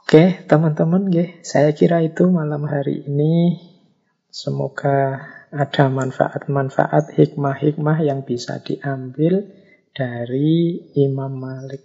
Oke, 0.00 0.48
teman-teman, 0.48 1.12
saya 1.44 1.76
kira 1.76 2.00
itu 2.00 2.24
malam 2.32 2.64
hari 2.64 3.04
ini. 3.04 3.60
Semoga 4.32 5.20
ada 5.52 5.92
manfaat-manfaat 5.92 7.12
hikmah-hikmah 7.12 8.00
yang 8.00 8.24
bisa 8.24 8.64
diambil 8.64 9.44
dari 9.92 10.88
Imam 10.96 11.36
Malik. 11.36 11.84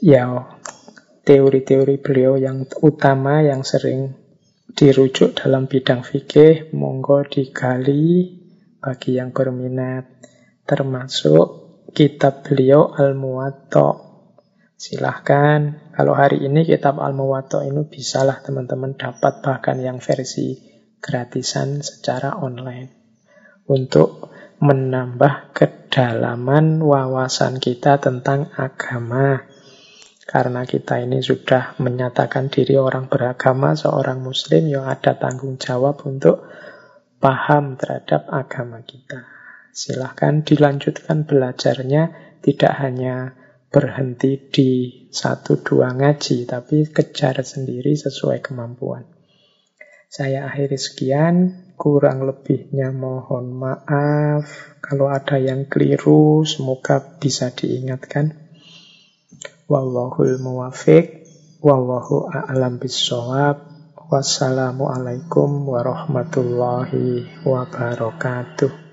Ya, 0.00 0.56
teori-teori 1.28 2.00
beliau 2.00 2.40
yang 2.40 2.64
utama 2.80 3.44
yang 3.44 3.60
sering 3.60 4.16
dirujuk 4.72 5.36
dalam 5.36 5.68
bidang 5.68 6.00
fikih, 6.00 6.72
monggo 6.72 7.28
digali 7.28 8.40
bagi 8.80 9.20
yang 9.20 9.32
berminat, 9.32 10.08
termasuk 10.64 11.46
kitab 11.92 12.44
beliau 12.44 12.92
Al-Muwatta. 12.96 14.00
Silahkan, 14.74 15.92
kalau 15.94 16.16
hari 16.16 16.44
ini 16.44 16.66
kitab 16.66 16.98
Al-Muwatta 16.98 17.62
ini 17.64 17.86
bisalah 17.86 18.40
teman-teman 18.40 18.96
dapat 18.96 19.44
bahkan 19.44 19.78
yang 19.78 20.02
versi 20.02 20.58
gratisan 20.98 21.84
secara 21.84 22.40
online 22.40 22.90
untuk 23.68 24.32
menambah 24.64 25.52
kedalaman 25.52 26.80
wawasan 26.80 27.60
kita 27.60 28.00
tentang 28.00 28.48
agama. 28.56 29.44
Karena 30.24 30.64
kita 30.64 31.04
ini 31.04 31.20
sudah 31.20 31.76
menyatakan 31.76 32.48
diri 32.48 32.80
orang 32.80 33.12
beragama, 33.12 33.76
seorang 33.76 34.24
muslim 34.24 34.72
yang 34.72 34.88
ada 34.88 35.20
tanggung 35.20 35.60
jawab 35.60 36.00
untuk 36.08 36.48
paham 37.20 37.76
terhadap 37.76 38.32
agama 38.32 38.80
kita. 38.80 39.33
Silahkan 39.74 40.46
dilanjutkan 40.46 41.26
belajarnya, 41.26 42.14
tidak 42.46 42.74
hanya 42.78 43.34
berhenti 43.74 44.38
di 44.38 44.70
satu 45.10 45.58
dua 45.58 45.90
ngaji, 45.90 46.46
tapi 46.46 46.86
kejar 46.86 47.42
sendiri 47.42 47.98
sesuai 47.98 48.38
kemampuan. 48.38 49.02
Saya 50.06 50.46
akhiri 50.46 50.78
sekian, 50.78 51.34
kurang 51.74 52.22
lebihnya 52.22 52.94
mohon 52.94 53.50
maaf. 53.50 54.46
Kalau 54.78 55.10
ada 55.10 55.42
yang 55.42 55.66
keliru, 55.66 56.46
semoga 56.46 57.18
bisa 57.18 57.50
diingatkan. 57.50 58.30
Wallahul 59.66 60.38
muwafiq, 60.38 61.26
wallahu 61.58 62.30
a'lam 62.30 62.78
bisawab. 62.78 63.74
Wassalamualaikum 64.06 65.66
warahmatullahi 65.66 67.42
wabarakatuh. 67.42 68.83